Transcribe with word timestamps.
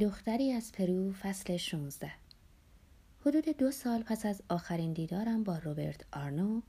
دختری 0.00 0.52
از 0.52 0.72
پرو 0.72 1.12
فصل 1.12 1.56
16 1.56 2.12
حدود 3.20 3.48
دو 3.48 3.70
سال 3.70 4.02
پس 4.02 4.26
از 4.26 4.42
آخرین 4.48 4.92
دیدارم 4.92 5.44
با 5.44 5.58
روبرت 5.58 6.06
آرنو 6.12 6.60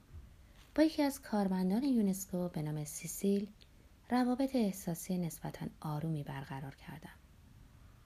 با 0.75 0.83
یکی 0.83 1.03
از 1.03 1.21
کارمندان 1.21 1.83
یونسکو 1.83 2.49
به 2.49 2.61
نام 2.61 2.83
سیسیل 2.83 3.47
روابط 4.09 4.55
احساسی 4.55 5.17
نسبتا 5.17 5.65
آرومی 5.81 6.23
برقرار 6.23 6.75
کردم. 6.75 7.13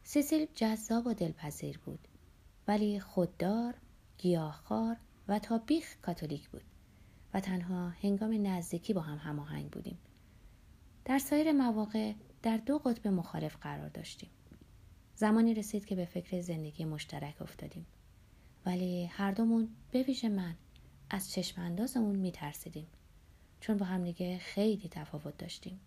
سیسیل 0.03 0.47
جذاب 0.55 1.07
و 1.07 1.13
دلپذیر 1.13 1.77
بود 1.77 2.07
ولی 2.67 2.99
خوددار 2.99 3.73
گیاهخوار 4.17 4.97
و 5.27 5.39
تا 5.39 5.57
بیخ 5.57 5.95
کاتولیک 6.01 6.49
بود 6.49 6.63
و 7.33 7.39
تنها 7.39 7.89
هنگام 7.89 8.47
نزدیکی 8.47 8.93
با 8.93 9.01
هم 9.01 9.17
هماهنگ 9.17 9.71
بودیم. 9.71 9.97
در 11.05 11.19
سایر 11.19 11.51
مواقع 11.51 12.13
در 12.43 12.57
دو 12.57 12.77
قطب 12.77 13.07
مخالف 13.07 13.55
قرار 13.55 13.89
داشتیم. 13.89 14.29
زمانی 15.19 15.53
رسید 15.53 15.85
که 15.85 15.95
به 15.95 16.05
فکر 16.05 16.41
زندگی 16.41 16.85
مشترک 16.85 17.41
افتادیم. 17.41 17.85
ولی 18.65 19.05
هر 19.05 19.31
دومون 19.31 19.69
به 19.91 20.03
ویژه 20.03 20.29
من 20.29 20.55
از 21.09 21.31
چشم 21.31 21.61
اندازمون 21.61 22.15
میترسیدیم 22.15 22.87
چون 23.59 23.77
با 23.77 23.85
همدیگه 23.85 24.37
خیلی 24.37 24.89
تفاوت 24.89 25.37
داشتیم. 25.37 25.79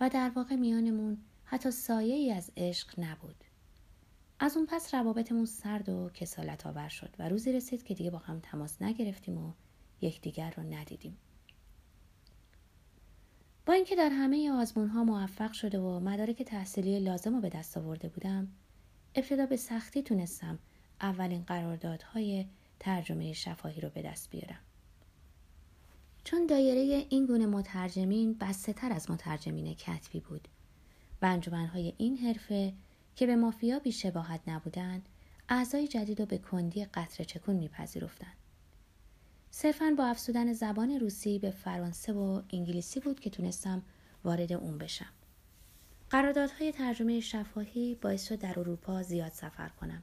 و 0.00 0.08
در 0.08 0.32
واقع 0.36 0.56
میانمون 0.56 1.18
حتی 1.44 1.70
سایه 1.70 2.14
ای 2.14 2.32
از 2.32 2.52
عشق 2.56 3.00
نبود. 3.00 3.44
از 4.38 4.56
اون 4.56 4.66
پس 4.66 4.94
روابطمون 4.94 5.44
سرد 5.44 5.88
و 5.88 6.10
کسالت 6.14 6.66
آور 6.66 6.88
شد 6.88 7.14
و 7.18 7.28
روزی 7.28 7.52
رسید 7.52 7.82
که 7.82 7.94
دیگه 7.94 8.10
با 8.10 8.18
هم 8.18 8.40
تماس 8.40 8.82
نگرفتیم 8.82 9.38
و 9.38 9.52
یکدیگر 10.00 10.54
رو 10.56 10.62
ندیدیم. 10.62 11.16
با 13.66 13.72
اینکه 13.72 13.96
در 13.96 14.08
همه 14.08 14.50
آزمون 14.50 14.88
ها 14.88 15.04
موفق 15.04 15.52
شده 15.52 15.78
و 15.78 16.00
مدارک 16.00 16.42
تحصیلی 16.42 17.00
لازم 17.00 17.34
رو 17.34 17.40
به 17.40 17.48
دست 17.48 17.76
آورده 17.76 18.08
بودم 18.08 18.48
ابتدا 19.14 19.46
به 19.46 19.56
سختی 19.56 20.02
تونستم 20.02 20.58
اولین 21.00 21.42
قراردادهای 21.42 22.46
ترجمه 22.80 23.32
شفاهی 23.32 23.80
رو 23.80 23.88
به 23.88 24.02
دست 24.02 24.30
بیارم. 24.30 24.60
چون 26.24 26.46
دایره 26.46 27.06
این 27.08 27.26
گونه 27.26 27.46
مترجمین 27.46 28.34
بسته 28.34 28.72
تر 28.72 28.92
از 28.92 29.10
مترجمین 29.10 29.74
کتبی 29.74 30.20
بود. 30.20 30.48
و 31.22 31.26
انجمنهای 31.26 31.94
این 31.98 32.18
حرفه 32.18 32.72
که 33.16 33.26
به 33.26 33.36
مافیا 33.36 33.78
بیشباهت 33.78 34.40
نبودند 34.46 35.08
اعضای 35.48 35.88
جدید 35.88 36.20
رو 36.20 36.26
به 36.26 36.38
کندی 36.38 36.84
قطر 36.84 37.24
چکون 37.24 37.56
میپذیرفتند 37.56 38.36
صرفا 39.54 39.94
با 39.98 40.06
افزودن 40.06 40.52
زبان 40.52 40.90
روسی 40.90 41.38
به 41.38 41.50
فرانسه 41.50 42.12
و 42.12 42.42
انگلیسی 42.52 43.00
بود 43.00 43.20
که 43.20 43.30
تونستم 43.30 43.82
وارد 44.24 44.52
اون 44.52 44.78
بشم. 44.78 45.12
قراردادهای 46.10 46.72
ترجمه 46.72 47.20
شفاهی 47.20 47.94
باعث 47.94 48.28
شد 48.28 48.38
در 48.38 48.58
اروپا 48.58 49.02
زیاد 49.02 49.32
سفر 49.32 49.68
کنم. 49.68 50.02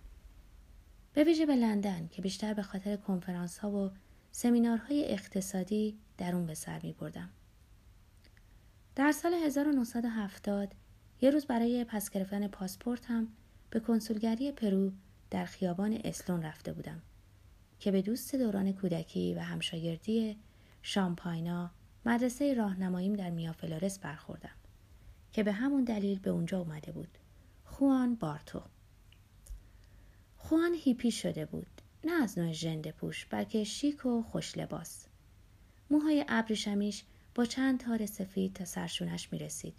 به 1.14 1.24
ویژه 1.24 1.46
به 1.46 1.56
لندن 1.56 2.08
که 2.12 2.22
بیشتر 2.22 2.54
به 2.54 2.62
خاطر 2.62 2.96
کنفرانس 2.96 3.58
ها 3.58 3.72
و 3.72 3.92
سمینارهای 4.32 5.12
اقتصادی 5.12 5.98
در 6.18 6.36
اون 6.36 6.46
به 6.46 6.54
سر 6.54 6.80
می 6.84 6.94
بردم. 6.94 7.30
در 8.96 9.12
سال 9.12 9.34
1970 9.34 10.74
یه 11.22 11.30
روز 11.30 11.46
برای 11.46 11.84
پس 11.84 12.10
گرفتن 12.10 12.48
پاسپورتم 12.48 13.28
به 13.70 13.80
کنسولگری 13.80 14.52
پرو 14.52 14.92
در 15.32 15.46
خیابان 15.46 16.02
اسلون 16.04 16.42
رفته 16.42 16.74
بودم. 16.74 17.02
که 17.80 17.92
به 17.92 18.02
دوست 18.02 18.36
دوران 18.36 18.72
کودکی 18.74 19.34
و 19.34 19.40
همشاگردی 19.40 20.38
شامپاینا 20.82 21.72
مدرسه 22.06 22.54
راهنماییم 22.54 23.14
در 23.14 23.30
میرافلورس 23.30 24.00
برخوردم 24.00 24.56
که 25.32 25.44
به 25.44 25.52
همون 25.52 25.84
دلیل 25.84 26.20
به 26.20 26.30
اونجا 26.30 26.60
اومده 26.60 26.92
بود. 26.92 27.18
خوان 27.66 28.16
بارتو. 28.16 28.62
خوان 30.38 30.74
هیپی 30.74 31.12
شده 31.12 31.46
بود. 31.46 31.82
نه 32.04 32.24
از 32.24 32.38
نوع 32.38 32.52
ژنده 32.52 32.92
پوش 32.92 33.26
بلکه 33.26 33.64
شیک 33.64 34.06
و 34.06 34.22
خوش 34.22 34.58
لباس. 34.58 35.06
موهای 35.90 36.26
ابریشمیش 36.28 37.04
با 37.36 37.46
چند 37.46 37.80
تار 37.80 38.06
سفید 38.06 38.54
تا 38.54 38.66
سرشونش 38.66 39.34
می 39.34 39.40
رسید 39.40 39.78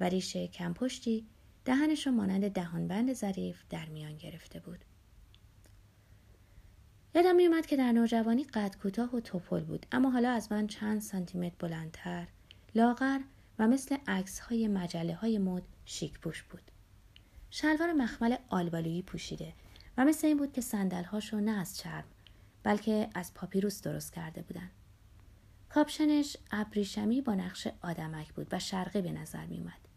و 0.00 0.04
ریشه 0.04 0.48
کمپشتی 0.48 1.26
دهنش 1.64 2.06
مانند 2.06 2.48
دهانبند 2.48 3.12
ظریف 3.12 3.62
در 3.70 3.88
میان 3.88 4.16
گرفته 4.16 4.60
بود. 4.60 4.84
یادم 7.16 7.36
میومد 7.36 7.66
که 7.66 7.76
در 7.76 7.92
نوجوانی 7.92 8.44
قد 8.44 8.76
کوتاه 8.82 9.16
و 9.16 9.20
توپل 9.20 9.60
بود 9.60 9.86
اما 9.92 10.10
حالا 10.10 10.30
از 10.30 10.52
من 10.52 10.66
چند 10.66 11.00
سانتیمتر 11.00 11.54
بلندتر 11.58 12.26
لاغر 12.74 13.20
و 13.58 13.68
مثل 13.68 13.96
عکس 14.06 14.40
های 14.40 14.68
مجله 14.68 15.14
های 15.14 15.38
مد 15.38 15.62
شیک 15.84 16.20
پوش 16.20 16.42
بود 16.42 16.62
شلوار 17.50 17.92
مخمل 17.92 18.36
آلبالویی 18.48 19.02
پوشیده 19.02 19.52
و 19.98 20.04
مثل 20.04 20.26
این 20.26 20.36
بود 20.36 20.52
که 20.52 20.60
سندل 20.60 21.04
هاشو 21.04 21.40
نه 21.40 21.50
از 21.50 21.76
چرم 21.76 22.04
بلکه 22.62 23.08
از 23.14 23.34
پاپیروس 23.34 23.82
درست 23.82 24.12
کرده 24.12 24.42
بودن 24.42 24.70
کاپشنش 25.68 26.36
ابریشمی 26.50 27.20
با 27.20 27.34
نقش 27.34 27.68
آدمک 27.82 28.32
بود 28.32 28.46
و 28.52 28.58
شرقی 28.58 29.02
به 29.02 29.12
نظر 29.12 29.46
می 29.46 29.58
اومد. 29.58 29.88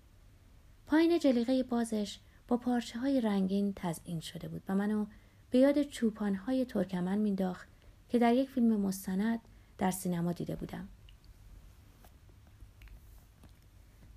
پایین 0.88 1.20
جلیقه 1.20 1.64
بازش 1.64 2.20
با 2.48 2.58
پارچه 2.58 3.00
های 3.00 3.22
رنگین 3.22 3.74
تزئین 3.76 4.20
شده 4.20 4.48
بود 4.48 4.64
و 4.70 4.76
منو 4.76 5.06
به 5.52 5.60
یاد 5.60 5.84
چوپانهای 5.84 6.66
ترکمن 6.66 7.18
مینداخت 7.18 7.68
که 8.10 8.20
در 8.20 8.34
یک 8.34 8.50
فیلم 8.50 8.80
مستند 8.80 9.40
در 9.78 9.92
سینما 9.92 10.32
دیده 10.32 10.56
بودم. 10.56 10.88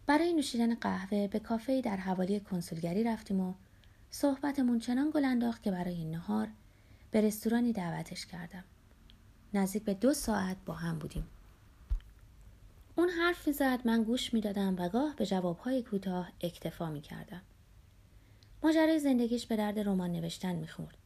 برای 0.07 0.33
نوشیدن 0.33 0.75
قهوه 0.75 1.29
به 1.29 1.39
کافه 1.39 1.81
در 1.81 1.97
حوالی 1.97 2.41
کنسولگری 2.41 3.05
رفتیم 3.05 3.41
و 3.41 3.55
صحبتمون 4.11 4.79
چنان 4.79 5.11
گل 5.15 5.25
انداخت 5.25 5.63
که 5.63 5.71
برای 5.71 6.05
نهار 6.05 6.49
به 7.11 7.21
رستورانی 7.21 7.73
دعوتش 7.73 8.27
کردم. 8.27 8.65
نزدیک 9.55 9.83
به 9.83 9.95
دو 9.95 10.15
ساعت 10.15 10.57
با 10.67 10.75
هم 10.75 10.99
بودیم. 10.99 11.27
اون 12.97 13.09
حرف 13.09 13.51
زد 13.51 13.81
من 13.85 14.03
گوش 14.03 14.35
می‌دادم 14.35 14.77
و 14.79 14.89
گاه 14.89 15.17
به 15.17 15.27
جوابهای 15.27 15.83
کوتاه 15.83 16.33
اکتفا 16.41 16.91
می 16.91 17.01
کردم. 17.01 17.43
ماجرای 18.63 18.99
زندگیش 18.99 19.47
به 19.47 19.57
درد 19.57 19.79
رمان 19.79 20.13
نوشتن 20.13 20.57
می‌خورد. 20.57 21.02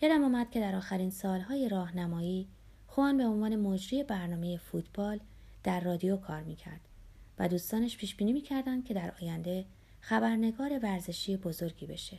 یادم 0.00 0.24
آمد 0.24 0.50
که 0.50 0.60
در 0.60 0.74
آخرین 0.74 1.10
سالهای 1.10 1.68
راهنمایی 1.68 2.48
خوان 2.86 3.16
به 3.16 3.26
عنوان 3.26 3.56
مجری 3.56 4.02
برنامه 4.02 4.56
فوتبال 4.56 5.20
در 5.64 5.80
رادیو 5.80 6.16
کار 6.16 6.42
می‌کرد 6.42 6.80
و 7.38 7.48
دوستانش 7.48 7.96
پیش 7.96 8.14
بینی 8.14 8.32
می‌کردند 8.32 8.84
که 8.84 8.94
در 8.94 9.12
آینده 9.22 9.64
خبرنگار 10.00 10.78
ورزشی 10.82 11.36
بزرگی 11.36 11.86
بشه. 11.86 12.18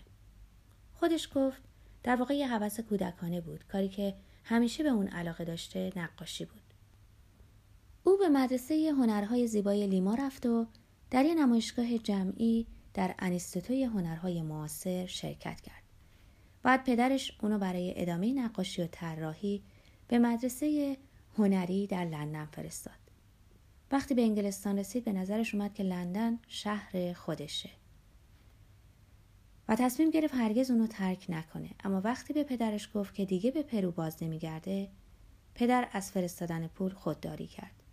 خودش 0.94 1.30
گفت 1.36 1.62
در 2.04 2.16
واقع 2.16 2.34
یه 2.34 2.48
حوث 2.48 2.80
کودکانه 2.80 3.42
بود 3.42 3.64
کاری 3.68 3.90
که 3.90 4.16
همیشه 4.44 4.84
به 4.84 4.90
اون 4.90 5.08
علاقه 5.08 5.46
داشته 5.46 5.92
نقاشی 5.96 6.46
بود. 6.46 6.62
او 8.04 8.18
به 8.18 8.30
مدرسه 8.30 8.92
هنرهای 8.98 9.48
زیبای 9.48 9.88
لیما 9.88 10.16
رفت 10.16 10.46
و 10.46 10.68
در 11.12 11.26
یه 11.26 11.36
نمایشگاه 11.36 11.98
جمعی 11.98 12.68
در 12.94 13.16
انیستوتوی 13.20 13.84
هنرهای 13.84 14.42
معاصر 14.42 15.06
شرکت 15.06 15.62
کرد. 15.62 15.87
بعد 16.68 16.84
پدرش 16.84 17.38
اونو 17.42 17.58
برای 17.60 17.94
ادامه 17.96 18.34
نقاشی 18.34 18.82
و 18.82 18.88
طراحی 18.92 19.64
به 20.08 20.20
مدرسه 20.20 20.98
هنری 21.38 21.88
در 21.88 22.06
لندن 22.06 22.46
فرستاد. 22.46 22.94
وقتی 23.92 24.14
به 24.14 24.22
انگلستان 24.22 24.80
رسید 24.80 25.06
به 25.06 25.12
نظرش 25.12 25.56
اومد 25.56 25.74
که 25.74 25.84
لندن 25.84 26.40
شهر 26.48 27.14
خودشه. 27.14 27.70
و 29.68 29.76
تصمیم 29.76 30.10
گرفت 30.10 30.36
هرگز 30.36 30.72
اونو 30.72 30.88
ترک 30.88 31.26
نکنه 31.30 31.70
اما 31.84 32.02
وقتی 32.02 32.34
به 32.34 32.44
پدرش 32.44 32.90
گفت 32.94 33.16
که 33.16 33.26
دیگه 33.26 33.52
به 33.52 33.64
پرو 33.64 33.92
باز 33.92 34.24
نمیگرده 34.24 34.90
پدر 35.56 35.88
از 35.92 36.12
فرستادن 36.12 36.68
پول 36.68 36.94
خودداری 36.94 37.48
کرد 37.48 37.84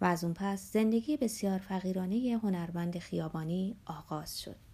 و 0.00 0.04
از 0.04 0.24
اون 0.24 0.34
پس 0.34 0.72
زندگی 0.72 1.16
بسیار 1.16 1.58
فقیرانه 1.58 2.40
هنرمند 2.42 2.98
خیابانی 2.98 3.76
آغاز 3.86 4.40
شد 4.40 4.69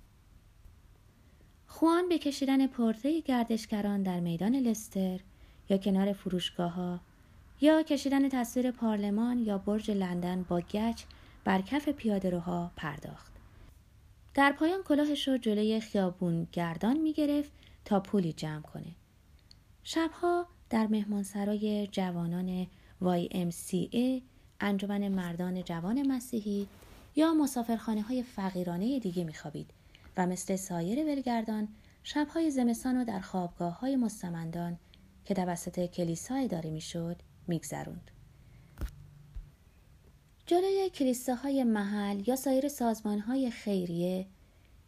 خوان 1.79 2.09
به 2.09 2.19
کشیدن 2.19 2.67
پرده 2.67 3.21
گردشگران 3.21 4.03
در 4.03 4.21
میدان 4.21 4.57
لستر 4.57 5.21
یا 5.69 5.77
کنار 5.77 6.13
فروشگاه 6.13 6.73
ها 6.73 7.01
یا 7.61 7.83
کشیدن 7.83 8.29
تصویر 8.29 8.71
پارلمان 8.71 9.39
یا 9.39 9.59
برج 9.59 9.91
لندن 9.91 10.43
با 10.43 10.61
گچ 10.61 11.03
بر 11.45 11.61
کف 11.61 11.89
پیاده 11.89 12.43
پرداخت. 12.77 13.33
در 14.35 14.53
پایان 14.53 14.83
کلاهش 14.83 15.29
رو 15.29 15.39
جلوی 15.39 15.81
خیابون 15.81 16.49
گردان 16.53 16.97
می 16.97 17.13
گرفت 17.13 17.53
تا 17.85 18.01
پولی 18.01 18.33
جمع 18.33 18.63
کنه. 18.63 18.95
شبها 19.85 20.47
در 20.71 20.87
مهمانسرای 20.87 21.89
جوانان 21.93 22.67
YMCA 23.03 24.23
انجمن 24.61 25.09
مردان 25.09 25.63
جوان 25.63 26.07
مسیحی 26.07 26.67
یا 27.17 27.35
مسافرخانه 27.35 28.03
های 28.03 28.23
فقیرانه 28.23 28.99
دیگه 28.99 29.25
می 29.25 29.35
خوابید 29.35 29.76
و 30.17 30.27
مثل 30.27 30.57
سایر 30.57 31.05
ولگردان 31.05 31.69
شبهای 32.03 32.51
زمستان 32.51 33.01
و 33.01 33.05
در 33.05 33.21
خوابگاه 33.21 33.79
های 33.81 33.97
مستمندان 33.97 34.79
که 35.25 35.35
توسط 35.35 35.87
کلیسا 35.87 36.35
اداره 36.35 36.71
می‌شد 36.71 37.17
میگذروند 37.47 38.11
جلوی 40.47 40.91
کلیساهای 40.95 41.65
محل 41.65 42.29
یا 42.29 42.37
سایر 42.37 42.69
سازمان 42.69 43.19
های 43.19 43.51
خیریه 43.51 44.27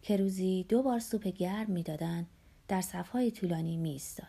که 0.03 0.17
روزی 0.17 0.67
دو 0.69 0.83
بار 0.83 0.99
سوپ 0.99 1.27
گرم 1.27 1.71
می‌دادند 1.71 2.27
در 2.69 2.81
صفهای 2.81 3.31
طولانی 3.31 3.77
می 3.77 3.91
ایستاد. 3.91 4.27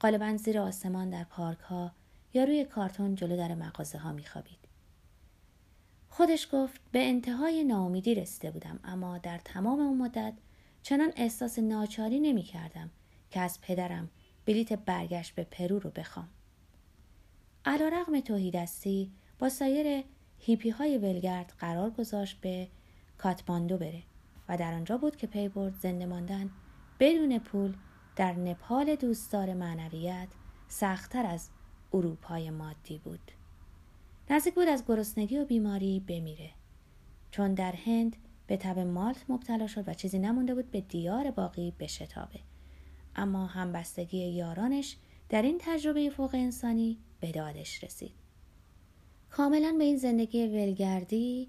غالبا 0.00 0.36
زیر 0.36 0.58
آسمان 0.58 1.10
در 1.10 1.24
پارک 1.24 1.58
ها 1.58 1.92
یا 2.34 2.44
روی 2.44 2.64
کارتون 2.64 3.14
جلو 3.14 3.36
در 3.36 3.54
مغازه 3.54 3.98
ها 3.98 4.12
می 4.12 4.24
خوابید. 4.24 4.57
خودش 6.18 6.48
گفت 6.52 6.80
به 6.92 7.08
انتهای 7.08 7.64
ناامیدی 7.64 8.14
رسیده 8.14 8.50
بودم 8.50 8.80
اما 8.84 9.18
در 9.18 9.38
تمام 9.38 9.80
اون 9.80 9.98
مدت 9.98 10.32
چنان 10.82 11.12
احساس 11.16 11.58
ناچاری 11.58 12.20
نمی 12.20 12.42
کردم 12.42 12.90
که 13.30 13.40
از 13.40 13.60
پدرم 13.60 14.10
بلیت 14.46 14.72
برگشت 14.72 15.34
به 15.34 15.44
پرو 15.44 15.78
رو 15.78 15.90
بخوام. 15.90 16.28
علی‌رغم 17.64 18.20
تهیدستی 18.20 19.12
با 19.38 19.48
سایر 19.48 20.04
هیپی 20.38 20.70
های 20.70 20.98
ولگرد 20.98 21.52
قرار 21.58 21.90
گذاشت 21.90 22.40
به 22.40 22.68
کاتماندو 23.18 23.78
بره 23.78 24.02
و 24.48 24.56
در 24.56 24.74
آنجا 24.74 24.98
بود 24.98 25.16
که 25.16 25.26
پی 25.26 25.48
برد 25.48 25.74
زنده 25.74 26.06
ماندن 26.06 26.50
بدون 27.00 27.38
پول 27.38 27.74
در 28.16 28.32
نپال 28.32 28.94
دوستدار 28.96 29.54
معنویت 29.54 30.28
سختتر 30.68 31.26
از 31.26 31.48
اروپای 31.92 32.50
مادی 32.50 32.98
بود. 32.98 33.37
نزدیک 34.30 34.54
بود 34.54 34.68
از 34.68 34.84
گرسنگی 34.88 35.38
و 35.38 35.44
بیماری 35.44 36.00
بمیره. 36.00 36.50
چون 37.30 37.54
در 37.54 37.72
هند 37.72 38.16
به 38.46 38.56
تب 38.56 38.78
مالت 38.78 39.24
مبتلا 39.28 39.66
شد 39.66 39.88
و 39.88 39.94
چیزی 39.94 40.18
نمونده 40.18 40.54
بود 40.54 40.70
به 40.70 40.80
دیار 40.80 41.30
باقی 41.30 41.72
بشتابه. 41.78 42.40
اما 43.16 43.46
همبستگی 43.46 44.18
یارانش 44.18 44.96
در 45.28 45.42
این 45.42 45.58
تجربه 45.60 46.10
فوق 46.10 46.34
انسانی 46.34 46.98
به 47.20 47.32
دادش 47.32 47.84
رسید. 47.84 48.12
کاملا 49.30 49.74
به 49.78 49.84
این 49.84 49.96
زندگی 49.96 50.46
ولگردی 50.46 51.48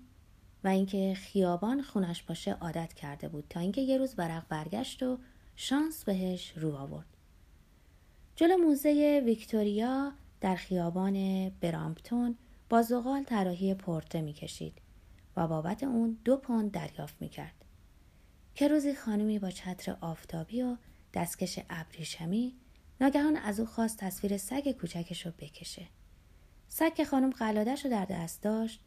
و 0.63 0.67
اینکه 0.67 1.13
خیابان 1.13 1.81
خونش 1.81 2.23
باشه 2.23 2.53
عادت 2.53 2.93
کرده 2.93 3.29
بود 3.29 3.45
تا 3.49 3.59
اینکه 3.59 3.81
یه 3.81 3.97
روز 3.97 4.15
برق 4.15 4.47
برگشت 4.49 5.03
و 5.03 5.17
شانس 5.55 6.03
بهش 6.03 6.53
رو 6.57 6.75
آورد. 6.75 7.07
جلو 8.35 8.57
موزه 8.57 9.21
ویکتوریا 9.25 10.11
در 10.41 10.55
خیابان 10.55 11.49
برامپتون 11.49 12.35
با 12.69 12.81
زغال 12.81 13.23
طراحی 13.23 13.73
پورته 13.73 14.21
می‌کشید 14.21 14.81
و 15.35 15.47
بابت 15.47 15.83
اون 15.83 16.17
دو 16.25 16.37
پوند 16.37 16.71
دریافت 16.71 17.15
می‌کرد. 17.19 17.65
که 18.55 18.67
روزی 18.67 18.95
خانمی 18.95 19.39
با 19.39 19.51
چتر 19.51 19.97
آفتابی 20.01 20.61
و 20.61 20.77
دستکش 21.13 21.59
ابریشمی 21.69 22.55
ناگهان 23.01 23.35
از 23.35 23.59
او 23.59 23.65
خواست 23.65 23.97
تصویر 23.97 24.37
سگ 24.37 24.71
کوچکش 24.71 25.25
رو 25.25 25.31
بکشه. 25.37 25.87
سگ 26.67 26.93
که 26.93 27.05
خانم 27.05 27.29
قلادش 27.29 27.85
رو 27.85 27.91
در 27.91 28.05
دست 28.05 28.41
داشت 28.41 28.81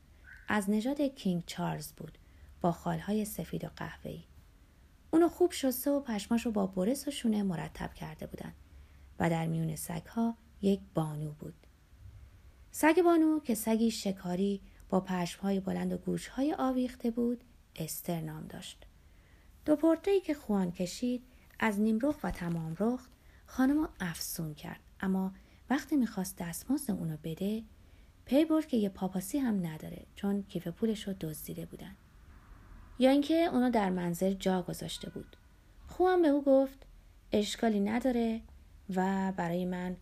از 0.49 0.71
نژاد 0.71 1.01
کینگ 1.01 1.43
چارلز 1.47 1.93
بود 1.93 2.19
با 2.61 2.73
خالهای 2.73 3.25
سفید 3.25 3.65
و 3.65 3.69
قهوه‌ای. 3.77 4.25
اونو 5.11 5.29
خوب 5.29 5.53
شسته 5.53 5.91
و 5.91 6.01
پشماش 6.01 6.47
رو 6.47 6.53
با 6.53 6.67
برس 6.67 7.09
و 7.09 7.11
شونه 7.11 7.43
مرتب 7.43 7.95
کرده 7.95 8.27
بودن 8.27 8.53
و 9.19 9.31
در 9.31 9.47
میون 9.47 9.77
سگها 9.77 10.37
یک 10.63 10.81
بانو 10.95 11.33
بود. 11.33 11.62
سگ 12.75 13.03
بانو 13.05 13.41
که 13.41 13.55
سگی 13.55 13.91
شکاری 13.91 14.61
با 14.89 15.01
پشمهای 15.01 15.61
بلند 15.61 15.93
و 15.93 15.97
گوشهای 15.97 16.55
آویخته 16.59 17.11
بود 17.11 17.45
استر 17.77 18.21
نام 18.21 18.47
داشت. 18.47 18.87
دو 19.65 19.77
پرتهی 19.77 20.21
که 20.21 20.35
خوان 20.35 20.73
کشید 20.73 21.23
از 21.61 21.81
نیمرخ 21.81 22.17
و 22.23 22.31
تمام 22.31 22.77
رخت 22.81 23.11
خانم 23.47 23.89
افسون 24.01 24.55
کرد. 24.55 24.81
اما 25.01 25.33
وقتی 25.71 25.97
می‌خواست 25.97 26.37
دستمزد 26.37 26.91
اونو 26.91 27.17
بده 27.25 27.63
پی 28.25 28.45
برد 28.45 28.67
که 28.67 28.77
یه 28.77 28.89
پاپاسی 28.89 29.39
هم 29.39 29.67
نداره 29.67 30.07
چون 30.15 30.43
کیف 30.43 30.69
پولش 30.69 31.09
رو 31.09 31.15
دزدیده 31.21 31.67
بودن. 31.67 31.97
یا 32.99 33.11
اینکه 33.11 33.35
اونو 33.35 33.71
در 33.71 33.91
منزل 33.91 34.35
جا 34.35 34.63
گذاشته 34.63 35.11
بود. 35.11 35.37
خوان 35.87 36.23
به 36.23 36.29
او 36.29 36.43
گفت 36.43 36.87
اشکالی 37.33 37.81
نداره 37.81 38.41
و 38.95 39.33
برای 39.37 39.65
من 39.65 39.97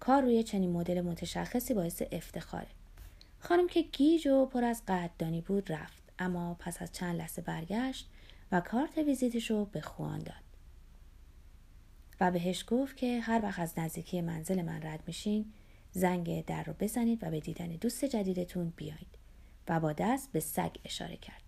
کار 0.00 0.22
روی 0.22 0.42
چنین 0.42 0.70
مدل 0.70 1.00
متشخصی 1.00 1.74
باعث 1.74 2.02
افتخاره. 2.12 2.66
خانم 3.38 3.66
که 3.66 3.82
گیج 3.82 4.26
و 4.26 4.46
پر 4.46 4.64
از 4.64 4.82
قدردانی 4.88 5.40
بود 5.40 5.72
رفت 5.72 6.02
اما 6.18 6.56
پس 6.58 6.82
از 6.82 6.92
چند 6.92 7.16
لحظه 7.16 7.42
برگشت 7.42 8.08
و 8.52 8.60
کارت 8.60 8.98
ویزیتش 8.98 9.50
رو 9.50 9.64
به 9.64 9.80
خوان 9.80 10.18
داد. 10.18 10.46
و 12.20 12.30
بهش 12.30 12.64
گفت 12.68 12.96
که 12.96 13.20
هر 13.20 13.40
وقت 13.42 13.58
از 13.58 13.78
نزدیکی 13.78 14.20
منزل 14.20 14.62
من 14.62 14.82
رد 14.82 15.02
میشین 15.06 15.52
زنگ 15.92 16.44
در 16.44 16.62
رو 16.62 16.72
بزنید 16.80 17.24
و 17.24 17.30
به 17.30 17.40
دیدن 17.40 17.68
دوست 17.68 18.04
جدیدتون 18.04 18.72
بیایید. 18.76 19.16
و 19.68 19.80
با 19.80 19.92
دست 19.92 20.32
به 20.32 20.40
سگ 20.40 20.76
اشاره 20.84 21.16
کرد. 21.16 21.42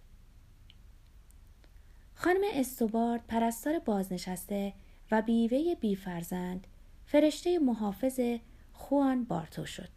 خانم 2.14 2.40
استوبارد 2.52 3.26
پرستار 3.28 3.78
بازنشسته 3.78 4.72
و 5.10 5.22
بیوه 5.22 5.74
بیفرزند 5.74 6.66
فرشته 7.10 7.58
محافظ 7.58 8.20
خوان 8.72 9.24
بارتو 9.24 9.66
شد. 9.66 9.88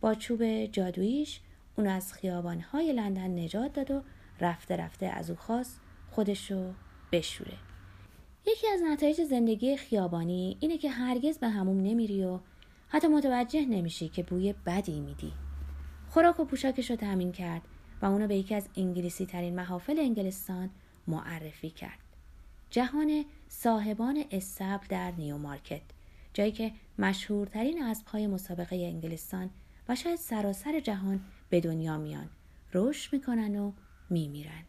با 0.00 0.14
چوب 0.14 0.64
جادوییش 0.64 1.40
اون 1.76 1.86
از 1.86 2.12
خیابانهای 2.12 2.92
لندن 2.92 3.38
نجات 3.38 3.72
داد 3.72 3.90
و 3.90 4.02
رفته 4.40 4.76
رفته 4.76 5.06
از 5.06 5.30
او 5.30 5.36
خواست 5.36 5.80
خودشو 6.10 6.72
بشوره. 7.12 7.56
یکی 8.46 8.66
از 8.68 8.80
نتایج 8.82 9.22
زندگی 9.22 9.76
خیابانی 9.76 10.56
اینه 10.60 10.78
که 10.78 10.90
هرگز 10.90 11.38
به 11.38 11.48
هموم 11.48 11.80
نمیری 11.80 12.24
و 12.24 12.38
حتی 12.88 13.08
متوجه 13.08 13.66
نمیشی 13.66 14.08
که 14.08 14.22
بوی 14.22 14.54
بدی 14.66 15.00
میدی. 15.00 15.32
خوراک 16.08 16.40
و 16.40 16.44
پوشاکش 16.44 16.90
رو 16.90 16.96
تامین 16.96 17.32
کرد 17.32 17.62
و 18.02 18.06
اونو 18.06 18.26
به 18.26 18.36
یکی 18.36 18.54
از 18.54 18.68
انگلیسی 18.76 19.26
ترین 19.26 19.54
محافل 19.54 19.98
انگلستان 19.98 20.70
معرفی 21.06 21.70
کرد. 21.70 21.98
جهان 22.70 23.24
صاحبان 23.48 24.24
استبل 24.30 24.86
در 24.88 25.10
نیو 25.10 25.38
مارکت 25.38 25.97
جایی 26.38 26.52
که 26.52 26.72
مشهورترین 26.98 27.82
اسبهای 27.82 28.26
مسابقه 28.26 28.76
انگلستان 28.76 29.50
و 29.88 29.94
شاید 29.94 30.18
سراسر 30.18 30.80
جهان 30.80 31.20
به 31.50 31.60
دنیا 31.60 31.98
میان 31.98 32.30
رشد 32.74 33.12
می‌کنن 33.12 33.56
و 33.56 33.72
میمیرن 34.10 34.64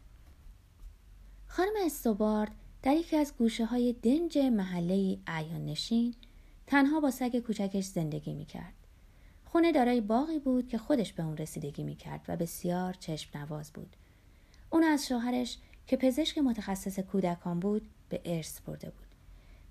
خانم 1.46 1.72
استوبارد 1.84 2.50
در 2.82 2.94
یکی 2.94 3.16
از 3.16 3.34
گوشه 3.38 3.64
های 3.64 3.92
دنج 3.92 4.38
محله 4.38 5.18
عیان 5.26 5.64
نشین 5.64 6.14
تنها 6.66 7.00
با 7.00 7.10
سگ 7.10 7.38
کوچکش 7.38 7.84
زندگی 7.84 8.34
می‌کرد. 8.34 8.74
خونه 9.44 9.72
دارای 9.72 10.00
باقی 10.00 10.38
بود 10.38 10.68
که 10.68 10.78
خودش 10.78 11.12
به 11.12 11.22
اون 11.22 11.36
رسیدگی 11.36 11.82
می‌کرد 11.82 12.24
و 12.28 12.36
بسیار 12.36 12.94
چشم 12.94 13.38
نواز 13.38 13.72
بود. 13.72 13.96
اون 14.70 14.84
از 14.84 15.06
شوهرش 15.06 15.58
که 15.86 15.96
پزشک 15.96 16.38
متخصص 16.38 16.98
کودکان 16.98 17.60
بود 17.60 17.90
به 18.08 18.20
ارث 18.24 18.60
برده 18.60 18.90
بود. 18.90 19.09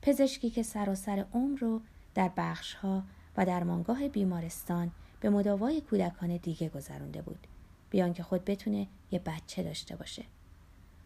پزشکی 0.01 0.49
که 0.49 0.63
سراسر 0.63 1.25
عمر 1.33 1.59
رو 1.59 1.81
در 2.15 2.31
بخشها 2.37 3.03
و 3.37 3.45
در 3.45 3.63
مانگاه 3.63 4.07
بیمارستان 4.07 4.91
به 5.19 5.29
مداوای 5.29 5.81
کودکان 5.81 6.37
دیگه 6.37 6.69
گذرونده 6.69 7.21
بود. 7.21 7.47
بیان 7.89 8.13
که 8.13 8.23
خود 8.23 8.45
بتونه 8.45 8.87
یه 9.11 9.19
بچه 9.19 9.63
داشته 9.63 9.95
باشه. 9.95 10.23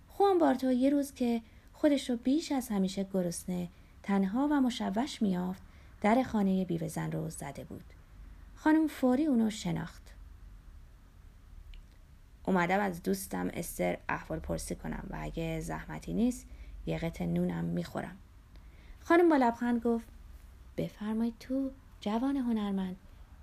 خوان 0.07 0.37
بارتو 0.37 0.71
یه 0.71 0.89
روز 0.89 1.13
که 1.13 1.41
خودش 1.73 2.09
رو 2.09 2.15
بیش 2.17 2.51
از 2.51 2.69
همیشه 2.69 3.07
گرسنه 3.13 3.69
تنها 4.03 4.47
و 4.51 4.61
مشوش 4.61 5.21
میافت 5.21 5.63
در 6.01 6.23
خانه 6.23 6.65
بیوه 6.65 6.87
زن 6.87 7.11
رو 7.11 7.29
زده 7.29 7.63
بود. 7.63 7.83
خانم 8.55 8.87
فوری 8.87 9.25
اونو 9.25 9.49
شناخت. 9.49 10.13
اومدم 12.45 12.79
از 12.79 13.03
دوستم 13.03 13.49
استر 13.53 13.97
احوال 14.09 14.39
پرسی 14.39 14.75
کنم 14.75 15.07
و 15.09 15.17
اگه 15.19 15.59
زحمتی 15.59 16.13
نیست 16.13 16.47
یه 16.85 16.97
قطع 16.97 17.25
نونم 17.25 17.65
می‌خورم. 17.65 18.17
خانم 19.03 19.29
با 19.29 19.35
لبخند 19.35 19.81
گفت 19.81 20.07
بفرمایید 20.77 21.33
تو 21.39 21.71
جوان 21.99 22.37
هنرمند. 22.37 22.95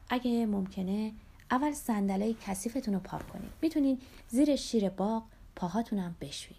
اگه 0.09 0.47
ممکنه 0.47 1.13
اول 1.51 1.73
صندله 1.73 2.35
کثیفتون 2.35 2.95
رو 2.95 3.01
پاک 3.01 3.29
کنید. 3.29 3.51
می‌تونین 3.63 3.99
زیر 4.29 4.57
شیر 4.57 4.89
باغ 4.89 5.23
پاهاتونم 5.57 6.17
بشوین. 6.21 6.59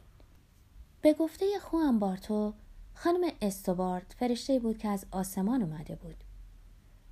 به 1.02 1.14
گفته 1.14 1.46
خوان 1.62 2.00
بارتو 2.00 2.54
خانم 2.94 3.32
استوبارد 3.42 4.16
فرشته 4.20 4.60
بود 4.60 4.78
که 4.78 4.88
از 4.88 5.06
آسمان 5.12 5.62
اومده 5.62 5.96
بود. 5.96 6.16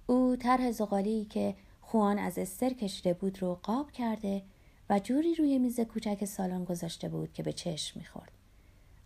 او 0.08 0.36
طرح 0.36 0.72
زغالی 0.72 1.26
که 1.26 1.56
خوان 1.82 2.20
از 2.20 2.38
استر 2.38 2.70
کشیده 2.70 3.14
بود 3.14 3.42
رو 3.42 3.60
قاب 3.64 3.92
کرده 3.92 4.44
و 4.90 5.00
جوری 5.00 5.36
روی 5.36 5.60
میز 5.60 5.80
کوچک 5.80 6.26
سالن 6.26 6.64
گذاشته 6.64 7.10
بود 7.10 7.34
که 7.34 7.44
به 7.44 7.54
چشم 7.54 8.00
می‌خورد. 8.00 8.32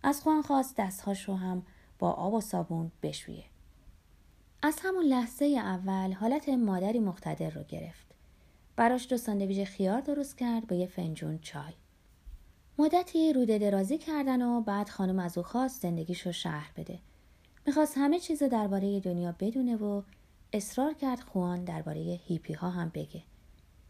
از 0.02 0.20
خوان 0.20 0.42
خواست 0.42 0.74
دستهاش 0.76 1.28
رو 1.28 1.36
هم 1.36 1.62
با 1.98 2.12
آب 2.12 2.34
و 2.34 2.40
صابون 2.40 2.92
بشویه 3.02 3.44
از 4.62 4.78
همون 4.82 5.04
لحظه 5.04 5.44
اول 5.44 6.12
حالت 6.12 6.48
مادری 6.48 6.98
مقتدر 6.98 7.50
رو 7.50 7.62
گرفت. 7.62 8.06
براش 8.76 9.08
دو 9.08 9.16
ساندویژ 9.16 9.60
خیار 9.60 10.00
درست 10.00 10.38
کرد 10.38 10.66
با 10.66 10.76
یه 10.76 10.86
فنجون 10.86 11.38
چای. 11.38 11.72
مدتی 12.78 13.32
روده 13.32 13.58
درازی 13.58 13.98
کردن 13.98 14.42
و 14.42 14.60
بعد 14.60 14.88
خانم 14.88 15.18
از 15.18 15.38
او 15.38 15.44
خواست 15.44 15.82
زندگیشو 15.82 16.32
شهر 16.32 16.72
بده. 16.76 16.98
می‌خواست 17.66 17.94
همه 17.98 18.20
چیز 18.20 18.42
درباره 18.42 19.00
دنیا 19.00 19.34
بدونه 19.40 19.76
و 19.76 20.02
اصرار 20.52 20.94
کرد 20.94 21.20
خوان 21.20 21.64
درباره 21.64 22.00
هیپی 22.00 22.52
ها 22.52 22.70
هم 22.70 22.88
بگه. 22.94 23.22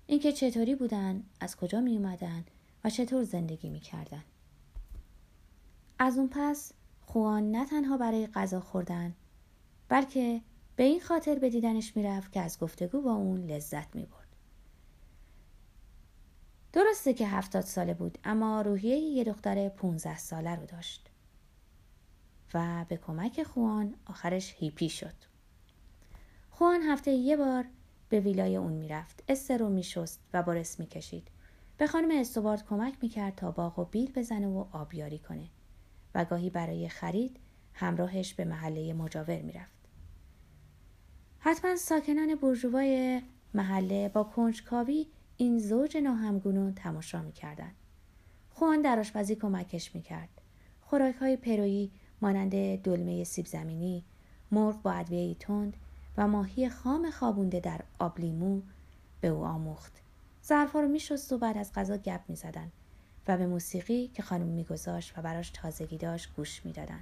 اینکه 0.06 0.32
چطوری 0.32 0.74
بودن، 0.74 1.22
از 1.40 1.56
کجا 1.56 1.80
می 1.80 1.96
اومدن 1.96 2.44
و 2.84 2.90
چطور 2.90 3.22
زندگی 3.22 3.68
می‌کردن. 3.68 4.24
از 5.98 6.18
اون 6.18 6.28
پس 6.28 6.72
خوان 7.06 7.50
نه 7.50 7.66
تنها 7.66 7.96
برای 7.96 8.26
غذا 8.26 8.60
خوردن 8.60 9.14
بلکه 9.88 10.40
به 10.76 10.82
این 10.82 11.00
خاطر 11.00 11.38
به 11.38 11.50
دیدنش 11.50 11.96
می‌رفت 11.96 12.32
که 12.32 12.40
از 12.40 12.58
گفتگو 12.58 13.00
با 13.00 13.12
اون 13.12 13.46
لذت 13.46 13.96
می‌برد. 13.96 14.36
درسته 16.72 17.14
که 17.14 17.26
هفتاد 17.28 17.64
ساله 17.64 17.94
بود 17.94 18.18
اما 18.24 18.62
روحیه 18.62 18.96
یه 18.96 19.24
دختر 19.24 19.68
15 19.68 20.18
ساله 20.18 20.54
رو 20.54 20.66
داشت. 20.66 21.10
و 22.54 22.84
به 22.88 22.96
کمک 22.96 23.42
خوان 23.42 23.94
آخرش 24.06 24.54
هیپی 24.58 24.88
شد. 24.88 25.14
خوان 26.50 26.82
هفته 26.82 27.10
یه 27.10 27.36
بار 27.36 27.64
به 28.08 28.20
ویلای 28.20 28.56
اون 28.56 28.72
می‌رفت. 28.72 29.22
استر 29.28 29.58
رو 29.58 29.68
میشست 29.68 30.20
و 30.32 30.42
بارس 30.42 30.80
می‌کشید 30.80 31.28
به 31.78 31.86
خانم 31.86 32.20
استوارد 32.20 32.66
کمک 32.66 32.94
می‌کرد 33.02 33.34
تا 33.34 33.50
باغ 33.50 33.78
و 33.78 33.84
بیل 33.84 34.12
بزنه 34.12 34.46
و 34.46 34.64
آبیاری 34.72 35.18
کنه. 35.18 35.48
و 36.14 36.24
گاهی 36.24 36.50
برای 36.50 36.88
خرید 36.88 37.36
همراهش 37.72 38.34
به 38.34 38.44
محله 38.44 38.92
مجاور 38.92 39.42
می‌رفت. 39.42 39.74
حتما 41.38 41.76
ساکنان 41.76 42.34
برجوهای 42.34 43.22
محله 43.54 44.08
با 44.08 44.24
کنجکاوی 44.24 45.06
این 45.36 45.58
زوج 45.58 45.96
ناهمگونو 45.96 46.72
تماشا 46.72 47.22
می‌کردن 47.22 47.72
خوان 48.50 48.82
در 48.82 48.98
آشپزی 48.98 49.34
کمکش 49.34 49.94
می‌کرد. 49.94 50.28
خوراک 50.80 51.14
های 51.14 51.36
پرویی 51.36 51.90
مانند 52.22 52.76
دلمه 52.76 53.24
سیب 53.24 53.46
زمینی 53.46 54.04
مرغ 54.50 54.82
با 54.82 54.92
ادویه 54.92 55.34
تند 55.34 55.76
و 56.16 56.28
ماهی 56.28 56.68
خام 56.68 57.10
خوابونده 57.10 57.60
در 57.60 57.80
آبلیمو 57.98 58.62
به 59.20 59.28
او 59.28 59.44
آموخت. 59.44 59.92
ظرفها 60.44 60.80
رو 60.80 60.88
میشست 60.88 61.32
و 61.32 61.38
بعد 61.38 61.58
از 61.58 61.72
غذا 61.72 61.96
گپ 61.96 62.20
می‌زدن 62.28 62.72
و 63.28 63.36
به 63.36 63.46
موسیقی 63.46 64.08
که 64.08 64.22
خانم 64.22 64.46
میگذاشت 64.46 65.18
و 65.18 65.22
براش 65.22 65.50
تازگی 65.50 65.98
داشت 65.98 66.34
گوش 66.36 66.66
می‌دادن. 66.66 67.00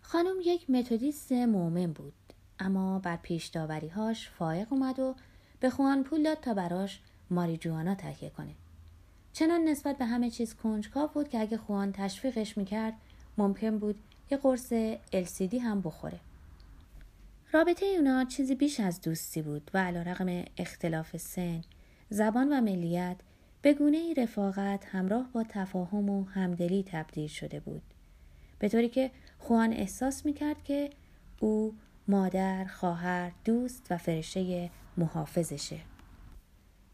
خانم 0.00 0.34
یک 0.44 0.70
متودیست 0.70 1.32
مؤمن 1.32 1.92
بود 1.92 2.12
اما 2.58 2.98
بر 2.98 3.16
پیش 3.16 3.46
داوریهاش 3.46 4.28
فائق 4.28 4.72
اومد 4.72 4.98
و 4.98 5.14
به 5.60 5.70
خوان 5.70 6.04
پول 6.04 6.22
داد 6.22 6.40
تا 6.40 6.54
براش 6.54 7.00
ماری 7.30 7.56
جوانا 7.56 7.94
تهیه 7.94 8.30
کنه. 8.30 8.54
چنان 9.32 9.60
نسبت 9.60 9.98
به 9.98 10.04
همه 10.04 10.30
چیز 10.30 10.54
کنجکاو 10.54 11.10
بود 11.14 11.28
که 11.28 11.40
اگه 11.40 11.56
خوان 11.56 11.92
تشویقش 11.92 12.58
می‌کرد 12.58 12.94
ممکن 13.38 13.78
بود 13.78 13.98
یه 14.30 14.38
قرص 14.38 14.72
LCD 15.12 15.54
هم 15.54 15.80
بخوره. 15.80 16.20
رابطه 17.52 17.86
اونا 17.86 18.24
چیزی 18.24 18.54
بیش 18.54 18.80
از 18.80 19.00
دوستی 19.00 19.42
بود 19.42 19.70
و 19.74 19.78
علا 19.78 20.02
رقم 20.02 20.44
اختلاف 20.56 21.16
سن، 21.16 21.62
زبان 22.10 22.52
و 22.52 22.60
ملیت 22.60 23.16
به 23.62 23.74
گونه 23.74 24.14
رفاقت 24.16 24.84
همراه 24.86 25.28
با 25.32 25.44
تفاهم 25.48 26.10
و 26.10 26.24
همدلی 26.24 26.84
تبدیل 26.86 27.28
شده 27.28 27.60
بود. 27.60 27.82
به 28.58 28.68
طوری 28.68 28.88
که 28.88 29.10
خوان 29.38 29.72
احساس 29.72 30.26
می‌کرد 30.26 30.64
که 30.64 30.90
او 31.40 31.74
مادر، 32.08 32.64
خواهر، 32.64 33.32
دوست 33.44 33.86
و 33.90 33.96
فرشته 33.96 34.70
محافظشه. 34.96 35.80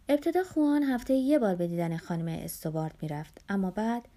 ابتدا 0.09 0.43
خوان 0.43 0.83
هفته 0.83 1.15
یه 1.15 1.39
بار 1.39 1.55
به 1.55 1.67
دیدن 1.67 1.97
خانم 1.97 2.29
استوارد 2.29 2.95
می‌رفت 3.03 3.45
اما 3.49 3.71
بعد 3.71 4.09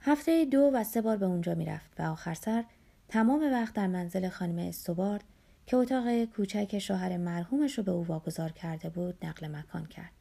هفته 0.00 0.44
دو 0.44 0.70
و 0.74 0.84
سه 0.84 1.00
بار 1.00 1.16
به 1.16 1.26
اونجا 1.26 1.54
می‌رفت 1.54 2.00
و 2.00 2.02
آخر 2.02 2.34
سر 2.34 2.64
تمام 3.08 3.52
وقت 3.52 3.74
در 3.74 3.86
منزل 3.86 4.28
خانم 4.28 4.58
استوارد 4.58 5.24
که 5.66 5.76
اتاق 5.76 6.24
کوچک 6.24 6.78
شوهر 6.78 7.16
مرحومش 7.16 7.78
رو 7.78 7.84
به 7.84 7.92
او 7.92 8.06
واگذار 8.06 8.52
کرده 8.52 8.88
بود 8.88 9.26
نقل 9.26 9.48
مکان 9.48 9.86
کرد. 9.86 10.15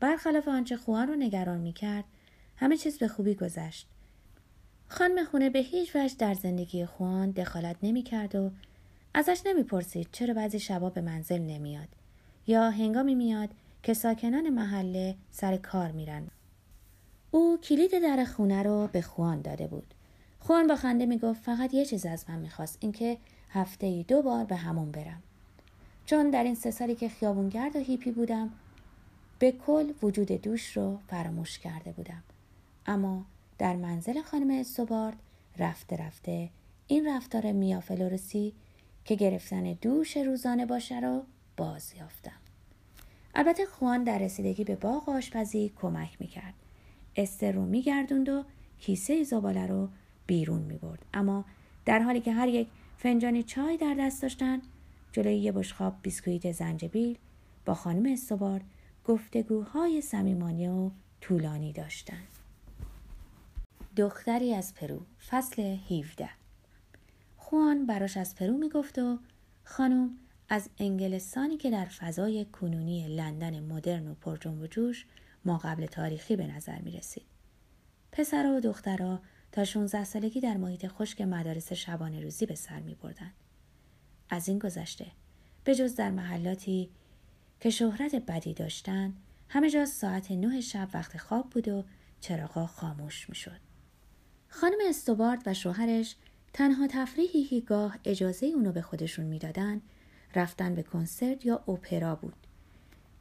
برخلاف 0.00 0.48
آنچه 0.48 0.76
خوان 0.76 1.08
رو 1.08 1.14
نگران 1.14 1.60
می‌کرد 1.60 2.04
همه 2.56 2.76
چیز 2.76 2.98
به 2.98 3.08
خوبی 3.08 3.34
گذشت. 3.34 3.86
خانم 4.88 5.24
خونه 5.24 5.50
به 5.50 5.58
هیچ 5.58 5.96
وجه 5.96 6.14
در 6.18 6.34
زندگی 6.34 6.86
خوان 6.86 7.30
دخالت 7.30 7.76
نمی‌کرد 7.82 8.34
و 8.34 8.50
ازش 9.14 9.40
نمی‌پرسید 9.46 10.08
چرا 10.12 10.34
بعضی 10.34 10.60
شبا 10.60 10.90
به 10.90 11.00
منزل 11.00 11.38
نمیاد 11.38 11.88
یا 12.46 12.70
هنگامی 12.70 13.14
میاد 13.14 13.48
که 13.82 13.94
ساکنان 13.94 14.50
محله 14.50 15.14
سر 15.30 15.56
کار 15.56 15.90
میرن. 15.90 16.22
او 17.30 17.58
کلید 17.62 18.02
در 18.02 18.24
خونه 18.24 18.62
رو 18.62 18.88
به 18.92 19.02
خوان 19.02 19.42
داده 19.42 19.66
بود. 19.66 19.94
خوان 20.40 20.66
با 20.66 20.76
خنده 20.76 21.06
می‌گفت 21.06 21.42
فقط 21.42 21.74
یه 21.74 21.84
چیز 21.84 22.06
از 22.06 22.24
من 22.28 22.38
می‌خواست 22.38 22.78
اینکه 22.80 23.18
هفته 23.50 24.02
دو 24.08 24.22
بار 24.22 24.44
به 24.44 24.56
همون 24.56 24.90
برم. 24.90 25.22
چون 26.06 26.30
در 26.30 26.44
این 26.44 26.54
سه 26.54 26.70
سالی 26.70 26.94
که 26.94 27.08
خیابونگرد 27.08 27.76
و 27.76 27.78
هیپی 27.78 28.10
بودم 28.10 28.50
به 29.44 29.52
کل 29.52 29.92
وجود 30.02 30.32
دوش 30.32 30.76
رو 30.76 30.98
فراموش 31.08 31.58
کرده 31.58 31.92
بودم. 31.92 32.22
اما 32.86 33.24
در 33.58 33.76
منزل 33.76 34.22
خانم 34.22 34.60
استوبارد 34.60 35.16
رفته 35.58 35.96
رفته 35.96 36.50
این 36.86 37.08
رفتار 37.08 37.52
میافلورسی 37.52 38.52
که 39.04 39.14
گرفتن 39.14 39.72
دوش 39.72 40.16
روزانه 40.16 40.66
باشه 40.66 41.00
رو 41.00 41.22
باز 41.56 41.92
یافتم. 41.98 42.40
البته 43.34 43.66
خوان 43.66 44.04
در 44.04 44.18
رسیدگی 44.18 44.64
به 44.64 44.76
باغ 44.76 45.08
آشپزی 45.08 45.72
کمک 45.76 46.16
می‌کرد. 46.20 46.54
استر 47.16 47.52
رو 47.52 47.66
میگردوند 47.66 48.28
و 48.28 48.44
کیسه 48.78 49.24
زباله 49.24 49.66
رو 49.66 49.88
بیرون 50.26 50.62
می‌برد. 50.62 51.04
اما 51.14 51.44
در 51.84 51.98
حالی 51.98 52.20
که 52.20 52.32
هر 52.32 52.48
یک 52.48 52.68
فنجانی 52.98 53.42
چای 53.42 53.76
در 53.76 53.94
دست 53.98 54.22
داشتن 54.22 54.62
جلوی 55.12 55.36
یه 55.36 55.52
بشقاب 55.52 55.94
بیسکویت 56.02 56.52
زنجبیل 56.52 57.18
با 57.64 57.74
خانم 57.74 58.12
استوبارد 58.12 58.64
گفتگوهای 59.04 60.00
صمیمانه 60.00 60.70
و 60.70 60.90
طولانی 61.20 61.72
داشتند. 61.72 62.28
دختری 63.96 64.54
از 64.54 64.74
پرو 64.74 65.00
فصل 65.28 65.62
17 65.62 66.30
خوان 67.36 67.86
براش 67.86 68.16
از 68.16 68.34
پرو 68.34 68.56
می‌گفت 68.56 68.98
و 68.98 69.18
خانم 69.64 70.10
از 70.48 70.70
انگلستانی 70.78 71.56
که 71.56 71.70
در 71.70 71.84
فضای 71.84 72.44
کنونی 72.44 73.16
لندن 73.16 73.60
مدرن 73.60 74.08
و 74.08 74.14
پر 74.14 74.48
و 74.48 74.66
جوش 74.66 75.06
ما 75.44 75.58
قبل 75.58 75.86
تاریخی 75.86 76.36
به 76.36 76.46
نظر 76.46 76.78
می 76.78 76.90
رسید. 76.90 77.24
پسر 78.12 78.46
و 78.46 78.60
دخترها 78.60 79.20
تا 79.52 79.64
16 79.64 80.04
سالگی 80.04 80.40
در 80.40 80.56
محیط 80.56 80.86
خشک 80.86 81.20
مدارس 81.20 81.72
شبانه 81.72 82.20
روزی 82.20 82.46
به 82.46 82.54
سر 82.54 82.80
می 82.80 82.94
بردن. 82.94 83.32
از 84.30 84.48
این 84.48 84.58
گذشته 84.58 85.06
به 85.64 85.74
جز 85.74 85.94
در 85.94 86.10
محلاتی 86.10 86.90
که 87.64 87.70
شهرت 87.70 88.14
بدی 88.14 88.54
داشتن 88.54 89.12
همه 89.48 89.70
جا 89.70 89.84
ساعت 89.84 90.30
نه 90.30 90.60
شب 90.60 90.88
وقت 90.94 91.16
خواب 91.16 91.50
بود 91.50 91.68
و 91.68 91.84
چراغا 92.20 92.66
خاموش 92.66 93.28
می 93.28 93.34
شد. 93.34 93.60
خانم 94.48 94.78
استوبارد 94.88 95.42
و 95.46 95.54
شوهرش 95.54 96.16
تنها 96.52 96.86
تفریحی 96.86 97.44
که 97.44 97.60
گاه 97.60 97.98
اجازه 98.04 98.46
اونو 98.46 98.72
به 98.72 98.82
خودشون 98.82 99.24
می‌دادن 99.24 99.80
رفتن 100.34 100.74
به 100.74 100.82
کنسرت 100.82 101.46
یا 101.46 101.54
اپرا 101.68 102.14
بود. 102.14 102.34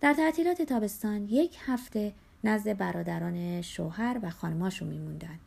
در 0.01 0.13
تعطیلات 0.13 0.61
تابستان 0.61 1.27
یک 1.27 1.57
هفته 1.65 2.13
نزد 2.43 2.77
برادران 2.77 3.61
شوهر 3.61 4.19
و 4.21 4.29
خانماشون 4.29 4.87
میموندن 4.87 5.39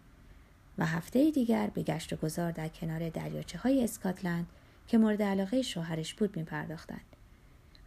و 0.78 0.86
هفته 0.86 1.30
دیگر 1.30 1.66
به 1.66 1.82
گشت 1.82 2.12
و 2.12 2.16
گذار 2.16 2.52
در 2.52 2.68
کنار 2.68 3.08
دریاچه 3.08 3.58
های 3.58 3.84
اسکاتلند 3.84 4.46
که 4.86 4.98
مورد 4.98 5.22
علاقه 5.22 5.62
شوهرش 5.62 6.14
بود 6.14 6.36
می 6.36 6.44
پرداختند. 6.44 7.15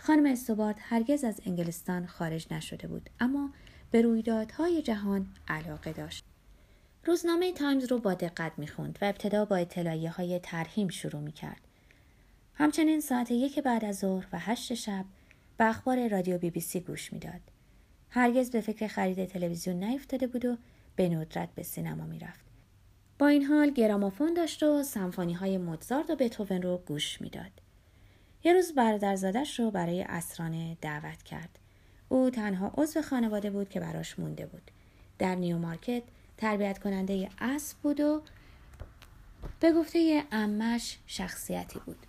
خانم 0.02 0.26
استوبارد 0.26 0.76
هرگز 0.80 1.24
از 1.24 1.42
انگلستان 1.46 2.06
خارج 2.06 2.48
نشده 2.52 2.88
بود 2.88 3.10
اما 3.20 3.50
به 3.92 4.02
رویدادهای 4.02 4.82
جهان 4.82 5.28
علاقه 5.48 5.94
داشت. 5.94 6.24
روزنامه 7.06 7.54
تایمز 7.54 7.92
رو 7.92 8.00
با 8.00 8.14
دقت 8.14 8.52
می‌خوند 8.58 9.00
و 9.02 9.06
ابتدا 9.06 9.46
با 9.46 9.56
اطلاعیه 9.56 10.10
های 10.10 10.40
ترحیم 10.40 10.88
شروع 10.88 11.22
می 11.22 11.32
کرد. 11.32 11.62
همچنین 12.54 13.02
ساعت 13.02 13.32
یک 13.32 13.60
بعد 13.60 13.86
از 13.86 14.00
ظهر 14.00 14.28
و 14.34 14.40
هشت 14.40 14.74
شب 14.74 15.06
به 15.58 15.66
اخبار 15.66 16.08
رادیو 16.08 16.38
بی 16.38 16.50
بی 16.50 16.60
سی 16.60 16.80
گوش 16.80 17.14
می‌داد. 17.14 17.42
هرگز 18.10 18.52
به 18.52 18.62
فکر 18.62 18.88
خرید 18.88 19.26
تلویزیون 19.26 19.84
نیفتاده 19.84 20.28
بود 20.28 20.46
و 20.46 20.58
به 20.96 21.10
ندرت 21.10 21.50
به 21.56 21.64
سینما 21.64 22.06
می‌رفت. 22.06 22.46
با 23.20 23.28
این 23.28 23.46
حال 23.46 23.70
گرامافون 23.70 24.34
داشت 24.34 24.64
و 24.64 24.84
سمفانی 24.84 25.34
های 25.34 25.58
موزارت 25.58 26.10
و 26.10 26.16
بتوون 26.16 26.62
رو 26.62 26.84
گوش 26.86 27.22
می‌داد. 27.22 27.52
یه 28.44 28.54
روز 28.54 28.74
برادرزادش 28.74 29.60
رو 29.60 29.72
برای 29.72 30.02
اسرانه 30.04 30.78
دعوت 30.82 31.24
کرد. 31.24 31.60
او 32.10 32.30
تنها 32.30 32.72
عضو 32.78 33.02
خانواده 33.02 33.50
بود 33.50 33.70
که 33.70 33.80
براش 33.80 34.20
مونده 34.20 34.46
بود. 34.46 34.72
در 35.20 35.36
نیو 35.36 35.58
مارکت 35.58 36.04
تربیت 36.38 36.80
کننده 36.80 37.30
اسب 37.40 37.78
بود 37.78 38.00
و 38.00 38.22
به 39.60 39.74
گفته 39.74 40.24
امش 40.32 40.98
شخصیتی 41.08 41.80
بود. 41.86 42.06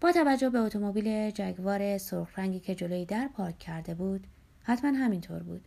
با 0.00 0.12
توجه 0.12 0.50
به 0.50 0.58
اتومبیل 0.58 1.30
جگوار 1.30 1.98
سرخ 1.98 2.38
رنگی 2.38 2.60
که 2.60 2.74
جلوی 2.74 3.04
در 3.04 3.28
پارک 3.28 3.58
کرده 3.58 3.94
بود، 3.94 4.26
حتما 4.62 4.90
همینطور 4.90 5.42
بود. 5.42 5.64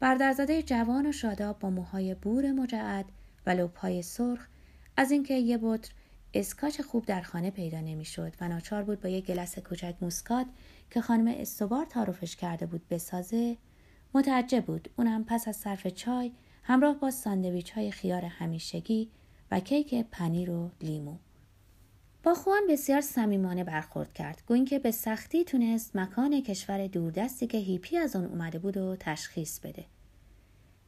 برادرزاده 0.00 0.62
جوان 0.62 1.06
و 1.06 1.12
شاداب 1.12 1.58
با 1.58 1.70
موهای 1.70 2.14
بور 2.14 2.52
مجعد 2.52 3.04
و 3.46 3.50
لبهای 3.50 4.02
سرخ 4.02 4.46
از 4.96 5.10
اینکه 5.10 5.34
یه 5.34 5.58
بطر 5.62 5.92
اسکاچ 6.34 6.80
خوب 6.80 7.06
در 7.06 7.20
خانه 7.20 7.50
پیدا 7.50 7.80
نمی‌شد 7.80 8.32
و 8.40 8.48
ناچار 8.48 8.82
بود 8.82 9.00
با 9.00 9.08
یک 9.08 9.26
گیلاس 9.26 9.58
کوچک 9.58 9.94
موسکات 10.00 10.46
که 10.90 11.00
خانم 11.00 11.34
استوبار 11.36 11.84
تعارفش 11.84 12.36
کرده 12.36 12.66
بود 12.66 12.88
بسازه 12.88 13.56
متعجب 14.14 14.64
بود. 14.64 14.90
اونم 14.96 15.24
پس 15.24 15.48
از 15.48 15.56
صرف 15.56 15.86
چای 15.86 16.32
همراه 16.62 16.94
با 16.94 17.10
ساندویچ 17.10 17.70
های 17.70 17.90
خیار 17.90 18.24
همیشگی 18.24 19.10
و 19.50 19.60
کیک 19.60 19.94
پنیر 19.94 20.50
و 20.50 20.70
لیمو. 20.80 21.16
با 22.22 22.34
خوان 22.34 22.62
بسیار 22.68 23.00
صمیمانه 23.00 23.64
برخورد 23.64 24.12
کرد. 24.12 24.42
گو 24.46 24.55
این 24.55 24.64
که 24.64 24.78
به 24.78 24.90
سختی 24.90 25.44
تونست 25.44 25.96
مکان 25.96 26.42
کشور 26.42 26.86
دوردستی 26.86 27.46
که 27.46 27.58
هیپی 27.58 27.96
از 27.96 28.16
آن 28.16 28.24
اومده 28.24 28.58
بود 28.58 28.76
و 28.76 28.96
تشخیص 29.00 29.60
بده. 29.60 29.84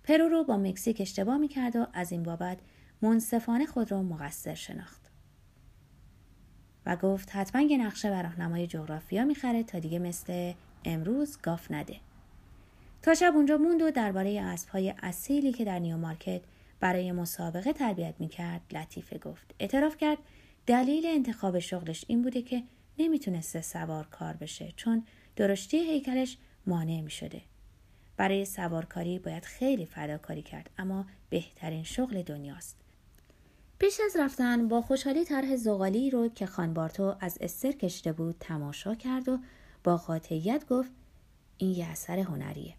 پرو 0.05 0.29
رو 0.29 0.45
با 0.45 0.57
مکزیک 0.57 1.01
اشتباه 1.01 1.39
می‌کرد 1.39 1.77
و 1.77 1.87
از 1.93 2.13
این 2.13 2.23
بابت 2.23 2.59
منصفانه 3.03 3.67
خود 3.67 3.91
را 3.91 4.03
مقصر 4.03 4.55
شناخت. 4.55 5.00
و 6.87 6.97
گفت 6.97 7.37
حتما 7.37 7.63
یه 7.63 7.79
نقشه 7.79 8.11
و 8.11 8.23
راهنمای 8.23 8.67
جغرافیا 8.67 9.25
می‌خره 9.25 9.63
تا 9.63 9.79
دیگه 9.79 9.99
مثل 9.99 10.53
امروز 10.85 11.39
گاف 11.43 11.71
نده 11.71 11.97
تا 13.03 13.15
شب 13.15 13.33
اونجا 13.35 13.57
موند 13.57 13.83
و 13.83 13.91
درباره 13.91 14.41
اسبهای 14.41 14.95
اصیلی 15.03 15.53
که 15.53 15.65
در 15.65 15.79
نیومارکت 15.79 16.41
برای 16.81 17.13
مسابقه 17.13 17.73
تربیت 17.73 18.15
می‌کرد 18.19 18.61
لطیفه 18.73 19.19
گفت 19.19 19.55
اعتراف 19.59 19.97
کرد 19.97 20.19
دلیل 20.67 21.07
انتخاب 21.07 21.59
شغلش 21.59 22.05
این 22.09 22.23
بوده 22.23 22.43
که 22.43 22.63
نمی‌تونسته 22.99 23.61
سوار 23.61 24.07
کار 24.07 24.37
بشه 24.37 24.73
چون 24.77 25.05
درشتی 25.37 25.77
هیکلش 25.77 26.37
مانع 26.67 27.01
می 27.01 27.11
شده. 27.11 27.43
برای 28.17 28.45
سوارکاری 28.45 29.19
باید 29.19 29.45
خیلی 29.45 29.87
فداکاری 29.87 30.43
کرد 30.43 30.71
اما 30.79 31.07
بهترین 31.31 31.83
شغل 31.83 32.23
دنیاست. 32.23 32.80
پیش 33.81 34.01
از 34.05 34.17
رفتن 34.17 34.69
با 34.69 34.83
خوشحالی 34.83 35.25
طرح 35.25 35.57
زغالی 35.57 36.11
رو 36.11 36.29
که 36.29 36.47
خانبارتو 36.47 37.15
از 37.21 37.39
استر 37.41 37.73
کشته 37.73 38.13
بود 38.13 38.37
تماشا 38.41 38.95
کرد 38.95 39.29
و 39.29 39.39
با 39.85 39.97
قاطعیت 39.97 40.67
گفت 40.69 40.91
این 41.59 41.71
یه 41.71 41.87
اثر 41.87 42.19
هنریه. 42.19 42.75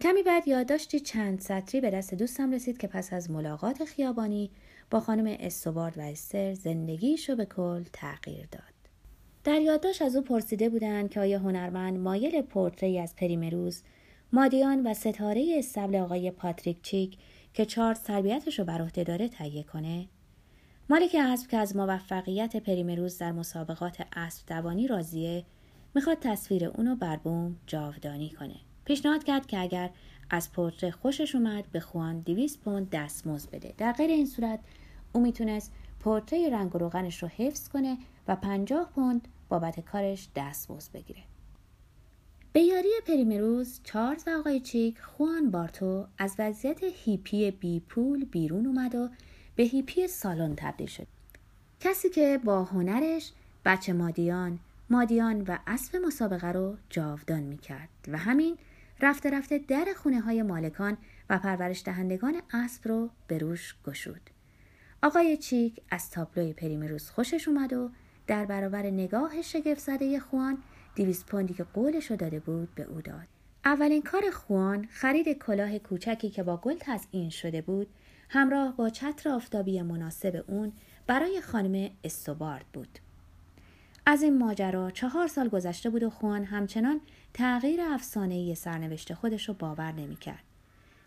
کمی 0.00 0.22
بعد 0.22 0.48
یادداشتی 0.48 1.00
چند 1.00 1.40
سطری 1.40 1.80
به 1.80 1.90
دست 1.90 2.14
دوستم 2.14 2.52
رسید 2.52 2.78
که 2.78 2.86
پس 2.86 3.12
از 3.12 3.30
ملاقات 3.30 3.84
خیابانی 3.84 4.50
با 4.90 5.00
خانم 5.00 5.36
استوارد 5.40 5.98
و 5.98 6.00
استر 6.00 6.54
زندگیشو 6.54 7.36
به 7.36 7.44
کل 7.44 7.82
تغییر 7.92 8.46
داد. 8.52 8.62
در 9.44 9.60
یادداشت 9.60 10.02
از 10.02 10.16
او 10.16 10.22
پرسیده 10.22 10.68
بودند 10.68 11.10
که 11.10 11.20
آیا 11.20 11.38
هنرمند 11.38 11.98
مایل 11.98 12.42
پورتری 12.42 12.98
از 12.98 13.16
پریمروز 13.16 13.82
مادیان 14.32 14.86
و 14.86 14.94
ستاره 14.94 15.54
استبل 15.58 15.96
آقای 15.96 16.30
پاتریک 16.30 16.82
چیک 16.82 17.18
که 17.56 17.66
چارلز 17.66 18.00
تربیتش 18.00 18.58
رو 18.58 18.64
بر 18.64 18.82
عهده 18.82 19.04
داره 19.04 19.28
تهیه 19.28 19.62
کنه. 19.62 20.08
مالک 20.90 21.16
اسب 21.20 21.48
که 21.50 21.56
از 21.56 21.76
موفقیت 21.76 22.56
پریمروز 22.56 23.18
در 23.18 23.32
مسابقات 23.32 24.06
اسب 24.16 24.46
دوانی 24.46 24.86
راضیه 24.86 25.44
می‌خواد 25.94 26.18
تصویر 26.20 26.64
اونو 26.64 26.96
بر 26.96 27.16
بوم 27.16 27.56
جاودانی 27.66 28.30
کنه. 28.30 28.54
پیشنهاد 28.84 29.24
کرد 29.24 29.46
که 29.46 29.60
اگر 29.60 29.90
از 30.30 30.52
پورتره 30.52 30.90
خوشش 30.90 31.34
اومد 31.34 31.64
به 31.72 31.80
خوان 31.80 32.20
200 32.20 32.60
پوند 32.60 32.90
دستمزد 32.90 33.50
بده. 33.50 33.74
در 33.78 33.92
غیر 33.92 34.10
این 34.10 34.26
صورت 34.26 34.60
او 35.12 35.20
می‌تونست 35.20 35.72
پورتره 36.00 36.50
رنگ 36.50 36.74
و 36.74 36.78
روغنش 36.78 37.22
رو 37.22 37.28
حفظ 37.28 37.68
کنه 37.68 37.98
و 38.28 38.36
50 38.36 38.90
پوند 38.94 39.28
بابت 39.48 39.80
کارش 39.80 40.28
دستمزد 40.36 40.92
بگیره. 40.92 41.22
به 42.56 42.62
یاری 42.62 42.88
پریمروز 43.06 43.80
چارلز 43.84 44.28
و 44.28 44.30
آقای 44.30 44.60
چیک 44.60 44.98
خوان 45.00 45.50
بارتو 45.50 46.06
از 46.18 46.34
وضعیت 46.38 46.80
هیپی 46.82 47.50
بی 47.50 47.80
پول 47.80 48.24
بیرون 48.24 48.66
اومد 48.66 48.94
و 48.94 49.08
به 49.56 49.62
هیپی 49.62 50.08
سالن 50.08 50.54
تبدیل 50.56 50.86
شد 50.86 51.06
کسی 51.80 52.08
که 52.10 52.40
با 52.44 52.64
هنرش 52.64 53.32
بچه 53.64 53.92
مادیان 53.92 54.58
مادیان 54.90 55.42
و 55.42 55.58
اسب 55.66 55.96
مسابقه 55.96 56.52
رو 56.52 56.76
جاودان 56.90 57.40
می 57.40 57.58
کرد 57.58 57.88
و 58.08 58.18
همین 58.18 58.58
رفته 59.00 59.30
رفته 59.30 59.58
در 59.58 59.86
خونه 59.96 60.20
های 60.20 60.42
مالکان 60.42 60.96
و 61.30 61.38
پرورش 61.38 61.82
دهندگان 61.84 62.42
اسب 62.52 62.88
رو 62.88 63.10
به 63.26 63.38
روش 63.38 63.74
گشود. 63.86 64.30
آقای 65.02 65.36
چیک 65.36 65.80
از 65.90 66.10
تابلوی 66.10 66.52
پریمروز 66.52 67.10
خوشش 67.10 67.48
اومد 67.48 67.72
و 67.72 67.90
در 68.26 68.44
برابر 68.44 68.82
نگاه 68.82 69.42
شگفت 69.42 69.80
زده 69.80 70.20
خوان 70.20 70.58
دیویس 70.96 71.24
پوندی 71.24 71.54
که 71.54 71.64
قولش 71.64 72.10
رو 72.10 72.16
داده 72.16 72.40
بود 72.40 72.74
به 72.74 72.82
او 72.82 73.00
داد. 73.00 73.26
اولین 73.64 74.02
کار 74.02 74.30
خوان 74.30 74.88
خرید 74.90 75.38
کلاه 75.38 75.78
کوچکی 75.78 76.30
که 76.30 76.42
با 76.42 76.56
گل 76.56 76.76
تزئین 76.80 77.30
شده 77.30 77.62
بود 77.62 77.86
همراه 78.28 78.76
با 78.76 78.90
چتر 78.90 79.30
آفتابی 79.30 79.82
مناسب 79.82 80.44
اون 80.46 80.72
برای 81.06 81.40
خانم 81.40 81.90
استوبارد 82.04 82.64
بود. 82.72 82.98
از 84.06 84.22
این 84.22 84.38
ماجرا 84.38 84.90
چهار 84.90 85.26
سال 85.26 85.48
گذشته 85.48 85.90
بود 85.90 86.02
و 86.02 86.10
خوان 86.10 86.44
همچنان 86.44 87.00
تغییر 87.34 87.80
افسانه‌ای 87.80 88.54
سرنوشت 88.54 89.14
خودش 89.14 89.48
رو 89.48 89.54
باور 89.54 89.92
نمی‌کرد. 89.92 90.44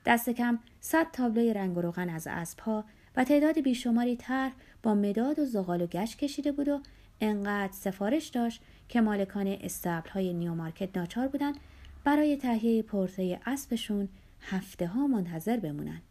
دست 0.05 0.29
کم 0.29 0.59
صد 0.79 1.07
تابلوی 1.13 1.53
رنگ 1.53 1.77
و 1.77 1.81
روغن 1.81 2.09
از 2.09 2.27
اسبها 2.27 2.85
و 3.15 3.23
تعداد 3.23 3.59
بیشماری 3.59 4.15
طرح 4.15 4.51
با 4.83 4.95
مداد 4.95 5.39
و 5.39 5.45
زغال 5.45 5.81
و 5.81 5.87
گچ 5.87 6.17
کشیده 6.17 6.51
بود 6.51 6.67
و 6.67 6.81
انقدر 7.21 7.73
سفارش 7.73 8.27
داشت 8.27 8.61
که 8.89 9.01
مالکان 9.01 9.47
اصطبل 9.47 10.09
های 10.09 10.33
نیومارکت 10.33 10.97
ناچار 10.97 11.27
بودند 11.27 11.55
برای 12.03 12.37
تهیه 12.37 12.81
پرتره 12.81 13.39
اسبشون 13.45 14.09
هفته 14.41 14.87
ها 14.87 15.07
منتظر 15.07 15.57
بمونند. 15.57 16.01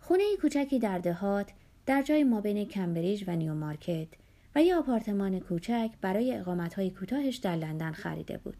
خونه 0.00 0.24
کوچکی 0.40 0.78
در 0.78 0.98
دهات 0.98 1.50
در 1.86 2.02
جای 2.02 2.24
مابین 2.24 2.64
کمبریج 2.64 3.24
و 3.26 3.36
نیومارکت 3.36 4.08
و 4.54 4.62
یه 4.62 4.76
آپارتمان 4.76 5.40
کوچک 5.40 5.90
برای 6.00 6.36
اقامتهای 6.36 6.90
کوتاهش 6.90 7.36
در 7.36 7.56
لندن 7.56 7.92
خریده 7.92 8.38
بود. 8.38 8.56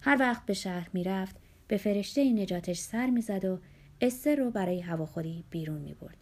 هر 0.00 0.16
وقت 0.20 0.46
به 0.46 0.54
شهر 0.54 0.88
می‌رفت 0.92 1.36
به 1.68 1.76
فرشته 1.76 2.32
نجاتش 2.32 2.78
سر 2.78 3.06
می‌زد 3.06 3.44
و 3.44 3.58
استر 4.00 4.36
رو 4.36 4.50
برای 4.50 4.80
هواخوری 4.80 5.44
بیرون 5.50 5.78
می 5.78 5.94
برد. 5.94 6.16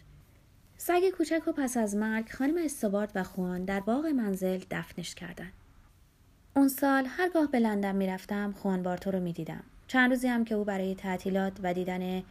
سگ 0.77 1.11
کوچک 1.11 1.49
و 1.49 1.53
پس 1.53 1.77
از 1.77 1.97
مرگ 1.97 2.29
خانم 2.29 2.65
استوارد 2.65 3.13
و 3.15 3.23
خوان 3.25 3.65
در 3.65 3.81
باغ 3.81 4.07
منزل 4.07 4.61
دفنش 4.71 5.15
کردند. 5.15 5.53
اون 6.57 6.69
سال 6.69 7.07
هرگاه 7.09 7.51
به 7.51 7.59
لندن 7.59 7.97
می‌رفتم 7.97 8.53
خوان 8.53 8.83
بارتو 8.83 9.11
رو 9.11 9.21
می‌دیدم. 9.21 9.63
چند 9.87 10.11
روزی 10.11 10.29
هم 10.29 10.45
که 10.45 10.55
او 10.55 10.65
برای 10.65 10.95
تعطیلات 10.95 11.53
و 11.63 11.75
دیدن 11.75 12.23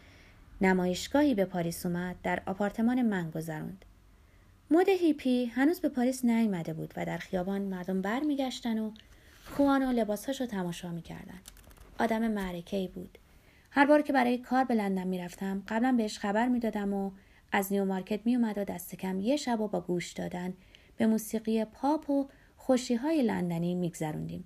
نمایشگاهی 0.61 1.35
به 1.35 1.45
پاریس 1.45 1.85
اومد 1.85 2.15
در 2.23 2.41
آپارتمان 2.45 3.01
من 3.01 3.29
گذروند. 3.29 3.85
مد 4.71 4.89
هیپی 4.89 5.45
هنوز 5.45 5.79
به 5.79 5.89
پاریس 5.89 6.25
نیامده 6.25 6.73
بود 6.73 6.93
و 6.97 7.05
در 7.05 7.17
خیابان 7.17 7.61
مردم 7.61 8.01
برمیگشتن 8.01 8.79
و 8.79 8.91
خوان 9.45 9.87
و 9.87 9.91
لباسهاش 9.91 10.41
رو 10.41 10.47
تماشا 10.47 10.91
می‌کردن. 10.91 11.39
آدم 11.99 12.27
معرکه 12.27 12.89
بود. 12.95 13.17
هر 13.71 13.85
بار 13.85 14.01
که 14.01 14.13
برای 14.13 14.37
کار 14.37 14.63
به 14.63 14.73
لندن 14.73 15.07
می‌رفتم 15.07 15.63
قبلا 15.67 15.91
بهش 15.91 16.19
خبر 16.19 16.47
می‌دادم 16.47 16.93
و 16.93 17.11
از 17.51 17.73
نیو 17.73 17.85
مارکت 17.85 18.19
میومد 18.25 18.57
و 18.57 18.63
دست 18.63 18.95
کم 18.95 19.19
یه 19.19 19.35
شب 19.35 19.61
و 19.61 19.67
با 19.67 19.81
گوش 19.81 20.11
دادن 20.11 20.53
به 20.97 21.07
موسیقی 21.07 21.65
پاپ 21.65 22.09
و 22.09 22.29
خوشی 22.69 22.95
های 22.95 23.21
لندنی 23.21 23.75
میگذروندیم. 23.75 24.43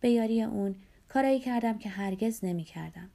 به 0.00 0.10
یاری 0.10 0.42
اون 0.42 0.74
کارایی 1.08 1.40
کردم 1.40 1.78
که 1.78 1.88
هرگز 1.88 2.44
نمی‌کردم. 2.44 3.10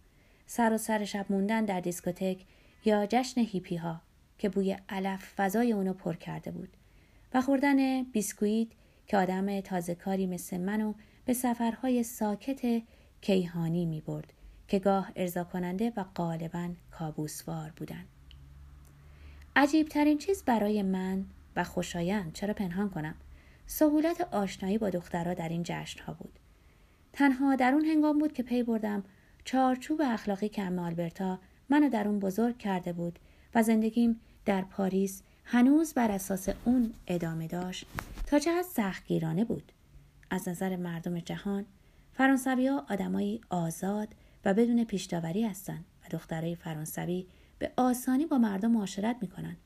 سراسر 0.45 1.05
شب 1.05 1.25
موندن 1.29 1.65
در 1.65 1.79
دیسکوتک 1.79 2.37
یا 2.85 3.05
جشن 3.05 3.41
هیپی 3.41 3.75
ها 3.75 4.01
که 4.37 4.49
بوی 4.49 4.77
علف 4.89 5.33
فضای 5.35 5.71
اونو 5.71 5.93
پر 5.93 6.15
کرده 6.15 6.51
بود 6.51 6.69
و 7.33 7.41
خوردن 7.41 8.03
بیسکویت 8.03 8.67
که 9.07 9.17
آدم 9.17 9.61
تازه 9.61 9.95
کاری 9.95 10.27
مثل 10.27 10.57
منو 10.57 10.93
به 11.25 11.33
سفرهای 11.33 12.03
ساکت 12.03 12.81
کیهانی 13.21 13.85
می 13.85 14.01
برد 14.01 14.33
که 14.67 14.79
گاه 14.79 15.11
ارضا 15.15 15.43
کننده 15.43 15.93
و 15.97 16.03
غالبا 16.15 16.69
کابوسوار 16.91 17.73
بودند. 17.75 18.07
عجیب 19.55 19.87
ترین 19.87 20.17
چیز 20.17 20.43
برای 20.43 20.83
من 20.83 21.25
و 21.55 21.63
خوشایند 21.63 22.33
چرا 22.33 22.53
پنهان 22.53 22.89
کنم 22.89 23.15
سهولت 23.75 24.21
آشنایی 24.21 24.77
با 24.77 24.89
دخترها 24.89 25.33
در 25.33 25.49
این 25.49 25.63
جشن 25.63 26.03
ها 26.03 26.13
بود. 26.13 26.39
تنها 27.13 27.55
در 27.55 27.73
اون 27.73 27.85
هنگام 27.85 28.19
بود 28.19 28.33
که 28.33 28.43
پی 28.43 28.63
بردم 28.63 29.03
چارچوب 29.45 30.01
اخلاقی 30.05 30.49
که 30.49 30.63
آلبرتا 30.63 31.39
منو 31.69 31.89
در 31.89 32.07
اون 32.07 32.19
بزرگ 32.19 32.57
کرده 32.57 32.93
بود 32.93 33.19
و 33.55 33.63
زندگیم 33.63 34.19
در 34.45 34.61
پاریس 34.61 35.23
هنوز 35.45 35.93
بر 35.93 36.11
اساس 36.11 36.49
اون 36.65 36.93
ادامه 37.07 37.47
داشت 37.47 37.85
تا 38.27 38.39
چقدر 38.39 38.61
سختگیرانه 38.61 39.45
بود. 39.45 39.71
از 40.29 40.47
نظر 40.47 40.75
مردم 40.75 41.19
جهان 41.19 41.65
فرانسوی 42.13 42.67
ها 42.67 42.85
آدمایی 42.89 43.41
آزاد 43.49 44.07
و 44.45 44.53
بدون 44.53 44.83
پیشداوری 44.83 45.45
هستند 45.45 45.85
و 46.03 46.07
دخترای 46.11 46.55
فرانسوی 46.55 47.25
به 47.59 47.71
آسانی 47.77 48.25
با 48.25 48.37
مردم 48.37 48.71
معاشرت 48.71 49.17
می‌کنند 49.21 49.57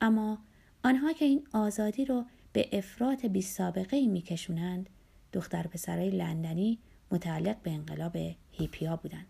اما 0.00 0.38
آنها 0.84 1.12
که 1.12 1.24
این 1.24 1.46
آزادی 1.52 2.04
رو 2.04 2.24
به 2.58 2.68
افراط 2.72 3.26
بی 3.26 3.42
سابقه 3.42 3.96
ای 3.96 4.06
میکشونند 4.06 4.88
دختر 5.32 5.66
پسرای 5.66 6.10
لندنی 6.10 6.78
متعلق 7.10 7.56
به 7.62 7.70
انقلاب 7.70 8.16
هیپیا 8.50 8.96
بودند. 8.96 9.26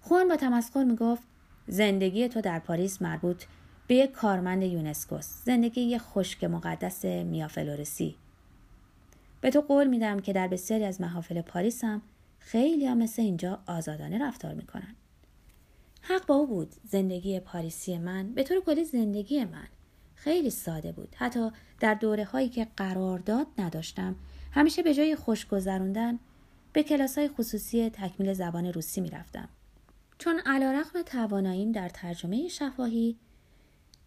خوان 0.00 0.28
با 0.28 0.36
تمسخر 0.36 0.84
می‌گفت 0.84 1.22
زندگی 1.66 2.28
تو 2.28 2.40
در 2.40 2.58
پاریس 2.58 3.02
مربوط 3.02 3.44
به 3.86 3.94
یک 3.94 4.12
کارمند 4.12 4.62
یونسکوس 4.62 5.26
زندگی 5.44 5.80
یک 5.80 6.00
خشک 6.00 6.44
مقدس 6.44 7.04
میافلورسی. 7.04 8.16
به 9.40 9.50
تو 9.50 9.60
قول 9.60 9.86
میدم 9.86 10.20
که 10.20 10.32
در 10.32 10.48
بسیاری 10.48 10.84
از 10.84 11.00
محافل 11.00 11.40
پاریس 11.40 11.84
هم 11.84 12.02
خیلی 12.38 12.86
هم 12.86 12.98
مثل 12.98 13.22
اینجا 13.22 13.58
آزادانه 13.66 14.28
رفتار 14.28 14.54
می‌کنن. 14.54 14.94
حق 16.00 16.26
با 16.26 16.34
او 16.34 16.46
بود 16.46 16.74
زندگی 16.84 17.40
پاریسی 17.40 17.98
من 17.98 18.32
به 18.32 18.42
طور 18.42 18.60
کلی 18.60 18.84
زندگی 18.84 19.44
من. 19.44 19.68
خیلی 20.24 20.50
ساده 20.50 20.92
بود. 20.92 21.14
حتی 21.16 21.50
در 21.80 21.94
دوره 21.94 22.24
هایی 22.24 22.48
که 22.48 22.66
قرارداد 22.76 23.46
نداشتم. 23.58 24.16
همیشه 24.52 24.82
به 24.82 24.94
جای 24.94 25.16
خوش 25.16 25.46
گذروندن 25.46 26.18
به 26.72 26.82
کلاس 26.82 27.18
های 27.18 27.28
خصوصی 27.28 27.90
تکمیل 27.90 28.32
زبان 28.32 28.66
روسی 28.66 29.00
می‌رفتم. 29.00 29.48
چون 30.18 30.40
علیرغم 30.46 31.02
تواناییم 31.02 31.72
در 31.72 31.88
ترجمه 31.88 32.48
شفاهی 32.48 33.16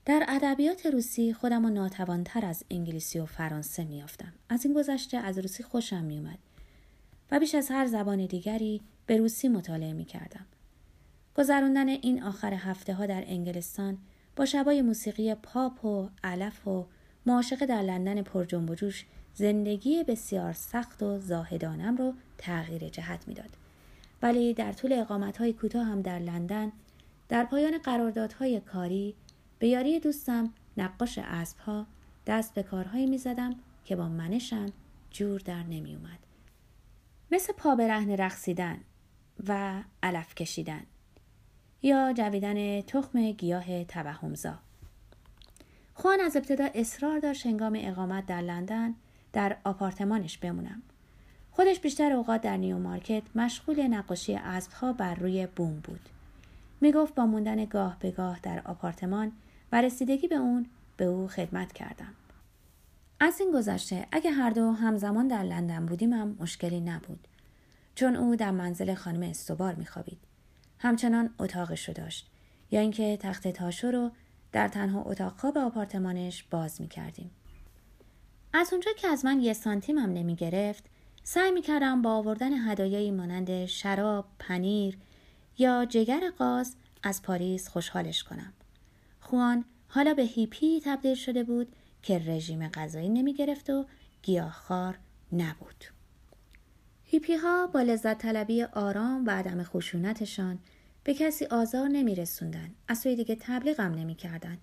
در 0.06 0.26
ادبیات 0.28 0.86
روسی 0.86 1.34
خودم 1.34 1.66
و 1.66 1.70
ناتوانتر 1.70 2.46
از 2.46 2.64
انگلیسی 2.72 3.20
و 3.20 3.26
فرانسه 3.26 3.84
میافتم 3.84 4.34
از 4.50 4.66
این 4.66 4.74
گذشته 4.74 5.18
از 5.18 5.40
روسی 5.40 5.64
خوشم 5.64 6.04
میومد 6.04 6.40
و 7.32 7.40
بیش 7.40 7.56
از 7.56 7.72
هر 7.72 7.86
زبان 7.86 8.26
دیگری 8.26 8.82
به 9.06 9.18
روسی 9.18 9.48
مطالعه 9.48 9.94
می 9.94 10.06
کردم. 10.06 10.46
گذراندن 11.38 11.90
این 11.90 12.24
آخر 12.24 12.54
هفته 12.54 12.94
ها 12.94 13.06
در 13.06 13.24
انگلستان 13.28 13.98
با 14.38 14.46
شبای 14.46 14.82
موسیقی 14.82 15.36
پاپ 15.36 15.86
و 15.86 16.10
علف 16.24 16.68
و 16.68 16.86
معاشقه 17.26 17.66
در 17.66 17.82
لندن 17.82 18.22
پر 18.22 18.46
جنب 18.46 18.70
و 18.70 18.76
جوش 18.76 19.06
زندگی 19.34 20.04
بسیار 20.04 20.54
سخت 20.54 21.04
و 21.04 21.20
زاهدانم 21.20 21.98
رو 21.98 22.14
تغییر 22.38 22.90
جهت 22.90 23.28
می‌داد. 23.28 23.50
ولی 24.22 24.54
در 24.54 24.72
طول 24.74 24.94
اقامت 24.94 25.38
های 25.38 25.54
کوتاه 25.54 25.86
هم 25.86 26.02
در 26.02 26.20
لندن 26.20 26.72
در 27.30 27.44
پایان 27.44 27.78
قراردادهای 27.78 28.60
کاری 28.60 29.16
به 29.60 29.68
یاری 29.68 30.00
دوستم 30.00 30.54
نقاش 30.78 31.18
اسب 31.18 31.60
ها 31.60 31.86
دست 32.28 32.54
به 32.54 32.64
کارهایی 32.64 33.06
می 33.06 33.18
زدم 33.18 33.56
که 33.86 33.96
با 33.96 34.10
منشم 34.10 34.66
جور 35.12 35.42
در 35.42 35.64
نمی 35.64 35.96
اومد. 35.96 36.20
مثل 37.32 37.54
پا 37.54 37.76
به 37.76 37.88
رهن 37.88 38.12
رقصیدن 38.12 38.78
و 39.48 39.84
علف 40.04 40.36
کشیدن 40.36 40.84
یا 41.82 42.14
جویدن 42.14 42.82
تخم 42.82 43.32
گیاه 43.32 43.84
توهمزا. 43.84 44.54
خوان 45.94 46.20
از 46.20 46.36
ابتدا 46.36 46.68
اصرار 46.76 47.20
داشت 47.20 47.46
هنگام 47.46 47.78
اقامت 47.82 48.26
در 48.26 48.42
لندن 48.42 48.96
در 49.34 49.58
آپارتمانش 49.64 50.38
بمونم. 50.38 50.82
خودش 51.52 51.80
بیشتر 51.80 52.14
اوقات 52.14 52.42
در 52.42 52.58
نیو 52.58 52.78
مارکت 52.78 53.24
مشغول 53.36 53.88
نقاشی 53.88 54.36
اسبها 54.36 54.94
بر 54.94 55.16
روی 55.16 55.48
بوم 55.56 55.80
بود. 55.84 56.10
می 56.82 56.92
گفت 56.92 57.16
با 57.16 57.26
موندن 57.26 57.66
گاه 57.66 57.98
به 58.00 58.12
گاه 58.12 58.40
در 58.44 58.62
آپارتمان 58.66 59.32
و 59.72 59.82
رسیدگی 59.82 60.28
به 60.28 60.36
اون 60.36 60.66
به 60.98 61.06
او 61.06 61.28
خدمت 61.28 61.74
کردم. 61.74 62.14
از 63.20 63.40
این 63.40 63.52
گذشته 63.52 64.08
اگه 64.12 64.32
هر 64.32 64.50
دو 64.50 64.72
همزمان 64.72 65.28
در 65.28 65.44
لندن 65.44 65.86
بودیم 65.86 66.14
هم 66.14 66.36
مشکلی 66.40 66.80
نبود. 66.80 67.28
چون 67.96 68.16
او 68.16 68.36
در 68.36 68.52
منزل 68.52 68.94
خانم 68.94 69.24
استوبار 69.24 69.76
میخوابید. 69.76 70.27
همچنان 70.80 71.30
اتاقش 71.40 71.88
رو 71.88 71.94
داشت 71.94 72.28
یا 72.72 72.80
اینکه 72.80 73.18
تخت 73.18 73.48
تاشو 73.48 73.88
رو 73.88 74.12
در 74.52 74.68
تنها 74.68 75.02
اتاق 75.02 75.40
خواب 75.40 75.58
آپارتمانش 75.58 76.44
باز 76.44 76.82
می 76.82 76.88
کردیم. 76.88 77.32
از 78.54 78.74
اونجا 78.74 78.92
که 78.98 79.08
از 79.08 79.26
من 79.26 79.42
یه 79.42 79.54
سانتیم 79.54 79.98
هم 79.98 80.14
نمی 80.14 80.36
گرفت 80.36 80.84
سعی 81.24 81.52
می 81.52 81.62
کردم 81.62 82.02
با 82.02 82.12
آوردن 82.12 82.54
هدایایی 82.54 83.12
مانند 83.12 83.66
شراب، 83.66 84.26
پنیر 84.40 84.98
یا 85.58 85.86
جگر 85.86 86.30
قاز 86.38 86.76
از 87.04 87.22
پاریس 87.22 87.68
خوشحالش 87.68 88.24
کنم. 88.24 88.54
خوان 89.20 89.66
حالا 89.88 90.14
به 90.14 90.24
هیپی 90.24 90.82
تبدیل 90.86 91.16
شده 91.16 91.44
بود 91.44 91.76
که 92.02 92.20
رژیم 92.20 92.68
غذایی 92.68 93.10
نمی 93.10 93.34
گرفت 93.34 93.70
و 93.70 93.86
گیاهخوار 94.22 95.00
نبود. 95.32 95.97
هیپی 97.10 97.36
ها 97.36 97.68
با 97.68 97.82
لذت 97.82 98.18
طلبی 98.18 98.64
آرام 98.64 99.26
و 99.26 99.30
عدم 99.30 99.64
خشونتشان 99.64 100.60
به 101.04 101.14
کسی 101.14 101.46
آزار 101.46 101.88
نمی 101.88 102.16
رسوندن. 102.16 102.70
از 102.88 103.00
سوی 103.00 103.16
دیگه 103.16 103.38
تبلیغم 103.40 103.92
نمی 103.92 104.16
کردن. 104.16 104.58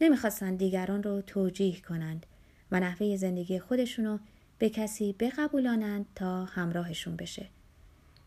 نمی 0.00 0.16
خواستن 0.16 0.56
دیگران 0.56 1.02
رو 1.02 1.20
توجیه 1.20 1.80
کنند 1.80 2.26
و 2.72 2.80
نحوه 2.80 3.16
زندگی 3.16 3.58
خودشونو 3.58 4.18
به 4.58 4.70
کسی 4.70 5.12
بقبولانند 5.12 6.06
تا 6.14 6.44
همراهشون 6.44 7.16
بشه. 7.16 7.48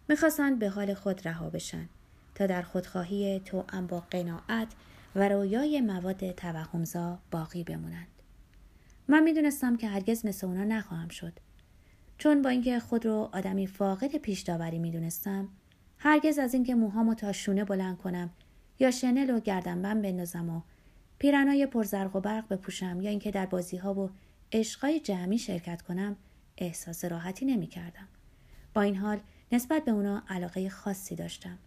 می‌خواستند 0.09 0.59
به 0.59 0.69
حال 0.69 0.93
خود 0.93 1.27
رها 1.27 1.49
بشن 1.49 1.89
تا 2.35 2.45
در 2.45 2.61
خودخواهی 2.61 3.39
توأم 3.39 3.87
با 3.87 3.99
قناعت 3.99 4.67
و 5.15 5.29
رویای 5.29 5.81
مواد 5.81 6.31
توهمزا 6.31 7.19
باقی 7.31 7.63
بمونند. 7.63 8.07
من 9.07 9.23
می‌دونستم 9.23 9.77
که 9.77 9.87
هرگز 9.87 10.25
مثل 10.25 10.47
اونا 10.47 10.63
نخواهم 10.63 11.09
شد. 11.09 11.33
چون 12.17 12.41
با 12.41 12.49
اینکه 12.49 12.79
خود 12.79 13.05
رو 13.05 13.29
آدمی 13.33 13.67
فاقد 13.67 14.15
پیش 14.17 14.41
داوری 14.41 14.79
می‌دونستم 14.79 15.49
هرگز 15.97 16.39
از 16.39 16.53
اینکه 16.53 16.75
موهامو 16.75 17.13
تا 17.13 17.31
شونه 17.31 17.63
بلند 17.63 17.97
کنم 17.97 18.29
یا 18.79 18.91
شنل 18.91 19.29
و 19.29 19.39
گردنبند 19.39 20.01
بندازم 20.01 20.49
و 20.49 20.61
پیرنای 21.17 21.65
پرزرق 21.65 22.15
و 22.15 22.19
برق 22.19 22.47
بپوشم 22.47 23.01
یا 23.01 23.09
اینکه 23.09 23.31
در 23.31 23.45
بازی 23.45 23.77
ها 23.77 23.93
و 23.93 24.09
عشقای 24.51 24.99
جمعی 24.99 25.37
شرکت 25.37 25.81
کنم 25.81 26.15
احساس 26.57 27.05
راحتی 27.05 27.45
نمی 27.45 27.67
کردم. 27.67 28.07
با 28.73 28.81
این 28.81 28.95
حال 28.95 29.19
نسبت 29.51 29.85
به 29.85 29.91
اونا 29.91 30.23
علاقه 30.29 30.69
خاصی 30.69 31.15
داشتم. 31.15 31.57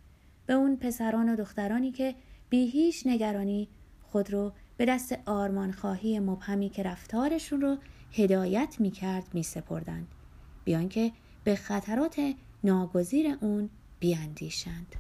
به 0.47 0.55
اون 0.55 0.77
پسران 0.77 1.29
و 1.29 1.37
دخترانی 1.37 1.93
که 1.93 2.15
بی 2.49 2.67
هیچ 2.67 3.07
نگرانی 3.07 3.69
خود 4.03 4.33
رو 4.33 4.53
به 4.77 4.85
دست 4.85 5.19
آرمان 5.27 5.73
خواهی 5.73 6.19
مبهمی 6.19 6.69
که 6.69 6.83
رفتارشون 6.83 7.61
رو 7.61 7.77
هدایت 8.13 8.77
می 8.79 8.91
کرد 8.91 9.29
می 9.33 9.43
سپردند. 9.43 10.09
بی 10.67 10.78
آن 10.78 10.89
که 10.89 11.13
به 11.45 11.57
خطرات 11.57 12.35
ناگزیر 12.65 13.37
اون 13.41 13.71
بیاندیشند. 14.01 14.97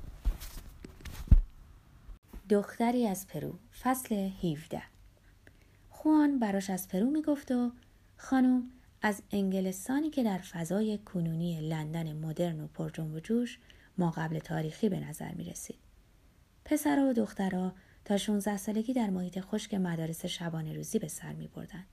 دختری 2.50 3.06
از 3.06 3.26
پرو 3.26 3.54
فصل 3.82 4.14
17 4.14 4.82
خوان 5.90 6.38
براش 6.38 6.70
از 6.70 6.88
پرو 6.88 7.10
می‌گفت 7.10 7.50
و 7.50 7.70
خانم 8.16 8.62
از 9.02 9.22
انگلستانی 9.30 10.10
که 10.10 10.22
در 10.22 10.38
فضای 10.38 10.98
کنونی 10.98 11.68
لندن 11.68 12.12
مدرن 12.12 12.60
و 12.60 12.66
پرجنب 12.66 13.14
و 13.14 13.20
جوش 13.20 13.58
ما 13.98 14.10
قبل 14.10 14.38
تاریخی 14.38 14.88
به 14.88 15.00
نظر 15.00 15.32
می 15.32 15.44
رسید. 15.44 15.78
پسرها 16.64 17.10
و 17.10 17.12
دخترها 17.12 17.72
تا 18.04 18.16
16 18.16 18.56
سالگی 18.56 18.92
در 18.92 19.10
محیط 19.10 19.40
خشک 19.40 19.74
مدارس 19.74 20.26
شبانه 20.26 20.72
روزی 20.72 20.98
به 20.98 21.08
سر 21.08 21.32
می 21.32 21.48
بردن. 21.48 21.84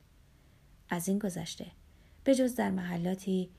از 0.90 1.08
این 1.08 1.20
گذشته 1.20 1.66
به 2.24 2.36
جز 2.36 2.56
در 2.56 2.72
محلاتی 2.72 3.50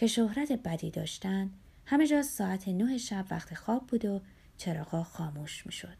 که 0.00 0.06
شهرت 0.06 0.52
بدی 0.52 0.90
داشتن 0.90 1.50
همه 1.86 2.06
جا 2.06 2.22
ساعت 2.22 2.68
نه 2.68 2.98
شب 2.98 3.24
وقت 3.30 3.54
خواب 3.54 3.86
بود 3.86 4.04
و 4.04 4.20
چراغا 4.56 5.02
خاموش 5.02 5.66
می 5.66 5.72
شد. 5.72 5.96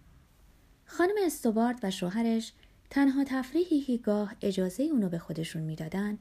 خانم 0.87 1.15
استوبارد 1.27 1.79
و 1.83 1.91
شوهرش 1.91 2.53
تنها 2.91 3.25
تفریحی 3.25 3.81
که 3.81 3.97
گاه 3.97 4.35
اجازه 4.43 4.83
اونو 4.83 5.09
به 5.09 5.19
خودشون 5.19 5.63
می‌دادن 5.63 6.19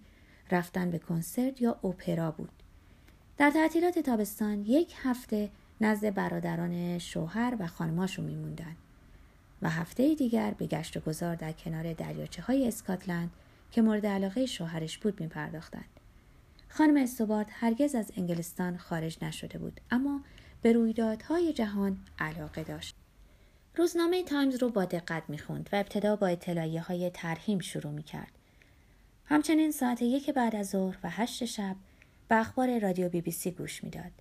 رفتن 0.52 0.92
به 0.92 1.00
کنسرت 1.00 1.62
یا 1.62 1.72
اپرا 1.72 2.32
بود. 2.32 2.50
در 3.38 3.52
تعطیلات 3.52 4.00
تابستان 4.00 4.66
یک 4.66 4.94
هفته 5.04 5.50
نزد 5.82 6.14
برادران 6.14 7.00
شوهر 7.00 7.56
و 7.60 7.68
خانماشون 7.68 8.26
میموندن 8.26 8.76
و 9.62 9.70
هفته 9.70 10.16
دیگر 10.16 10.52
به 10.52 10.68
گشت 10.68 10.98
و 10.98 11.00
گذار 11.00 11.36
در 11.36 11.52
کنار 11.52 11.94
دریاچه 11.94 12.42
های 12.42 12.68
اسکاتلند 12.68 13.32
که 13.72 13.82
مورد 13.82 14.06
علاقه 14.06 14.46
شوهرش 14.46 14.98
بود 14.98 15.22
میپرداختند. 15.22 15.99
خانم 16.70 16.98
استوبارد 16.98 17.48
هرگز 17.50 17.96
از 17.96 18.12
انگلستان 18.18 18.78
خارج 18.78 19.18
نشده 19.22 19.60
بود 19.60 19.82
اما 19.92 20.22
به 20.62 20.74
رویدادهای 20.74 21.54
جهان 21.54 21.98
علاقه 22.20 22.64
داشت. 22.64 22.96
روزنامه 23.76 24.24
تایمز 24.24 24.56
رو 24.56 24.70
با 24.70 24.86
دقت 24.86 25.24
می‌خوند 25.28 25.70
و 25.72 25.76
ابتدا 25.76 26.16
با 26.16 26.28
اطلاعیه 26.28 26.82
های 26.82 27.10
ترهیم 27.10 27.60
شروع 27.60 27.92
می‌کرد. 27.94 28.32
همچنین 29.26 29.72
ساعت 29.72 30.02
یک 30.02 30.30
بعد 30.30 30.56
از 30.56 30.70
ظهر 30.70 30.98
و 31.04 31.10
هشت 31.10 31.46
شب 31.46 31.76
به 32.28 32.36
اخبار 32.36 32.80
رادیو 32.80 33.10
بی 33.10 33.22
بی 33.22 33.32
سی 33.32 33.52
گوش 33.52 33.84
می‌داد. 33.84 34.12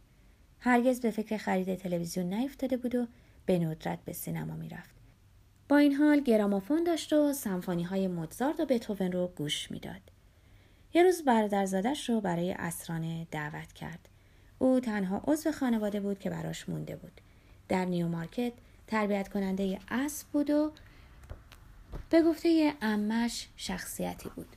هرگز 0.61 1.00
به 1.00 1.11
فکر 1.11 1.37
خرید 1.37 1.74
تلویزیون 1.74 2.34
نیفتاده 2.34 2.76
بود 2.76 2.94
و 2.94 3.06
به 3.46 3.58
ندرت 3.58 3.98
به 4.04 4.12
سینما 4.12 4.56
می‌رفت. 4.56 4.94
با 5.68 5.76
این 5.76 5.94
حال 5.94 6.20
گرامافون 6.20 6.84
داشت 6.84 7.12
و 7.12 7.32
سمفونی 7.33 7.83
های 7.82 8.08
موزارت 8.08 8.61
و 8.61 8.66
بتوون 8.66 9.12
رو 9.12 9.32
گوش 9.37 9.70
می‌داد. 9.70 10.00
یه 10.98 11.04
روز 11.04 11.22
برادرزادش 11.22 12.08
رو 12.08 12.20
برای 12.20 12.52
عصرانه 12.52 13.26
دعوت 13.30 13.72
کرد. 13.72 14.08
او 14.58 14.80
تنها 14.80 15.22
عضو 15.26 15.52
خانواده 15.52 16.00
بود 16.00 16.18
که 16.18 16.30
براش 16.30 16.68
مونده 16.68 16.96
بود. 16.96 17.20
در 17.68 17.84
نیو 17.84 18.08
مارکت 18.08 18.52
تربیت 18.87 19.28
کننده 19.28 19.78
اسب 19.88 20.26
بود 20.26 20.50
و 20.50 20.72
به 22.11 22.22
گفته 22.22 22.72
عمه‌اش 22.83 23.48
شخصیتی 23.56 24.28
بود. 24.37 24.56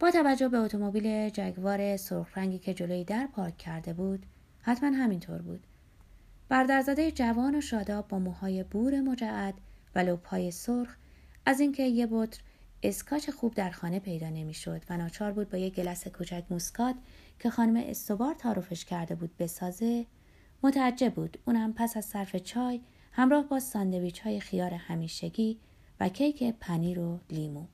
با 0.00 0.10
توجه 0.10 0.48
به 0.48 0.58
اتومبیل 0.58 1.28
جگوار 1.28 1.96
سرخ 1.96 2.38
رنگی 2.38 2.58
که 2.58 2.74
جلوی 2.74 3.04
در 3.04 3.26
پارک 3.26 3.58
کرده 3.58 3.92
بود، 3.92 4.26
حتما 4.62 4.96
همینطور 4.96 5.38
بود. 5.38 5.60
برادرزاده 6.48 7.10
جوان 7.10 7.54
و 7.54 7.60
شاداب 7.60 8.08
با 8.08 8.18
موهای 8.18 8.62
بور 8.62 9.00
مجعد 9.00 9.54
و 9.94 9.98
لبهای 9.98 10.50
سرخ 10.50 10.96
از 11.46 11.60
اینکه 11.60 11.82
یه 11.82 12.08
بطر 12.10 12.40
اسکاچ 12.88 13.30
خوب 13.30 13.54
در 13.54 13.70
خانه 13.70 13.98
پیدا 13.98 14.28
نمی‌شد 14.28 14.82
و 14.90 14.96
ناچار 14.96 15.32
بود 15.32 15.50
با 15.50 15.58
یک 15.58 15.74
گیلاس 15.74 16.08
کوچک 16.08 16.44
موسکات 16.50 16.94
که 17.38 17.50
خانم 17.50 17.76
استوبار 17.86 18.34
تعارفش 18.34 18.84
کرده 18.84 19.14
بود 19.14 19.36
بسازه 19.38 20.06
متعجب 20.62 21.14
بود. 21.14 21.38
اونم 21.44 21.72
پس 21.72 21.96
از 21.96 22.04
صرف 22.04 22.36
چای 22.36 22.80
همراه 23.12 23.48
با 23.48 23.60
ساندویچ 23.60 24.20
های 24.20 24.40
خیار 24.40 24.74
همیشگی 24.74 25.58
و 26.00 26.08
کیک 26.08 26.42
پنیر 26.60 26.98
و 26.98 27.18
لیمو. 27.30 27.64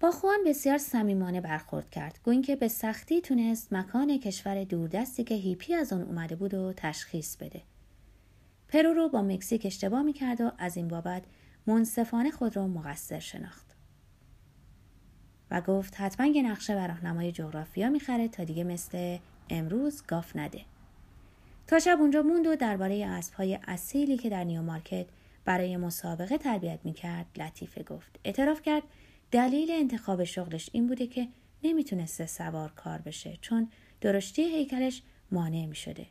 با 0.00 0.10
خوان 0.10 0.38
بسیار 0.46 0.78
صمیمانه 0.78 1.40
برخورد 1.40 1.90
کرد. 1.90 2.20
گو 2.24 2.33
این 2.33 2.42
که 2.42 2.56
به 2.56 2.68
سختی 2.68 3.20
تونست 3.20 3.72
مکان 3.72 4.18
کشور 4.18 4.64
دوردستی 4.64 5.24
که 5.24 5.34
هیپی 5.34 5.74
از 5.74 5.92
آن 5.92 6.02
اومده 6.02 6.36
بود 6.36 6.54
و 6.54 6.72
تشخیص 6.76 7.36
بده. 7.36 7.62
پرو 8.68 8.92
رو 8.92 9.08
با 9.08 9.22
مکزیک 9.22 9.66
اشتباه 9.66 10.02
می‌کرد 10.02 10.40
و 10.40 10.52
از 10.58 10.76
این 10.76 10.88
بابت 10.88 11.22
منصفانه 11.66 12.30
خود 12.30 12.56
را 12.56 12.66
مقصر 12.66 13.18
شناخت. 13.18 13.73
گفت 15.60 16.00
حتما 16.00 16.26
یه 16.26 16.42
نقشه 16.42 16.74
و 16.74 16.86
راهنمای 16.86 17.32
جغرافیا 17.32 17.90
می‌خره 17.90 18.28
تا 18.28 18.44
دیگه 18.44 18.64
مثل 18.64 19.18
امروز 19.50 20.02
گاف 20.06 20.36
نده. 20.36 20.60
تا 21.66 21.78
شب 21.78 21.96
اونجا 22.00 22.22
موند 22.22 22.46
و 22.46 22.56
درباره 22.56 23.06
اسبهای 23.06 23.58
اصیلی 23.66 24.16
که 24.16 24.30
در 24.30 24.44
نیومارکت 24.44 25.06
برای 25.44 25.76
مسابقه 25.76 26.38
تربیت 26.38 26.78
می‌کرد 26.84 27.26
لطیفه 27.36 27.82
گفت. 27.82 28.20
اعتراف 28.24 28.62
کرد 28.62 28.82
دلیل 29.30 29.70
انتخاب 29.70 30.24
شغلش 30.24 30.70
این 30.72 30.86
بوده 30.86 31.06
که 31.06 31.28
نمی‌تونسته 31.64 32.26
سوار 32.26 32.72
کار 32.76 32.98
بشه 32.98 33.38
چون 33.40 33.68
درشتی 34.00 34.42
هیکلش 34.42 35.02
مانع 35.30 35.66
می‌شده. 35.66 36.06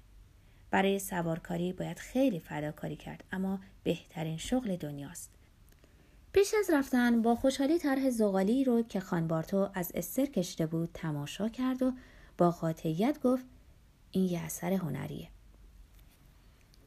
برای 0.71 0.99
سوارکاری 0.99 1.73
باید 1.73 1.99
خیلی 1.99 2.39
فداکاری 2.39 2.95
کرد 2.95 3.23
اما 3.31 3.59
بهترین 3.83 4.37
شغل 4.37 4.75
دنیاست. 4.75 5.31
پیش 6.33 6.53
از 6.59 6.69
رفتن 6.69 7.21
با 7.21 7.35
خوشحالی 7.35 7.77
طرح 7.79 8.09
زغالی 8.09 8.63
رو 8.63 8.81
که 8.81 8.99
خانبارتو 8.99 9.69
از 9.73 9.91
استر 9.95 10.25
کشته 10.25 10.65
بود 10.65 10.89
تماشا 10.93 11.49
کرد 11.49 11.83
و 11.83 11.93
با 12.37 12.51
قاطعیت 12.51 13.21
گفت 13.21 13.45
این 14.11 14.29
یه 14.29 14.39
اثر 14.39 14.73
هنریه 14.73 15.27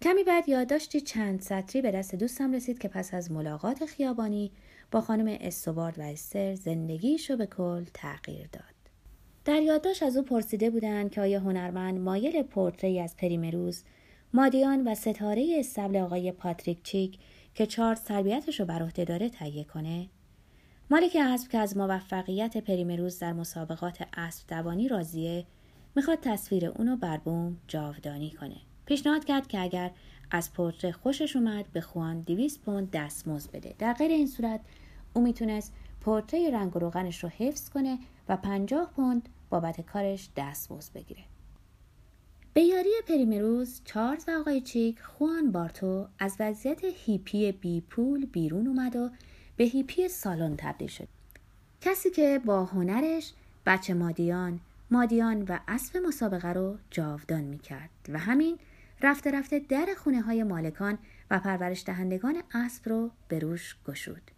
کمی 0.03 0.25
بعد 0.25 0.49
یادداشتی 0.49 1.01
چند 1.01 1.41
سطری 1.41 1.83
به 1.83 1.91
دست 1.91 2.15
دوستم 2.15 2.53
رسید 2.53 2.79
که 2.79 2.89
پس 2.89 3.15
از 3.15 3.33
ملاقات 3.33 3.87
خیابانی 3.87 4.53
با 4.91 5.01
خانم 5.01 5.39
استوارد 5.41 5.99
و 5.99 6.03
استر 6.03 6.55
زندگیشو 6.55 7.37
به 7.37 7.47
کل 7.47 7.85
تغییر 7.95 8.49
داد. 8.53 8.65
در 9.45 9.63
یادداشت 9.63 10.03
از 10.03 10.17
او 10.17 10.23
پرسیده 10.23 10.71
بودند 10.71 11.11
که 11.11 11.21
آیا 11.21 11.41
هنرمند 11.41 11.99
مایل 11.99 12.43
پورتری 12.43 13.01
از 13.01 13.17
پریمروز 13.17 13.83
مادیان 14.33 14.89
و 14.89 14.95
ستاره 14.95 15.57
استبل 15.59 15.97
آقای 15.97 16.33
پاتریک 16.33 16.83
چیک 16.83 17.19
که 17.57 17.67
چارت 17.67 18.05
تربیتش 18.05 18.61
رو 18.61 18.67
بر 18.67 18.83
عهده 18.83 19.05
داره 19.05 19.29
تهیه 19.29 19.65
کنه. 19.65 20.09
مالک 20.91 21.17
اسب 21.21 21.51
که 21.51 21.59
از 21.59 21.77
موفقیت 21.77 22.57
پریمروز 22.57 23.19
در 23.19 23.33
مسابقات 23.33 24.09
اسب 24.17 24.49
دوانی 24.49 24.89
راضیه 24.89 25.47
می‌خواد 25.95 26.19
تصویر 26.23 26.67
اونو 26.67 26.97
بر 26.97 27.17
بوم 27.17 27.57
جاودانی 27.69 28.31
کنه. 28.31 28.57
پیشنهاد 28.87 29.25
کرد 29.25 29.47
که 29.47 29.61
اگر 29.61 29.91
از 30.31 30.53
پورتره 30.53 30.93
خوشش 30.93 31.37
اومد 31.37 31.73
به 31.73 31.81
خوان 31.81 32.21
200 32.21 32.61
پوند 32.61 32.91
دستمزد 32.91 33.51
بده. 33.51 33.75
در 33.79 33.93
غیر 33.93 34.11
این 34.11 34.27
صورت 34.27 34.61
او 35.15 35.23
می‌تونست 35.23 35.73
پورتره 36.01 36.51
رنگ 36.51 36.77
و 36.77 36.79
روغنش 36.79 37.25
رو 37.25 37.29
حفظ 37.29 37.69
کنه 37.69 37.99
و 38.29 38.37
50 38.37 38.91
پوند 38.97 39.29
بابت 39.51 39.81
کارش 39.81 40.31
دستمزد 40.37 40.93
بگیره. 40.93 41.23
به 42.57 42.63
یاری 42.63 42.91
پریمروز 43.09 43.81
چارلز 43.85 44.25
و 44.29 44.31
آقای 44.31 44.61
چیک 44.61 45.01
خوان 45.01 45.53
بارتو 45.53 46.09
از 46.19 46.37
وضعیت 46.41 46.85
هیپی 46.85 47.53
بی 47.53 47.81
پول 47.81 48.27
بیرون 48.27 48.67
اومد 48.67 48.97
و 48.97 49.11
به 49.57 49.65
هیپی 49.65 50.09
سالن 50.09 50.55
تبدیل 50.59 50.89
شد 50.89 51.09
کسی 51.81 52.11
که 52.11 52.41
با 52.45 52.65
هنرش 52.65 53.33
بچه 53.67 53.95
مادیان 53.95 54.61
مادیان 54.91 55.43
و 55.43 55.59
اسب 55.69 55.97
مسابقه 55.97 56.53
رو 56.53 56.79
جاودان 56.91 57.41
می 57.41 57.59
کرد 57.59 57.91
و 58.09 58.19
همین 58.19 58.59
رفته 59.03 59.31
رفته 59.31 59.59
در 59.59 59.87
خونه 59.97 60.21
های 60.21 60.43
مالکان 60.43 60.99
و 61.31 61.39
پرورش 61.39 61.85
دهندگان 61.87 62.43
اسب 62.55 62.89
رو 62.89 63.11
به 63.29 63.39
روش 63.39 63.77
گشود. 63.87 64.31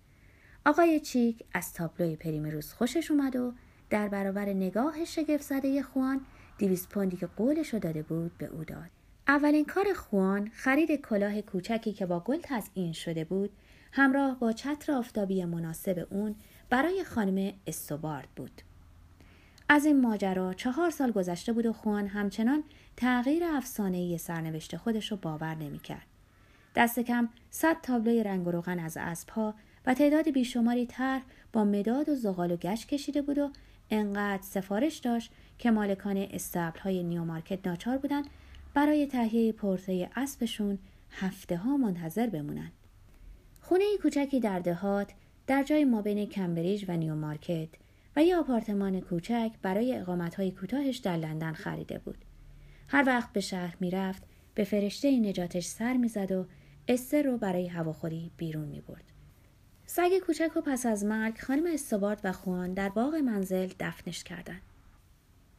آقای 0.66 1.00
چیک 1.00 1.44
از 1.52 1.74
تابلوی 1.74 2.16
پریمروز 2.16 2.72
خوشش 2.72 3.10
اومد 3.10 3.36
و 3.36 3.52
در 3.90 4.08
برابر 4.08 4.44
نگاه 4.44 5.04
شگفت 5.04 5.42
زده 5.42 5.82
خوان 5.82 6.20
دیویس 6.58 6.88
پوندی 6.88 7.16
که 7.16 7.26
قولش 7.26 7.74
رو 7.74 7.78
داده 7.78 8.02
بود 8.02 8.38
به 8.38 8.46
او 8.46 8.64
داد. 8.64 8.90
اولین 9.28 9.64
کار 9.64 9.92
خوان 9.92 10.50
خرید 10.54 10.92
کلاه 10.92 11.40
کوچکی 11.40 11.92
که 11.92 12.06
با 12.06 12.20
گل 12.20 12.38
تزئین 12.42 12.92
شده 12.92 13.24
بود 13.24 13.50
همراه 13.92 14.38
با 14.38 14.52
چتر 14.52 14.92
آفتابی 14.92 15.44
مناسب 15.44 16.06
اون 16.10 16.34
برای 16.70 17.04
خانم 17.04 17.52
استوبارد 17.66 18.28
بود. 18.36 18.62
از 19.68 19.84
این 19.84 20.00
ماجرا 20.00 20.54
چهار 20.54 20.90
سال 20.90 21.10
گذشته 21.10 21.52
بود 21.52 21.66
و 21.66 21.72
خوان 21.72 22.06
همچنان 22.06 22.64
تغییر 22.96 23.44
افسانه‌ای 23.44 24.18
سرنوشت 24.18 24.76
خودش 24.76 25.10
رو 25.10 25.16
باور 25.16 25.54
نمی‌کرد. 25.54 26.06
دست 26.76 27.00
کم 27.00 27.28
صد 27.50 27.76
تابلوی 27.82 28.22
رنگ 28.22 28.46
و 28.46 28.50
روغن 28.50 28.78
از 28.78 28.96
اسبها 29.00 29.54
و 29.86 29.94
تعداد 29.94 30.30
بیشماری 30.30 30.86
طرح 30.86 31.22
با 31.52 31.64
مداد 31.64 32.08
و 32.08 32.14
زغال 32.14 32.52
و 32.52 32.56
گچ 32.56 32.88
کشیده 32.88 33.22
بود 33.22 33.38
و 33.38 33.50
انقدر 33.90 34.42
سفارش 34.42 34.98
داشت 34.98 35.32
که 35.58 35.70
مالکان 35.70 36.16
اصطبل 36.16 36.80
های 36.80 37.02
نیومارکت 37.02 37.66
ناچار 37.66 37.98
بودند 37.98 38.26
برای 38.74 39.06
تهیه 39.06 39.52
پرتره 39.52 40.10
اسبشون 40.16 40.78
هفته 41.10 41.56
ها 41.56 41.76
منتظر 41.76 42.26
بمونند. 42.26 42.72
خونه 43.60 43.84
کوچکی 44.02 44.40
در 44.40 44.58
دهات 44.58 45.12
در 45.46 45.62
جای 45.62 45.84
مابین 45.84 46.26
کمبریج 46.26 46.84
و 46.88 46.96
نیومارکت 46.96 47.68
و 48.16 48.22
یه 48.22 48.36
آپارتمان 48.36 49.00
کوچک 49.00 49.52
برای 49.62 50.04
های 50.38 50.50
کوتاهش 50.50 50.96
در 50.96 51.16
لندن 51.16 51.52
خریده 51.52 51.98
بود. 51.98 52.24
هر 52.88 53.04
وقت 53.06 53.32
به 53.32 53.40
شهر 53.40 53.76
می‌رفت 53.80 54.22
به 54.54 54.64
فرشته 54.64 55.20
نجاتش 55.20 55.66
سر 55.66 55.96
می‌زد 55.96 56.32
و 56.32 56.46
استر 56.88 57.22
رو 57.22 57.38
برای 57.38 57.66
هواخوری 57.66 58.30
بیرون 58.36 58.64
می 58.64 58.80
برد. 58.80 59.04
سگ 59.86 60.18
کوچک 60.26 60.56
و 60.56 60.60
پس 60.60 60.86
از 60.86 61.04
مرگ 61.04 61.38
خانم 61.38 61.66
استوبارد 61.74 62.20
و 62.24 62.32
خوان 62.32 62.74
در 62.74 62.88
باغ 62.88 63.14
منزل 63.14 63.68
دفنش 63.80 64.24
کردند. 64.24 64.62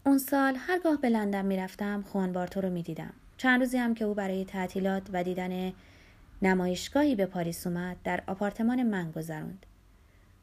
اون 0.06 0.18
سال 0.18 0.56
هرگاه 0.58 0.98
به 0.98 1.10
لندن 1.10 1.46
می‌رفتم 1.46 2.02
خوان 2.02 2.34
بارتو 2.34 2.62
رو 2.62 2.70
می‌دیدم. 2.70 3.14
چند 3.38 3.60
روزی 3.60 3.78
هم 3.78 3.94
که 3.94 4.06
او 4.06 4.14
برای 4.14 4.46
تعطیلات 4.46 5.04
و 5.14 5.24
دیدن 5.24 5.74
نمایشگاهی 6.42 7.16
به 7.16 7.26
پاریس 7.26 7.68
اومد 7.68 7.98
در 8.04 8.24
آپارتمان 8.28 8.84
من 8.84 9.12
گذروند. 9.12 9.66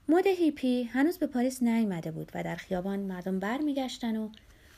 مد 0.09 0.27
هیپی 0.27 0.83
هنوز 0.83 1.19
به 1.19 1.27
پاریس 1.27 1.63
نیامده 1.63 2.11
بود 2.11 2.33
و 2.35 2.43
در 2.43 2.57
خیابان 2.57 2.99
مردم 2.99 3.39
برمیگشتن 3.39 4.17
و 4.17 4.29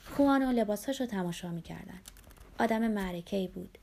خوان 0.04 0.48
و 0.48 0.52
لباسهاش 0.52 1.00
رو 1.00 1.06
تماشا 1.06 1.50
می‌کردن 1.50 1.98
آدم 2.58 2.90
معرکه 2.90 3.50
بود 3.54 3.78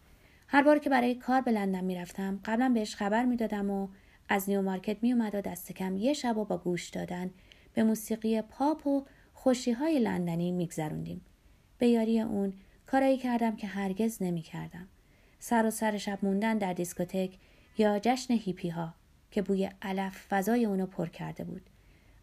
هر 0.48 0.64
بار 0.64 0.80
که 0.80 0.90
برای 0.90 1.16
کار 1.16 1.42
به 1.42 1.52
لندن 1.52 1.84
می‌رفتم 1.84 2.40
قبلا 2.46 2.70
بهش 2.70 2.96
خبر 2.96 3.26
می‌دادم 3.26 3.70
و 3.70 3.88
از 4.30 4.50
نیو 4.50 4.62
مارکت 4.62 4.98
میومد 5.02 5.36
و 5.36 5.42
دست 5.42 5.72
کم 5.72 5.98
یه 5.98 6.14
شب 6.14 6.38
و 6.38 6.46
با 6.46 6.58
گوش 6.58 6.90
دادن 6.90 7.32
به 7.74 7.84
موسیقی 7.84 8.42
پاپ 8.42 8.88
و 8.88 9.06
خوشی 9.46 9.72
های 9.72 10.00
لندنی 10.00 10.52
میگذروندیم. 10.52 11.22
به 11.78 11.88
یاری 11.88 12.22
اون 12.22 12.54
کارایی 12.88 13.18
کردم 13.18 13.56
که 13.56 13.68
هرگز 13.68 14.24
نمی‌کردم. 14.24 14.88
سراسر 15.40 15.98
شب 15.98 16.20
موندن 16.22 16.58
در 16.58 16.74
دیسکوتک 16.74 17.38
یا 17.78 18.00
جشن 18.00 18.34
هیپی 18.34 18.70
ها 18.70 18.94
که 19.32 19.42
بوی 19.42 19.70
علف 19.82 20.26
فضای 20.30 20.66
اونو 20.66 20.86
پر 20.86 21.08
کرده 21.08 21.44
بود 21.44 21.62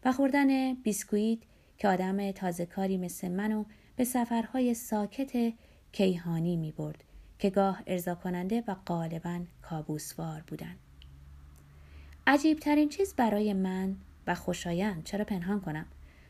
و 0.05 0.11
خوردن 0.11 0.73
بیسکویت 0.73 1.39
که 1.77 1.87
آدم 1.87 2.31
تازه 2.31 2.65
کاری 2.65 2.97
مثل 2.97 3.31
منو 3.31 3.65
به 3.95 4.03
سفرهای 4.03 4.73
ساکت 4.73 5.53
کیهانی 5.91 6.55
می 6.55 6.71
برد 6.71 7.03
که 7.39 7.49
گاه 7.49 7.83
ارضا 7.87 8.15
کننده 8.15 8.63
و 8.67 8.75
غالبا 8.87 9.39
کابوسوار 9.61 10.43
بودند. 10.47 10.79
عجیب 12.27 12.59
ترین 12.59 12.89
چیز 12.89 13.13
برای 13.13 13.53
من 13.53 13.95
و 14.27 14.35
خوشایند 14.35 15.03
چرا 15.03 15.25
پنهان 15.25 15.61
کنم؟ 15.61 15.85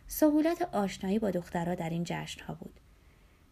سهولت 0.08 0.62
آشنایی 0.62 1.20
با 1.20 1.32
دخترها 1.32 1.76
در 1.76 1.90
این 1.90 2.04
جشن 2.06 2.44
ها 2.44 2.54
بود. 2.54 2.80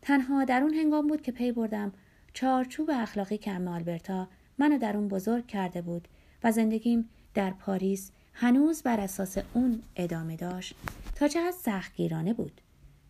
تنها 0.02 0.44
در 0.44 0.62
اون 0.62 0.74
هنگام 0.74 1.08
بود 1.08 1.22
که 1.22 1.32
پی 1.32 1.52
بردم 1.52 1.94
چارچوب 2.34 2.90
اخلاقی 2.94 3.38
که 3.38 3.52
ام 3.52 3.68
آلبرتا 3.68 4.28
منو 4.58 4.78
در 4.78 4.98
اون 4.98 5.08
بزرگ 5.08 5.48
کرده 5.48 5.82
بود 5.82 6.08
و 6.44 6.52
زندگیم 6.52 7.10
در 7.34 7.52
پاریس 7.52 8.12
هنوز 8.34 8.84
بر 8.84 9.00
اساس 9.00 9.38
اون 9.54 9.84
ادامه 9.96 10.36
داشت 10.36 10.76
تا 11.16 11.28
چقدر 11.28 11.52
سختگیرانه 11.52 12.34
بود 12.34 12.62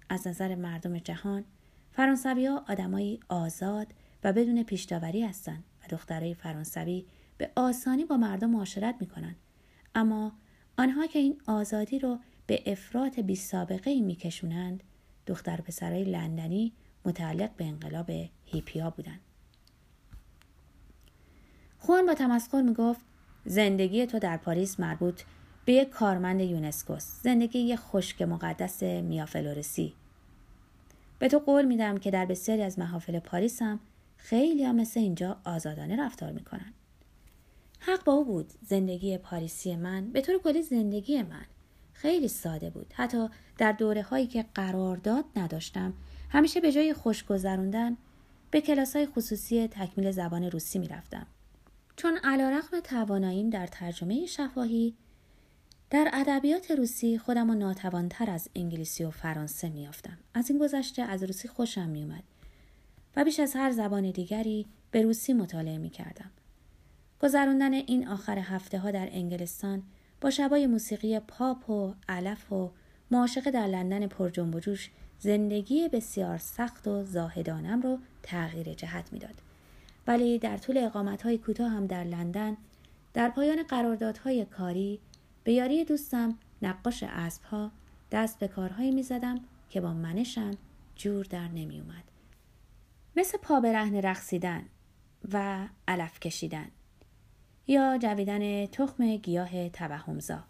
از 0.10 0.28
نظر 0.28 0.56
مردم 0.56 0.98
جهان 0.98 1.44
فرانسوی 1.92 2.46
ها 2.46 2.66
آدمایی 2.70 3.20
آزاد 3.30 3.88
و 4.24 4.34
بدون 4.34 4.64
پیشداوری 4.64 5.24
هستند 5.24 5.64
و 5.84 5.88
دخترای 5.90 6.34
فرانسوی 6.34 7.06
به 7.38 7.52
آسانی 7.56 8.06
با 8.06 8.18
مردم 8.18 8.50
معاشرت 8.50 8.96
می‌کنند 9.00 9.36
اما 9.96 10.32
آنها 10.78 11.08
که 11.08 11.20
این 11.20 11.42
آزادی 11.48 12.00
رو 12.00 12.20
به 12.52 12.64
افراط 12.66 13.20
بی 13.20 13.36
سابقه 13.36 13.92
ای 13.92 14.02
میکشونند. 14.02 14.84
دختر 15.28 15.62
پسرای 15.62 16.04
لندنی 16.04 16.72
متعلق 17.06 17.56
به 17.56 17.66
انقلاب 17.66 18.12
هیپیا 18.46 18.90
بودند. 18.90 19.20
خوان 21.78 22.06
با 22.06 22.14
تمسخر 22.14 22.62
می‌گفت 22.62 23.02
زندگی 23.46 24.06
تو 24.06 24.20
در 24.20 24.38
پاریس 24.38 24.80
مربوط 24.80 25.22
به 25.66 25.74
یک 25.74 25.90
کارمند 25.90 26.42
یونسکوس 26.42 27.06
زندگی 27.24 27.60
یک 27.60 27.80
خشک 27.80 28.22
مقدس 28.22 28.84
میافلورسی. 28.84 29.94
به 31.20 31.28
تو 31.28 31.40
قول 31.40 31.66
میدم 31.66 31.98
که 31.98 32.12
در 32.12 32.26
بسیاری 32.26 32.62
از 32.62 32.80
محافل 32.80 33.20
پاریس 33.20 33.62
هم 33.62 33.80
خیلی 34.18 34.64
هم 34.64 34.76
مثل 34.76 35.00
اینجا 35.00 35.38
آزادانه 35.46 36.06
رفتار 36.06 36.32
می‌کنن. 36.32 36.74
حق 37.80 38.04
با 38.04 38.14
او 38.14 38.26
بود 38.26 38.54
زندگی 38.62 39.18
پاریسی 39.18 39.76
من 39.76 40.12
به 40.12 40.22
طور 40.22 40.42
کلی 40.42 40.62
زندگی 40.62 41.22
من 41.22 41.46
خیلی 42.02 42.28
ساده 42.28 42.70
بود. 42.70 42.94
حتی 42.94 43.28
در 43.58 43.72
دوره 43.72 44.02
هایی 44.02 44.28
که 44.28 44.46
قرارداد 44.56 45.26
نداشتم 45.36 45.94
همیشه 46.30 46.60
به 46.60 46.72
جای 46.72 46.94
خوش 46.94 47.26
گذروندن 47.26 47.98
به 48.52 48.62
کلاس 48.62 48.96
های 48.96 49.06
خصوصی 49.06 49.68
تکمیل 49.68 50.12
زبان 50.12 50.44
روسی 50.44 50.80
می‌رفتم. 50.80 51.28
چون 51.96 52.18
علیرغم 52.24 52.80
تواناییم 52.80 53.50
در 53.50 53.68
ترجمه 53.68 54.26
شفاهی 54.26 54.96
در 55.90 56.10
ادبیات 56.14 56.72
روسی 56.72 57.18
خودم 57.18 57.50
و 57.50 57.54
ناتوانتر 57.54 58.30
از 58.30 58.50
انگلیسی 58.56 59.04
و 59.04 59.12
فرانسه 59.12 59.70
میافتم 59.70 60.18
از 60.34 60.50
این 60.50 60.60
گذشته 60.60 61.02
از 61.02 61.24
روسی 61.24 61.48
خوشم 61.48 61.90
میومد 61.90 62.24
و 63.16 63.24
بیش 63.24 63.40
از 63.40 63.56
هر 63.56 63.72
زبان 63.72 64.12
دیگری 64.12 64.66
به 64.92 65.02
روسی 65.02 65.34
مطالعه 65.34 65.78
می 65.78 65.90
کردم. 65.90 66.32
گذراندن 67.22 67.74
این 67.74 68.08
آخر 68.08 68.38
هفته 68.38 68.80
ها 68.80 68.92
در 68.92 69.10
انگلستان 69.12 69.84
با 70.22 70.30
شبای 70.30 70.68
موسیقی 70.68 71.20
پاپ 71.20 71.70
و 71.70 71.94
علف 72.10 72.52
و 72.52 72.72
معاشقه 73.12 73.52
در 73.52 73.68
لندن 73.68 74.08
پر 74.08 74.30
جنب 74.30 74.56
و 74.56 74.60
جوش 74.60 74.90
زندگی 75.20 75.90
بسیار 75.90 76.38
سخت 76.38 76.88
و 76.88 77.06
زاهدانم 77.06 77.82
رو 77.82 78.00
تغییر 78.24 78.74
جهت 78.74 79.14
می‌داد. 79.14 79.36
ولی 80.08 80.40
در 80.40 80.58
طول 80.58 80.78
اقامت 80.78 81.22
های 81.22 81.38
کوتاه 81.38 81.72
هم 81.72 81.88
در 81.88 82.04
لندن 82.04 82.58
در 83.14 83.30
پایان 83.30 83.64
قراردادهای 83.64 84.46
کاری 84.46 85.00
به 85.44 85.54
یاری 85.54 85.86
دوستم 85.86 86.38
نقاش 86.62 87.04
اسب 87.04 87.44
ها 87.44 87.72
دست 88.12 88.40
به 88.40 88.48
کارهایی 88.48 88.92
می 88.92 89.04
زدم 89.04 89.40
که 89.70 89.82
با 89.82 89.94
منشم 89.94 90.52
جور 90.96 91.26
در 91.26 91.48
نمی 91.48 91.80
اومد. 91.80 92.04
مثل 93.16 93.38
پا 93.38 93.58
رهن 93.58 93.96
رقصیدن 93.96 94.66
و 95.34 95.68
علف 95.88 96.20
کشیدن 96.20 96.68
یا 97.72 97.98
جویدن 97.98 98.66
تخم 98.66 99.16
گیاه 99.16 99.70
توهمزا. 99.70 100.44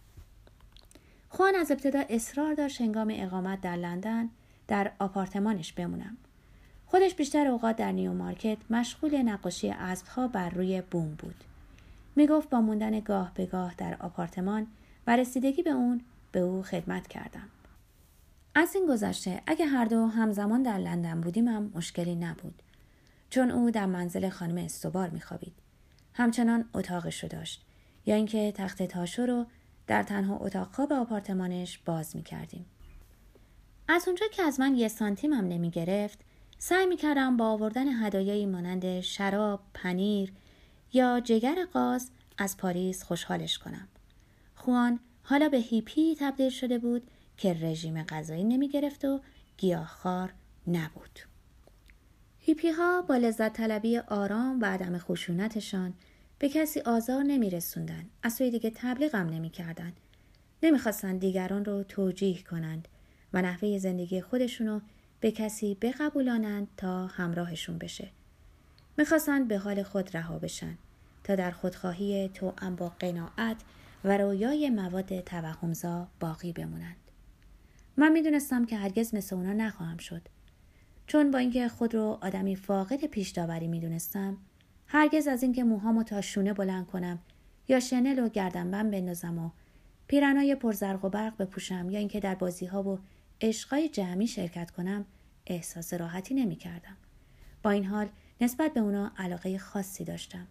خوان 1.30 1.56
از 1.56 1.72
ابتدا 1.72 2.04
اصرار 2.10 2.54
داشت 2.54 2.82
هنگام 2.82 3.14
اقامت 3.16 3.62
در 3.62 3.76
لندن 3.76 4.30
در 4.68 4.92
آپارتمانش 5.00 5.74
بمونم. 5.74 6.18
خودش 6.86 7.16
بیشتر 7.16 7.48
اوقات 7.48 7.76
در 7.76 7.92
نیو 7.92 8.14
مارکت 8.14 8.58
مشغول 8.70 9.22
نقاشی 9.22 9.70
اسبها 9.70 10.28
بر 10.28 10.50
روی 10.50 10.82
بوم 10.92 11.16
بود. 11.16 11.36
می 12.16 12.28
گفت 12.28 12.50
با 12.50 12.62
موندن 12.62 13.00
گاه 13.00 13.32
به 13.34 13.46
گاه 13.46 13.74
در 13.78 13.98
آپارتمان 14.00 14.68
و 15.08 15.16
رسیدگی 15.18 15.64
به 15.64 15.72
اون 15.72 16.02
به 16.32 16.40
او 16.40 16.64
خدمت 16.64 17.08
کردم. 17.08 17.50
از 18.56 18.76
این 18.76 18.86
گذشته 18.88 19.42
اگه 19.48 19.66
هر 19.66 19.86
دو 19.86 20.06
همزمان 20.06 20.64
در 20.64 20.78
لندن 20.78 21.22
بودیم 21.22 21.48
هم 21.48 21.72
مشکلی 21.76 22.16
نبود. 22.16 22.62
چون 23.30 23.52
او 23.52 23.72
در 23.72 23.86
منزل 23.86 24.30
خانم 24.30 24.58
استوبار 24.58 25.10
میخوابید. 25.10 25.54
همچنان 26.14 26.70
اتاقش 26.74 27.24
رو 27.24 27.30
داشت 27.30 27.62
یا 28.06 28.16
اینکه 28.16 28.52
تخت 28.56 28.84
تاشو 28.84 29.26
رو 29.26 29.46
در 29.88 30.04
تنها 30.04 30.38
اتاق 30.38 30.76
خواب 30.76 30.94
آپارتمانش 30.94 31.78
باز 31.78 32.16
می 32.16 32.24
کردیم. 32.24 32.66
از 33.88 34.08
اونجا 34.08 34.26
که 34.32 34.44
از 34.44 34.60
من 34.60 34.76
یه 34.76 34.88
سانتیم 34.88 35.34
هم 35.34 35.48
نمی 35.48 35.70
گرفت 35.70 36.20
سعی 36.58 36.86
می 36.86 36.98
کردم 36.98 37.38
با 37.38 37.46
آوردن 37.46 37.88
هدایایی 37.88 38.46
مانند 38.46 39.00
شراب، 39.00 39.62
پنیر 39.74 40.34
یا 40.94 41.20
جگر 41.20 41.66
قاز 41.74 42.12
از 42.38 42.58
پاریس 42.58 43.04
خوشحالش 43.04 43.58
کنم. 43.58 43.88
خوان 44.56 45.00
حالا 45.24 45.50
به 45.50 45.58
هیپی 45.58 46.16
تبدیل 46.20 46.50
شده 46.50 46.78
بود 46.78 47.04
که 47.38 47.54
رژیم 47.54 48.04
غذایی 48.04 48.44
نمی 48.44 48.70
گرفت 48.70 49.06
و 49.06 49.20
گیاهخوار 49.58 50.34
نبود. 50.68 51.31
هیپی 52.52 52.70
ها 52.70 53.02
با 53.02 53.16
لذت 53.16 53.54
طلبی 53.54 53.98
آرام 53.98 54.62
و 54.62 54.66
عدم 54.66 54.98
خشونتشان 54.98 55.94
به 56.40 56.50
کسی 56.50 56.80
آزار 56.80 57.24
نمی 57.24 57.50
رسوندن. 57.50 58.06
از 58.24 58.34
سوی 58.34 58.52
دیگه 58.52 58.72
تبلیغم 58.76 59.30
نمی 59.30 59.50
کردن. 59.50 59.94
نمی 60.64 60.80
خواستن 60.80 61.18
دیگران 61.18 61.66
رو 61.66 61.84
توجیه 61.84 62.44
کنند 62.44 62.88
و 63.34 63.42
نحوه 63.42 63.78
زندگی 63.78 64.22
خودشونو 64.22 64.80
به 65.20 65.32
کسی 65.32 65.78
بقبولانند 65.82 66.68
تا 66.78 67.08
همراهشون 67.08 67.78
بشه. 67.78 68.10
می‌خواستند 68.98 69.48
به 69.48 69.58
حال 69.58 69.84
خود 69.84 70.18
رها 70.18 70.40
بشن 70.40 70.78
تا 71.24 71.36
در 71.36 71.52
خودخواهی 71.52 72.30
توأم 72.34 72.76
با 72.76 72.90
قناعت 73.00 73.58
و 74.04 74.18
رویای 74.18 74.70
مواد 74.70 75.20
توهمزا 75.20 76.08
باقی 76.20 76.54
بمونند. 76.54 76.96
من 77.98 78.12
می‌دونستم 78.12 78.66
که 78.66 78.78
هرگز 78.78 79.16
مثل 79.16 79.36
اونا 79.36 79.54
نخواهم 79.54 79.98
شد. 79.98 80.22
چون 81.12 81.32
با 81.32 81.40
اینکه 81.40 81.68
خود 81.68 81.96
رو 81.96 82.18
آدمی 82.22 82.56
فاقد 82.56 83.06
پیش 83.06 83.30
داوری 83.30 83.68
می‌دونستم 83.68 84.38
هرگز 84.88 85.28
از 85.28 85.44
اینکه 85.44 85.64
موهامو 85.64 86.04
تا 86.04 86.22
شونه 86.22 86.54
بلند 86.54 86.88
کنم 86.88 87.20
یا 87.68 87.80
شنل 87.80 88.20
و 88.20 88.30
گردنبند 88.30 88.92
بندازم 88.92 89.40
و 89.40 89.50
پیرنای 90.08 90.56
پرزرق 90.56 91.06
و 91.06 91.10
برق 91.10 91.38
بپوشم 91.38 91.90
یا 91.90 92.00
اینکه 92.00 92.20
در 92.20 92.36
بازی 92.36 92.66
ها 92.66 92.84
و 92.84 93.00
عشقای 93.42 93.90
جمعی 93.90 94.28
شرکت 94.28 94.72
کنم 94.72 95.06
احساس 95.48 95.94
راحتی 95.94 96.34
نمی 96.34 96.56
کردم. 96.56 96.98
با 97.64 97.70
این 97.72 97.86
حال 97.86 98.10
نسبت 98.42 98.74
به 98.74 98.80
اونا 98.80 99.12
علاقه 99.18 99.58
خاصی 99.58 100.04
داشتم. 100.04 100.48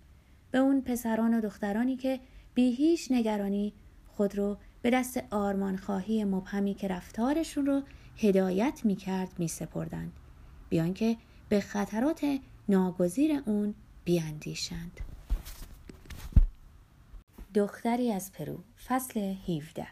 به 0.51 0.59
اون 0.59 0.81
پسران 0.81 1.35
و 1.35 1.40
دخترانی 1.40 1.96
که 1.96 2.20
بی 2.55 2.73
هیچ 2.73 3.09
نگرانی 3.11 3.73
خود 4.09 4.38
رو 4.38 4.57
به 4.83 4.90
دست 4.90 5.23
آرمان 5.31 5.77
خواهی 5.77 6.25
مبهمی 6.25 6.75
که 6.75 6.88
رفتارشون 6.88 7.66
رو 7.66 7.83
هدایت 8.16 8.81
می 8.85 8.96
کرد 8.96 9.33
می 9.38 9.49
سپردند. 9.49 10.12
بیان 10.70 10.94
که 10.94 11.16
به 11.48 11.61
خطرات 11.61 12.38
ناگزیر 12.68 13.42
اون 13.46 13.74
بیاندیشند. 14.04 15.00
دختری 17.54 18.12
از 18.12 18.33
پرو 18.33 18.59
فصل 18.87 19.20
17 19.20 19.87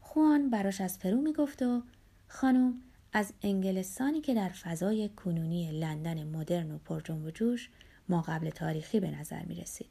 خوان 0.00 0.50
براش 0.50 0.80
از 0.80 0.98
پرو 0.98 1.20
می‌گفت 1.20 1.62
و 1.62 1.82
خانم 2.28 2.74
از 3.12 3.32
انگلستانی 3.42 4.20
که 4.20 4.34
در 4.34 4.48
فضای 4.48 5.08
کنونی 5.08 5.80
لندن 5.80 6.24
مدرن 6.24 6.70
و 6.70 6.78
پرجنب 6.78 7.24
و 7.24 7.30
جوش 7.30 7.70
ما 8.08 8.22
قبل 8.22 8.50
تاریخی 8.50 9.00
به 9.00 9.10
نظر 9.10 9.42
می 9.42 9.54
رسید. 9.54 9.90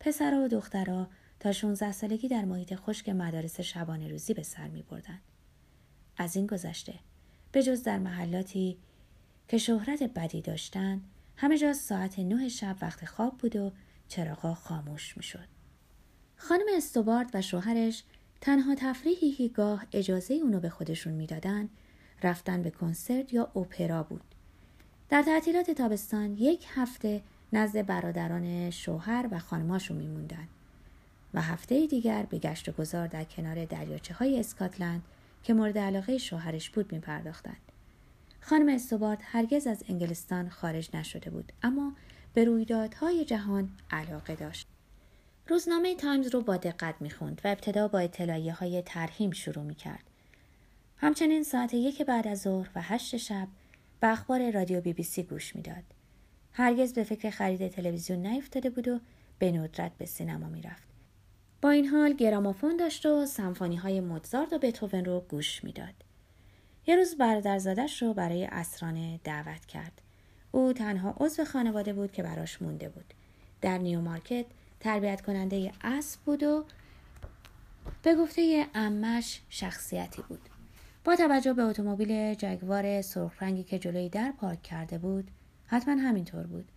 پسرها 0.00 0.44
و 0.44 0.48
دخترها 0.48 1.08
تا 1.40 1.52
16 1.52 1.92
سالگی 1.92 2.28
در 2.28 2.44
محیط 2.44 2.74
خشک 2.74 3.08
مدارس 3.08 3.60
شبانه 3.60 4.08
روزی 4.08 4.34
به 4.34 4.42
سر 4.42 4.68
می 4.68 4.82
بردن. 4.82 5.20
از 6.16 6.36
این 6.36 6.46
گذشته 6.46 6.94
به 7.52 7.62
جز 7.62 7.82
در 7.82 7.98
محلاتی 7.98 8.78
که 9.50 9.58
شهرت 9.58 10.02
بدی 10.02 10.42
داشتن 10.42 11.00
همه 11.36 11.58
جا 11.58 11.72
ساعت 11.72 12.18
نه 12.18 12.48
شب 12.48 12.76
وقت 12.82 13.04
خواب 13.04 13.38
بود 13.38 13.56
و 13.56 13.72
چراغا 14.08 14.54
خاموش 14.54 15.16
می 15.16 15.22
شد. 15.22 15.48
خانم 16.36 16.66
استوبارد 16.76 17.30
و 17.34 17.42
شوهرش 17.42 18.02
تنها 18.40 18.74
تفریحی 18.74 19.32
که 19.32 19.48
گاه 19.48 19.86
اجازه 19.92 20.34
اونو 20.34 20.60
به 20.60 20.68
خودشون 20.68 21.12
می‌دادن 21.12 21.68
رفتن 22.22 22.62
به 22.62 22.70
کنسرت 22.70 23.32
یا 23.32 23.42
اپرا 23.42 24.02
بود. 24.02 24.34
در 25.08 25.22
تعطیلات 25.22 25.70
تابستان 25.70 26.36
یک 26.38 26.66
هفته 26.74 27.22
نزد 27.52 27.86
برادران 27.86 28.70
شوهر 28.70 29.28
و 29.30 29.38
خانماشون 29.38 29.96
میموندن 29.96 30.48
و 31.34 31.42
هفته 31.42 31.86
دیگر 31.86 32.22
به 32.22 32.38
گشت 32.38 32.68
و 32.68 32.72
گذار 32.72 33.06
در 33.06 33.24
کنار 33.24 33.64
دریاچه 33.64 34.14
های 34.14 34.40
اسکاتلند 34.40 35.02
که 35.42 35.54
مورد 35.54 35.78
علاقه 35.78 36.18
شوهرش 36.18 36.70
بود 36.70 36.92
میپرداختند. 36.92 37.69
خانم 38.40 38.68
استوبارد 38.74 39.18
هرگز 39.22 39.66
از 39.66 39.84
انگلستان 39.88 40.48
خارج 40.48 40.96
نشده 40.96 41.30
بود 41.30 41.52
اما 41.62 41.92
به 42.34 42.44
رویدادهای 42.44 43.24
جهان 43.24 43.70
علاقه 43.90 44.34
داشت. 44.34 44.66
روزنامه 45.48 45.94
تایمز 45.94 46.34
رو 46.34 46.40
با 46.40 46.56
دقت 46.56 46.94
می‌خوند 47.00 47.40
و 47.44 47.48
ابتدا 47.48 47.88
با 47.88 47.98
اطلاعیه 47.98 48.52
های 48.52 48.82
ترحیم 48.82 49.30
شروع 49.30 49.64
می‌کرد. 49.64 50.04
همچنین 50.96 51.42
ساعت 51.42 51.74
یک 51.74 52.02
بعد 52.02 52.28
از 52.28 52.40
ظهر 52.40 52.70
و 52.74 52.82
هشت 52.82 53.16
شب 53.16 53.48
به 54.00 54.06
اخبار 54.06 54.50
رادیو 54.50 54.80
بی 54.80 54.92
بی 54.92 55.02
سی 55.02 55.22
گوش 55.22 55.56
می‌داد. 55.56 55.84
هرگز 56.52 56.94
به 56.94 57.04
فکر 57.04 57.30
خرید 57.30 57.68
تلویزیون 57.68 58.26
نیفتاده 58.26 58.70
بود 58.70 58.88
و 58.88 59.00
به 59.38 59.52
ندرت 59.52 59.92
به 59.98 60.06
سینما 60.06 60.48
می‌رفت. 60.48 60.88
با 61.62 61.70
این 61.70 61.86
حال 61.86 62.12
گرامافون 62.12 62.76
داشت 62.76 63.06
و 63.06 63.26
سمفونی 63.26 63.76
های 63.76 64.00
و 64.52 64.58
بتوون 64.58 65.04
رو 65.04 65.24
گوش 65.28 65.64
می‌داد. 65.64 65.94
یه 66.86 66.96
روز 66.96 67.16
برادرزادش 67.16 68.02
رو 68.02 68.14
برای 68.14 68.44
عصرانه 68.44 69.20
دعوت 69.24 69.66
کرد. 69.66 70.02
او 70.50 70.72
تنها 70.72 71.14
عضو 71.20 71.44
خانواده 71.44 71.92
بود 71.92 72.12
که 72.12 72.22
براش 72.22 72.62
مونده 72.62 72.88
بود. 72.88 73.14
در 73.60 73.78
نیو 73.78 74.00
مارکت 74.00 74.46
تربیت 74.80 75.20
کننده 75.20 75.72
اسب 75.80 76.20
بود 76.20 76.42
و 76.42 76.64
به 78.02 78.14
گفته 78.14 78.66
عمه‌ش 78.74 79.40
شخصیتی 79.48 80.22
بود. 80.28 80.48
با 81.04 81.16
توجه 81.16 81.52
به 81.52 81.62
اتومبیل 81.62 82.34
جگوار 82.34 83.02
سرخ 83.02 83.42
رنگی 83.42 83.62
که 83.62 83.78
جلوی 83.78 84.08
در 84.08 84.32
پارک 84.32 84.62
کرده 84.62 84.98
بود، 84.98 85.30
حتما 85.66 85.94
همینطور 85.94 86.42
بود. 86.42 86.68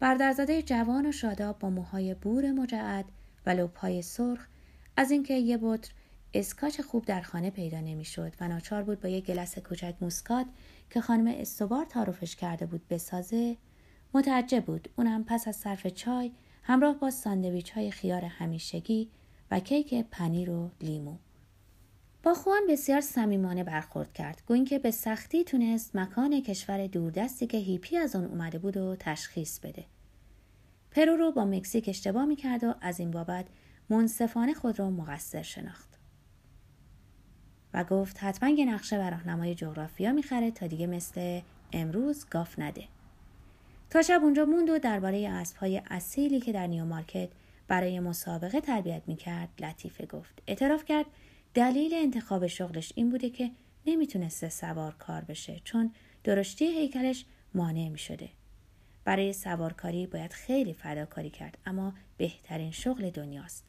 برادرزاده 0.00 0.62
جوان 0.62 1.06
و 1.06 1.12
شاداب 1.12 1.58
با 1.58 1.70
موهای 1.70 2.14
بور 2.14 2.50
مجعد 2.50 3.04
و 3.46 3.50
لبهای 3.50 4.02
سرخ 4.02 4.46
از 4.96 5.10
اینکه 5.10 5.34
یه 5.34 5.58
بطر 5.62 5.90
اسکاچ 6.34 6.80
خوب 6.80 7.04
در 7.04 7.20
خانه 7.20 7.50
پیدا 7.50 7.80
نمی‌شد 7.80 8.32
و 8.40 8.48
ناچار 8.48 8.82
بود 8.82 9.00
با 9.00 9.08
یک 9.08 9.24
گیلاس 9.24 9.58
کوچک 9.58 9.94
موسکات 10.00 10.46
که 10.90 11.00
خانم 11.00 11.26
استوبارد 11.26 11.84
تعارفش 11.84 12.36
کرده 12.36 12.66
بود 12.66 12.88
بسازه 12.88 13.56
متعجب 14.14 14.64
بود. 14.64 14.88
اونم 14.96 15.24
پس 15.24 15.48
از 15.48 15.56
صرف 15.56 15.86
چای 15.86 16.32
همراه 16.62 16.94
با 16.98 17.10
ساندویچ 17.10 17.70
های 17.70 17.90
خیار 17.90 18.24
همیشگی 18.24 19.10
و 19.50 19.60
کیک 19.60 19.94
پنیر 19.94 20.50
و 20.50 20.70
لیمو. 20.80 21.16
با 22.22 22.34
خوان 22.34 22.62
بسیار 22.68 23.00
صمیمانه 23.00 23.64
برخورد 23.64 24.12
کرد. 24.12 24.42
گو 24.46 24.55
این 24.55 24.64
که 24.64 24.78
به 24.78 24.90
سختی 24.90 25.44
تونست 25.44 25.96
مکان 25.96 26.40
کشور 26.42 26.86
دوردستی 26.86 27.46
که 27.46 27.58
هیپی 27.58 27.96
از 27.96 28.16
آن 28.16 28.24
اومده 28.24 28.58
بود 28.58 28.76
رو 28.76 28.96
تشخیص 28.98 29.60
بده. 29.60 29.84
پرو 30.90 31.16
رو 31.16 31.32
با 31.32 31.44
مکزیک 31.44 31.88
اشتباه 31.88 32.24
می‌کرد 32.24 32.64
و 32.64 32.74
از 32.80 33.00
این 33.00 33.10
بابت 33.10 33.46
منصفانه 33.90 34.54
خود 34.54 34.78
را 34.78 34.90
مقصر 34.90 35.42
شناخت. 35.42 35.95
و 37.76 37.84
گفت 37.84 38.24
حتما 38.24 38.48
یه 38.48 38.64
نقشه 38.64 38.98
و 38.98 39.10
راهنمای 39.10 39.54
جغرافیا 39.54 40.12
می‌خره 40.12 40.50
تا 40.50 40.66
دیگه 40.66 40.86
مثل 40.86 41.40
امروز 41.72 42.26
گاف 42.30 42.58
نده. 42.58 42.84
تا 43.90 44.02
شب 44.02 44.20
اونجا 44.22 44.44
موند 44.44 44.70
و 44.70 44.78
درباره 44.78 45.28
اسبهای 45.28 45.82
اصیلی 45.90 46.40
که 46.40 46.52
در 46.52 46.66
نیومارکت 46.66 47.28
برای 47.68 48.00
مسابقه 48.00 48.60
تربیت 48.60 49.02
می‌کرد 49.06 49.48
لطیفه 49.58 50.06
گفت. 50.06 50.42
اعتراف 50.46 50.84
کرد 50.84 51.06
دلیل 51.54 51.94
انتخاب 51.94 52.46
شغلش 52.46 52.92
این 52.94 53.10
بوده 53.10 53.30
که 53.30 53.50
نمی‌تونسته 53.86 54.48
سوار 54.48 54.94
کار 54.98 55.24
بشه 55.24 55.60
چون 55.64 55.92
درشتی 56.24 56.64
هیکلش 56.64 57.24
مانع 57.54 57.88
می‌شده. 57.88 58.28
برای 59.04 59.32
سوارکاری 59.32 60.06
باید 60.06 60.32
خیلی 60.32 60.72
فداکاری 60.72 61.30
کرد 61.30 61.58
اما 61.66 61.94
بهترین 62.16 62.70
شغل 62.70 63.10
دنیاست. 63.10 63.64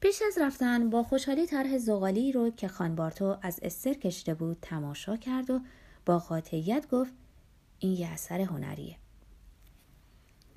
پیش 0.00 0.22
از 0.26 0.38
رفتن 0.38 0.90
با 0.90 1.02
خوشحالی 1.02 1.46
طرح 1.46 1.78
زغالی 1.78 2.32
رو 2.32 2.50
که 2.50 2.68
خانبارتو 2.68 3.36
از 3.42 3.60
استر 3.62 3.94
کشته 3.94 4.34
بود 4.34 4.58
تماشا 4.62 5.16
کرد 5.16 5.50
و 5.50 5.60
با 6.06 6.18
قاطعیت 6.18 6.88
گفت 6.90 7.12
این 7.78 7.92
یه 7.92 8.08
اثر 8.08 8.40
هنریه 8.40 8.96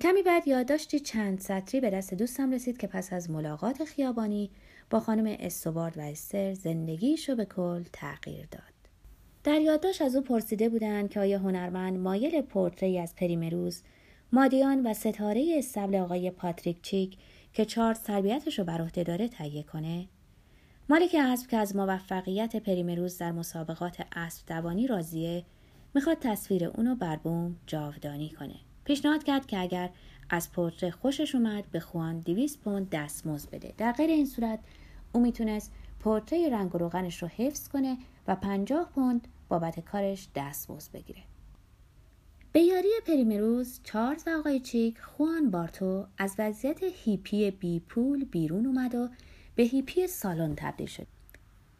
کمی 0.00 0.22
بعد 0.22 0.48
یادداشتی 0.48 1.00
چند 1.00 1.40
سطری 1.40 1.80
به 1.80 1.90
دست 1.90 2.14
دوستم 2.14 2.52
رسید 2.52 2.78
که 2.78 2.86
پس 2.86 3.12
از 3.12 3.30
ملاقات 3.30 3.84
خیابانی 3.84 4.50
با 4.90 5.00
خانم 5.00 5.36
استوبارد 5.40 5.98
و 5.98 6.00
استر 6.00 6.54
زندگیشو 6.54 7.36
به 7.36 7.44
کل 7.44 7.82
تغییر 7.92 8.46
داد. 8.50 8.62
در 9.44 9.60
یادداشت 9.60 10.02
از 10.02 10.16
او 10.16 10.22
پرسیده 10.22 10.68
بودند 10.68 11.10
که 11.10 11.20
آیا 11.20 11.38
هنرمند 11.38 11.98
مایل 11.98 12.42
پورتری 12.42 12.98
از 12.98 13.14
پریمروز 13.16 13.82
مادیان 14.32 14.86
و 14.86 14.94
ستاره 14.94 15.54
استبل 15.58 15.96
آقای 15.96 16.30
پاتریک 16.30 16.82
چیک 16.82 17.18
که 17.54 17.64
چارت 17.64 18.02
تربیتش 18.02 18.58
رو 18.58 18.64
بر 18.64 18.80
عهده 18.80 19.02
داره 19.02 19.28
تهیه 19.28 19.62
کنه. 19.62 20.08
مالک 20.88 21.16
اسب 21.18 21.50
که 21.50 21.56
از 21.56 21.76
موفقیت 21.76 22.56
پریمروز 22.56 23.18
در 23.18 23.32
مسابقات 23.32 24.06
اسب 24.16 24.46
دوانی 24.46 24.86
راضیه 24.86 25.44
می‌خواد 25.94 26.18
تصویر 26.20 26.64
اونو 26.64 26.94
بر 26.94 27.16
بوم 27.16 27.56
جاودانی 27.66 28.30
کنه. 28.30 28.54
پیشنهاد 28.84 29.24
کرد 29.24 29.46
که 29.46 29.60
اگر 29.60 29.90
از 30.30 30.52
پورتره 30.52 30.90
خوشش 30.90 31.34
اومد 31.34 31.64
به 31.70 31.80
خوان 31.80 32.20
200 32.20 32.60
پوند 32.60 32.90
دستمزد 32.90 33.50
بده. 33.50 33.74
در 33.78 33.92
غیر 33.92 34.10
این 34.10 34.26
صورت 34.26 34.58
او 35.12 35.20
می‌تونست 35.20 35.72
پورتره 36.00 36.48
رنگ 36.48 36.74
و 36.74 36.78
روغنش 36.78 37.22
رو 37.22 37.28
حفظ 37.28 37.68
کنه 37.68 37.98
و 38.28 38.36
50 38.36 38.90
پوند 38.94 39.28
بابت 39.48 39.80
کارش 39.80 40.28
دستمزد 40.34 40.92
بگیره. 40.92 41.22
به 42.54 42.60
یاری 42.60 42.88
پریمروز 43.06 43.80
چارلز 43.84 44.22
و 44.26 44.30
آقای 44.30 44.60
چیک 44.60 44.98
خوان 44.98 45.50
بارتو 45.50 46.06
از 46.18 46.34
وضعیت 46.38 46.78
هیپی 46.82 47.50
بی 47.50 47.80
پول 47.80 48.24
بیرون 48.24 48.66
اومد 48.66 48.94
و 48.94 49.08
به 49.54 49.62
هیپی 49.62 50.06
سالن 50.06 50.54
تبدیل 50.56 50.86
شد 50.86 51.06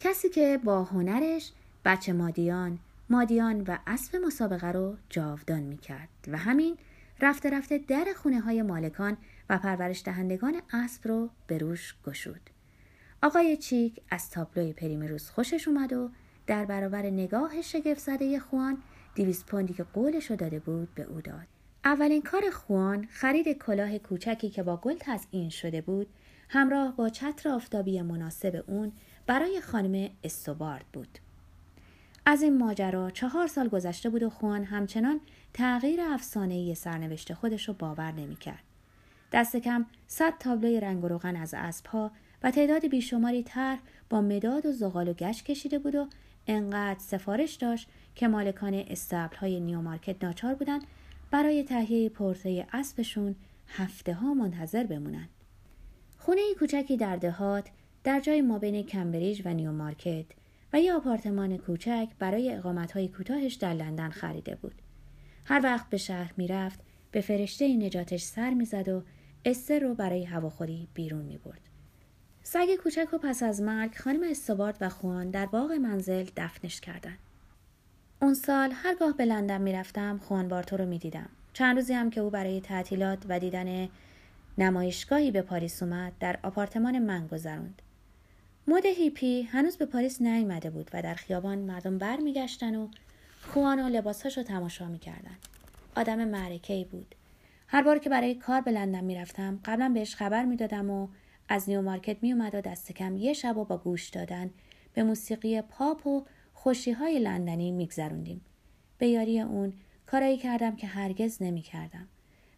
کسی 0.01 0.29
که 0.29 0.61
با 0.64 0.85
هنرش 0.85 1.53
بچه 1.85 2.12
مادیان 2.12 2.79
مادیان 3.11 3.61
و 3.61 3.79
اسب 3.87 4.16
مسابقه 4.16 4.72
رو 4.72 4.97
جاودان 5.09 5.61
می 5.61 5.79
کرد 5.79 6.09
و 6.29 6.39
همین 6.39 6.77
رفته 7.20 7.51
رفته 7.51 7.79
در 7.79 8.07
خونه 8.16 8.41
های 8.41 8.62
مالکان 8.62 9.16
و 9.51 9.59
پرورش 9.59 10.03
دهندگان 10.05 10.62
اسب 10.72 11.09
رو 11.09 11.31
به 11.47 11.59
روش 11.59 11.95
گشود. 12.07 12.51
آقای 13.22 13.57
چیک 13.57 14.01
از 14.11 14.31
تابلوی 14.31 14.72
پریمروز 14.72 15.31
خوشش 15.31 15.68
اومد 15.68 15.93
و 15.93 16.11
در 16.47 16.64
برابر 16.64 17.03
نگاه 17.03 17.62
شگفت 17.62 18.01
زده 18.01 18.39
خوان 18.39 18.79
دیویس 19.14 19.44
پوندی 19.44 19.74
که 19.74 19.84
قولش 19.84 20.30
داده 20.30 20.58
بود 20.58 20.94
به 20.94 21.02
او 21.02 21.20
داد. 21.20 21.46
اولین 21.84 22.22
کار 22.22 22.50
خوان 22.50 23.06
خرید 23.10 23.48
کلاه 23.48 23.98
کوچکی 23.98 24.50
که 24.50 24.62
با 24.62 24.76
گل 24.76 24.96
تزئین 25.00 25.50
شده 25.50 25.80
بود 25.80 26.06
همراه 26.48 26.96
با 26.96 27.08
چتر 27.08 27.48
آفتابی 27.48 28.02
مناسب 28.02 28.64
اون 28.66 28.92
برای 29.26 29.60
خانم 29.60 30.10
استوبارد 30.24 30.84
بود. 30.92 31.18
از 32.26 32.42
این 32.42 32.58
ماجرا 32.58 33.10
چهار 33.10 33.46
سال 33.46 33.68
گذشته 33.68 34.10
بود 34.10 34.22
و 34.22 34.30
خوان 34.30 34.64
همچنان 34.64 35.20
تغییر 35.52 36.00
افسانه‌ای 36.00 36.74
سرنوشت 36.74 37.34
خودش 37.34 37.68
رو 37.68 37.74
باور 37.74 38.12
نمی‌کرد. 38.12 38.62
دست 39.32 39.56
کم 39.56 39.86
صد 40.06 40.38
تابلوی 40.38 40.80
رنگ 40.80 41.04
و 41.04 41.08
روغن 41.08 41.36
از 41.36 41.54
اسبها 41.54 42.10
و 42.42 42.50
تعداد 42.50 42.86
بیشماری 42.86 43.42
طرح 43.42 43.78
با 44.10 44.20
مداد 44.20 44.66
و 44.66 44.72
زغال 44.72 45.08
و 45.08 45.12
گشت 45.12 45.44
کشیده 45.44 45.78
بود 45.78 45.94
و 45.94 46.08
انقدر 46.46 46.98
سفارش 46.98 47.54
داشت 47.54 47.88
که 48.14 48.28
مالکان 48.28 48.74
اصطبل 48.74 49.36
های 49.36 49.60
نیومارکت 49.60 50.24
ناچار 50.24 50.54
بودند 50.54 50.82
برای 51.30 51.64
تهیه 51.64 52.08
پرتره 52.09 52.66
اسبشون 52.72 53.34
هفته 53.68 54.14
ها 54.14 54.34
منتظر 54.34 54.84
بمونند. 54.84 55.28
خونه 56.18 56.40
کوچکی 56.58 56.96
در 56.96 57.16
دهات 57.16 57.68
در 58.04 58.20
جای 58.20 58.42
مابین 58.42 58.82
کمبریج 58.82 59.42
و 59.44 59.54
نیومارکت 59.54 60.26
و 60.72 60.80
یه 60.80 60.94
آپارتمان 60.94 61.56
کوچک 61.56 62.08
برای 62.18 62.60
های 62.94 63.08
کوتاهش 63.08 63.54
در 63.54 63.72
لندن 63.72 64.10
خریده 64.10 64.54
بود. 64.54 64.74
هر 65.44 65.60
وقت 65.64 65.90
به 65.90 65.96
شهر 65.96 66.32
می‌رفت 66.36 66.80
به 67.10 67.20
فرشته 67.20 67.76
نجاتش 67.76 68.22
سر 68.22 68.54
می‌زد 68.54 68.88
و 68.88 69.02
استر 69.44 69.78
رو 69.78 69.94
برای 69.94 70.24
هواخوری 70.24 70.88
بیرون 70.94 71.24
می 71.24 71.38
برد. 71.38 71.60
سگ 72.42 72.76
کوچک 72.82 73.08
رو 73.12 73.18
پس 73.18 73.42
از 73.42 73.62
مرگ 73.62 73.94
خانم 73.96 74.30
استوبارد 74.30 74.88
خوان 74.88 75.30
در 75.30 75.46
باغ 75.46 75.72
منزل 75.72 76.26
دفنش 76.36 76.80
کردند. 76.80 77.18
اون 78.25 78.35
سال 78.35 78.72
هرگاه 78.75 79.12
به 79.12 79.25
لندن 79.25 79.61
می‌رفتم 79.61 80.18
خوان 80.18 80.49
بارتو 80.49 80.77
رو 80.77 80.87
می‌دیدم. 80.87 81.29
چند 81.53 81.77
روزی 81.77 81.93
هم 81.93 82.11
که 82.11 82.20
او 82.20 82.31
برای 82.31 82.61
تعطیلات 82.61 83.18
و 83.29 83.41
دیدن 83.41 83.89
نمایشگاهی 84.59 85.31
به 85.31 85.43
پاریس 85.43 85.83
اومد 85.83 86.12
در 86.20 86.39
آپارتمان 86.43 86.99
من 86.99 87.27
گذروند. 87.27 87.83
مد 88.68 88.87
هیپی 88.87 89.43
هنوز 89.43 89.77
به 89.77 89.87
پاریس 89.87 90.22
نیامده 90.22 90.70
بود 90.70 90.91
و 90.93 91.03
در 91.03 91.14
خیابان 91.14 91.59
مردم 91.59 91.99
برمیگشتن 91.99 92.77
و 92.77 92.89
خوان 93.43 93.85
و 93.85 93.89
لباسهاش 93.89 94.39
رو 94.39 94.45
تماشا 94.45 94.89
می‌کردن. 94.89 95.37
آدم 95.97 96.25
معرکه 96.25 96.87
بود. 96.91 97.14
هر 97.68 97.83
بار 97.83 97.99
که 97.99 98.11
برای 98.11 98.35
کار 98.35 98.61
به 98.61 98.70
لندن 98.70 99.05
می‌رفتم 99.05 99.59
قبلا 99.64 99.89
بهش 99.89 100.14
خبر 100.14 100.45
می‌دادم 100.45 100.91
و 100.91 101.09
از 101.49 101.68
نیو 101.68 101.83
مارکت 101.83 102.16
میومد 102.22 102.55
و 102.55 102.61
دست 102.61 102.93
کم 102.93 103.16
یه 103.16 103.33
شب 103.33 103.57
و 103.57 103.64
با 103.64 103.77
گوش 103.77 104.09
دادن 104.09 104.51
به 104.95 105.03
موسیقی 105.03 105.62
پاپ 105.62 106.07
و 106.07 106.25
خوشی 106.64 106.92
های 106.92 107.18
لندنی 107.18 107.72
میگذروندیم. 107.72 108.40
به 108.98 109.08
یاری 109.08 109.40
اون 109.40 109.72
کارایی 110.06 110.36
کردم 110.36 110.76
که 110.76 110.86
هرگز 110.86 111.42
نمی‌کردم. 111.42 112.08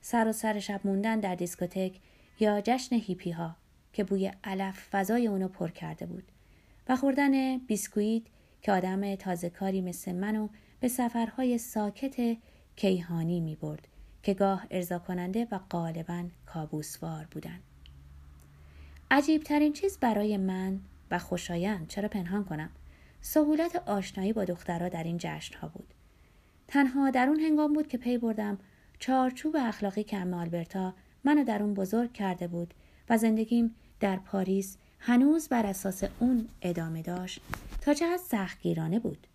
سراسر 0.01 0.59
شب 0.59 0.81
موندن 0.85 1.21
در 1.21 1.35
دیسکوتک 1.35 1.93
یا 2.41 2.61
جشن 2.61 2.97
هیپی 2.97 3.31
ها 3.31 3.57
که 3.93 4.05
بوی 4.05 4.33
علف 4.45 4.89
فضای 4.91 5.27
اونو 5.27 5.49
پر 5.49 5.69
کرده 5.69 6.07
بود 6.07 6.25
و 6.89 6.97
خوردن 6.97 7.59
بیسکویت 7.59 8.23
که 8.63 8.73
آدم 8.73 9.15
تازه 9.15 9.51
کاری 9.51 9.81
مثل 9.81 10.15
منو 10.15 10.49
به 10.81 10.89
سفرهای 10.89 11.59
ساکت 11.59 12.37
کیهانی 12.77 13.41
می 13.41 13.57
برد 13.57 13.89
که 14.23 14.35
گاه 14.35 14.67
ارضا 14.71 14.99
کننده 14.99 15.49
و 15.51 15.59
غالبا 15.71 16.25
کابوسوار 16.47 17.27
بودن. 17.31 17.61
عجیب 19.11 19.43
ترین 19.43 19.73
چیز 19.73 19.99
برای 19.99 20.37
من 20.37 20.81
و 21.11 21.19
خوشایند 21.19 21.89
چرا 21.89 22.09
پنهان 22.09 22.45
کنم 22.45 22.71
سهولت 23.29 23.77
آشنایی 23.77 24.33
با 24.33 24.45
دخترها 24.45 24.89
در 24.89 25.05
این 25.05 25.17
جشن 25.21 25.59
ها 25.59 25.69
بود. 25.69 25.95
تنها 26.69 27.11
در 27.11 27.29
اون 27.29 27.41
هنگام 27.41 27.73
بود 27.73 27.89
که 27.89 27.99
پی 27.99 28.19
بردم 28.19 28.59
چارچوب 28.99 29.57
اخلاقی 29.59 30.05
که 30.05 30.17
ام 30.17 30.35
آلبرتا 30.35 30.95
منو 31.25 31.45
در 31.45 31.63
اون 31.63 31.75
بزرگ 31.75 32.13
کرده 32.13 32.49
بود 32.49 32.75
و 33.09 33.19
زندگیم 33.19 33.75
در 34.01 34.17
پاریس 34.17 34.77
هنوز 34.99 35.49
بر 35.49 35.67
اساس 35.67 36.05
اون 36.21 36.49
ادامه 36.63 37.03
داشت 37.03 37.41
تا 37.81 37.95
چقدر 37.95 38.17
سختگیرانه 38.17 38.99
بود 38.99 39.27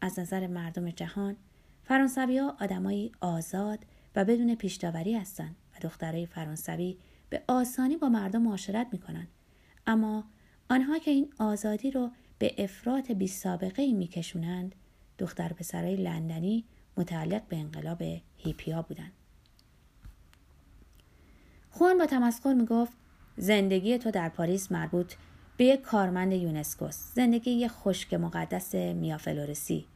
از 0.00 0.18
نظر 0.18 0.46
مردم 0.46 0.90
جهان 0.90 1.36
فرانسوی 1.84 2.38
ها 2.38 2.56
آدمایی 2.60 3.12
آزاد 3.20 3.78
و 4.16 4.24
بدون 4.24 4.54
پیشداوری 4.54 5.14
هستند 5.14 5.56
و 5.74 5.78
دخترای 5.80 6.26
فرانسوی 6.26 6.96
به 7.30 7.42
آسانی 7.48 7.96
با 7.96 8.08
مردم 8.08 8.42
معاشرت 8.42 8.86
می‌کنند 8.92 9.28
اما 9.86 10.24
آنها 10.70 10.98
که 10.98 11.10
این 11.10 11.32
آزادی 11.38 11.90
رو 11.90 12.10
به 12.42 12.54
افراط 12.58 13.10
بی 13.10 13.26
سابقه 13.26 13.82
ای 13.82 13.92
میکشونند. 13.92 14.74
دختر 15.18 15.52
پسرای 15.52 15.96
لندنی 15.96 16.64
متعلق 16.96 17.42
به 17.48 17.56
انقلاب 17.56 18.02
هیپیا 18.36 18.82
بودند. 18.82 19.12
خوان 21.70 21.98
با 21.98 22.06
تمسخر 22.06 22.54
می‌گفت 22.54 22.92
زندگی 23.36 23.98
تو 23.98 24.10
در 24.10 24.28
پاریس 24.28 24.72
مربوط 24.72 25.14
به 25.56 25.64
یک 25.64 25.80
کارمند 25.80 26.32
یونسکوس 26.32 26.96
زندگی 27.14 27.50
یک 27.50 27.70
خشک 27.70 28.14
مقدس 28.14 28.74
میافلورسی. 28.74 29.86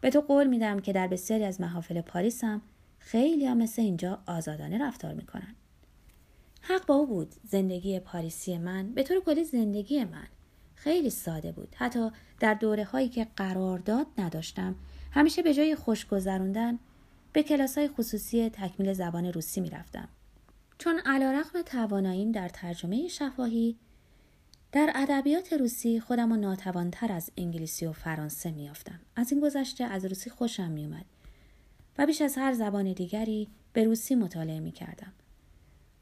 به 0.00 0.10
تو 0.10 0.20
قول 0.20 0.46
میدم 0.46 0.80
که 0.80 0.92
در 0.92 1.06
بسیاری 1.06 1.44
از 1.44 1.60
محافل 1.60 2.00
پاریس 2.00 2.44
هم 2.44 2.62
خیلی 2.98 3.46
هم 3.46 3.56
مثل 3.56 3.82
اینجا 3.82 4.18
آزادانه 4.26 4.86
رفتار 4.86 5.14
می‌کنن. 5.14 5.54
حق 6.60 6.86
با 6.86 6.94
او 6.94 7.06
بود 7.06 7.34
زندگی 7.44 8.00
پاریسی 8.00 8.58
من 8.58 8.92
به 8.92 9.02
طور 9.02 9.20
کلی 9.24 9.44
زندگی 9.44 10.04
من. 10.04 10.26
خیلی 10.82 11.10
ساده 11.10 11.52
بود. 11.52 11.74
حتی 11.74 12.10
در 12.40 12.54
دوره 12.54 12.84
هایی 12.84 13.08
که 13.08 13.26
قرارداد 13.36 14.06
نداشتم 14.18 14.74
همیشه 15.10 15.42
به 15.42 15.54
جای 15.54 15.74
خوش 15.74 16.06
گذروندن 16.06 16.78
به 17.32 17.42
کلاس 17.42 17.78
های 17.78 17.88
خصوصی 17.88 18.50
تکمیل 18.50 18.92
زبان 18.92 19.26
روسی 19.26 19.60
می‌رفتم. 19.60 20.08
چون 20.78 21.00
علا 21.06 21.30
رقم 21.30 21.62
تواناییم 21.62 22.32
در 22.32 22.48
ترجمه 22.48 23.08
شفاهی 23.08 23.76
در 24.72 24.92
ادبیات 24.94 25.52
روسی 25.52 26.00
خودم 26.00 26.32
و 26.32 26.36
ناتوانتر 26.36 27.12
از 27.12 27.30
انگلیسی 27.36 27.86
و 27.86 27.92
فرانسه 27.92 28.50
میافتم 28.50 29.00
از 29.16 29.32
این 29.32 29.40
گذشته 29.40 29.84
از 29.84 30.04
روسی 30.04 30.30
خوشم 30.30 30.70
میومد 30.70 31.04
و 31.98 32.06
بیش 32.06 32.22
از 32.22 32.38
هر 32.38 32.52
زبان 32.52 32.92
دیگری 32.92 33.48
به 33.72 33.84
روسی 33.84 34.14
مطالعه 34.14 34.60
می 34.60 34.72
کردم. 34.72 35.12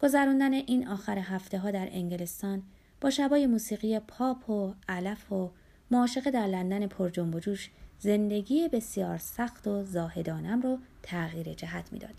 گذراندن 0.02 0.52
این 0.52 0.88
آخر 0.88 1.18
هفته 1.18 1.58
ها 1.58 1.70
در 1.70 1.88
انگلستان 1.92 2.62
با 3.00 3.10
شبای 3.10 3.46
موسیقی 3.46 3.98
پاپ 3.98 4.50
و 4.50 4.74
علف 4.88 5.32
و 5.32 5.50
معاشقه 5.90 6.30
در 6.30 6.46
لندن 6.46 6.86
پر 6.86 7.08
جنب 7.08 7.34
و 7.34 7.40
جوش 7.40 7.70
زندگی 7.98 8.68
بسیار 8.68 9.18
سخت 9.18 9.66
و 9.66 9.84
زاهدانم 9.84 10.62
رو 10.62 10.78
تغییر 11.02 11.54
جهت 11.54 11.92
می‌داد. 11.92 12.14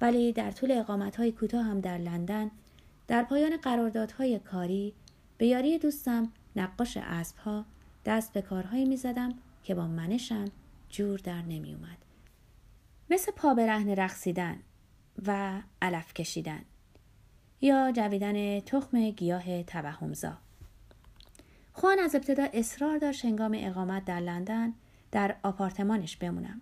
ولی 0.00 0.32
در 0.32 0.50
طول 0.50 0.72
اقامت 0.72 1.16
های 1.16 1.32
کوتاه 1.32 1.64
هم 1.64 1.80
در 1.80 1.98
لندن 1.98 2.50
در 3.08 3.22
پایان 3.22 3.56
قراردادهای 3.56 4.38
کاری 4.38 4.92
به 5.38 5.46
یاری 5.46 5.78
دوستم 5.78 6.32
نقاش 6.56 6.96
اسب 6.96 7.36
ها 7.36 7.64
دست 8.04 8.32
به 8.32 8.42
کارهایی 8.42 8.84
می 8.84 8.96
زدم 8.96 9.34
که 9.64 9.74
با 9.74 9.86
منشم 9.86 10.44
جور 10.90 11.18
در 11.18 11.42
نمی 11.42 11.74
اومد. 11.74 11.98
مثل 13.10 13.32
پا 13.32 13.52
رهن 13.52 13.88
رقصیدن 13.88 14.58
و 15.26 15.60
علف 15.82 16.14
کشیدن 16.14 16.60
یا 17.64 17.92
جویدن 17.92 18.60
تخم 18.60 19.10
گیاه 19.10 19.62
توهمزا. 19.62 20.32
خوان 21.72 21.98
از 21.98 22.14
ابتدا 22.14 22.46
اصرار 22.52 22.98
داشت 22.98 23.24
هنگام 23.24 23.56
اقامت 23.60 24.04
در 24.04 24.20
لندن 24.20 24.72
در 25.12 25.36
آپارتمانش 25.42 26.16
بمونم. 26.16 26.60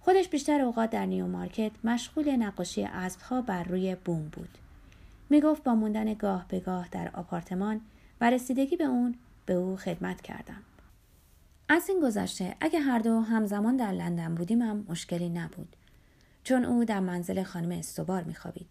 خودش 0.00 0.28
بیشتر 0.28 0.60
اوقات 0.60 0.90
در 0.90 1.06
نیو 1.06 1.26
مارکت 1.26 1.72
مشغول 1.84 2.36
نقاشی 2.36 2.84
اسبها 2.84 3.42
بر 3.42 3.62
روی 3.62 3.96
بوم 4.04 4.28
بود. 4.32 4.48
می 5.30 5.40
گفت 5.40 5.62
با 5.62 5.74
موندن 5.74 6.14
گاه 6.14 6.44
به 6.48 6.60
گاه 6.60 6.88
در 6.90 7.10
آپارتمان 7.14 7.80
و 8.20 8.30
رسیدگی 8.30 8.76
به 8.76 8.84
اون 8.84 9.14
به 9.46 9.54
او 9.54 9.76
خدمت 9.76 10.20
کردم. 10.20 10.62
از 11.68 11.88
این 11.88 12.00
گذشته 12.00 12.56
اگه 12.60 12.80
هر 12.80 12.98
دو 12.98 13.20
همزمان 13.20 13.76
در 13.76 13.92
لندن 13.92 14.34
بودیم 14.34 14.62
هم 14.62 14.86
مشکلی 14.88 15.28
نبود. 15.28 15.76
چون 16.44 16.64
او 16.64 16.84
در 16.84 17.00
منزل 17.00 17.42
خانم 17.42 17.78
استوبار 17.78 18.22
میخوابید. 18.22 18.66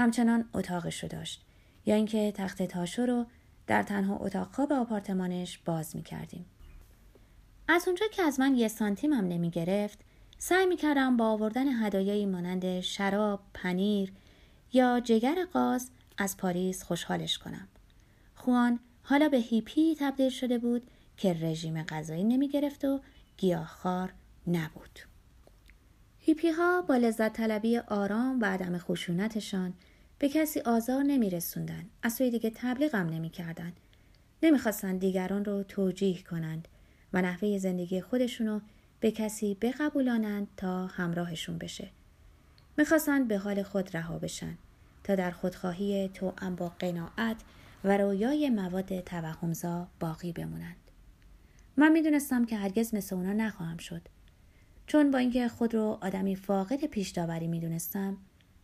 همچنان 0.00 0.44
اتاقش 0.54 1.02
رو 1.02 1.08
داشت 1.08 1.44
یا 1.86 1.94
اینکه 1.94 2.32
تخت 2.32 2.62
تاشو 2.62 3.06
رو 3.06 3.26
در 3.66 3.82
تنها 3.82 4.16
اتاق 4.16 4.54
خواب 4.54 4.72
آپارتمانش 4.72 5.58
باز 5.58 5.96
می‌کردیم. 5.96 6.46
از 7.68 7.84
اونجا 7.86 8.06
که 8.12 8.22
از 8.22 8.40
من 8.40 8.54
یه 8.54 8.68
سانتیم 8.68 9.12
هم 9.12 9.28
نمی 9.28 9.50
گرفت 9.50 9.98
سعی 10.38 10.66
می 10.66 10.76
کردم 10.76 11.16
با 11.16 11.26
آوردن 11.26 11.68
هدایایی 11.68 12.26
مانند 12.26 12.80
شراب، 12.80 13.40
پنیر 13.54 14.12
یا 14.72 15.00
جگر 15.00 15.44
قاز 15.52 15.90
از 16.18 16.36
پاریس 16.36 16.82
خوشحالش 16.82 17.38
کنم. 17.38 17.68
خوان 18.34 18.80
حالا 19.02 19.28
به 19.28 19.36
هیپی 19.36 19.96
تبدیل 20.00 20.30
شده 20.30 20.58
بود 20.58 20.82
که 21.16 21.32
رژیم 21.32 21.82
غذایی 21.82 22.24
نمی 22.24 22.48
گرفت 22.48 22.84
و 22.84 23.00
گیاهخوار 23.36 24.12
نبود. 24.46 24.98
هیپی 26.18 26.50
ها 26.50 26.82
با 26.82 26.96
لذت 26.96 27.32
طلبی 27.32 27.78
آرام 27.78 28.40
و 28.40 28.44
عدم 28.44 28.78
خشونتشان 28.78 29.74
به 30.20 30.28
کسی 30.28 30.60
آزار 30.60 31.02
نمی. 31.02 31.40
از 32.02 32.12
سوی 32.12 32.30
دیگه 32.30 32.52
تبلیغم 32.54 33.06
نمی 33.06 33.30
کردن. 33.30 33.72
نمی 34.42 34.58
خواستن 34.58 34.96
دیگران 34.96 35.44
رو 35.44 35.62
توجیه 35.62 36.22
کنند 36.22 36.68
و 37.12 37.22
نحوه 37.22 37.58
زندگی 37.58 38.00
خودشونو 38.00 38.60
به 39.00 39.10
کسی 39.10 39.56
بقبولانند 39.60 40.48
تا 40.56 40.86
همراهشون 40.86 41.58
بشه. 41.58 41.90
می‌خواستند 42.78 43.28
به 43.28 43.38
حال 43.38 43.62
خود 43.62 43.96
رها 43.96 44.18
بشن 44.18 44.58
تا 45.04 45.14
در 45.14 45.30
خودخواهی 45.30 46.08
توأم 46.08 46.56
با 46.56 46.68
قناعت 46.68 47.36
و 47.84 47.98
رویای 47.98 48.50
مواد 48.50 49.00
توهمزا 49.00 49.88
باقی 50.00 50.32
بمونند. 50.32 50.76
من 51.76 51.92
می‌دونستم 51.92 52.44
که 52.44 52.56
هرگز 52.56 52.94
مثل 52.94 53.16
اونا 53.16 53.32
نخواهم 53.32 53.76
شد. 53.76 54.02
چون 54.86 55.10
با 55.10 55.18
اینکه 55.18 55.48
خود 55.48 55.74
رو 55.74 55.98
آدمی 56.00 56.36
فاقد 56.36 56.84
پیش 56.84 57.10
داوری 57.10 57.46
می‌دونستم 57.46 58.16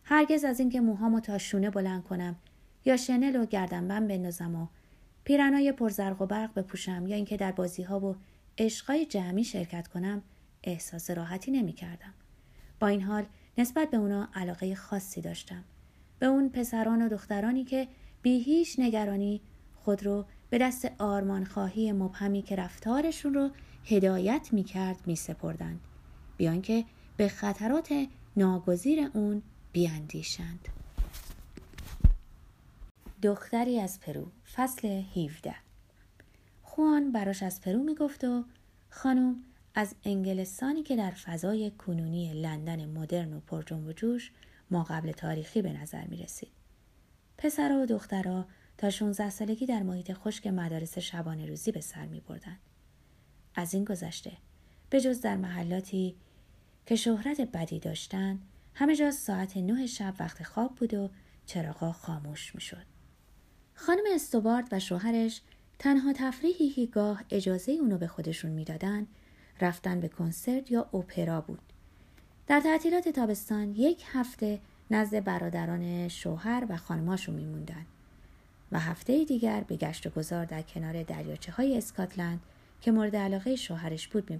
هرگز 0.09 0.43
از 0.43 0.59
اینکه 0.59 0.81
موهامو 0.81 1.19
تا 1.19 1.37
شونه 1.37 1.69
بلند 1.69 2.03
کنم 2.03 2.35
یا 2.85 2.97
شنل 2.97 3.35
و 3.35 3.45
گردنبند 3.45 4.07
بندازم 4.07 4.55
و 4.55 4.67
پیرنای 5.23 5.71
پرزرق 5.71 6.21
و 6.21 6.25
برق 6.25 6.53
بپوشم 6.53 7.07
یا 7.07 7.15
اینکه 7.15 7.37
در 7.37 7.51
بازی 7.51 7.83
ها 7.83 7.99
و 7.99 8.15
عشقای 8.57 9.05
جمعی 9.05 9.43
شرکت 9.43 9.87
کنم 9.87 10.21
احساس 10.63 11.09
راحتی 11.09 11.51
نمی 11.51 11.73
کردم. 11.73 12.13
با 12.79 12.87
این 12.87 13.01
حال 13.01 13.25
نسبت 13.57 13.89
به 13.89 13.97
اونا 13.97 14.29
علاقه 14.35 14.75
خاصی 14.75 15.21
داشتم. 15.21 15.63
به 16.19 16.25
اون 16.25 16.49
پسران 16.49 17.01
و 17.01 17.09
دخترانی 17.09 17.63
که 17.63 17.87
بی 18.21 18.39
هیچ 18.39 18.79
نگرانی 18.79 19.41
خود 19.75 20.05
رو 20.05 20.25
به 20.49 20.57
دست 20.57 20.91
آرمان 20.97 21.45
خواهی 21.45 21.91
مبهمی 21.91 22.41
که 22.41 22.55
رفتارشون 22.55 23.33
رو 23.33 23.49
هدایت 23.85 24.49
می 24.51 24.63
کرد 24.63 24.97
می 25.05 25.15
سپردند. 25.15 25.79
بیان 26.37 26.61
که 26.61 26.85
به 27.17 27.27
خطرات 27.27 28.07
ناگزیر 28.37 29.09
اون 29.13 29.41
بیاندیشند. 29.71 30.67
دختری 33.23 33.79
از 33.79 33.99
پرو 33.99 34.27
فصل 34.53 34.87
17 34.87 35.55
خوان 36.63 37.11
براش 37.11 37.43
از 37.43 37.61
پرو 37.61 37.83
می‌گفت 37.83 38.23
و 38.23 38.43
خانم 38.89 39.35
از 39.75 39.95
انگلستانی 40.03 40.83
که 40.83 40.95
در 40.95 41.11
فضای 41.11 41.71
کنونی 41.71 42.41
لندن 42.41 42.85
مدرن 42.85 43.33
و 43.33 43.39
پرجنب 43.39 43.87
و 43.87 43.93
جوش 43.93 44.31
ما 44.71 44.83
قبل 44.83 45.11
تاریخی 45.11 45.61
به 45.61 45.73
نظر 45.73 46.05
می 46.07 46.17
رسید. 46.17 46.51
پسرها 47.37 47.81
و 47.81 47.85
دخترها 47.85 48.45
تا 48.77 48.89
16 48.89 49.29
سالگی 49.29 49.65
در 49.65 49.83
محیط 49.83 50.13
خشک 50.13 50.47
مدارس 50.47 50.97
شبانه 50.97 51.45
روزی 51.45 51.71
به 51.71 51.81
سر 51.81 52.05
می 52.05 52.19
بردن. 52.19 52.57
از 53.55 53.73
این 53.73 53.83
گذشته 53.83 54.31
به 54.89 55.01
جز 55.01 55.21
در 55.21 55.37
محلاتی 55.37 56.15
که 56.85 56.95
شهرت 56.95 57.41
بدی 57.41 57.79
داشتن 57.79 58.39
همه 58.79 58.95
جا 58.95 59.11
ساعت 59.11 59.57
نه 59.57 59.85
شب 59.85 60.13
وقت 60.19 60.43
خواب 60.43 60.75
بود 60.75 60.93
و 60.93 61.09
چراغا 61.45 61.91
خاموش 61.91 62.55
می 62.55 62.61
شد. 62.61 62.85
خانم 63.73 64.03
استوبارد 64.13 64.67
و 64.71 64.79
شوهرش 64.79 65.41
تنها 65.79 66.13
تفریحی 66.13 66.69
که 66.69 66.85
گاه 66.85 67.23
اجازه 67.29 67.71
اونو 67.71 67.97
به 67.97 68.07
خودشون 68.07 68.51
می‌دادن 68.51 69.07
رفتن 69.61 69.99
به 69.99 70.07
کنسرت 70.07 70.71
یا 70.71 70.81
اپرا 70.81 71.41
بود. 71.41 71.59
در 72.47 72.59
تعطیلات 72.59 73.09
تابستان 73.09 73.71
یک 73.71 74.03
هفته 74.07 74.59
نزد 74.91 75.23
برادران 75.23 76.07
شوهر 76.07 76.65
و 76.69 76.77
خانماشون 76.77 77.35
میموندن 77.35 77.85
و 78.71 78.79
هفته 78.79 79.25
دیگر 79.25 79.61
به 79.61 79.75
گشت 79.75 80.07
و 80.07 80.09
گذار 80.09 80.45
در 80.45 80.61
کنار 80.61 81.03
دریاچه 81.03 81.51
های 81.51 81.77
اسکاتلند 81.77 82.39
که 82.81 82.91
مورد 82.91 83.15
علاقه 83.15 83.55
شوهرش 83.55 84.07
بود 84.07 84.29
می 84.29 84.39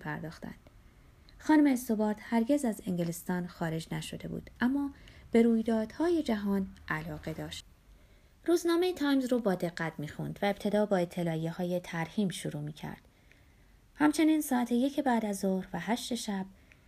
خانم 1.40 1.74
استوبارد 1.74 2.18
هرگز 2.20 2.66
از 2.66 2.82
انگلستان 2.88 3.48
خارج 3.48 3.88
نشده 3.92 4.28
بود 4.28 4.50
اما 4.60 4.94
به 5.32 5.42
رویدادهای 5.42 6.24
جهان 6.24 6.68
علاقه 6.88 7.34
داشت. 7.34 7.66
روزنامه 8.46 8.94
تایمز 8.94 9.26
رو 9.26 9.40
با 9.40 9.56
دقت 9.56 9.94
می‌خوند 9.98 10.40
و 10.42 10.46
ابتدا 10.46 10.86
با 10.86 10.98
اطلاعیه 10.98 11.52
های 11.52 11.80
ترحیم 11.80 12.30
شروع 12.30 12.62
می‌کرد. 12.62 13.02
همچنین 13.96 14.42
ساعت 14.42 14.72
یک 14.72 15.00
بعد 15.00 15.26
از 15.26 15.40
ظهر 15.40 15.68
و 15.74 15.80
هشت 15.80 16.16
شب 16.16 16.46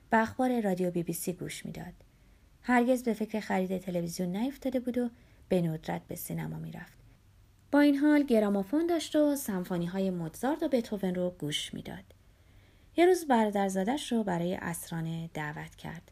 به 0.10 0.18
اخبار 0.18 0.62
رادیو 0.62 0.92
بی 0.92 1.04
بی 1.04 1.14
سی 1.14 1.34
گوش 1.34 1.66
می‌داد. 1.66 1.94
هرگز 2.62 3.04
به 3.04 3.14
فکر 3.14 3.40
خرید 3.40 3.78
تلویزیون 3.78 4.36
نیفتاده 4.36 4.80
بود 4.80 4.98
و 4.98 5.10
به 5.50 5.62
ندرت 5.62 6.02
به 6.08 6.16
سینما 6.16 6.58
می‌رفت. 6.58 6.98
با 7.72 7.80
این 7.80 7.98
حال 7.98 8.24
گرامافون 8.24 8.88
داشت 8.88 9.16
و 9.16 9.36
سمفونی 9.36 9.86
های 9.86 10.10
موزارت 10.10 10.64
و 10.64 10.68
بتوون 10.68 11.16
رو 11.16 11.36
گوش 11.40 11.74
می‌داد. 11.74 12.04
یه 13.00 13.06
روز 13.06 13.26
برادرزادش 13.26 14.12
رو 14.12 14.24
برای 14.24 14.56
عصرانه 14.56 15.30
دعوت 15.34 15.76
کرد. 15.76 16.12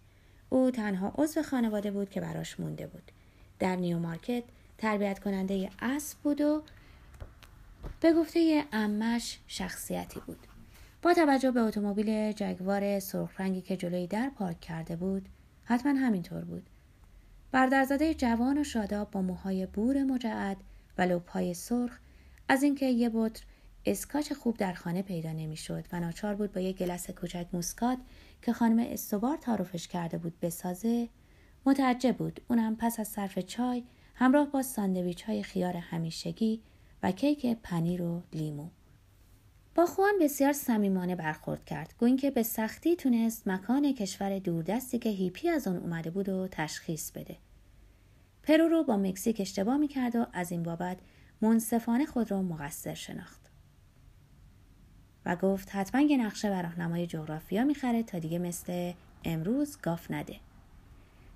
او 0.49 0.71
تنها 0.71 1.13
عضو 1.15 1.43
خانواده 1.43 1.91
بود 1.91 2.09
که 2.09 2.21
براش 2.21 2.59
مونده 2.59 2.87
بود. 2.87 3.11
در 3.59 3.75
نیو 3.75 3.99
مارکت 3.99 4.43
تربیت 4.77 5.19
کننده 5.19 5.69
اسب 5.79 6.17
بود 6.17 6.41
و 6.41 6.63
به 8.01 8.13
گفته 8.13 8.63
عمه‌ش 8.71 9.39
شخصیتی 9.47 10.19
بود. 10.19 10.47
با 11.01 11.13
توجه 11.13 11.51
به 11.51 11.59
اتومبیل 11.59 12.31
جگوار 12.31 12.99
سرخ 12.99 13.41
رنگی 13.41 13.61
که 13.61 13.77
جلوی 13.77 14.07
در 14.07 14.29
پارک 14.29 14.61
کرده 14.61 14.95
بود 14.95 15.25
حتما 15.63 15.99
همینطور 15.99 16.41
بود 16.41 16.63
برادرزاده 17.51 18.13
جوان 18.13 18.57
و 18.57 18.63
شاداب 18.63 19.11
با 19.11 19.21
موهای 19.21 19.65
بور 19.65 20.03
مجعد 20.03 20.57
و 20.97 21.01
لبهای 21.01 21.53
سرخ 21.53 21.99
از 22.49 22.63
اینکه 22.63 22.85
یه 22.85 23.09
بطر 23.13 23.43
اسکاچ 23.87 24.33
خوب 24.33 24.57
در 24.57 24.73
خانه 24.73 25.01
پیدا 25.01 25.31
نمی‌شد 25.31 25.85
و 25.91 25.99
ناچار 25.99 26.35
بود 26.35 26.53
با 26.53 26.61
یک 26.61 26.77
گیلاس 26.77 27.11
کوچک 27.11 27.47
موسکات 27.53 27.97
که 28.41 28.53
خانم 28.53 28.79
استوبارد 28.79 29.37
تعارفش 29.37 29.87
کرده 29.87 30.17
بود 30.17 30.39
بسازه 30.39 31.09
متعجب 31.65 32.17
بود. 32.17 32.41
اونم 32.47 32.75
پس 32.75 32.99
از 32.99 33.07
صرف 33.07 33.39
چای 33.39 33.83
همراه 34.15 34.51
با 34.51 34.61
ساندویچ 34.61 35.23
های 35.23 35.43
خیار 35.43 35.77
همیشگی 35.77 36.61
و 37.03 37.11
کیک 37.11 37.45
پنیر 37.63 38.01
و 38.01 38.21
لیمو. 38.33 38.69
با 39.75 39.85
خوان 39.85 40.13
بسیار 40.21 40.53
صمیمانه 40.53 41.15
برخورد 41.15 41.65
کرد. 41.65 41.93
گو 41.99 42.15
اینکه 42.15 42.31
به 42.31 42.43
سختی 42.43 42.95
تونست 42.95 43.47
مکان 43.47 43.93
کشور 43.93 44.39
دوردستی 44.39 44.99
که 44.99 45.09
هیپی 45.09 45.49
از 45.49 45.67
آن 45.67 45.77
اومده 45.77 46.09
بود 46.09 46.29
و 46.29 46.47
تشخیص 46.51 47.11
بده. 47.11 47.37
پرو 48.43 48.67
رو 48.67 48.83
با 48.83 48.97
مکزیک 48.97 49.41
اشتباه 49.41 49.77
می‌کرد 49.77 50.15
و 50.15 50.25
از 50.33 50.51
این 50.51 50.63
بابت 50.63 50.97
منصفانه 51.41 52.05
خود 52.05 52.31
را 52.31 52.41
مقصر 52.41 52.93
شناخت. 52.93 53.46
و 55.27 55.35
گفت 55.35 55.75
حتما 55.75 56.01
یه 56.01 56.17
نقشه 56.17 56.49
و 56.49 56.61
راهنمای 56.61 57.07
جغرافیا 57.07 57.63
می‌خره 57.63 58.03
تا 58.03 58.19
دیگه 58.19 58.39
مثل 58.39 58.93
امروز 59.23 59.77
گاف 59.81 60.11
نده. 60.11 60.35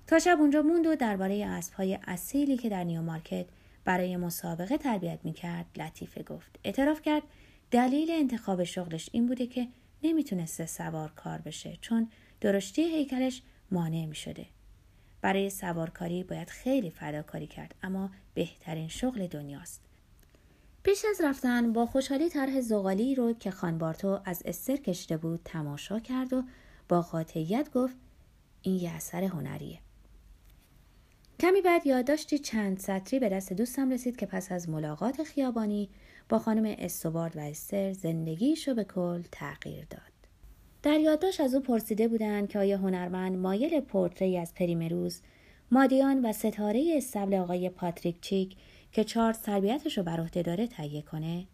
تا 0.06 0.18
شب 0.18 0.36
اونجا 0.40 0.62
موند 0.62 0.86
و 0.86 0.96
درباره 0.96 1.46
اسبهای 1.46 1.98
اصیلی 2.06 2.56
که 2.56 2.68
در 2.68 2.84
نیومارکت 2.84 3.46
برای 3.84 4.16
مسابقه 4.16 4.78
تربیت 4.78 5.18
می‌کرد 5.24 5.66
لطیفه 5.76 6.22
گفت. 6.22 6.58
اعتراف 6.64 7.02
کرد 7.02 7.22
دلیل 7.70 8.10
انتخاب 8.10 8.64
شغلش 8.64 9.08
این 9.12 9.26
بوده 9.26 9.46
که 9.46 9.68
نمی‌تونسته 10.02 10.66
سوار 10.66 11.12
کار 11.16 11.38
بشه 11.38 11.78
چون 11.80 12.08
درشتی 12.40 12.82
هیکلش 12.82 13.42
مانع 13.70 14.06
می‌شده. 14.06 14.46
برای 15.20 15.50
سوارکاری 15.50 16.24
باید 16.24 16.50
خیلی 16.50 16.90
فداکاری 16.90 17.46
کرد 17.46 17.74
اما 17.82 18.10
بهترین 18.34 18.88
شغل 18.88 19.26
دنیاست. 19.26 19.80
پیش 20.82 21.04
از 21.10 21.20
رفتن 21.20 21.72
با 21.72 21.86
خوشحالی 21.86 22.28
طرح 22.28 22.60
زغالی 22.60 23.14
رو 23.14 23.32
که 23.32 23.50
خانبارتو 23.50 24.20
از 24.24 24.42
استر 24.46 24.76
کشیده 24.76 25.16
بود 25.16 25.40
تماشا 25.44 26.00
کرد 26.00 26.32
و 26.32 26.42
با 26.88 27.02
قاطعیت 27.02 27.72
گفت 27.72 27.96
این 28.62 28.74
یه 28.74 28.90
اثر 28.90 29.24
هنریه 29.24 29.78
کمی 31.40 31.60
بعد 31.60 31.86
یادداشتی 31.86 32.38
چند 32.38 32.78
سطری 32.78 33.18
به 33.18 33.28
دست 33.28 33.52
دوستم 33.52 33.90
رسید 33.90 34.16
که 34.16 34.26
پس 34.26 34.52
از 34.52 34.68
ملاقات 34.68 35.22
خیابانی 35.22 35.88
با 36.28 36.38
خانم 36.38 36.74
استوبارد 36.78 37.36
و 37.36 37.40
استر 37.40 37.92
زندگیشو 37.92 38.74
به 38.74 38.84
کل 38.84 39.22
تغییر 39.32 39.86
داد. 39.90 40.00
در 40.82 41.00
یادداشت 41.00 41.40
از 41.40 41.54
او 41.54 41.60
پرسیده 41.60 42.08
بودند 42.08 42.48
که 42.48 42.58
آیا 42.58 42.78
هنرمند 42.78 43.36
مایل 43.36 43.80
پورتری 43.80 44.38
از 44.38 44.54
پریمروز 44.54 45.20
مادیان 45.70 46.24
و 46.24 46.32
ستاره 46.32 46.94
استبل 46.96 47.34
آقای 47.34 47.68
پاتریک 47.68 48.20
چیک 48.20 48.56
که 48.92 49.04
چارت 49.04 49.42
تربیتش 49.42 49.98
رو 49.98 50.04
بر 50.04 50.20
عهده 50.20 50.42
داره 50.42 50.66
تهیه 50.66 51.02
کنه. 51.02 51.46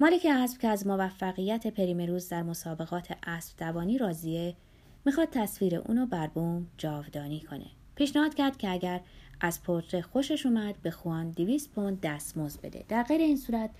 مالک 0.00 0.26
اسب 0.30 0.60
که 0.60 0.68
از 0.68 0.86
موفقیت 0.86 1.66
پریمروز 1.66 2.28
در 2.28 2.42
مسابقات 2.42 3.16
اسب 3.26 3.56
دوانی 3.58 3.98
راضیه 3.98 4.56
می‌خواد 5.04 5.28
تصویر 5.32 5.76
اونو 5.76 6.06
بر 6.06 6.26
بوم 6.26 6.66
جاودانی 6.78 7.40
کنه. 7.40 7.66
پیشنهاد 7.94 8.34
کرد 8.34 8.56
که 8.56 8.70
اگر 8.70 9.00
از 9.40 9.62
پورتره 9.62 10.02
خوشش 10.02 10.46
اومد 10.46 10.74
به 10.82 10.90
خوان 10.90 11.30
200 11.30 11.70
پوند 11.70 12.00
دستمزد 12.00 12.60
بده. 12.60 12.84
در 12.88 13.02
غیر 13.02 13.20
این 13.20 13.36
صورت 13.36 13.70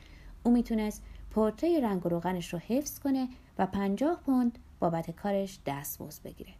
او 0.43 0.53
می‌تونست 0.53 1.03
پورتره 1.30 1.80
رنگ 1.80 2.07
و 2.07 2.09
روغنش 2.09 2.53
رو 2.53 2.59
حفظ 2.59 2.99
کنه 2.99 3.28
و 3.59 3.66
50 3.66 4.20
پوند 4.26 4.59
بابت 4.80 5.11
کارش 5.11 5.59
دستمزد 5.66 6.22
بگیره. 6.22 6.53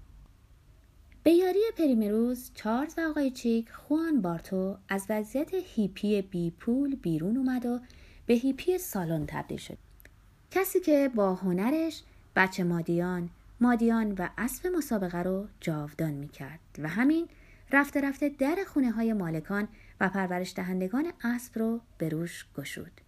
به 1.25 1.33
یاری 1.33 1.61
پریمروز 1.79 2.51
چارلز 2.55 2.95
و 2.99 3.01
آقای 3.01 3.31
چیک 3.31 3.70
خوان 3.70 4.22
بارتو 4.22 4.77
از 4.89 5.07
وضعیت 5.09 5.55
هیپی 5.55 6.22
بی 6.22 6.51
پول 6.51 6.95
بیرون 6.95 7.37
اومد 7.37 7.66
و 7.66 7.81
به 8.27 8.35
هیپی 8.35 8.79
سالن 8.79 9.27
تبدیل 9.27 9.59
شد 9.59 9.79
کسی 10.51 10.81
که 10.81 11.11
با 11.14 11.35
هنرش 11.35 12.03
بچه 12.37 12.64
مادیان 12.64 13.31
مادیان 13.61 14.12
و 14.12 14.29
اسب 14.39 14.66
مسابقه 14.66 15.22
رو 15.22 15.47
جاودان 15.61 16.11
می 16.11 16.29
کرد 16.29 16.61
و 16.79 16.89
همین 16.89 17.29
رفته 17.72 18.01
رفته 18.01 18.29
در 18.29 18.57
خونه 18.66 18.91
های 18.91 19.12
مالکان 19.12 19.68
و 20.01 20.09
پرورش 20.09 20.55
دهندگان 20.57 21.12
اسب 21.25 21.59
رو 21.59 21.81
به 21.99 22.09
روش 22.09 22.47
گشود. 22.57 23.01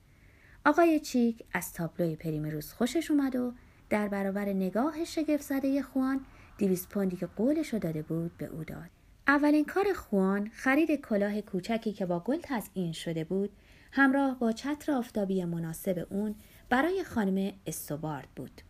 آقای 0.66 1.00
چیک 1.00 1.44
از 1.52 1.72
تابلوی 1.72 2.16
پریمروز 2.16 2.72
خوشش 2.72 3.10
اومد 3.10 3.36
و 3.36 3.52
در 3.90 4.08
برابر 4.08 4.44
نگاه 4.44 5.04
شگفت 5.04 5.42
زده 5.42 5.82
خوان 5.82 6.20
دیویس 6.58 6.86
پوندی 6.88 7.16
که 7.16 7.26
قولش 7.26 7.72
رو 7.72 7.78
داده 7.78 8.02
بود 8.02 8.36
به 8.38 8.46
او 8.46 8.64
داد. 8.64 8.90
اولین 9.28 9.64
کار 9.64 9.92
خوان 9.92 10.50
خرید 10.52 11.00
کلاه 11.00 11.40
کوچکی 11.40 11.92
که 11.92 12.06
با 12.06 12.20
گل 12.20 12.38
تزئین 12.42 12.92
شده 12.92 13.24
بود 13.24 13.50
همراه 13.92 14.38
با 14.38 14.52
چتر 14.52 14.92
آفتابی 14.92 15.44
مناسب 15.44 16.06
اون 16.10 16.34
برای 16.68 17.04
خانم 17.04 17.52
استوبارد 17.66 18.28
بود. 18.36 18.60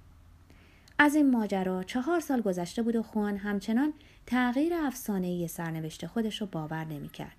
از 0.98 1.14
این 1.14 1.30
ماجرا 1.30 1.82
چهار 1.82 2.20
سال 2.20 2.40
گذشته 2.40 2.82
بود 2.82 2.96
و 2.96 3.02
خوان 3.02 3.36
همچنان 3.36 3.92
تغییر 4.26 4.74
افسانه‌ای 4.74 5.48
سرنوشت 5.48 6.06
خودش 6.06 6.40
رو 6.40 6.46
باور 6.46 6.84
نمی‌کرد. 6.84 7.36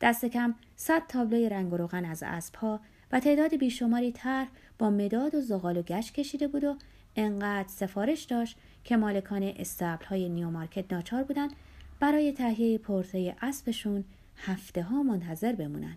دست 0.00 0.24
کم 0.24 0.54
صد 0.76 1.02
تابلوی 1.08 1.48
رنگ 1.48 1.72
و 1.72 1.76
روغن 1.76 2.04
از 2.04 2.22
اسبها 2.26 2.80
و 3.12 3.20
تعداد 3.20 3.56
بیشماری 3.56 4.12
طرح 4.12 4.48
با 4.78 4.90
مداد 4.90 5.34
و 5.34 5.40
زغال 5.40 5.76
و 5.76 5.82
گشت 5.82 6.14
کشیده 6.14 6.48
بود 6.48 6.64
و 6.64 6.76
انقدر 7.16 7.68
سفارش 7.68 8.22
داشت 8.22 8.56
که 8.84 8.96
مالکان 8.96 9.42
اصطبل 9.42 10.04
های 10.04 10.28
نیومارکت 10.28 10.92
ناچار 10.92 11.22
بودند 11.22 11.52
برای 12.00 12.32
تهیه 12.32 12.78
پرتره 12.78 13.36
اسبشون 13.42 14.04
هفته 14.36 14.82
ها 14.82 15.02
منتظر 15.02 15.52
بمونن. 15.52 15.96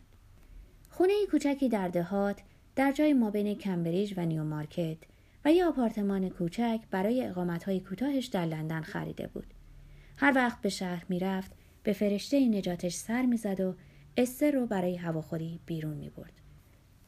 خونه 0.89 1.13
کوچکی 1.31 1.69
در 1.69 1.87
دهات 1.87 2.41
در 2.75 2.91
جای 2.91 3.13
مابین 3.13 3.55
کمبریج 3.55 4.13
و 4.17 4.25
نیومارکت 4.25 4.97
و 5.45 5.51
یه 5.51 5.65
آپارتمان 5.65 6.29
کوچک 6.29 6.79
برای 6.91 7.33
های 7.65 7.79
کوتاهش 7.79 8.25
در 8.25 8.45
لندن 8.45 8.81
خریده 8.81 9.27
بود. 9.27 9.53
هر 10.17 10.33
وقت 10.35 10.61
به 10.61 10.69
شهر 10.69 11.05
می‌رفت 11.09 11.51
به 11.83 11.93
فرشته 11.93 12.47
نجاتش 12.49 12.93
سر 12.93 13.25
می‌زد 13.25 13.59
و 13.59 13.75
استر 14.17 14.51
رو 14.51 14.65
برای 14.65 14.95
هواخوری 14.95 15.59
بیرون 15.65 15.97
می 15.97 16.09
برد. 16.09 16.44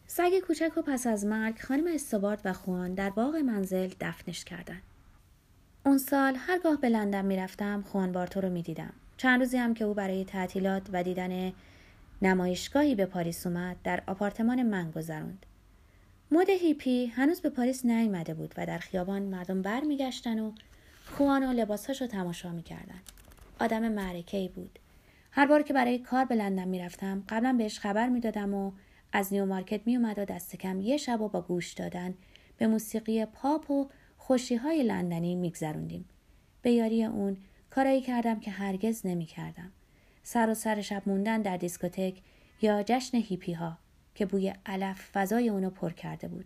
سگ 0.10 0.40
کوچک 0.40 0.78
و 0.78 0.82
پس 0.82 1.08
از 1.08 1.26
مرگ 1.26 1.60
خانم 1.62 1.88
استوبارد 1.94 2.42
و 2.46 2.54
خوان 2.54 2.94
در 2.94 3.10
باغ 3.10 3.36
منزل 3.36 3.90
دفنش 4.00 4.44
کردند. 4.44 4.82
اون 5.86 5.98
سال 5.98 6.36
هرگاه 6.36 6.82
به 6.82 6.90
لندن 6.90 7.26
می‌رفتم 7.26 7.82
خوان 7.82 8.12
بارتو 8.12 8.42
رو 8.42 8.50
می‌دیدم. 8.50 8.94
چند 9.18 9.40
روزی 9.40 9.58
هم 9.58 9.74
که 9.74 9.86
او 9.86 9.94
برای 9.94 10.26
تعطیلات 10.26 10.90
و 10.94 11.04
دیدن 11.04 11.54
نمایشگاهی 12.22 12.96
به 12.96 13.06
پاریس 13.06 13.48
اومد 13.48 13.76
در 13.84 14.04
آپارتمان 14.08 14.64
من 14.64 14.92
گذروند. 14.92 15.46
مد 16.32 16.50
هیپی 16.50 17.06
هنوز 17.06 17.42
به 17.42 17.50
پاریس 17.50 17.86
نیامده 17.86 18.34
بود 18.34 18.54
و 18.58 18.66
در 18.66 18.78
خیابان 18.78 19.22
مردم 19.22 19.62
برمیگشتن 19.62 20.40
و 20.40 20.52
خوان 21.06 21.50
و 21.50 21.54
لباسهاش 21.54 22.02
رو 22.02 22.08
تماشا 22.08 22.52
می‌کردن. 22.52 23.02
آدم 23.60 23.92
معرکه 23.92 24.52
بود. 24.56 24.80
هر 25.32 25.48
بار 25.48 25.62
که 25.62 25.74
برای 25.74 26.00
کار 26.00 26.26
به 26.26 26.36
لندن 26.36 26.68
می‌رفتم 26.68 27.24
قبلا 27.30 27.54
بهش 27.54 27.80
خبر 27.80 28.10
می‌دادم 28.10 28.54
و 28.54 28.72
از 29.12 29.34
نیو 29.34 29.46
مارکت 29.46 29.82
می 29.86 29.96
اومد 29.96 30.20
و 30.20 30.26
دست 30.26 30.56
کم 30.56 30.82
یه 30.82 30.98
شب 30.98 31.22
و 31.22 31.30
با 31.30 31.42
گوش 31.42 31.74
دادن 31.74 32.14
به 32.58 32.68
موسیقی 32.68 33.26
پاپ 33.26 33.72
و 33.72 33.90
خوشی 34.18 34.56
های 34.56 34.84
لندنی 34.84 35.36
میگذروندیم. 35.36 36.06
به 36.62 36.72
یاری 36.72 37.04
اون 37.04 37.38
کارایی 37.70 38.02
کردم 38.02 38.40
که 38.40 38.52
هرگز 38.52 39.06
نمی 39.06 39.26
کردم. 39.26 39.72
سرتاسر 40.24 40.82
شب 40.82 41.04
موندن 41.06 41.42
در 41.42 41.58
دیسکوتک 41.58 42.22
یا 42.62 42.84
جشن 42.84 43.18
هیپی 43.18 43.54
ها 43.54 43.78
که 44.16 44.26
بوی 44.26 44.54
علف 44.66 45.10
فضای 45.14 45.50
اونو 45.50 45.70
پر 45.70 45.90
کرده 45.90 46.28
بود 46.28 46.46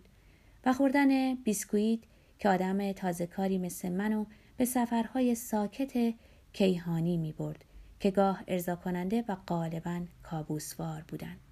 و 0.64 0.72
خوردن 0.72 1.34
بیسکویت 1.34 2.00
که 2.38 2.48
آدم 2.48 2.92
تازه 2.92 3.26
کاری 3.26 3.58
مثل 3.58 3.92
منو 3.92 4.24
به 4.56 4.64
سفرهای 4.64 5.34
ساکت 5.34 6.14
کیهانی 6.52 7.16
می 7.16 7.32
برد 7.32 7.64
که 8.00 8.10
گاه 8.10 8.42
ارضا 8.48 8.76
کننده 8.76 9.24
و 9.28 9.36
غالبا 9.48 10.00
کابوسوار 10.22 11.04
بودند. 11.08 11.51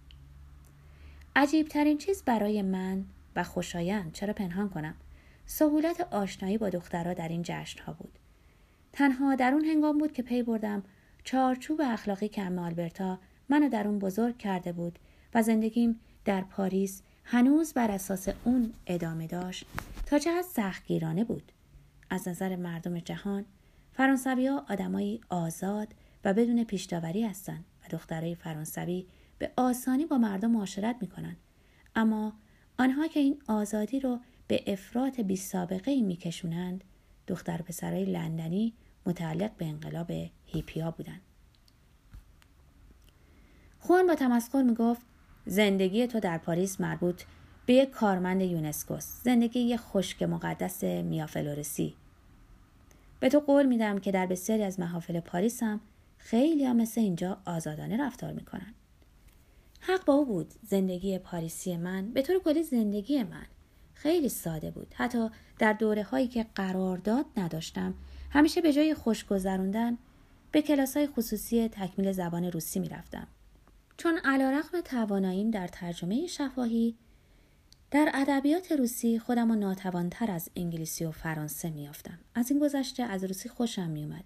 عجیب 1.37 1.69
ترین 1.69 1.99
چیز 1.99 2.23
برای 2.23 2.63
من 2.63 3.05
و 3.37 3.45
خوشایند 3.45 4.13
چرا 4.13 4.33
پنهان 4.33 4.69
کنم؟ 4.69 4.95
سهولت 5.47 6.01
آشنایی 6.01 6.59
با 6.59 6.69
دخترها 6.69 7.15
در 7.15 7.29
این 7.29 7.43
جشن 7.45 7.83
ها 7.83 7.93
بود. 7.93 8.19
تنها 8.93 9.35
در 9.35 9.53
اون 9.53 9.65
هنگام 9.65 9.99
بود 9.99 10.13
که 10.13 10.23
پی 10.23 10.43
بردم 10.43 10.83
چارچوب 11.25 11.81
اخلاقی 11.85 12.29
که 12.29 12.43
ام 12.43 12.59
آلبرتا 12.59 13.19
منو 13.49 13.69
در 13.69 13.87
اون 13.87 13.99
بزرگ 13.99 14.39
کرده 14.39 14.73
بود 14.73 14.99
و 15.35 15.43
زندگیم 15.43 16.01
در 16.25 16.41
پاریس 16.41 17.03
هنوز 17.25 17.73
بر 17.73 17.91
اساس 17.91 18.29
اون 18.45 18.73
ادامه 18.87 19.27
داشت 19.27 19.67
تا 20.07 20.19
چقدر 20.19 20.43
سختگیرانه 20.43 21.25
بود. 21.25 21.53
از 22.11 22.29
نظر 22.29 22.57
مردم 22.57 22.99
جهان 22.99 23.45
فرانسوی 23.93 24.47
ها 24.47 24.67
آدمایی 24.69 25.21
آزاد 25.29 25.95
و 26.25 26.35
بدون 26.35 26.65
پیشداوری 26.65 27.25
هستند 27.25 27.65
و 27.85 27.89
دخترای 27.91 28.35
فرانسوی 28.35 29.07
به 29.41 29.51
آسانی 29.57 30.07
با 30.07 30.19
مردم 30.19 30.51
معاشرت 30.51 30.97
می‌کنن. 31.01 31.37
اما 31.95 32.33
آنها 32.79 33.07
که 33.07 33.21
این 33.21 33.43
آزادی 33.49 34.01
رو 34.01 34.21
به 34.49 34.65
افراط 34.67 35.21
بی 35.21 35.37
سابقه 35.37 35.91
ای 35.91 36.03
میکشونند 36.03 36.85
دختر 37.27 37.63
پسرای 37.63 38.05
لندنی 38.05 38.73
متعلق 39.07 39.57
به 39.57 39.67
انقلاب 39.67 40.11
هیپیا 40.47 40.91
بودند. 40.91 41.21
خوان 43.79 44.07
با 44.07 44.15
تمسخر 44.15 44.63
می‌گفت 44.63 45.03
زندگی 45.47 46.07
تو 46.07 46.21
در 46.21 46.39
پاریس 46.39 46.81
مربوط 46.81 47.23
به 47.67 47.75
یک 47.75 47.91
کارمند 47.91 48.41
یونسکوس 48.43 49.23
زندگی 49.23 49.61
یک 49.61 49.81
خشک 49.81 50.23
مقدس 50.23 50.85
میافلورسی. 50.85 51.95
به 53.21 53.29
تو 53.29 53.41
قول 53.41 53.67
میدم 53.67 53.99
که 53.99 54.13
در 54.13 54.27
بسیاری 54.27 54.63
از 54.63 54.81
محافل 54.81 55.21
پاریس 55.21 55.63
هم 55.63 55.81
خیلی 56.19 56.65
هم 56.65 56.77
مثل 56.77 57.01
اینجا 57.01 57.39
آزادانه 57.45 58.07
رفتار 58.07 58.33
می‌کنن. 58.33 58.75
حق 59.81 60.05
با 60.05 60.15
او 60.15 60.27
بود. 60.27 60.55
زندگی 60.63 61.19
پاریسی 61.19 61.77
من 61.77 62.11
به 62.11 62.23
طور 62.23 62.39
کلی 62.43 62.63
زندگی 62.63 63.23
من 63.23 63.47
خیلی 63.95 64.29
ساده 64.29 64.71
بود. 64.71 64.95
حتی 64.95 65.29
در 65.59 65.73
دوره 65.73 66.03
هایی 66.03 66.29
که 66.29 66.47
قرارداد 66.55 67.27
نداشتم 67.37 67.95
همیشه 68.31 68.61
به 68.61 68.73
جای 68.73 68.95
خوش 68.95 69.25
گذروندن 69.25 69.99
به 70.53 70.63
کلاس 70.63 70.97
های 70.97 71.07
خصوصی 71.07 71.69
تکمیل 71.69 72.13
زبان 72.13 72.45
روسی 72.45 72.81
می‌رفتم. 72.81 73.27
چون 73.97 74.19
علا 74.25 74.51
رقم 74.51 74.81
تواناییم 74.81 75.51
در 75.51 75.69
ترجمه 75.69 76.27
شفاهی 76.27 76.97
در 77.91 78.11
ادبیات 78.15 78.73
روسی 78.73 79.19
خودم 79.19 79.51
و 79.51 79.55
ناتوانتر 79.55 80.31
از 80.31 80.51
انگلیسی 80.57 81.05
و 81.05 81.11
فرانسه 81.11 81.71
میافتم 81.71 82.19
از 82.35 82.51
این 82.51 82.61
گذشته 82.61 83.03
از 83.03 83.25
روسی 83.25 83.49
خوشم 83.49 83.91
میومد 83.91 84.25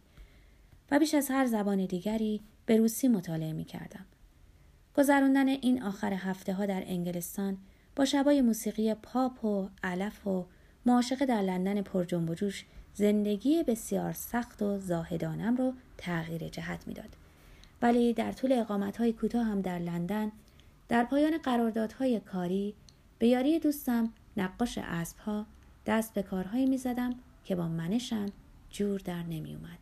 و 0.91 0.99
بیش 0.99 1.15
از 1.15 1.31
هر 1.31 1.47
زبان 1.47 1.87
دیگری 1.87 2.41
به 2.67 2.77
روسی 2.77 3.09
مطالعه 3.09 3.53
می 3.53 3.65
کردم. 3.65 4.07
گذراندن 4.97 5.49
این 5.49 5.82
آخر 5.82 6.12
هفته 6.12 6.55
ها 6.55 6.66
در 6.66 6.82
انگلستان 6.86 7.59
با 7.97 8.05
شبای 8.05 8.40
موسیقی 8.40 8.95
پاپ 8.95 9.45
و 9.45 9.68
علف 9.82 10.26
و 10.26 10.47
معاشقه 10.86 11.26
در 11.26 11.42
لندن 11.42 11.82
پر 11.82 12.05
جنب 12.05 12.30
و 12.30 12.34
جوش 12.34 12.64
زندگی 12.95 13.62
بسیار 13.62 14.12
سخت 14.12 14.62
و 14.62 14.78
زاهدانم 14.78 15.57
رو 15.57 15.72
تغییر 15.99 16.49
جهت 16.49 16.86
می‌داد. 16.86 17.16
ولی 17.82 18.12
در 18.12 18.32
طول 18.32 18.53
اقامت 18.53 18.97
های 18.97 19.12
کوتاه 19.12 19.45
هم 19.45 19.61
در 19.61 19.78
لندن 19.78 20.32
در 20.88 21.05
پایان 21.05 21.38
قراردادهای 21.38 22.20
کاری 22.20 22.74
به 23.18 23.28
یاری 23.28 23.59
دوستم 23.59 24.12
نقاش 24.36 24.78
اسب 24.78 25.18
ها 25.18 25.47
دست 25.86 26.14
به 26.14 26.22
کارهایی 26.22 26.66
می 26.66 26.78
زدم 26.78 27.14
که 27.45 27.57
با 27.57 27.68
منشم 27.68 28.26
جور 28.70 29.01
در 29.01 29.22
نمی 29.22 29.55
اومد. 29.55 29.78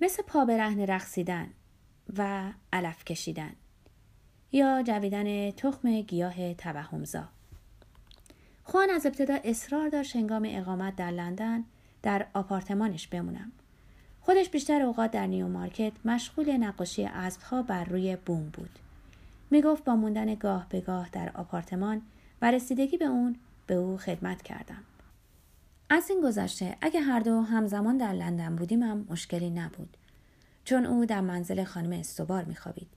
مثل 0.00 0.22
پا 0.22 0.42
رهن 0.42 0.80
رقصیدن 0.80 1.50
و 2.18 2.52
علف 2.72 3.04
کشیدن 3.04 3.52
یا 4.54 4.82
جویدن 4.82 5.50
تخم 5.50 6.00
گیاه 6.00 6.54
توهمزا. 6.54 7.28
خوان 8.64 8.90
از 8.90 9.06
ابتدا 9.06 9.38
اصرار 9.44 9.88
داشت 9.88 10.16
هنگام 10.16 10.48
اقامت 10.50 10.96
در 10.96 11.10
لندن 11.10 11.64
در 12.02 12.26
آپارتمانش 12.34 13.08
بمونم. 13.08 13.52
خودش 14.20 14.48
بیشتر 14.48 14.82
اوقات 14.82 15.10
در 15.10 15.26
نیو 15.26 15.48
مارکت 15.48 15.92
مشغول 16.04 16.56
نقاشی 16.56 17.04
اسبها 17.04 17.62
بر 17.62 17.84
روی 17.84 18.16
بوم 18.16 18.48
بود. 18.52 18.70
می 19.50 19.62
گفت 19.62 19.84
با 19.84 19.96
موندن 19.96 20.34
گاه 20.34 20.66
به 20.68 20.80
گاه 20.80 21.08
در 21.12 21.30
آپارتمان 21.34 22.02
و 22.42 22.50
رسیدگی 22.50 22.96
به 22.96 23.04
اون 23.04 23.36
به 23.66 23.74
او 23.74 23.96
خدمت 23.96 24.42
کردم. 24.42 24.82
از 25.90 26.10
این 26.10 26.20
گذشته 26.20 26.76
اگه 26.80 27.00
هر 27.00 27.20
دو 27.20 27.40
همزمان 27.40 27.96
در 27.96 28.12
لندن 28.12 28.56
بودیم 28.56 28.82
هم 28.82 29.06
مشکلی 29.10 29.50
نبود. 29.50 29.96
چون 30.64 30.86
او 30.86 31.06
در 31.06 31.20
منزل 31.20 31.64
خانم 31.64 31.92
استوبار 31.92 32.44
میخوابید. 32.44 32.88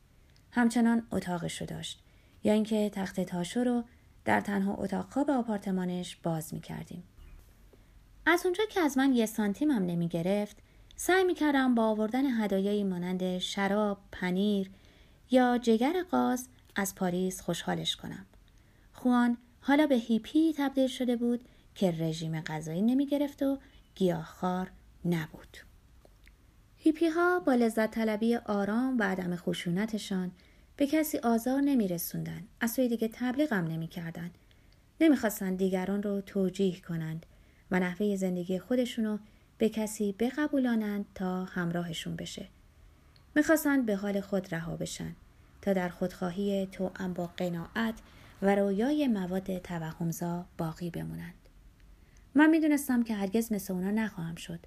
همچنان 0.51 1.07
اتاقش 1.11 1.61
رو 1.61 1.67
داشت 1.67 2.03
یا 2.43 2.53
اینکه 2.53 2.89
تخت 2.93 3.19
تاشو 3.19 3.63
رو 3.63 3.83
در 4.25 4.41
تنها 4.41 4.73
اتاق 4.73 5.13
خواب 5.13 5.29
آپارتمانش 5.29 6.15
باز 6.15 6.53
می 6.53 6.61
کردیم. 6.61 7.03
از 8.25 8.41
اونجا 8.45 8.63
که 8.69 8.79
از 8.79 8.97
من 8.97 9.13
یه 9.13 9.25
سانتیم 9.25 9.71
هم 9.71 9.85
نمی 9.85 10.07
گرفت 10.07 10.57
سعی 10.95 11.23
می 11.23 11.33
کردم 11.33 11.75
با 11.75 11.83
آوردن 11.85 12.25
هدایایی 12.25 12.83
مانند 12.83 13.37
شراب، 13.37 13.97
پنیر 14.11 14.69
یا 15.31 15.57
جگر 15.57 16.03
قاز 16.11 16.47
از 16.75 16.95
پاریس 16.95 17.41
خوشحالش 17.41 17.95
کنم. 17.95 18.25
خوان 18.93 19.37
حالا 19.61 19.87
به 19.87 19.95
هیپی 19.95 20.53
تبدیل 20.57 20.87
شده 20.87 21.15
بود 21.15 21.45
که 21.75 21.91
رژیم 21.91 22.41
غذایی 22.41 22.81
نمی 22.81 23.05
گرفت 23.05 23.43
و 23.43 23.57
گیاهخوار 23.95 24.71
نبود. 25.05 25.66
هیپی 26.79 27.07
ها 27.07 27.39
با 27.39 27.53
لذت 27.53 27.91
طلبی 27.91 28.35
آرام 28.35 28.97
و 28.99 29.03
عدم 29.03 29.35
خشونتشان 29.35 30.31
به 30.77 30.87
کسی 30.87 31.17
آزار 31.17 31.61
نمی 31.61 31.87
رسوندن. 31.87 32.43
از 32.61 32.71
سوی 32.71 32.87
دیگه 32.87 33.09
تبلیغم 33.13 33.67
نمی 33.67 33.87
کردن. 33.87 34.31
نمی 35.01 35.15
خواستن 35.15 35.55
دیگران 35.55 36.03
رو 36.03 36.21
توجیه 36.21 36.81
کنند 36.81 37.25
و 37.71 37.79
نحوه 37.79 38.15
زندگی 38.15 38.59
خودشونو 38.59 39.17
به 39.57 39.69
کسی 39.69 40.15
بقبولانند 40.19 41.05
تا 41.15 41.43
همراهشون 41.43 42.15
بشه. 42.15 42.47
می‌خواستند 43.35 43.85
به 43.85 43.95
حال 43.95 44.21
خود 44.21 44.55
رها 44.55 44.75
بشن 44.75 45.15
تا 45.61 45.73
در 45.73 45.89
خودخواهی 45.89 46.67
توأم 46.71 47.13
با 47.13 47.29
قناعت 47.37 47.95
و 48.41 48.55
رویای 48.55 49.07
مواد 49.07 49.57
توهمزا 49.57 50.45
باقی 50.57 50.89
بمونند. 50.89 51.33
من 52.35 52.49
می‌دونستم 52.49 53.03
که 53.03 53.15
هرگز 53.15 53.51
مثل 53.51 53.73
اونا 53.73 53.91
نخواهم 53.91 54.35
شد. 54.35 54.59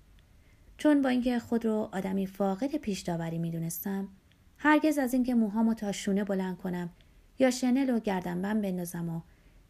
چون 0.81 1.03
با 1.03 1.09
اینکه 1.09 1.39
خود 1.39 1.65
رو 1.65 1.89
آدمی 1.93 2.27
فاقد 2.27 2.77
پیش 2.77 3.01
داوری 3.01 3.39
می‌دونستم 3.39 4.09
هرگز 4.59 4.99
از 4.99 5.15
اینکه 5.15 5.35
موهامو 5.35 5.75
تا 5.75 5.93
شونه 5.93 6.25
بلند 6.25 6.59
کنم 6.59 6.91
یا 7.39 7.51
شنل 7.51 7.91
و 7.91 8.01
گردنبند 8.01 8.63
بندازم 8.63 9.09
و 9.09 9.21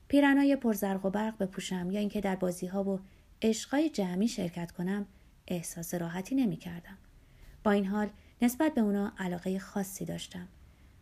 پیرنای 0.09 0.57
پرزرق 0.57 1.07
و 1.07 1.11
برق 1.11 1.39
بپوشم 1.39 1.91
یا 1.91 2.01
اینکه 2.01 2.21
در 2.21 2.37
بازی 2.37 2.67
ها 2.67 2.85
و 2.85 3.01
عشقای 3.43 3.91
جمعی 3.91 4.29
شرکت 4.29 4.73
کنم 4.73 5.07
احساس 5.49 5.95
راحتی 5.95 6.35
نمی 6.35 6.57
کردم. 6.57 6.99
با 7.65 7.71
این 7.71 7.87
حال 7.87 8.09
نسبت 8.43 8.75
به 8.75 8.81
اونا 8.81 9.13
علاقه 9.19 9.59
خاصی 9.59 10.05
داشتم. 10.05 10.49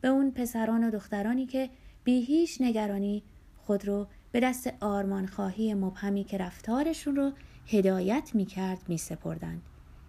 به 0.01 0.09
اون 0.09 0.31
پسران 0.31 0.85
و 0.85 0.91
دخترانی 0.91 1.47
که 1.47 1.71
بی 2.05 2.21
هیچ 2.21 2.61
نگرانی 2.61 3.23
خود 3.57 3.89
رو 3.89 4.07
به 4.33 4.41
دست 4.41 4.73
آرمان 4.81 5.27
خواهی 5.27 5.75
مبهمی 5.75 6.25
که 6.25 6.39
رفتارشون 6.39 7.17
رو 7.17 7.33
هدایت 7.67 8.31
می 8.35 8.47
کرد 8.47 8.79
می 8.89 8.99
سپردند. 8.99 9.63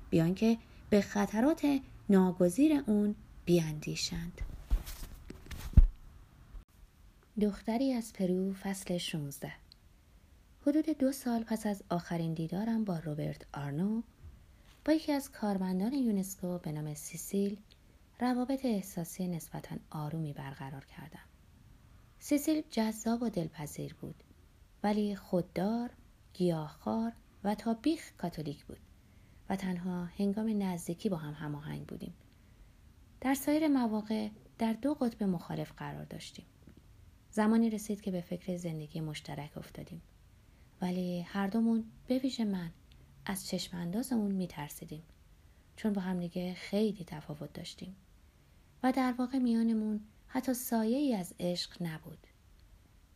بیان 0.10 0.36
که 0.36 0.58
به 0.90 1.02
خطرات 1.02 1.80
ناگزیر 2.10 2.84
اون 2.88 3.16
بیاندیشند. 3.46 4.42
دختری 7.42 7.94
از 7.94 8.14
پرو 8.14 8.54
فصل 8.54 8.98
16 8.98 9.52
حدود 10.68 10.90
دو 10.90 11.12
سال 11.12 11.44
پس 11.44 11.66
از 11.66 11.84
آخرین 11.90 12.34
دیدارم 12.34 12.84
با 12.84 13.00
روبرت 13.00 13.46
آرنو 13.54 14.02
با 14.86 14.94
یکی 14.94 15.12
از 15.12 15.32
کارمندان 15.32 15.94
یونسکو 15.94 16.58
به 16.58 16.72
نام 16.72 16.94
سیسیل 16.94 17.58
روابط 18.20 18.66
احساسی 18.66 19.28
نسبتا 19.28 19.76
آرومی 19.90 20.34
برقرار 20.34 20.86
کردم. 20.86 21.26
سیسیل 22.20 22.64
جذاب 22.72 23.24
و 23.24 23.30
دلپذیر 23.30 23.94
بود 23.94 24.24
ولی 24.84 25.16
خوددار، 25.16 25.90
گیاهخوار 26.34 27.12
و 27.44 27.56
تا 27.56 27.74
بیخ 27.74 28.12
کاتولیک 28.18 28.66
بود. 28.66 28.89
و 29.50 29.56
تنها 29.56 30.06
هنگام 30.06 30.64
نزدیکی 30.64 31.10
با 31.10 31.18
هم 31.18 31.34
هماهنگ 31.34 31.86
بودیم. 31.86 32.14
در 33.22 33.34
سایر 33.34 33.68
مواقع 33.68 34.30
در 34.58 34.74
دو 34.74 34.94
قطب 34.94 35.24
مخالف 35.24 35.72
قرار 35.72 36.06
داشتیم. 36.06 36.46
زمانی 37.32 37.70
رسید 37.70 38.02
که 38.02 38.12
به 38.12 38.22
فکر 38.22 38.58
زندگی 38.58 39.02
مشترک 39.02 39.58
افتادیم. 39.58 40.02
ولی 40.82 41.22
هر 41.22 41.48
دومون 41.48 41.84
به 42.08 42.18
ویژه 42.18 42.46
من 42.46 42.72
از 43.26 43.48
چشم 43.48 43.78
اندازمون 43.78 44.32
می 44.32 44.48
ترسیدیم. 44.48 45.04
چون 45.76 45.94
با 45.94 46.02
همدیگه 46.02 46.54
خیلی 46.54 47.04
تفاوت 47.04 47.54
داشتیم. 47.54 47.96
و 48.84 48.92
در 48.92 49.14
واقع 49.18 49.38
میانمون 49.38 50.00
حتی 50.28 50.54
سایه 50.54 50.98
ای 50.98 51.16
از 51.16 51.34
عشق 51.40 51.82
نبود. 51.82 52.28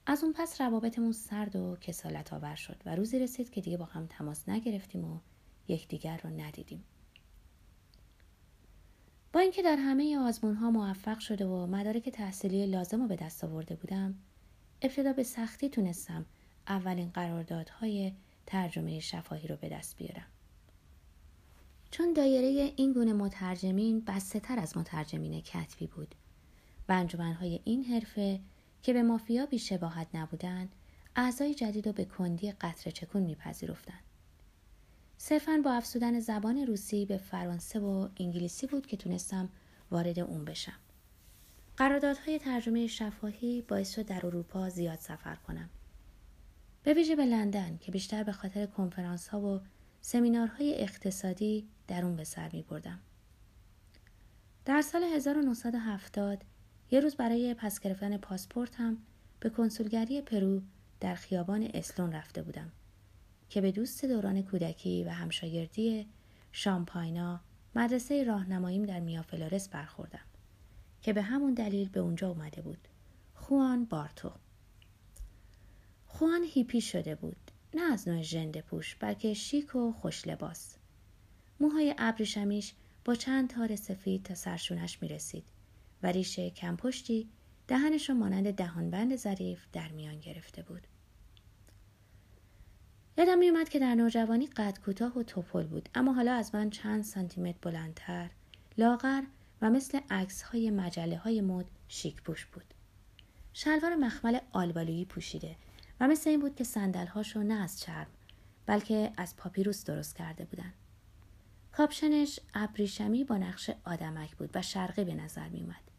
از 0.05 0.23
اون 0.23 0.33
پس 0.33 0.61
روابطمون 0.61 1.11
سرد 1.11 1.55
و 1.55 1.75
کسالت 1.81 2.33
آور 2.33 2.55
شد 2.55 2.81
و 2.85 2.95
روزی 2.95 3.19
رسید 3.19 3.49
که 3.49 3.61
دیگه 3.61 3.77
با 3.77 3.85
هم 3.85 4.07
تماس 4.07 4.49
نگرفتیم 4.49 5.05
و 5.05 5.19
یکدیگر 5.67 6.19
را 6.23 6.29
ندیدیم. 6.29 6.83
با 9.33 9.39
اینکه 9.39 9.61
در 9.61 9.75
همه 9.75 10.17
آزمون 10.17 10.55
ها 10.55 10.71
موفق 10.71 11.19
شده 11.19 11.45
و 11.45 11.65
مدارک 11.65 12.09
تحصیلی 12.09 12.65
لازم 12.65 13.01
رو 13.01 13.07
به 13.07 13.15
دست 13.15 13.43
آورده 13.43 13.75
بودم 13.75 14.15
ابتدا 14.81 15.13
به 15.13 15.23
سختی 15.23 15.69
تونستم 15.69 16.25
اولین 16.67 17.09
قراردادهای 17.09 18.13
ترجمه 18.45 18.99
شفاهی 18.99 19.47
رو 19.47 19.55
به 19.55 19.69
دست 19.69 19.97
بیارم. 19.97 20.27
چون 21.91 22.13
دایره 22.13 22.73
این 22.75 22.93
گونه 22.93 23.13
مترجمین 23.13 23.99
بسته 24.07 24.39
تر 24.39 24.59
از 24.59 24.77
مترجمین 24.77 25.41
کتبی 25.41 25.87
بود 25.87 26.15
و 26.89 26.91
انجمنهای 26.91 27.59
این 27.63 27.83
حرفه 27.83 28.39
که 28.83 28.93
به 28.93 29.03
مافیا 29.03 29.45
بیشباهت 29.45 30.07
نبودند 30.13 30.75
اعضای 31.15 31.53
جدید 31.53 31.87
رو 31.87 31.93
به 31.93 32.05
کندی 32.05 32.51
قطر 32.51 32.91
چکون 32.91 33.23
میپذیرفتند. 33.23 34.03
صرفا 35.25 35.61
با 35.63 35.71
افزودن 35.71 36.19
زبان 36.19 36.57
روسی 36.57 37.05
به 37.05 37.17
فرانسه 37.17 37.79
و 37.79 38.09
انگلیسی 38.17 38.67
بود 38.67 38.87
که 38.87 38.97
تونستم 38.97 39.49
وارد 39.91 40.19
اون 40.19 40.45
بشم. 40.45 40.79
قراردادهای 41.77 42.39
ترجمه 42.39 42.87
شفاهی 42.87 43.61
باعث 43.61 43.95
شد 43.95 44.05
در 44.05 44.25
اروپا 44.25 44.69
زیاد 44.69 44.99
سفر 44.99 45.35
کنم. 45.35 45.69
به 46.83 46.93
ویژه 46.93 47.15
به 47.15 47.25
لندن 47.25 47.77
که 47.77 47.91
بیشتر 47.91 48.23
به 48.23 48.31
خاطر 48.31 48.65
کنفرانس 48.65 49.27
ها 49.27 49.41
و 49.41 49.61
سمینارهای 50.01 50.81
اقتصادی 50.81 51.67
در 51.87 52.05
اون 52.05 52.15
به 52.15 52.23
سر 52.23 52.49
می 52.53 52.61
بردم. 52.61 52.99
در 54.65 54.81
سال 54.81 55.03
1970 55.03 56.43
یه 56.91 56.99
روز 56.99 57.15
برای 57.15 57.53
پس 57.53 57.79
گرفتن 57.79 58.17
پاسپورت 58.17 58.75
هم 58.75 58.97
به 59.39 59.49
کنسولگری 59.49 60.21
پرو 60.21 60.61
در 60.99 61.15
خیابان 61.15 61.69
اسلون 61.73 62.11
رفته 62.11 62.41
بودم. 62.41 62.71
که 63.53 63.61
به 63.61 63.71
دوست 63.71 64.05
دوران 64.05 64.41
کودکی 64.41 65.03
و 65.03 65.09
همشاگردی 65.09 66.07
شامپاینا 66.51 67.41
مدرسه 67.75 68.23
راهنماییم 68.23 68.83
در 68.83 68.99
میافلارس 68.99 69.69
برخوردم 69.69 70.25
که 71.01 71.13
به 71.13 71.21
همون 71.21 71.53
دلیل 71.53 71.89
به 71.89 71.99
اونجا 71.99 72.29
اومده 72.29 72.61
بود. 72.61 72.87
خوان 73.33 73.85
بارتو. 73.85 74.31
خوان 76.05 76.43
هیپی 76.43 76.81
شده 76.81 77.15
بود. 77.15 77.51
نه 77.73 77.81
از 77.93 78.07
نوع 78.07 78.21
ژنده 78.21 78.61
پوش 78.61 78.95
بلکه 78.95 79.33
شیک 79.33 79.75
و 79.75 79.91
خوش 79.91 80.27
لباس. 80.27 80.75
موهای 81.59 81.95
ابریشمیش 81.97 82.73
با 83.05 83.15
چند 83.15 83.49
تار 83.49 83.75
سفید 83.75 84.23
تا 84.23 84.35
سرشونش 84.35 85.01
می 85.01 85.07
رسید 85.07 85.45
و 86.03 86.07
ریشه 86.07 86.49
کمپشتی 86.49 87.29
دهنش 87.67 88.09
مانند 88.09 88.51
دهانبند 88.51 89.15
ظریف 89.15 89.65
در 89.73 89.91
میان 89.91 90.19
گرفته 90.19 90.63
بود. 90.63 90.87
یادم 93.17 93.37
میومد 93.37 93.69
که 93.69 93.79
در 93.79 93.95
نوجوانی 93.95 94.47
قد 94.47 94.79
کوتاه 94.85 95.19
و 95.19 95.23
توپل 95.23 95.63
بود 95.63 95.89
اما 95.95 96.13
حالا 96.13 96.33
از 96.33 96.55
من 96.55 96.69
چند 96.69 97.03
سانتیمتر 97.03 97.57
بلندتر 97.61 98.29
لاغر 98.77 99.23
و 99.61 99.69
مثل 99.69 99.99
عکس 100.09 100.41
های 100.41 100.71
مجله 100.71 101.17
های 101.17 101.41
مد 101.41 101.65
شیک 101.87 102.21
پوش 102.21 102.45
بود. 102.45 102.63
شلوار 103.53 103.95
مخمل 103.95 104.39
آلبالویی 104.51 105.05
پوشیده 105.05 105.55
و 105.99 106.07
مثل 106.07 106.29
این 106.29 106.39
بود 106.39 106.55
که 106.55 106.63
سندل 106.63 107.05
هاشو 107.05 107.43
نه 107.43 107.53
از 107.53 107.79
چرم 107.79 108.07
بلکه 108.65 109.11
از 109.17 109.35
پاپیروس 109.37 109.85
درست 109.85 110.15
کرده 110.15 110.45
بودن. 110.45 110.73
کاپشنش 111.71 112.39
ابریشمی 112.53 113.23
با 113.23 113.37
نقش 113.37 113.69
آدمک 113.83 114.35
بود 114.35 114.49
و 114.53 114.61
شرقی 114.61 115.03
به 115.03 115.13
نظر 115.13 115.49
می 115.49 115.61
اومد. 115.61 115.91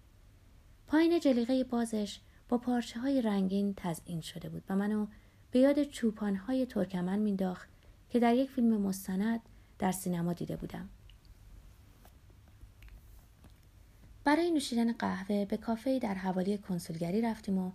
پایین 0.86 1.20
جلیقه 1.20 1.64
بازش 1.64 2.20
با 2.48 2.58
پارچه 2.58 3.00
های 3.00 3.22
رنگین 3.22 3.74
تزئین 3.76 4.20
شده 4.20 4.48
بود 4.48 4.62
و 4.68 4.76
منو 4.76 5.06
به 5.54 5.60
یاد 5.60 5.82
چوپان 5.82 6.36
های 6.36 6.66
ترکمن 6.66 7.18
مینداخت 7.18 7.68
که 8.10 8.20
در 8.20 8.34
یک 8.34 8.50
فیلم 8.50 8.80
مستند 8.80 9.40
در 9.78 9.92
سینما 9.92 10.32
دیده 10.32 10.56
بودم. 10.56 10.88
برای 14.24 14.50
نوشیدن 14.50 14.92
قهوه 14.92 15.44
به 15.44 15.56
کافه 15.56 15.98
در 15.98 16.14
حوالی 16.14 16.58
کنسولگری 16.58 17.22
رفتیم 17.22 17.58
و 17.58 17.72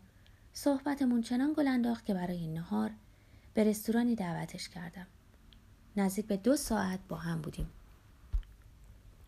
صحبتمون 0.53 1.21
چنان 1.21 1.53
گل 1.57 1.67
انداخت 1.67 2.05
که 2.05 2.13
برای 2.13 2.47
نهار 2.47 2.91
به 3.53 3.63
رستورانی 3.63 4.15
دعوتش 4.15 4.69
کردم. 4.69 5.07
نزدیک 5.97 6.25
به 6.25 6.37
دو 6.37 6.55
ساعت 6.55 6.99
با 7.07 7.15
هم 7.15 7.41
بودیم. 7.41 7.69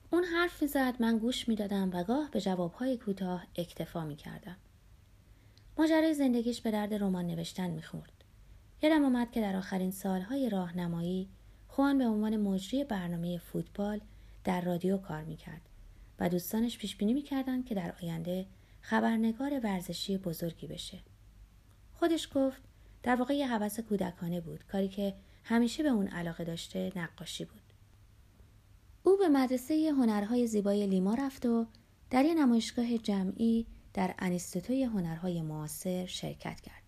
اون 0.09 0.23
حرف 0.23 0.65
زد 0.65 0.95
من 0.99 1.17
گوش 1.17 1.47
می‌دادم 1.47 1.89
و 1.93 2.03
گاه 2.03 2.31
به 2.31 2.41
جوابهای 2.41 2.97
کوتاه 2.97 3.47
اکتفا 3.55 4.05
می 4.05 4.15
کردم. 4.15 4.55
ماجرای 5.77 6.13
زندگیش 6.13 6.61
به 6.61 6.71
درد 6.71 6.93
رمان 6.93 7.27
نوشتن 7.27 7.69
می‌خورد. 7.69 8.20
یادم 8.81 9.05
آمد 9.05 9.31
که 9.31 9.41
در 9.41 9.55
آخرین 9.55 9.91
سالهای 9.91 10.49
راهنمایی 10.49 11.29
خوان 11.67 11.97
به 11.97 12.07
عنوان 12.07 12.37
مجری 12.37 12.83
برنامه 12.83 13.37
فوتبال 13.37 14.01
در 14.43 14.61
رادیو 14.61 14.97
کار 14.97 15.23
می‌کرد 15.23 15.61
و 16.19 16.29
دوستانش 16.29 16.77
پیش 16.77 16.95
بینی 16.95 17.13
می‌کردند 17.13 17.65
که 17.65 17.75
در 17.75 17.95
آینده 18.03 18.45
خبرنگار 18.81 19.59
ورزشی 19.63 20.17
بزرگی 20.17 20.67
بشه. 20.67 20.99
خودش 21.93 22.29
گفت 22.35 22.61
در 23.03 23.15
واقع 23.15 23.33
یه 23.33 23.47
حوث 23.47 23.79
کودکانه 23.79 24.41
بود 24.41 24.63
کاری 24.71 24.87
که 24.87 25.13
همیشه 25.43 25.83
به 25.83 25.89
اون 25.89 26.07
علاقه 26.07 26.43
داشته 26.43 26.91
نقاشی 26.95 27.45
بود. 27.45 27.61
او 29.03 29.17
به 29.17 29.27
مدرسه 29.27 29.91
هنرهای 29.97 30.47
زیبای 30.47 30.87
لیما 30.87 31.13
رفت 31.13 31.45
و 31.45 31.65
در 32.09 32.25
یه 32.25 32.33
نمایشگاه 32.33 32.97
جمعی 32.97 33.65
در 33.93 34.15
انیستوتوی 34.19 34.83
هنرهای 34.83 35.41
معاصر 35.41 36.05
شرکت 36.05 36.61
کرد. 36.61 36.80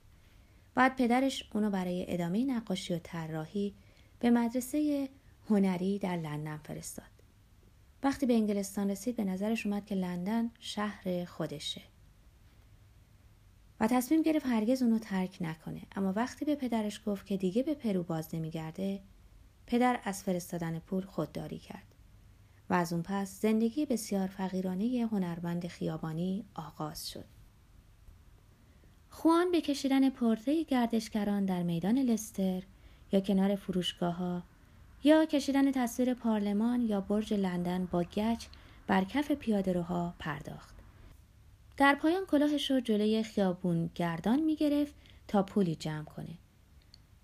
بعد 0.76 0.96
پدرش 0.96 1.50
اونو 1.54 1.70
برای 1.70 2.06
ادامه 2.08 2.46
نقاشی 2.46 2.94
و 2.94 3.00
طراحی 3.04 3.74
به 4.20 4.30
مدرسه 4.30 5.10
هنری 5.50 6.00
در 6.00 6.18
لندن 6.18 6.58
فرستاد. 6.58 7.06
وقتی 8.04 8.26
به 8.26 8.34
انگلستان 8.34 8.90
رسید 8.90 9.16
به 9.16 9.24
نظرش 9.24 9.66
اومد 9.66 9.86
که 9.86 9.96
لندن 9.96 10.52
شهر 10.60 11.26
خودشه. 11.26 11.82
و 13.80 13.88
تصمیم 13.88 14.22
گرفت 14.22 14.46
هرگز 14.46 14.82
اونو 14.82 15.00
ترک 15.00 15.38
نکنه 15.42 15.82
اما 15.96 16.14
وقتی 16.14 16.46
به 16.46 16.56
پدرش 16.56 17.02
گفت 17.06 17.26
که 17.26 17.38
دیگه 17.38 17.64
به 17.64 17.74
پرو 17.74 18.04
باز 18.04 18.36
نمیگرده 18.36 19.00
پدر 19.68 20.00
از 20.04 20.24
فرستادن 20.24 20.80
پول 20.80 21.06
خودداری 21.06 21.60
کرد 21.60 21.96
و 22.70 22.74
از 22.74 22.94
اون 22.94 23.02
پس 23.02 23.42
زندگی 23.42 23.86
بسیار 23.86 24.28
فقیرانه 24.28 25.08
هنرمند 25.12 25.68
خیابانی 25.68 26.46
آغاز 26.54 27.10
شد. 27.10 27.33
خوان 29.16 29.52
به 29.52 29.62
کشیدن 29.62 30.10
پرده 30.10 30.64
گردشگران 30.64 31.46
در 31.46 31.64
میدان 31.64 31.98
لستر 31.98 32.64
یا 33.12 33.20
کنار 33.20 33.56
فروشگاه 33.56 34.16
ها 34.16 34.44
یا 35.04 35.26
کشیدن 35.26 35.72
تصویر 35.72 36.14
پارلمان 36.14 36.82
یا 36.82 37.02
برج 37.02 37.34
لندن 37.34 37.86
با 37.86 38.04
گچ 38.04 38.46
بر 38.88 39.04
کف 39.04 39.32
پیاده 39.32 39.74
روها 39.74 40.14
پرداخت. 40.20 40.76
در 41.78 41.96
پایان 41.96 42.26
کلاهش 42.26 42.72
رو 42.72 42.80
جلوی 42.80 43.24
خیابون 43.24 43.90
گردان 43.96 44.40
می 44.40 44.56
گرفت 44.56 44.94
تا 45.28 45.44
پولی 45.44 45.76
جمع 45.76 46.04
کنه. 46.04 46.38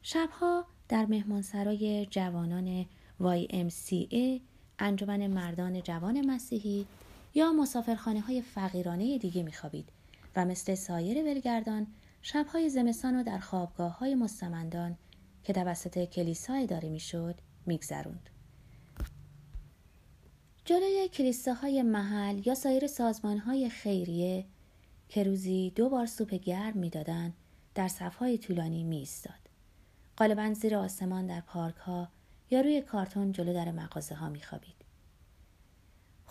شبها 0.01 0.65
در 0.89 1.05
مهمانسرای 1.05 2.05
جوانان 2.05 2.85
YMCA 3.21 4.41
انجمن 4.79 5.27
مردان 5.27 5.81
جوان 5.81 6.25
مسیحی 6.25 6.85
یا 7.35 7.53
مسافرخانه 7.53 8.21
های 8.21 8.41
فقیرانه 8.41 9.17
دیگه 9.17 9.43
میخوابید 9.43 9.98
مثل 10.45 10.75
سایر 10.75 11.23
ولگردان 11.23 11.87
شبهای 12.21 12.69
زمستان 12.69 13.15
و 13.19 13.23
در 13.23 13.39
خوابگاه 13.39 13.97
های 13.97 14.15
مستمندان 14.15 14.97
که 15.43 15.53
توسط 15.53 16.05
کلیسا 16.05 16.53
اداره 16.53 16.89
می‌شد 16.89 17.35
میگذروند. 17.65 18.29
جلوی 20.65 21.09
کلیساهای 21.13 21.81
محل 21.81 22.47
یا 22.47 22.55
سایر 22.55 22.87
سازمانهای 22.87 23.69
خیریه 23.69 24.45
که 25.09 25.23
روزی 25.23 25.73
دو 25.75 25.89
بار 25.89 26.05
سوپ 26.05 26.33
گرم 26.33 26.77
می‌دادند 26.77 27.33
در 27.75 27.87
صفهای 27.87 28.37
طولانی 28.37 28.83
می 28.83 28.97
ایستاد. 28.97 29.49
غالبا 30.17 30.53
زیر 30.53 30.75
آسمان 30.75 31.27
در 31.27 31.41
پارک 31.41 31.75
ها 31.75 32.09
یا 32.51 32.61
روی 32.61 32.81
کارتون 32.81 33.31
جلو 33.31 33.53
در 33.53 33.71
مغازه 33.71 34.15
ها 34.15 34.29
می 34.29 34.41
خوابید. 34.41 34.78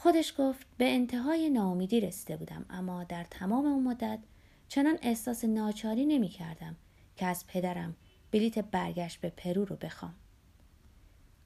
خودش 0.01 0.35
گفت 0.39 0.67
به 0.77 0.95
انتهای 0.95 1.51
ناامیدی 1.51 2.01
رسیده 2.01 2.37
بودم 2.37 2.65
اما 2.71 3.05
در 3.05 3.25
تمام 3.25 3.67
اون 3.67 3.83
مدت 3.83 4.19
چنان 4.69 4.99
احساس 5.03 5.45
ناچاری 5.45 6.07
نمی 6.07 6.29
کردم 6.29 6.77
که 7.17 7.27
از 7.27 7.47
پدرم 7.47 7.97
بلیت 8.31 8.59
برگشت 8.59 9.21
به 9.21 9.31
پرو 9.31 9.65
رو 9.65 9.77
بخوام. 9.77 10.15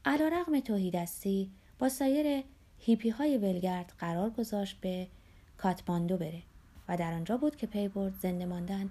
علی 0.05 0.29
رغم 0.29 0.61
تهیدستی 0.61 1.51
با 1.79 1.89
سایر 1.89 2.45
هیپی 2.79 3.11
های 3.11 3.39
ولگرد 3.39 3.93
قرار 3.99 4.31
گذاشت 4.31 4.81
به 4.81 5.09
کاتماندو 5.57 6.17
بره 6.17 6.43
و 6.89 6.97
در 6.97 7.13
آنجا 7.13 7.37
بود 7.37 7.57
که 7.57 7.67
پی 7.67 7.89
برد 7.89 8.15
زنده 8.15 8.47
ماندن 8.47 8.91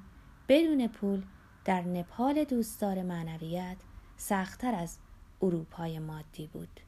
بدون 0.49 0.87
پول 0.87 1.23
در 1.65 1.81
نپال 1.81 2.43
دوستدار 2.43 3.03
معنویت 3.03 3.77
سختتر 4.17 4.75
از 4.75 4.97
اروپای 5.41 5.99
مادی 5.99 6.47
بود. 6.47 6.79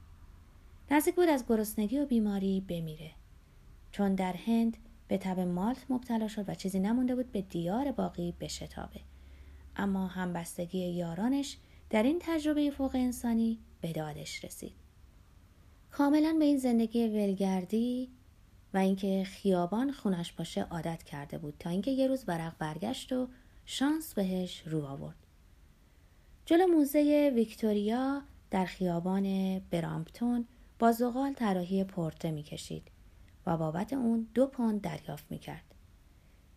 نزدیک 0.92 1.16
بود 1.16 1.30
از 1.30 1.46
گرسنگی 1.48 2.00
و 2.00 2.06
بیماری 2.06 2.62
بمیره. 2.62 3.12
چون 3.92 4.16
در 4.16 4.34
هند 4.34 4.78
به 5.08 5.18
تب 5.18 5.40
مالت 5.40 5.86
مبتلا 5.90 6.28
شد 6.28 6.50
و 6.50 6.56
چیزی 6.56 6.80
نمونده 6.80 7.16
بود 7.16 7.32
به 7.32 7.42
دیار 7.42 7.92
باقی 7.92 8.34
بشتابه. 8.40 9.00
اما 9.76 10.08
همبستگی 10.08 10.80
یارانش 10.80 11.58
در 11.90 12.04
این 12.04 12.20
تجربه 12.22 12.72
فوق 12.72 12.92
انسانی 12.96 13.60
به 13.82 13.92
دادش 13.92 14.46
رسید. 14.46 14.74
کاملا 15.92 16.36
به 16.40 16.46
این 16.46 16.58
زندگی 16.58 17.08
ولگردی 17.08 18.10
و 18.74 18.78
اینکه 18.78 19.24
خیابان 19.24 19.92
خونش 19.92 20.32
باشه 20.32 20.64
عادت 20.64 21.04
کرده 21.04 21.38
بود 21.38 21.54
تا 21.60 21.70
اینکه 21.70 21.92
یه 21.92 22.08
روز 22.08 22.24
ورق 22.28 22.58
برگشت 22.58 23.14
و 23.14 23.28
شانس 23.66 24.14
بهش 24.14 24.64
رو 24.66 24.86
آورد. 24.86 25.16
جلو 26.46 26.68
موزه 26.68 27.32
ویکتوریا 27.36 28.22
در 28.52 28.66
خیابان 28.66 29.60
برامپتون 29.60 30.48
با 30.84 30.92
زغال 30.92 31.34
طراحی 31.34 31.84
پرته 31.84 32.32
می‌کشید 32.32 32.92
و 33.46 33.58
بابت 33.58 33.94
اون 33.94 34.28
دو 34.34 34.48
پوند 34.48 34.82
دریافت 34.82 35.26
می‌کرد. 35.30 35.76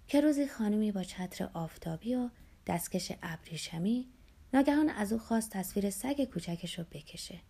که 0.09 0.21
روزی 0.21 0.47
خانمی 0.49 0.93
با 0.93 1.03
چتر 1.03 1.51
آفتابی 1.55 2.15
و 2.15 2.29
دستکش 2.67 3.13
ابریشمی 3.23 4.09
ناگهان 4.55 4.89
از 4.89 5.13
او 5.13 5.19
خواست 5.19 5.51
تصویر 5.51 5.91
سگ 5.91 6.25
کوچکش 6.25 6.79
رو 6.79 6.85
بکشه. 6.93 7.41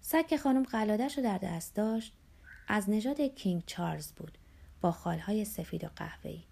سگ 0.00 0.26
که 0.26 0.38
خانم 0.38 0.62
قلادش 0.62 1.18
رو 1.18 1.24
در 1.24 1.38
دست 1.38 1.74
داشت 1.74 2.12
از 2.68 2.90
نژاد 2.90 3.20
کینگ 3.20 3.62
چارلز 3.66 4.12
بود 4.12 4.38
با 4.80 4.92
خالهای 4.92 5.44
سفید 5.44 5.84
و 5.84 5.88
قهوه‌ای. 5.96 6.44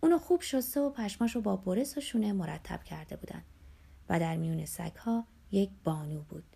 اونو 0.00 0.18
خوب 0.18 0.42
شسته 0.42 0.80
و 0.80 0.90
پشماش 0.90 1.34
رو 1.34 1.40
با 1.40 1.56
برس 1.56 1.98
و 1.98 2.00
شونه 2.00 2.32
مرتب 2.32 2.84
کرده 2.84 3.16
بودن 3.16 3.42
و 4.08 4.20
در 4.20 4.36
میون 4.36 4.64
سگها 4.64 5.26
یک 5.50 5.70
بانو 5.84 6.22
بود. 6.22 6.55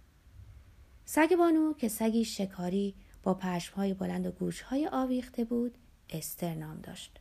سگ 1.12 1.36
بانو 1.38 1.72
که 1.72 1.88
سگی 1.88 2.24
شکاری 2.24 2.94
با 3.22 3.34
پشمهای 3.34 3.94
بلند 3.94 4.26
و 4.26 4.30
گوشهای 4.30 4.88
آویخته 4.92 5.44
بود 5.44 5.78
استر 6.10 6.54
نام 6.54 6.80
داشت. 6.80 7.18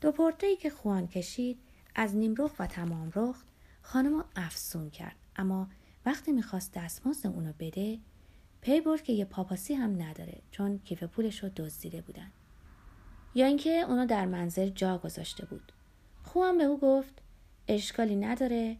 دو 0.00 0.12
پرتهی 0.12 0.56
که 0.56 0.70
خوان 0.70 1.06
کشید 1.06 1.58
از 1.94 2.16
نیمرخ 2.16 2.52
و 2.58 2.66
تمام 2.66 3.12
رخت 3.14 3.46
خانم 3.82 4.24
افسون 4.36 4.90
کرد. 4.90 5.16
اما 5.36 5.68
وقتی 6.06 6.32
می‌خواست 6.32 6.72
دستمزد 6.72 7.26
اونو 7.26 7.52
بده 7.58 7.98
پی 8.60 8.80
برد 8.80 9.02
که 9.02 9.12
یه 9.12 9.24
پاپاسی 9.24 9.74
هم 9.74 10.02
نداره 10.02 10.42
چون 10.50 10.78
کیف 10.78 11.02
پولش 11.02 11.42
رو 11.42 11.48
دزدیده 11.56 12.00
بودن. 12.00 12.32
یا 13.34 13.46
اینکه 13.46 13.70
اونو 13.70 14.06
در 14.06 14.26
منزل 14.26 14.68
جا 14.68 14.98
گذاشته 14.98 15.46
بود. 15.46 15.72
خوان 16.22 16.58
به 16.58 16.64
او 16.64 16.78
گفت 16.78 17.22
اشکالی 17.68 18.16
نداره 18.16 18.76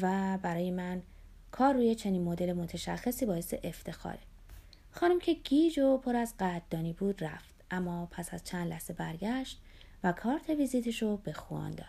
و 0.00 0.38
برای 0.42 0.70
من 0.70 1.02
کار 1.52 1.74
روی 1.74 1.94
چنین 1.94 2.22
مدل 2.22 2.52
متشخصی 2.52 3.26
باعث 3.26 3.54
افتخاره. 3.62 4.18
خانم 4.90 5.18
که 5.18 5.34
گیج 5.34 5.78
و 5.78 5.98
پر 5.98 6.16
از 6.16 6.34
قدردانی 6.38 6.92
بود 6.92 7.24
رفت 7.24 7.54
اما 7.70 8.06
پس 8.06 8.34
از 8.34 8.44
چند 8.44 8.68
لحظه 8.68 8.92
برگشت 8.92 9.60
و 10.04 10.12
کارت 10.12 10.50
ویزیتش 10.50 11.02
رو 11.02 11.16
به 11.16 11.32
خوان 11.32 11.70
داد. 11.70 11.86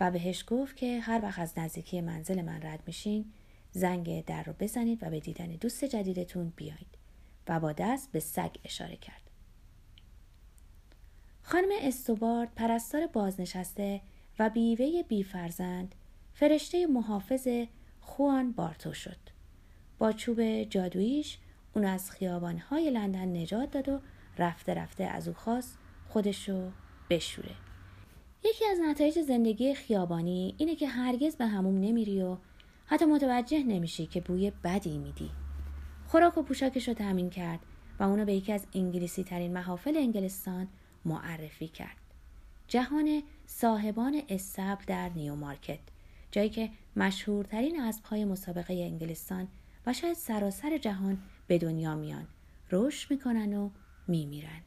و 0.00 0.10
بهش 0.10 0.44
گفت 0.48 0.76
که 0.76 1.00
هر 1.00 1.20
وقت 1.22 1.38
از 1.38 1.58
نزدیکی 1.58 2.00
منزل 2.00 2.42
من 2.42 2.62
رد 2.62 2.82
میشین 2.86 3.32
زنگ 3.72 4.24
در 4.24 4.42
رو 4.42 4.52
بزنید 4.60 5.02
و 5.02 5.10
به 5.10 5.20
دیدن 5.20 5.46
دوست 5.46 5.84
جدیدتون 5.84 6.52
بیایید 6.56 6.98
و 7.48 7.60
با 7.60 7.72
دست 7.72 8.12
به 8.12 8.20
سگ 8.20 8.56
اشاره 8.64 8.96
کرد. 8.96 9.30
خانم 11.42 11.68
استوبارد 11.80 12.54
پرستار 12.54 13.06
بازنشسته 13.06 14.00
و 14.38 14.50
بیوه 14.50 15.02
بیفرزند 15.02 15.94
فرشته 16.40 16.86
محافظ 16.86 17.48
خوان 18.00 18.52
بارتو 18.52 18.92
شد. 18.92 19.18
با 19.98 20.12
چوب 20.12 20.62
جادویش 20.62 21.38
اون 21.74 21.84
از 21.84 22.10
خیابانهای 22.10 22.90
لندن 22.90 23.36
نجات 23.36 23.70
داد 23.70 23.88
و 23.88 24.00
رفته 24.38 24.74
رفته 24.74 25.04
از 25.04 25.28
او 25.28 25.34
خواست 25.34 25.78
خودشو 26.08 26.70
بشوره. 27.10 27.54
یکی 28.44 28.64
از 28.66 28.78
نتایج 28.80 29.20
زندگی 29.20 29.74
خیابانی 29.74 30.54
اینه 30.58 30.76
که 30.76 30.88
هرگز 30.88 31.36
به 31.36 31.46
هموم 31.46 31.80
نمیری 31.80 32.22
و 32.22 32.36
حتی 32.86 33.04
متوجه 33.04 33.62
نمیشی 33.62 34.06
که 34.06 34.20
بوی 34.20 34.52
بدی 34.64 34.98
میدی. 34.98 35.30
خوراک 36.06 36.38
و 36.38 36.42
پوشاکش 36.42 36.88
رو 36.88 36.94
تامین 36.94 37.30
کرد 37.30 37.60
و 37.98 38.02
اونو 38.02 38.24
به 38.24 38.34
یکی 38.34 38.52
از 38.52 38.66
انگلیسی 38.74 39.24
ترین 39.24 39.52
محافل 39.52 39.96
انگلستان 39.96 40.68
معرفی 41.04 41.68
کرد. 41.68 41.96
جهان 42.68 43.22
صاحبان 43.46 44.22
استبل 44.28 44.84
در 44.86 45.08
نیو 45.08 45.34
مارکت 45.34 45.80
جایی 46.30 46.50
که 46.50 46.70
مشهورترین 46.96 47.80
اسبهای 47.80 48.24
مسابقه 48.24 48.74
انگلستان 48.74 49.48
و 49.86 49.92
شاید 49.92 50.16
سراسر 50.16 50.78
جهان 50.78 51.18
به 51.46 51.58
دنیا 51.58 51.94
میان 51.94 52.26
رشد 52.72 53.10
می‌کنن 53.10 53.54
و 53.54 53.70
میمیرن 54.08 54.60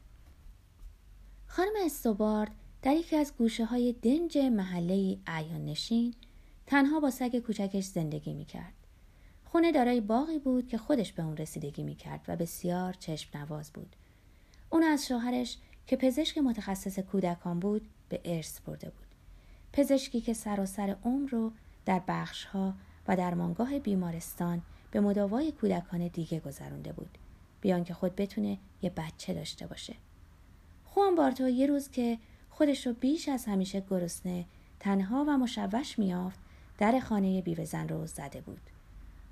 خانم 1.46 1.72
استوبارد 1.84 2.50
در 2.82 2.92
یکی 2.92 3.16
از 3.16 3.32
گوشه 3.38 3.64
های 3.64 3.92
دنج 3.92 4.38
محله 4.38 5.18
ایان 5.38 5.64
نشین 5.64 6.14
تنها 6.66 7.00
با 7.00 7.10
سگ 7.10 7.38
کوچکش 7.38 7.84
زندگی 7.84 8.32
می‌کرد. 8.32 8.72
خونه 9.44 9.72
دارای 9.72 10.00
باقی 10.00 10.38
بود 10.38 10.68
که 10.68 10.78
خودش 10.78 11.12
به 11.12 11.22
اون 11.22 11.36
رسیدگی 11.36 11.82
می‌کرد 11.82 12.24
و 12.28 12.36
بسیار 12.36 12.92
چشم 12.92 13.38
نواز 13.38 13.72
بود. 13.72 13.96
اون 14.70 14.82
از 14.82 15.06
شوهرش 15.06 15.58
که 15.86 15.96
پزشک 15.96 16.38
متخصص 16.38 16.98
کودکان 16.98 17.60
بود 17.60 17.88
به 18.08 18.20
ارث 18.24 18.60
برده 18.60 18.90
بود. 18.90 19.03
پزشکی 19.74 20.20
که 20.20 20.32
سراسر 20.32 20.96
عمر 21.04 21.30
رو 21.30 21.52
در 21.84 22.02
بخشها 22.08 22.74
و 23.08 23.16
در 23.16 23.34
مانگاه 23.34 23.78
بیمارستان 23.78 24.62
به 24.90 25.00
مداوای 25.00 25.52
کودکان 25.52 26.08
دیگه 26.08 26.40
گذرونده 26.40 26.92
بود. 26.92 27.18
بیان 27.60 27.84
که 27.84 27.94
خود 27.94 28.16
بتونه 28.16 28.58
یه 28.82 28.90
بچه 28.90 29.34
داشته 29.34 29.66
باشه. 29.66 29.94
خوان 30.84 31.14
بارتو 31.14 31.48
یه 31.48 31.66
روز 31.66 31.90
که 31.90 32.18
خودش 32.50 32.86
رو 32.86 32.92
بیش 32.92 33.28
از 33.28 33.44
همیشه 33.44 33.84
گرسنه 33.90 34.44
تنها 34.80 35.24
و 35.28 35.38
مشوش 35.38 35.98
میافت 35.98 36.38
در 36.78 37.00
خانه 37.00 37.42
بیوه 37.42 37.64
زن 37.64 37.88
رو 37.88 38.06
زده 38.06 38.40
بود. 38.40 38.70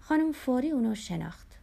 خانم 0.01 0.33
فوری 0.33 0.71
اونو 0.71 0.95
شناخت. 0.95 1.59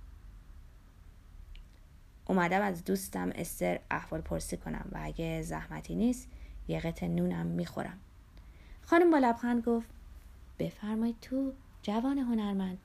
اومدم 2.27 2.61
از 2.61 2.83
دوستم 2.83 3.31
استر 3.35 3.79
احوال 3.91 4.21
پرسی 4.21 4.57
کنم 4.57 4.89
و 4.91 4.99
اگه 5.01 5.41
زحمتی 5.41 5.95
نیست 5.95 6.27
یه 6.67 6.79
قطع 6.79 7.07
نونم 7.07 7.45
می‌خورم. 7.45 7.99
خانم 8.89 9.11
با 9.11 9.17
لبخند 9.17 9.63
گفت 9.65 9.89
بفرمایید 10.59 11.15
تو 11.21 11.51
جوان 11.81 12.17
هنرمند. 12.17 12.77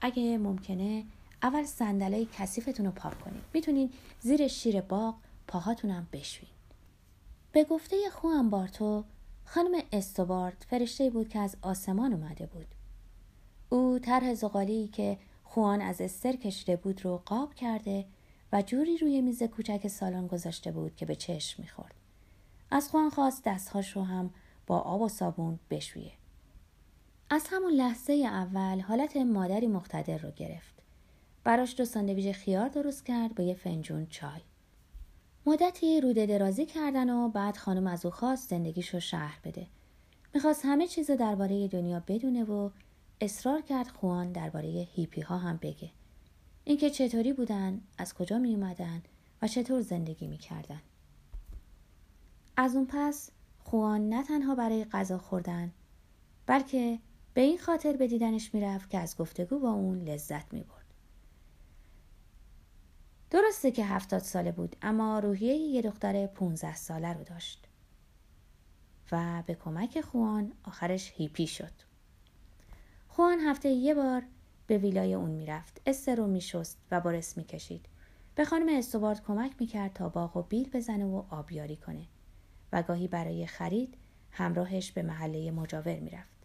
اگه 0.00 0.38
ممکنه 0.38 1.04
اول 1.42 1.64
صندله 1.64 2.24
کثیفتون 2.24 2.86
رو 2.86 2.92
پاک 2.92 3.20
کنید 3.20 3.42
می‌تونید 3.54 3.94
زیر 4.20 4.48
شیر 4.48 4.80
باغ 4.80 5.14
پاهاتونم 5.48 6.06
بشوین. 6.12 6.50
به 7.52 7.64
گفته 7.64 7.96
خوان 8.12 8.50
بارتو 8.50 9.04
خانم 9.44 9.82
استوبارد 9.92 10.66
فرشته 10.70 11.10
بود 11.10 11.28
که 11.28 11.38
از 11.38 11.56
آسمان 11.62 12.12
اومده 12.12 12.46
بود. 12.46 12.66
او 13.68 13.98
طرح 13.98 14.34
زغالی 14.34 14.88
که 14.88 15.18
خوان 15.44 15.80
از 15.80 16.00
استر 16.00 16.36
کشیده 16.36 16.76
بود 16.76 17.04
رو 17.04 17.22
قاب 17.24 17.54
کرده 17.54 18.04
و 18.52 18.62
جوری 18.62 18.98
روی 18.98 19.20
میز 19.20 19.42
کوچک 19.42 19.88
سالن 19.88 20.26
گذاشته 20.26 20.72
بود 20.72 20.96
که 20.96 21.06
به 21.06 21.14
چشم 21.16 21.62
می‌خورد. 21.62 21.94
از 22.70 22.88
خوان 22.88 23.10
خواست 23.10 23.42
دستهاش 23.44 23.96
رو 23.96 24.02
هم 24.02 24.30
با 24.66 24.78
آب 24.78 25.00
و 25.00 25.08
صابون 25.08 25.58
بشویه 25.70 26.12
از 27.30 27.46
همون 27.50 27.72
لحظه 27.72 28.12
اول 28.12 28.80
حالت 28.80 29.16
مادری 29.16 29.66
مقتدر 29.66 30.18
رو 30.18 30.30
گرفت 30.30 30.74
براش 31.44 31.76
دو 31.76 31.84
ساندویژ 31.84 32.28
خیار 32.28 32.68
درست 32.68 33.06
کرد 33.06 33.34
با 33.34 33.44
یه 33.44 33.54
فنجون 33.54 34.06
چای 34.06 34.40
مدتی 35.46 36.00
روده 36.00 36.26
درازی 36.26 36.66
کردن 36.66 37.10
و 37.10 37.28
بعد 37.28 37.56
خانم 37.56 37.86
از 37.86 38.04
او 38.04 38.10
خواست 38.10 38.50
زندگیش 38.50 38.94
شهر 38.94 39.40
بده. 39.44 39.66
می‌خواست 40.34 40.64
همه 40.64 40.86
چیز 40.86 41.10
درباره 41.10 41.68
دنیا 41.68 42.02
بدونه 42.06 42.44
و 42.44 42.70
اصرار 43.20 43.60
کرد 43.60 43.88
خوان 43.88 44.32
درباره 44.32 44.88
هیپی 44.94 45.20
ها 45.20 45.38
هم 45.38 45.58
بگه. 45.62 45.90
اینکه 46.64 46.90
چطوری 46.90 47.32
بودن، 47.32 47.80
از 47.98 48.14
کجا 48.14 48.38
می 48.38 48.54
اومدن 48.54 49.02
و 49.42 49.48
چطور 49.48 49.80
زندگی 49.80 50.26
می‌کردن. 50.26 50.80
از 52.56 52.76
اون 52.76 52.86
پس 52.86 53.30
خوان 53.70 54.08
نه 54.08 54.22
تنها 54.22 54.54
برای 54.54 54.84
غذا 54.84 55.18
خوردن 55.18 55.72
بلکه 56.46 56.98
به 57.34 57.40
این 57.40 57.58
خاطر 57.58 57.96
به 57.96 58.06
دیدنش 58.06 58.54
می‌رفت 58.54 58.90
که 58.90 58.98
از 58.98 59.16
گفتگو 59.16 59.58
با 59.58 59.70
اون 59.70 59.98
لذت 59.98 60.52
می‌برد. 60.52 60.94
درسته 63.30 63.70
که 63.70 63.84
هفتاد 63.84 64.22
ساله 64.22 64.52
بود 64.52 64.76
اما 64.82 65.18
روحیه 65.18 65.54
یه 65.54 65.82
دختر 65.82 66.26
15 66.26 66.74
ساله 66.74 67.12
رو 67.12 67.24
داشت. 67.24 67.68
و 69.12 69.42
به 69.46 69.54
کمک 69.54 70.00
خوان 70.00 70.52
آخرش 70.64 71.12
هیپی 71.16 71.46
شد. 71.46 71.72
خوان 73.08 73.40
هفته 73.40 73.68
یه 73.68 73.94
بار 73.94 74.22
به 74.66 74.78
ویلای 74.78 75.14
اون 75.14 75.30
می‌رفت. 75.30 75.80
استر 75.86 76.14
رو 76.14 76.26
میشست 76.26 76.78
و 76.90 77.00
بارس 77.00 77.36
می‌کشید 77.36 77.86
به 78.34 78.44
خانم 78.44 78.78
استوارد 78.78 79.24
کمک 79.24 79.52
می‌کرد 79.60 79.92
تا 79.92 80.08
باغ 80.08 80.36
و 80.36 80.42
بیل 80.42 80.70
بزنه 80.70 81.04
و 81.04 81.22
آبیاری 81.30 81.76
کنه. 81.76 82.06
و 82.72 82.82
گاهی 82.82 83.08
برای 83.08 83.46
خرید 83.46 83.94
همراهش 84.30 84.92
به 84.92 85.02
محله 85.02 85.50
مجاور 85.50 85.98
می‌رفت. 85.98 86.36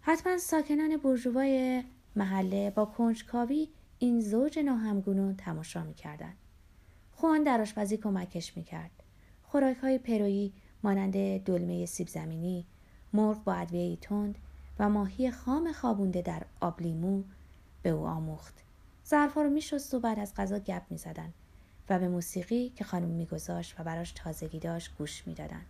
حتما 0.00 0.38
ساکنان 0.38 0.96
برجوای 0.96 1.84
محله 2.16 2.70
با 2.70 2.84
کنجکاوی 2.84 3.68
این 3.98 4.20
زوج 4.20 4.58
ناهمگونو 4.58 5.32
تماشا 5.32 5.84
می‌کردند. 5.84 6.36
خوان 7.12 7.42
در 7.42 7.60
آشپزی 7.60 7.96
کمکش 7.96 8.56
می‌کرد. 8.56 8.90
خوراک 9.42 9.76
های 9.76 9.98
پرویی 9.98 10.52
مانند 10.82 11.38
دلمه 11.38 11.86
سیب 11.86 12.08
زمینی 12.08 12.66
مرغ 13.12 13.44
با 13.44 13.52
ادویه 13.52 13.96
تند 13.96 14.38
و 14.78 14.88
ماهی 14.88 15.30
خام 15.30 15.72
خوابونده 15.72 16.22
در 16.22 16.42
آبلیمو 16.60 17.22
به 17.82 17.90
او 17.90 18.06
آموخت. 18.06 18.54
ظرفها 19.06 19.42
رو 19.42 19.50
میشست 19.50 19.94
و 19.94 20.00
بعد 20.00 20.18
از 20.18 20.34
غذا 20.34 20.58
گپ 20.58 20.82
می‌زدند. 20.90 21.34
و 21.90 21.98
به 21.98 22.08
موسیقی 22.08 22.68
که 22.68 22.84
خانم 22.84 23.08
میگذاشت 23.08 23.74
و 23.80 23.84
براش 23.84 24.12
تازگی 24.12 24.58
داشت 24.58 24.96
گوش 24.98 25.22
می‌دادند 25.26 25.66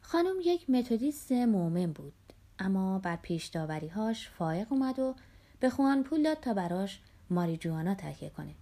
خانم 0.00 0.36
یک 0.44 0.70
متودیست 0.70 1.32
مؤمن 1.32 1.92
بود 1.92 2.12
اما 2.58 2.98
بر 2.98 3.16
پیش 3.16 3.46
داوریهاش 3.46 4.28
فائق 4.28 4.72
اومد 4.72 4.98
و 4.98 5.14
به 5.60 5.70
خوان 5.70 6.02
پول 6.02 6.22
داد 6.22 6.40
تا 6.40 6.54
براش 6.54 7.00
ماریجوانا 7.30 7.94
تهیه 7.94 8.30
کنه. 8.30 8.54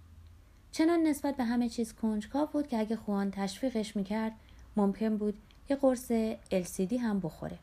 چنان 0.71 0.99
نسبت 0.99 1.37
به 1.37 1.43
همه 1.43 1.69
چیز 1.69 1.93
کنجکاو 1.93 2.45
بود 2.45 2.67
که 2.67 2.79
اگه 2.79 2.95
خوان 2.95 3.31
تشویقش 3.31 3.95
می‌کرد 3.95 4.31
ممکن 4.75 5.17
بود 5.17 5.37
یه 5.69 5.75
قرص 5.75 6.11
LCD 6.51 6.93
هم 6.93 7.19
بخوره. 7.19 7.59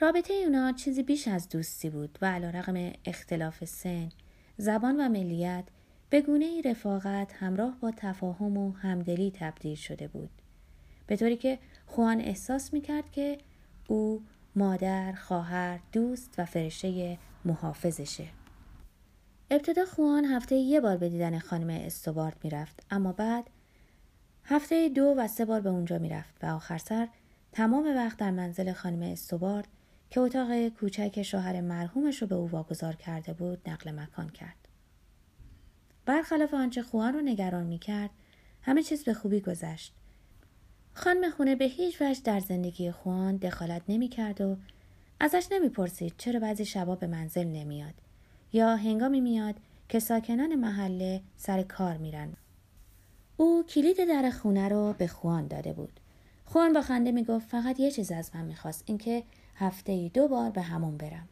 رابطه 0.00 0.34
اونا 0.34 0.72
چیزی 0.72 1.02
بیش 1.02 1.28
از 1.28 1.48
دوستی 1.48 1.90
بود 1.90 2.18
و 2.22 2.26
علا 2.26 2.50
رقم 2.50 2.92
اختلاف 3.04 3.64
سن 3.64 4.08
زبان 4.56 5.00
و 5.00 5.08
ملیت 5.08 5.64
به 6.10 6.20
گونه 6.20 6.62
رفاقت 6.64 7.32
همراه 7.32 7.76
با 7.80 7.92
تفاهم 7.96 8.56
و 8.56 8.72
همدلی 8.72 9.30
تبدیل 9.30 9.74
شده 9.74 10.08
بود 10.08 10.30
به 11.06 11.16
طوری 11.16 11.36
که 11.36 11.58
خوان 11.86 12.20
احساس 12.20 12.72
می‌کرد 12.72 13.10
که 13.10 13.38
او 13.88 14.22
مادر، 14.56 15.12
خواهر، 15.12 15.80
دوست 15.92 16.34
و 16.38 16.44
فرشته 16.44 17.18
محافظشه. 17.44 18.26
ابتدا 19.50 19.84
خوان 19.84 20.24
هفته 20.24 20.54
یه 20.54 20.80
بار 20.80 20.96
به 20.96 21.08
دیدن 21.08 21.38
خانم 21.38 21.70
استوبارد 21.70 22.36
می‌رفت 22.44 22.86
اما 22.90 23.12
بعد 23.12 23.50
هفته 24.44 24.88
دو 24.88 25.14
و 25.18 25.28
سه 25.28 25.44
بار 25.44 25.60
به 25.60 25.70
اونجا 25.70 25.98
می‌رفت 25.98 26.34
و 26.42 26.46
آخر 26.46 26.78
سر 26.78 27.08
تمام 27.52 27.96
وقت 27.96 28.18
در 28.18 28.30
منزل 28.30 28.72
خانم 28.72 29.02
استوبارد 29.02 29.68
که 30.10 30.20
اتاق 30.20 30.68
کوچک 30.68 31.22
شوهر 31.22 31.60
مرحومش 31.60 32.22
رو 32.22 32.28
به 32.28 32.34
او 32.34 32.50
واگذار 32.50 32.96
کرده 32.96 33.32
بود 33.32 33.70
نقل 33.70 33.90
مکان 33.90 34.28
کرد. 34.28 34.63
برخلاف 36.06 36.54
آنچه 36.54 36.82
خوان 36.82 37.14
رو 37.14 37.20
نگران 37.20 37.64
می‌کرد 37.66 38.10
همه 38.62 38.82
چیز 38.82 39.04
به 39.04 39.14
خوبی 39.14 39.40
گذشت 39.40 39.92
خانم 40.94 41.30
خونه 41.30 41.56
به 41.56 41.64
هیچ 41.64 42.02
وجه 42.02 42.20
در 42.24 42.40
زندگی 42.40 42.90
خوان 42.90 43.36
دخالت 43.36 43.82
نمی 43.88 44.08
کرد 44.08 44.40
و 44.40 44.56
ازش 45.20 45.46
نمی‌پرسید 45.50 46.14
چرا 46.18 46.40
بعضی 46.40 46.64
شبا 46.64 46.94
به 46.94 47.06
منزل 47.06 47.46
نمیاد 47.46 47.94
یا 48.52 48.76
هنگامی 48.76 49.20
میاد 49.20 49.54
که 49.88 49.98
ساکنان 49.98 50.54
محله 50.54 51.20
سر 51.36 51.62
کار 51.62 51.96
میرن. 51.96 52.32
او 53.36 53.62
کلید 53.68 54.08
در 54.08 54.30
خونه 54.30 54.68
رو 54.68 54.94
به 54.98 55.06
خوان 55.06 55.46
داده 55.46 55.72
بود. 55.72 56.00
خوان 56.44 56.72
با 56.72 56.80
خنده 56.80 57.12
می‌گفت 57.12 57.48
فقط 57.48 57.80
یه 57.80 57.90
چیز 57.90 58.12
از 58.12 58.30
من 58.34 58.44
می‌خواست 58.44 58.84
اینکه 58.86 59.22
هفته 59.56 59.92
ای 59.92 60.08
دو 60.08 60.28
بار 60.28 60.50
به 60.50 60.62
همون 60.62 60.96
برم. 60.96 61.28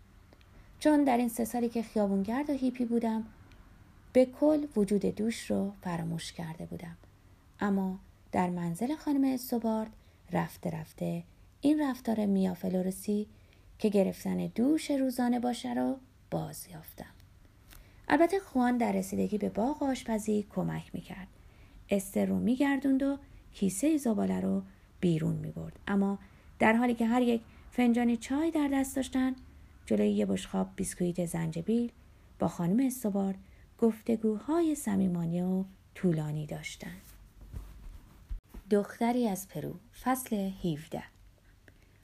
چون 0.79 1.05
در 1.05 1.17
این 1.17 1.29
سه 1.29 1.45
سالی 1.45 1.69
که 1.69 1.83
خیابونگرد 1.83 2.51
و 2.51 2.53
هیپی 2.53 2.85
بودم 2.85 3.25
به 4.13 4.25
کل 4.25 4.67
وجود 4.77 5.07
دوش 5.07 5.51
رو 5.51 5.73
فراموش 5.83 6.33
کرده 6.33 6.67
بودم. 6.67 6.97
اما 7.61 7.99
در 8.33 8.51
منزل 8.51 8.97
خانم 8.97 9.35
استوبارد 9.35 9.91
رفته 10.33 10.71
رفته 10.71 11.23
این 11.61 11.83
رفتار 11.83 12.27
میافلورسی 12.27 13.27
که 13.79 13.89
گرفتن 13.89 14.47
دوش 14.47 14.91
روزانه 14.91 15.41
باشه 15.41 15.75
رو 15.75 15.97
باز 16.31 16.67
یافتم. 16.73 17.11
البته 18.09 18.39
خوان 18.39 18.77
در 18.77 18.93
رسیدگی 18.93 19.39
به 19.39 19.49
باغ 19.49 19.83
آشپزی 19.83 20.47
کمک 20.55 20.91
می‌کرد. 20.95 21.29
استر 21.91 22.25
رو 22.27 22.39
میگردوند 22.39 23.03
و 23.03 23.19
کیسه 23.55 23.97
زباله 23.97 24.41
رو 24.41 24.63
بیرون 25.01 25.37
می‌برد. 25.37 25.79
اما 25.89 26.19
در 26.59 26.73
حالی 26.73 26.95
که 26.95 27.07
هر 27.07 27.23
یک 27.23 27.41
فنجانی 27.73 28.17
چای 28.17 28.51
در 28.51 28.69
دست 28.73 28.97
داشتن 28.97 29.35
جلوی 29.87 30.11
یه 30.11 30.27
بشقاب 30.27 30.69
بیسکویت 30.77 31.27
زنجبیل 31.27 31.93
با 32.39 32.49
خانم 32.49 32.87
استوبارد 32.87 33.39
گفتگوهای 33.83 34.75
صمیمانه 34.75 35.45
و 35.45 35.65
طولانی 35.95 36.47
داشتند. 36.47 37.03
دختری 38.71 39.29
از 39.29 39.49
پرو 39.49 39.75
فصل 40.03 40.37
17 40.37 41.03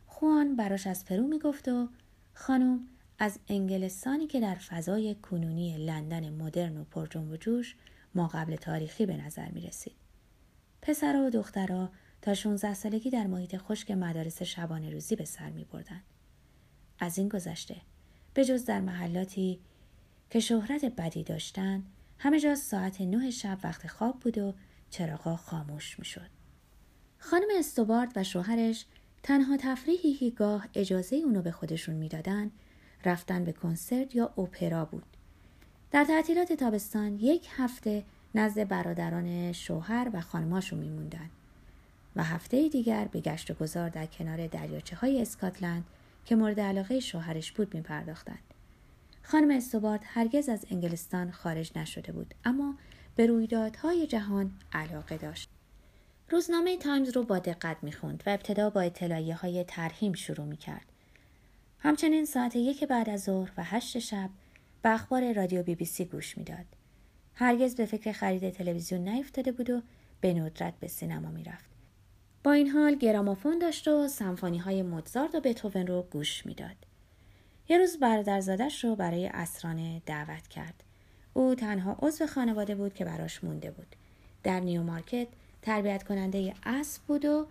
خوان 0.07 0.57
براش 0.57 0.87
از 0.87 1.05
پرو 1.05 1.27
می‌گفت 1.27 1.69
و 1.69 1.89
خانم 2.35 2.81
از 3.19 3.39
انگلستانی 3.49 4.27
که 4.27 4.41
در 4.41 4.55
فضای 4.55 5.15
کنونی 5.15 5.87
لندن 5.87 6.31
مدرن 6.31 6.77
و 6.77 6.85
پرجنب 6.85 7.31
و 7.31 7.37
جوش 7.37 7.77
ما 8.15 8.29
قبل 8.29 8.57
تاریخی 8.57 9.07
به 9.07 9.17
نظر 9.17 9.49
می 9.49 9.61
رسید. 9.61 9.97
پسر 10.83 11.17
و 11.17 11.31
دخترها 11.31 11.91
تا 12.23 12.35
16 12.35 12.75
سالگی 12.75 13.11
در 13.11 13.27
محیط 13.27 13.57
خشک 13.57 13.91
مدارس 13.91 14.43
شبانه 14.43 14.91
روزی 14.91 15.17
به 15.17 15.25
سر 15.25 15.51
می 15.51 15.65
بردن. 15.65 16.03
از 16.99 17.19
این 17.19 17.29
گذشته 17.29 17.77
به 18.35 18.45
جز 18.45 18.65
در 18.65 18.81
محلاتی 18.81 19.61
که 20.31 20.41
شهرت 20.41 20.85
بدی 20.85 21.25
داشتند 21.25 21.87
همه 22.19 22.41
جا 22.41 22.55
ساعت 22.55 23.01
نه 23.01 23.31
شب 23.31 23.59
وقت 23.65 23.87
خواب 23.87 24.21
بود 24.21 24.39
و 24.39 24.55
چراغا 24.91 25.37
خاموش 25.37 25.99
می 25.99 26.05
شد. 26.05 26.31
خانم 27.19 27.49
استوبارد 27.59 28.13
و 28.17 28.25
شوهرش 28.25 28.85
تنها 29.23 29.57
تفریحی 29.57 30.15
که 30.15 30.31
گاه 30.31 30.69
اجازه 30.75 31.17
اونو 31.17 31.43
به 31.43 31.51
خودشون 31.51 31.95
می‌دادن 31.95 32.51
رفتن 33.05 33.45
به 33.45 33.53
کنسرت 33.53 34.15
یا 34.15 34.25
اپرا 34.39 34.85
بود. 34.85 35.17
در 35.91 36.05
تعطیلات 36.05 36.53
تابستان 36.53 37.19
یک 37.21 37.49
هفته 37.57 38.05
نزد 38.35 38.69
برادران 38.69 39.53
شوهر 39.53 40.11
و 40.13 40.21
خانماشون 40.21 40.79
میموندن 40.79 41.31
و 42.17 42.25
هفته 42.25 42.69
دیگر 42.69 43.05
به 43.05 43.21
گشت 43.21 43.51
و 43.51 43.55
گذار 43.55 43.89
در 43.89 44.07
کنار 44.07 44.47
دریاچه 44.47 44.97
های 44.97 45.23
اسکاتلند 45.23 45.85
که 46.25 46.37
مورد 46.37 46.61
علاقه 46.61 47.01
شوهرش 47.01 47.53
بود 47.53 47.75
می 47.75 47.81
پرداختن. 47.81 48.39
خانم 49.31 49.51
استوبارد 49.51 50.01
هرگز 50.05 50.49
از 50.49 50.67
انگلستان 50.71 51.31
خارج 51.31 51.73
نشده 51.77 52.13
بود 52.13 52.35
اما 52.45 52.75
به 53.17 53.27
رویدادهای 53.27 54.07
جهان 54.07 54.53
علاقه 54.73 55.17
داشت. 55.17 55.51
روزنامه 56.31 56.77
تایمز 56.77 57.17
رو 57.17 57.23
با 57.23 57.39
دقت 57.39 57.77
می‌خوند 57.83 58.23
و 58.27 58.31
ابتدا 58.31 58.71
با 58.71 58.81
اطلاعیه 58.81 59.35
های 59.35 59.65
ترحیم 59.65 60.13
شروع 60.13 60.47
می‌کرد. 60.47 60.87
همچنین 61.79 62.25
ساعت 62.25 62.57
یک 62.57 62.85
بعد 62.85 63.09
از 63.11 63.23
ظهر 63.23 63.53
و 63.57 63.65
هشت 63.65 63.99
شب 63.99 64.31
به 64.83 64.89
اخبار 64.89 65.33
رادیو 65.33 65.63
بی 65.63 65.75
بی 65.75 65.85
سی 65.85 66.05
گوش 66.05 66.39
می‌داد. 66.39 66.67
هرگز 67.35 67.77
به 67.77 67.87
فکر 67.87 68.13
خرید 68.13 68.51
تلویزیون 68.51 69.09
نیفتاده 69.09 69.53
بود 69.53 69.71
و 69.71 69.83
به 70.21 70.35
ندرت 70.35 70.75
به 70.81 70.89
سینما 70.89 71.31
می‌رفت. 71.31 71.71
با 72.45 72.53
این 72.53 72.69
حال 72.69 72.95
گرامافون 72.95 73.59
داشت 73.59 73.89
و 73.89 74.09
سمفانی 74.09 74.59
های 74.59 74.83
موزارت 74.83 75.35
و 75.35 75.41
بتوون 75.41 75.87
رو 75.87 76.07
گوش 76.11 76.47
می‌داد. 76.47 76.88
یه 77.69 77.79
روز 77.79 77.99
برادرزادش 77.99 78.85
رو 78.85 78.97
برای 78.97 79.27
اسرانه 79.27 80.03
دعوت 80.07 80.49
کرد. 80.49 80.85
او 81.35 81.55
تنها 81.55 81.97
عضو 82.03 82.27
خانواده 82.27 82.75
بود 82.75 82.95
که 82.95 83.05
براش 83.05 83.45
مونده 83.45 83.71
بود. 83.71 83.97
در 84.43 84.61
نیو 84.61 84.83
مارکت 84.83 85.29
تربیت 85.63 86.03
کننده 86.03 86.55
اسب 86.63 87.03
بود 87.03 87.25
و 87.25 87.47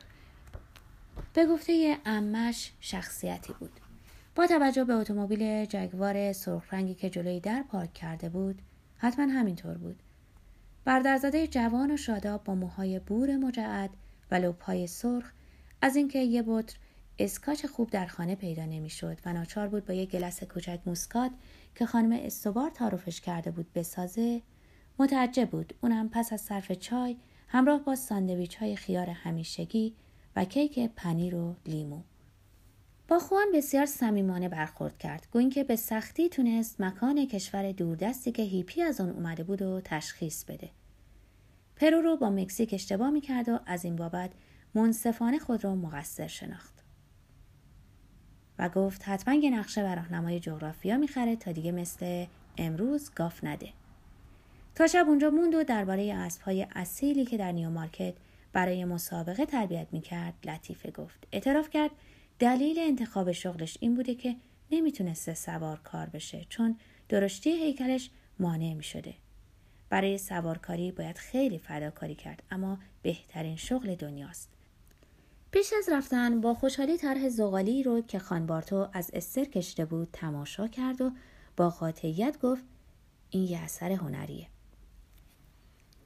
به 1.34 1.46
گفته 1.46 1.98
امش 2.06 2.72
شخصیتی 2.80 3.54
بود. 3.60 3.80
با 4.36 4.48
توجه 4.48 4.84
به 4.84 4.94
اتومبیل 4.94 5.66
جگوار 5.66 6.34
سرخ 6.34 6.74
رنگی 6.74 6.94
که 6.94 7.10
جلوی 7.10 7.40
در 7.40 7.64
پارک 7.64 7.94
کرده 7.94 8.30
بود، 8.30 8.62
حتما 8.98 9.26
همینطور 9.26 9.78
بود. 9.78 10.00
برادرزاده 10.86 11.48
جوان 11.48 11.92
و 11.92 11.98
شاداب 11.98 12.44
با 12.44 12.56
موهای 12.56 13.00
بور 13.00 13.36
مجعد 13.36 13.90
و 14.32 14.36
لبهای 14.36 14.88
سرخ 14.88 15.32
از 15.82 15.96
اینکه 15.96 16.20
یه 16.20 16.44
بطر 16.48 16.76
اسکاچ 17.20 17.66
خوب 17.66 17.90
در 17.90 18.06
خانه 18.06 18.36
پیدا 18.36 18.66
نمی‌شد 18.66 19.18
و 19.26 19.34
ناچار 19.34 19.68
بود 19.68 19.86
با 19.86 19.94
یک 19.94 20.10
گیلاس 20.10 20.44
کوچک 20.44 20.80
موسکات 20.86 21.32
که 21.76 21.86
خانم 21.86 22.20
استوبارد 22.22 22.70
تعارفش 22.70 23.22
کرده 23.22 23.52
بود 23.52 23.74
بسازه 23.74 24.42
متعجب 25.00 25.50
بود 25.50 25.74
اونم 25.82 26.10
پس 26.10 26.34
از 26.34 26.42
صرف 26.42 26.72
چای 26.72 27.18
همراه 27.48 27.84
با 27.84 27.96
ساندویچ 27.96 28.56
های 28.56 28.76
خیار 28.76 29.10
همیشگی 29.10 29.96
و 30.36 30.46
کیک 30.46 30.80
پنیر 30.96 31.36
و 31.36 31.56
لیمو. 31.66 32.02
با 33.08 33.20
خوان 33.20 33.48
بسیار 33.54 33.86
صمیمانه 33.86 34.50
برخورد 34.50 34.98
کرد 34.98 35.28
گو 35.32 35.50
اینکه 35.50 35.64
به 35.64 35.76
سختی 35.76 36.30
تونست 36.30 36.82
مکان 36.82 37.26
کشور 37.26 37.72
دوردستی 37.72 38.32
که 38.32 38.44
هیپی 38.44 38.82
از 38.82 39.02
آن 39.02 39.10
اومده 39.10 39.44
بود 39.44 39.62
و 39.62 39.82
تشخیص 39.82 40.44
بده. 40.44 40.70
پرو 41.76 42.02
رو 42.02 42.18
با 42.18 42.30
مکزیک 42.30 42.74
اشتباه 42.74 43.10
می‌کرد 43.10 43.50
و 43.50 43.60
از 43.66 43.86
این 43.86 43.96
بابت 43.96 44.32
منصفانه 44.76 45.40
خود 45.40 45.64
را 45.64 45.76
مقصر 45.76 46.28
شناخت. 46.28 46.77
و 48.60 48.70
گفت 48.70 49.10
حتما 49.10 49.34
یه 49.34 49.50
نقشه 49.50 49.84
و 49.84 49.96
راهنمای 49.96 50.40
جغرافیا 50.40 50.98
می‌خره 50.98 51.36
تا 51.36 51.52
دیگه 51.52 51.72
مثل 51.72 52.26
امروز 52.58 53.12
گاف 53.16 53.44
نده. 53.44 53.70
تا 54.76 54.88
شب 54.88 55.06
اونجا 55.08 55.30
موند 55.30 55.56
و 55.56 55.64
درباره 55.64 56.14
اسبهای 56.14 56.68
اصیلی 56.76 57.26
که 57.26 57.38
در 57.38 57.52
نیو 57.52 57.70
مارکت 57.70 58.14
برای 58.54 58.86
مسابقه 58.86 59.46
تربیت 59.46 59.88
می‌کرد 59.92 60.34
لطیفه 60.44 60.92
گفت. 60.92 61.28
اعتراف 61.32 61.70
کرد 61.70 61.92
دلیل 62.40 62.80
انتخاب 62.80 63.32
شغلش 63.32 63.78
این 63.82 63.96
بوده 63.96 64.16
که 64.16 64.36
نمی‌تونسته 64.72 65.34
سوار 65.34 65.80
کار 65.84 66.06
بشه 66.06 66.46
چون 66.50 66.78
درشتی 67.10 67.50
هیکلش 67.50 68.10
مانع 68.40 68.74
می‌شده. 68.74 69.14
برای 69.90 70.18
سوارکاری 70.18 70.92
باید 70.92 71.18
خیلی 71.18 71.58
فداکاری 71.58 72.16
کرد 72.16 72.44
اما 72.52 72.78
بهترین 73.02 73.56
شغل 73.56 73.96
دنیاست. 73.96 74.57
پیش 75.52 75.74
از 75.78 75.90
رفتن 75.90 76.42
با 76.42 76.54
خوشحالی 76.54 76.98
طرح 76.98 77.30
زغالی 77.30 77.84
رو 77.84 78.02
که 78.02 78.20
خانبارتو 78.20 78.88
از 78.94 79.12
استر 79.14 79.46
کشته 79.46 79.86
بود 79.86 80.10
تماشا 80.14 80.68
کرد 80.68 81.02
و 81.02 81.12
با 81.58 81.70
قاطعیت 81.70 82.40
گفت 82.42 82.64
این 83.30 83.44
یه 83.44 83.60
اثر 83.60 83.92
هنریه 83.92 84.48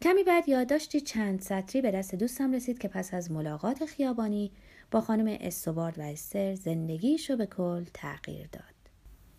کمی 0.02 0.24
بعد 0.24 0.50
یادداشتی 0.50 1.02
چند 1.02 1.42
سطری 1.42 1.82
به 1.82 1.92
دست 1.92 2.16
دوستم 2.16 2.52
رسید 2.52 2.78
که 2.78 2.88
پس 2.88 3.14
از 3.14 3.32
ملاقات 3.32 3.86
خیابانی 3.86 4.52
با 4.92 5.02
خانم 5.02 5.38
استوبارد 5.42 6.00
و 6.00 6.02
استر 6.02 6.56
زندگیشو 6.56 7.38
به 7.38 7.46
کل 7.46 7.84
تغییر 7.94 8.48
داد. 8.52 8.64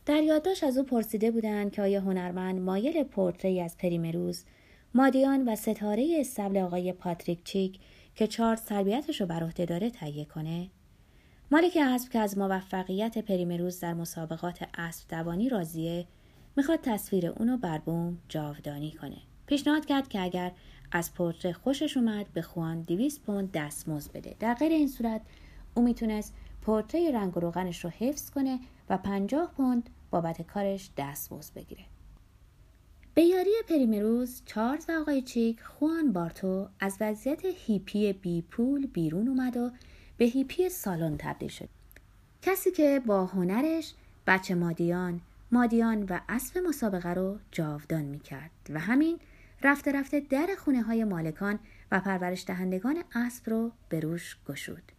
در 0.06 0.22
یادداشت 0.22 0.64
از 0.64 0.78
او 0.78 0.84
پرسیده 0.84 1.30
بودند 1.30 1.72
که 1.72 1.82
آیا 1.82 2.00
هنرمند 2.00 2.60
مایل 2.60 3.04
پورتری 3.04 3.60
از 3.60 3.76
پریمروز 3.78 4.44
مادیان 4.94 5.48
و 5.48 5.56
ستاره 5.56 6.16
استبل 6.20 6.56
آقای 6.58 6.92
پاتریک 6.92 7.44
چیک 7.44 7.78
که 8.14 8.26
چارت 8.26 8.64
تربیتش 8.64 9.20
رو 9.20 9.26
بر 9.26 9.44
عهده 9.44 9.64
داره 9.64 9.90
تهیه 9.90 10.24
کنه. 10.24 10.70
مالک 11.50 11.78
اسب 11.80 12.10
که 12.12 12.18
از 12.18 12.38
موفقیت 12.38 13.18
پریمروز 13.18 13.80
در 13.80 13.94
مسابقات 13.94 14.68
اسب 14.74 15.08
دوانی 15.08 15.48
راضیه 15.48 16.06
می‌خواد 16.56 16.80
تصویر 16.82 17.26
اونو 17.26 17.56
بر 17.56 17.78
بوم 17.78 18.18
جاودانی 18.28 18.90
کنه. 18.90 19.18
پیشنهاد 19.46 19.86
کرد 19.86 20.08
که 20.08 20.22
اگر 20.22 20.52
از 20.92 21.14
پورتره 21.14 21.52
خوشش 21.52 21.96
اومد 21.96 22.26
به 22.32 22.42
خوان 22.42 22.82
200 22.82 23.22
پوند 23.22 23.52
دستمزد 23.52 24.12
بده. 24.12 24.36
در 24.40 24.54
غیر 24.54 24.72
این 24.72 24.88
صورت 24.88 25.20
او 25.74 25.82
می‌تونست 25.82 26.34
پورتره 26.62 27.10
رنگ 27.10 27.36
و 27.36 27.40
روغنش 27.40 27.84
رو 27.84 27.90
حفظ 27.90 28.30
کنه 28.30 28.58
و 28.90 28.98
50 28.98 29.52
پوند 29.56 29.90
بابت 30.10 30.42
کارش 30.42 30.90
دستمزد 30.96 31.54
بگیره. 31.54 31.84
به 33.14 33.22
یاری 33.22 33.50
پریمروز 33.68 34.42
چارلز 34.46 34.90
آقای 34.90 35.22
چیک 35.22 35.60
خوان 35.60 36.12
بارتو 36.12 36.68
از 36.80 36.96
وضعیت 37.00 37.44
هیپی 37.44 38.12
بی 38.12 38.42
پول 38.42 38.86
بیرون 38.86 39.28
اومد 39.28 39.56
و 39.56 39.70
به 40.16 40.24
هیپی 40.24 40.68
سالن 40.68 41.16
تبدیل 41.18 41.48
شد 41.48 41.68
کسی 42.42 42.70
که 42.70 43.02
با 43.06 43.26
هنرش 43.26 43.94
بچه 44.26 44.54
مادیان 44.54 45.20
مادیان 45.52 46.02
و 46.02 46.20
اسب 46.28 46.58
مسابقه 46.58 47.14
رو 47.14 47.38
جاودان 47.50 48.02
می 48.02 48.20
کرد 48.20 48.50
و 48.70 48.80
همین 48.80 49.18
رفته 49.62 49.92
رفته 49.92 50.20
در 50.20 50.48
خونه 50.58 50.82
های 50.82 51.04
مالکان 51.04 51.58
و 51.92 52.00
پرورش 52.00 52.44
دهندگان 52.46 53.04
اسب 53.14 53.50
رو 53.50 53.72
به 53.88 54.00
روش 54.00 54.36
گشود. 54.48 54.92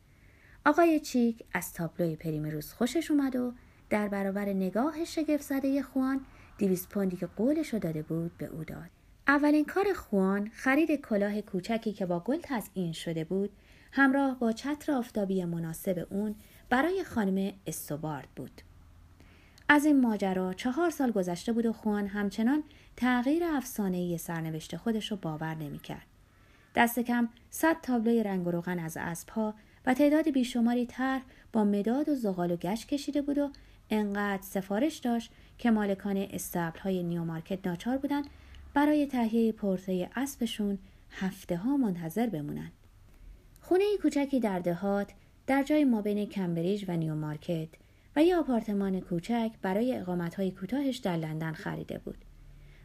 آقای 0.65 0.99
چیک 0.99 1.43
از 1.53 1.73
تابلوی 1.73 2.15
پریمروز 2.15 2.73
خوشش 2.73 3.11
اومد 3.11 3.35
و 3.35 3.53
در 3.89 4.07
برابر 4.07 4.45
نگاه 4.45 5.05
شگفت 5.05 5.43
زده 5.43 5.81
خوان 5.81 6.25
دیویس 6.57 6.87
پوندی 6.87 7.17
که 7.17 7.27
قولش 7.27 7.73
رو 7.73 7.79
داده 7.79 8.01
بود 8.01 8.37
به 8.37 8.45
او 8.45 8.63
داد. 8.63 8.89
اولین 9.27 9.65
کار 9.65 9.93
خوان 9.93 10.51
خرید 10.53 11.01
کلاه 11.01 11.41
کوچکی 11.41 11.93
که 11.93 12.05
با 12.05 12.19
گل 12.19 12.39
تزئین 12.43 12.93
شده 12.93 13.23
بود 13.23 13.49
همراه 13.91 14.39
با 14.39 14.51
چتر 14.51 14.91
آفتابی 14.91 15.45
مناسب 15.45 16.07
اون 16.09 16.35
برای 16.69 17.03
خانم 17.03 17.53
استوبارد 17.67 18.27
بود. 18.35 18.61
از 19.69 19.85
این 19.85 20.01
ماجرا 20.01 20.53
چهار 20.53 20.89
سال 20.89 21.11
گذشته 21.11 21.51
بود 21.51 21.65
و 21.65 21.73
خوان 21.73 22.07
همچنان 22.07 22.63
تغییر 22.97 23.43
افسانه‌ای 23.43 24.17
سرنوشت 24.17 24.77
خودش 24.77 25.11
رو 25.11 25.17
باور 25.17 25.55
نمی‌کرد. 25.55 26.05
دست 26.75 26.99
کم 26.99 27.29
صد 27.49 27.77
تابلوی 27.81 28.23
رنگ 28.23 28.47
و 28.47 28.51
روغن 28.51 28.79
از 28.79 28.97
اسبها 28.97 29.53
و 29.85 29.93
تعداد 29.93 30.29
بیشماری 30.29 30.85
طرح 30.85 31.21
با 31.53 31.63
مداد 31.63 32.09
و 32.09 32.15
زغال 32.15 32.51
و 32.51 32.55
گشت 32.55 32.87
کشیده 32.87 33.21
بود 33.21 33.37
و 33.37 33.49
انقدر 33.89 34.41
سفارش 34.41 34.97
داشت 34.97 35.31
که 35.57 35.71
مالکان 35.71 36.17
اصطبل 36.17 36.79
های 36.79 37.03
نیو 37.03 37.23
مارکت 37.23 37.67
ناچار 37.67 37.97
بودند 37.97 38.25
برای 38.73 39.05
تهیه 39.05 39.51
پرتره 39.51 40.09
اسبشون 40.15 40.77
هفته 41.11 41.57
ها 41.57 41.77
منتظر 41.77 42.27
بمونن. 42.27 42.71
خونه 43.61 43.83
کوچکی 44.01 44.39
در 44.39 44.59
دهات 44.59 45.11
در 45.47 45.63
جای 45.63 45.85
مابین 45.85 46.25
کمبریج 46.25 46.85
و 46.87 46.97
نیو 46.97 47.15
مارکت 47.15 47.69
و 48.15 48.23
یه 48.23 48.35
آپارتمان 48.35 49.01
کوچک 49.01 49.51
برای 49.61 49.97
اقامت 49.97 50.35
های 50.35 50.51
کوتاهش 50.51 50.97
در 50.97 51.15
لندن 51.17 51.53
خریده 51.53 51.97
بود. 51.97 52.17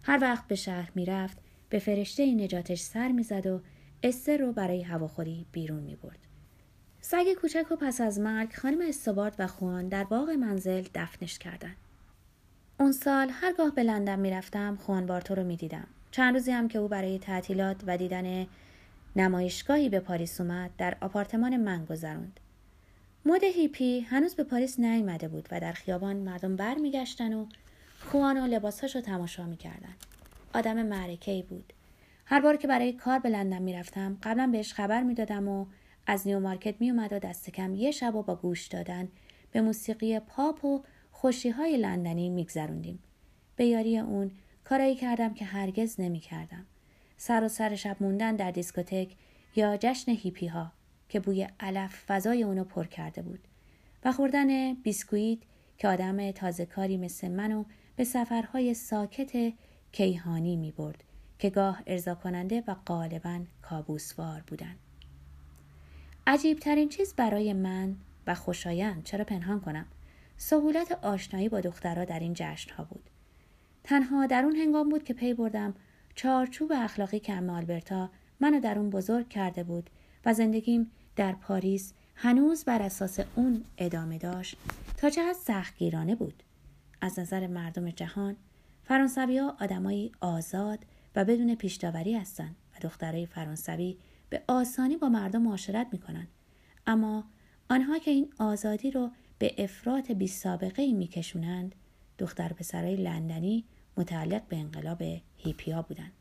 هر 0.03 0.19
وقت 0.23 0.49
به 0.49 0.55
شهر 0.55 0.91
می‌رفت 0.95 1.39
به 1.69 1.79
فرشته 1.79 2.35
نجاتش 2.35 2.81
سر 2.81 3.09
می‌زد 3.09 3.47
و 3.47 3.61
استر 4.03 4.37
رو 4.37 4.53
برای 4.53 4.83
هواخوری 4.83 5.47
بیرون 5.53 5.83
می 5.83 5.97
برد. 5.97 6.28
سگ 7.11 7.33
کوچک 7.33 7.67
و 7.71 7.77
پس 7.77 8.01
از 8.01 8.21
مرگ 8.21 8.55
خانم 8.55 8.79
استوارد 8.89 9.35
و 9.39 9.47
خوان 9.47 9.89
در 9.89 10.05
باغ 10.05 10.31
منزل 10.31 10.85
دفنش 10.95 11.39
کردند. 11.39 11.77
اون 12.81 12.93
سال 12.93 13.31
هرگاه 13.33 13.75
به 13.75 13.83
لندن 13.83 14.19
می‌رفتم 14.19 14.77
خوان 14.77 15.07
بارتو 15.07 15.35
رو 15.35 15.45
می‌دیدم. 15.45 15.87
چند 16.11 16.35
روزی 16.35 16.51
هم 16.51 16.69
که 16.69 16.79
او 16.79 16.89
برای 16.89 17.19
تعطیلات 17.19 17.77
و 17.87 17.99
دیدن 17.99 18.47
نمایشگاهی 19.17 19.89
به 19.89 20.01
پاریس 20.01 20.41
اومد 20.41 20.71
در 20.79 20.97
آپارتمان 21.01 21.57
من 21.57 21.85
گذروند. 21.85 22.41
مد 23.25 23.45
هیپی 23.45 24.01
هنوز 24.01 24.35
به 24.35 24.45
پاریس 24.45 24.81
نیامده 24.81 25.29
بود 25.29 25.49
و 25.51 25.61
در 25.61 25.73
خیابان 25.73 26.17
مردم 26.17 26.57
برمیگشتن 26.57 27.33
و 27.33 27.47
خوان 28.01 28.43
و 28.43 28.47
لباساش 28.47 28.97
رو 28.97 29.03
تماشا 29.03 29.47
می‌کردن. 29.47 29.95
آدم 30.55 30.83
معرکه 30.83 31.45
بود. 31.49 31.73
هر 32.25 32.41
بار 32.41 32.57
که 32.57 32.69
برای 32.69 32.93
کار 32.93 33.19
به 33.19 33.29
لندن 33.29 33.63
می‌رفتم 33.63 34.17
قبلا 34.23 34.47
بهش 34.47 34.73
خبر 34.73 35.03
می‌دادم 35.03 35.49
و 35.49 35.67
از 36.11 36.27
نیو 36.27 36.41
مارکت 36.41 36.75
می 36.81 36.91
اومد 36.91 37.13
و 37.13 37.19
دست 37.19 37.51
کم 37.51 37.75
یه 37.75 37.91
شب 37.91 38.15
و 38.15 38.23
با 38.23 38.37
گوش 38.37 38.67
دادن 38.67 39.09
به 39.53 39.61
موسیقی 39.61 40.21
پاپ 40.21 40.65
و 40.65 40.83
خوشی 41.11 41.51
های 41.51 41.77
لندنی 41.77 42.31
میگذروندیم. 42.31 42.99
به 43.57 43.67
یاری 43.67 43.99
اون 43.99 44.31
کارایی 44.65 44.95
کردم 44.95 45.35
که 45.35 45.45
هرگز 45.45 46.01
نمی 46.01 46.21
کردم. 46.21 46.67
سراسر 47.17 47.75
شب 47.75 47.97
موندن 48.01 48.37
در 48.37 48.51
دیسکوتک 48.51 49.09
یا 49.57 49.77
جشن 49.77 50.13
هیپی 50.13 50.47
ها 50.47 50.73
که 51.09 51.21
بوی 51.21 51.49
علف 51.61 52.05
فضای 52.07 52.43
اونو 52.43 52.65
پر 52.65 52.85
کرده 52.85 53.23
بود 53.23 53.41
و 54.05 54.13
خوردن 54.13 54.75
بیسکویت 54.75 55.39
که 55.79 55.89
آدم 55.89 56.31
تازه 56.31 56.67
کاری 56.67 56.97
مثل 56.97 57.31
منو 57.31 57.65
به 57.97 58.05
سفرهای 58.05 58.75
ساکت 58.75 59.53
کیهانی 59.93 60.57
می 60.57 60.73
برد 60.73 61.05
که 61.39 61.51
گاه 61.51 61.83
ارضا 61.87 62.15
کننده 62.15 62.65
و 62.67 62.75
غالبا 62.75 63.41
کابوسوار 63.63 64.45
بودند. 64.47 64.88
عجیب 66.31 66.59
ترین 66.59 66.89
چیز 66.89 67.15
برای 67.15 67.53
من 67.53 67.97
و 68.27 68.35
خوشایند 68.35 69.05
چرا 69.05 69.25
پنهان 69.25 69.61
کنم؟ 69.61 69.87
سهولت 70.37 70.93
آشنایی 70.93 71.49
با 71.49 71.61
دخترها 71.61 72.05
در 72.05 72.21
این 72.21 72.33
جشن 72.35 72.75
ها 72.75 72.85
بود. 72.85 73.11
تنها 73.85 74.27
در 74.27 74.45
اون 74.45 74.57
هنگام 74.57 74.89
بود 74.89 75.05
که 75.05 75.15
پی 75.15 75.35
بردم 75.35 75.75
چارچوب 76.15 76.73
اخلاقی 76.73 77.21
که 77.21 77.33
ام 77.33 77.51
آلبرتا 77.51 78.11
منو 78.41 78.61
در 78.61 78.79
اون 78.79 78.91
بزرگ 78.91 79.29
کرده 79.29 79.65
بود 79.65 79.91
و 80.25 80.35
زندگیم 80.35 80.91
در 81.17 81.33
پاریس 81.33 81.93
هنوز 82.15 82.65
بر 82.65 82.83
اساس 82.83 83.21
اون 83.37 83.65
ادامه 83.79 84.19
داشت 84.19 84.57
تا 84.97 85.11
چه 85.11 85.33
سختگیرانه 85.33 86.15
بود. 86.15 86.43
از 87.01 87.19
نظر 87.19 87.47
مردم 87.47 87.91
جهان 87.91 88.37
فرانسوی 88.85 89.39
ها 89.39 89.57
آدمایی 89.61 90.13
آزاد 90.21 90.79
و 91.17 91.25
بدون 91.25 91.55
پیشداوری 91.55 92.15
هستند 92.15 92.57
و 92.75 92.79
دخترای 92.81 93.27
فرانسوی 93.27 93.97
به 94.31 94.43
آسانی 94.49 94.97
با 94.97 95.09
مردم 95.09 95.43
معاشرت 95.43 95.87
می‌کنن 95.93 96.27
اما 96.87 97.25
آنها 97.71 97.99
که 97.99 98.11
این 98.11 98.33
آزادی 98.39 98.91
رو 98.91 99.11
به 99.39 99.55
افراط 99.59 100.11
بی 100.11 100.27
سابقه 100.27 100.83
ای 100.83 100.93
میکشونند 100.93 101.75
دختر 102.19 102.53
پسرای 102.53 102.97
لندنی 102.97 103.65
متعلق 103.97 104.43
به 104.49 104.57
انقلاب 104.57 105.03
هیپیا 105.37 105.83
بودند. 105.83 106.13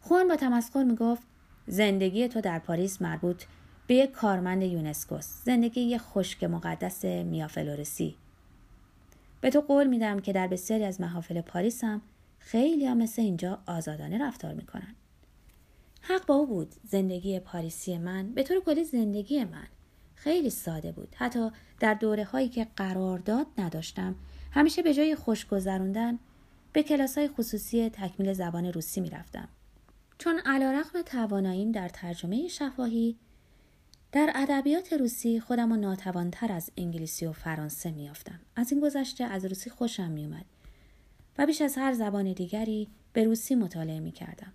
خوان 0.00 0.28
با 0.28 0.36
تمسخر 0.36 0.84
می‌گفت 0.84 1.22
زندگی 1.66 2.28
تو 2.28 2.40
در 2.40 2.58
پاریس 2.58 3.02
مربوط 3.02 3.44
به 3.86 3.94
یک 3.94 4.10
کارمند 4.10 4.62
یونسکوس 4.62 5.26
زندگی 5.44 5.80
یک 5.80 6.00
خشک 6.00 6.44
مقدس 6.44 7.04
میافلورسی. 7.04 8.16
به 9.40 9.50
تو 9.50 9.60
قول 9.60 9.86
میدم 9.86 10.20
که 10.20 10.32
در 10.32 10.46
بسیاری 10.46 10.84
از 10.84 11.00
محافل 11.00 11.40
پاریس 11.40 11.84
هم 11.84 12.02
خیلی 12.38 12.86
هم 12.86 12.96
مثل 12.96 13.22
اینجا 13.22 13.58
آزادانه 13.66 14.26
رفتار 14.26 14.54
می‌کنن. 14.54 14.94
حق 16.00 16.26
با 16.26 16.34
او 16.34 16.46
بود. 16.46 16.74
زندگی 16.84 17.40
پاریسی 17.40 17.98
من 17.98 18.32
به 18.32 18.42
طور 18.42 18.60
کلی 18.60 18.84
زندگی 18.84 19.44
من 19.44 19.66
خیلی 20.14 20.50
ساده 20.50 20.92
بود. 20.92 21.14
حتی 21.16 21.50
در 21.80 21.94
دوره 21.94 22.24
هایی 22.24 22.48
که 22.48 22.66
قرارداد 22.76 23.46
نداشتم 23.58 24.14
همیشه 24.50 24.82
به 24.82 24.94
جای 24.94 25.14
خوش 25.14 25.46
گذروندن 25.46 26.18
به 26.72 26.82
کلاس 26.82 27.18
های 27.18 27.28
خصوصی 27.28 27.90
تکمیل 27.90 28.32
زبان 28.32 28.66
روسی 28.66 29.00
می‌رفتم. 29.00 29.48
چون 30.18 30.38
علا 30.46 30.70
رقم 30.70 31.02
تواناییم 31.02 31.72
در 31.72 31.88
ترجمه 31.88 32.48
شفاهی 32.48 33.16
در 34.12 34.32
ادبیات 34.34 34.92
روسی 34.92 35.40
خودم 35.40 35.70
رو 35.72 35.76
ناتوانتر 35.76 36.52
از 36.52 36.70
انگلیسی 36.76 37.26
و 37.26 37.32
فرانسه 37.32 37.90
میافتم 37.90 38.40
از 38.56 38.72
این 38.72 38.80
گذشته 38.80 39.24
از 39.24 39.44
روسی 39.44 39.70
خوشم 39.70 40.10
میومد 40.10 40.44
و 41.38 41.46
بیش 41.46 41.62
از 41.62 41.78
هر 41.78 41.92
زبان 41.92 42.32
دیگری 42.32 42.88
به 43.12 43.24
روسی 43.24 43.54
مطالعه 43.54 44.00
می‌کردم. 44.00 44.52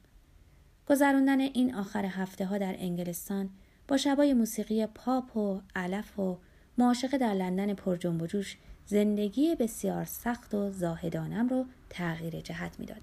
گذراندن 0.90 1.40
این 1.40 1.76
آخر 1.76 2.06
هفته 2.06 2.46
ها 2.46 2.58
در 2.58 2.76
انگلستان 2.78 3.50
با 3.88 3.98
شبای 3.98 4.34
موسیقی 4.34 4.86
پاپ 4.86 5.38
و 5.38 5.62
علف 5.76 6.20
و 6.20 6.38
معاشقه 6.78 7.18
در 7.18 7.34
لندن 7.34 7.74
پر 7.74 7.96
جنب 7.96 8.22
و 8.22 8.28
جوش 8.28 8.58
زندگی 8.86 9.56
بسیار 9.56 10.06
سخت 10.06 10.54
و 10.54 10.72
زاهدانم 10.72 11.50
رو 11.50 11.66
تغییر 11.90 12.42
جهت 12.42 12.80
می‌داد. 12.80 13.02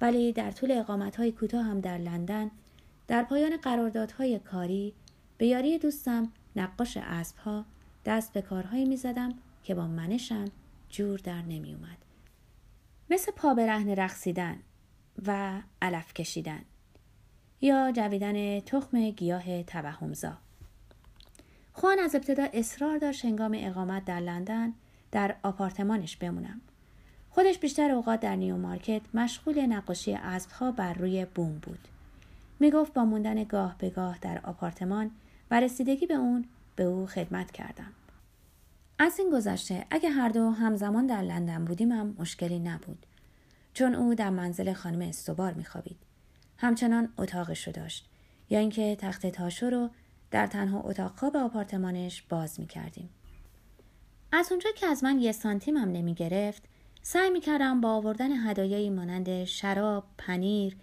ولی 0.00 0.32
در 0.32 0.50
طول 0.50 0.72
اقامت 0.72 1.16
های 1.16 1.32
کوتاه 1.32 1.64
هم 1.64 1.80
در 1.80 1.98
لندن 1.98 2.50
در 3.08 3.22
پایان 3.22 3.56
قراردادهای 3.56 4.38
کاری 4.38 4.92
به 5.38 5.46
یاری 5.46 5.78
دوستم 5.78 6.32
نقاش 6.56 6.96
اسب 6.96 7.36
ها 7.36 7.64
دست 8.04 8.32
به 8.32 8.42
کارهایی 8.42 8.84
می 8.84 8.96
زدم 8.96 9.34
که 9.64 9.74
با 9.74 9.86
منشم 9.86 10.44
جور 10.88 11.18
در 11.18 11.42
نمی 11.42 11.74
اومد. 11.74 11.98
مثل 13.10 13.32
پا 13.32 13.52
رقصیدن 13.52 14.56
و 15.26 15.60
علف 15.82 16.14
کشیدن 16.14 16.62
یا 17.60 17.92
جویدن 17.92 18.60
تخم 18.60 19.10
گیاه 19.10 19.62
توهمزا. 19.62 20.32
خوان 21.72 21.98
از 21.98 22.14
ابتدا 22.14 22.46
اصرار 22.52 22.98
داشت 22.98 23.24
هنگام 23.24 23.56
اقامت 23.58 24.04
در 24.04 24.20
لندن 24.20 24.72
در 25.12 25.36
آپارتمانش 25.42 26.16
بمونم. 26.16 26.60
خودش 27.30 27.58
بیشتر 27.58 27.90
اوقات 27.90 28.20
در 28.20 28.36
نیو 28.36 28.56
مارکت 28.56 29.02
مشغول 29.14 29.66
نقاشی 29.66 30.14
اسبها 30.14 30.72
بر 30.72 30.92
روی 30.92 31.24
بوم 31.34 31.58
بود. 31.58 31.88
می‌گفت 32.60 32.92
با 32.92 33.04
موندن 33.04 33.44
گاه 33.44 33.74
به 33.78 33.90
گاه 33.90 34.18
در 34.20 34.40
آپارتمان 34.44 35.10
و 35.50 35.60
رسیدگی 35.60 36.06
به 36.06 36.14
اون 36.14 36.44
به 36.76 36.84
او 36.84 37.06
خدمت 37.06 37.50
کردم. 37.50 37.92
از 38.98 39.18
این 39.18 39.30
گذشته 39.30 39.86
اگه 39.90 40.10
هر 40.10 40.28
دو 40.28 40.50
همزمان 40.50 41.06
در 41.06 41.22
لندن 41.22 41.64
بودیم 41.64 41.92
هم 41.92 42.16
مشکلی 42.18 42.58
نبود 42.58 43.06
چون 43.74 43.94
او 43.94 44.14
در 44.14 44.30
منزل 44.30 44.72
خانم 44.72 45.00
استوبار 45.08 45.52
میخوابید. 45.52 46.09
همچنان 46.60 47.12
اتاقش 47.18 47.66
رو 47.66 47.72
داشت 47.72 48.08
یا 48.50 48.58
اینکه 48.58 48.96
تخت 48.96 49.26
تاشو 49.26 49.70
رو 49.70 49.90
در 50.30 50.46
تنها 50.46 50.80
اتاق 50.80 51.18
خواب 51.18 51.36
آپارتمانش 51.36 52.22
باز 52.22 52.60
می 52.60 52.66
کردیم. 52.66 53.10
از 54.32 54.48
اونجا 54.50 54.70
که 54.76 54.86
از 54.86 55.04
من 55.04 55.18
یه 55.18 55.32
سانتیم 55.32 55.76
هم 55.76 55.92
نمی 55.92 56.14
گرفت 56.14 56.62
سعی 57.02 57.30
می 57.30 57.40
کردم 57.40 57.80
با 57.80 57.90
آوردن 57.92 58.32
هدایایی 58.32 58.90
مانند 58.90 59.44
شراب، 59.44 60.04
پنیر 60.18 60.76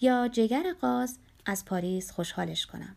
یا 0.00 0.28
جگر 0.28 0.72
قاز 0.80 1.18
از 1.46 1.64
پاریس 1.64 2.10
خوشحالش 2.10 2.66
کنم. 2.66 2.96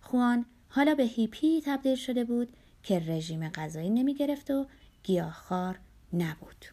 خوان 0.00 0.46
حالا 0.68 0.94
به 0.94 1.02
هیپی 1.02 1.62
تبدیل 1.66 1.94
شده 1.94 2.24
بود 2.24 2.56
که 2.82 2.98
رژیم 2.98 3.48
غذایی 3.48 3.90
نمی 3.90 4.14
گرفت 4.14 4.50
و 4.50 4.66
گیاهخوار 5.02 5.78
نبود. 6.12 6.64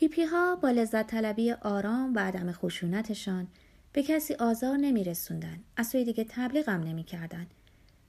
هیپی 0.00 0.24
ها 0.24 0.56
با 0.56 0.70
لذت 0.70 1.06
طلبی 1.06 1.52
آرام 1.52 2.14
و 2.14 2.18
عدم 2.18 2.52
خشونتشان 2.52 3.48
به 3.92 4.02
کسی 4.02 4.34
آزار 4.34 4.76
نمی 4.76 5.04
رسوندن. 5.04 5.58
از 5.76 5.86
سوی 5.86 6.04
دیگه 6.04 6.26
تبلیغم 6.28 6.80
نمی 6.80 7.04
کردن. 7.04 7.46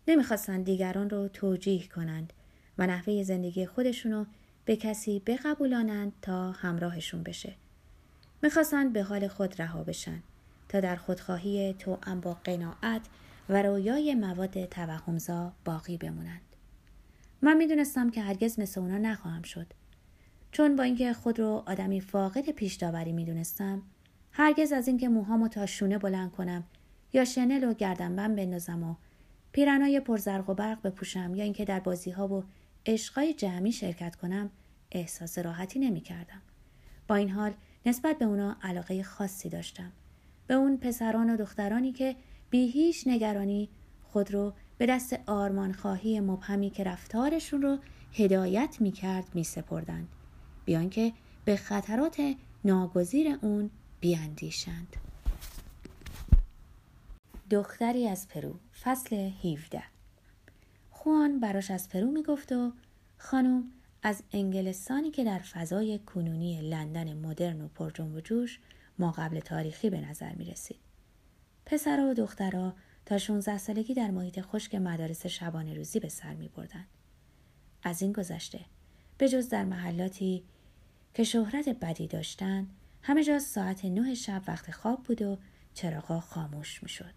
نمی‌خواستند 0.08 0.66
دیگران 0.66 1.10
رو 1.10 1.28
توجیه 1.28 1.88
کنند 1.88 2.34
و 2.78 2.88
نحوه 2.88 3.24
زندگی 3.24 3.66
خودشونو 3.66 4.26
به 4.66 4.76
کسی 4.76 5.22
بقبولانند 5.26 6.14
تا 6.22 6.52
همراهشون 6.52 7.24
بشه. 7.24 7.54
می‌خواستند 8.44 8.94
به 8.94 9.04
حال 9.04 9.28
خود 9.28 9.62
رها 9.62 9.84
بشن 9.84 10.24
تا 10.70 10.80
در 10.80 10.96
خودخواهی 10.96 11.74
تو 11.74 11.98
با 12.22 12.34
قناعت 12.44 13.02
و 13.50 13.62
رویای 13.62 14.16
مواد 14.16 14.66
توهمزا 14.66 15.54
باقی 15.66 15.98
بمونند. 15.98 16.42
من 17.42 17.58
می‌دونستم 17.58 18.10
که 18.10 18.22
هرگز 18.22 18.60
مثل 18.60 18.82
اونا 18.82 18.98
نخواهم 18.98 19.42
شد. 19.42 19.68
چون 20.52 20.76
با 20.76 20.84
اینکه 20.84 21.14
خود 21.14 21.40
رو 21.40 21.64
آدمی 21.66 22.02
فاقد 22.02 22.50
پیش 22.50 22.76
داوری 22.76 23.12
می‌دونستم 23.12 23.82
هرگز 24.32 24.72
از 24.72 24.88
اینکه 24.88 25.10
موهامو 25.10 25.48
تا 25.48 25.66
شونه 25.66 25.98
بلند 25.98 26.32
کنم 26.32 26.64
یا 27.14 27.26
شنل 27.26 27.64
و 27.64 27.74
گردنبند 27.74 28.36
بندازم 28.36 28.84
و 28.84 28.96
پیرنای 29.52 30.00
پرزرق 30.00 30.50
و 30.50 30.54
برق 30.54 30.82
بپوشم 30.82 31.36
یا 31.36 31.44
اینکه 31.44 31.66
در 31.66 31.80
بازی 31.80 32.12
ها 32.12 32.28
و 32.28 32.44
عشقای 32.86 33.34
جمعی 33.34 33.72
شرکت 33.72 34.16
کنم 34.16 34.50
احساس 34.92 35.38
راحتی 35.38 35.80
نمی 35.80 36.02
کردم. 36.02 36.42
با 37.08 37.16
این 37.16 37.30
حال 37.30 37.54
نسبت 37.86 38.20
به 38.20 38.26
اونا 38.26 38.58
علاقه 38.62 39.04
خاصی 39.04 39.50
داشتم. 39.50 39.92
به 40.48 40.54
اون 40.54 40.78
پسران 40.78 41.30
و 41.30 41.38
دخترانی 41.38 41.92
که 41.92 42.16
بی 42.50 42.68
هیچ 42.68 43.08
نگرانی 43.08 43.70
خود 44.04 44.34
رو 44.34 44.54
به 44.78 44.86
دست 44.86 45.20
آرمان 45.26 45.74
خواهی 45.74 46.20
مبهمی 46.20 46.70
که 46.70 46.84
رفتارشون 46.84 47.62
رو 47.62 47.78
هدایت 48.14 48.78
می 48.80 48.92
کرد 48.92 49.26
می 49.34 49.44
سپردند. 49.44 50.08
بی 50.66 50.78
آن 50.78 50.90
که 50.90 51.14
به 51.46 51.56
خطرات 51.56 52.36
ناگزیر 52.66 53.38
اون 53.42 53.70
بیاندیشند. 54.00 54.96
دختری 57.50 58.08
از 58.08 58.28
پرو 58.28 58.56
فصل 58.82 59.16
17 59.16 59.84
خوان 60.92 61.40
براش 61.40 61.72
از 61.72 61.90
پرو 61.90 62.12
می‌گفت 62.12 62.52
و 62.52 62.72
خانم 63.18 63.64
از 64.04 64.24
انگلستانی 64.32 65.12
که 65.12 65.24
در 65.24 65.40
فضای 65.40 66.00
کنونی 66.00 66.62
لندن 66.62 67.14
مدرن 67.14 67.62
و 67.62 67.68
پرجنب 67.68 68.16
و 68.16 68.22
جوش 68.22 68.60
ما 69.00 69.12
قبل 69.12 69.40
تاریخی 69.40 69.90
به 69.90 70.02
نظر 70.02 70.34
می 70.34 70.46
رسید. 70.46 70.80
پسرها 71.66 72.10
و 72.10 72.14
دخترها 72.14 72.74
تا 73.06 73.18
16 73.18 73.58
سالگی 73.58 73.94
در 73.94 74.12
محیط 74.12 74.42
خشک 74.42 74.76
مدارس 74.76 75.26
شبانه 75.26 75.74
روزی 75.74 76.00
به 76.00 76.10
سر 76.10 76.34
می 76.34 76.48
بردن. 76.48 76.86
از 77.84 78.02
این 78.02 78.12
گذشته 78.12 78.60
به 79.22 79.30
جز 79.30 79.50
در 79.50 79.66
محلاتی 79.66 80.44
که 81.14 81.24
شهرت 81.24 81.70
بدی 81.70 82.08
داشتند 82.08 82.70
همه 83.02 83.24
جا 83.24 83.40
ساعت 83.40 83.86
نه 83.86 84.14
شب 84.14 84.42
وقت 84.48 84.72
خواب 84.72 85.04
بود 85.04 85.22
و 85.22 85.38
چراغا 85.74 86.20
خاموش 86.20 86.84
می 86.84 86.90
شد. 86.90 87.14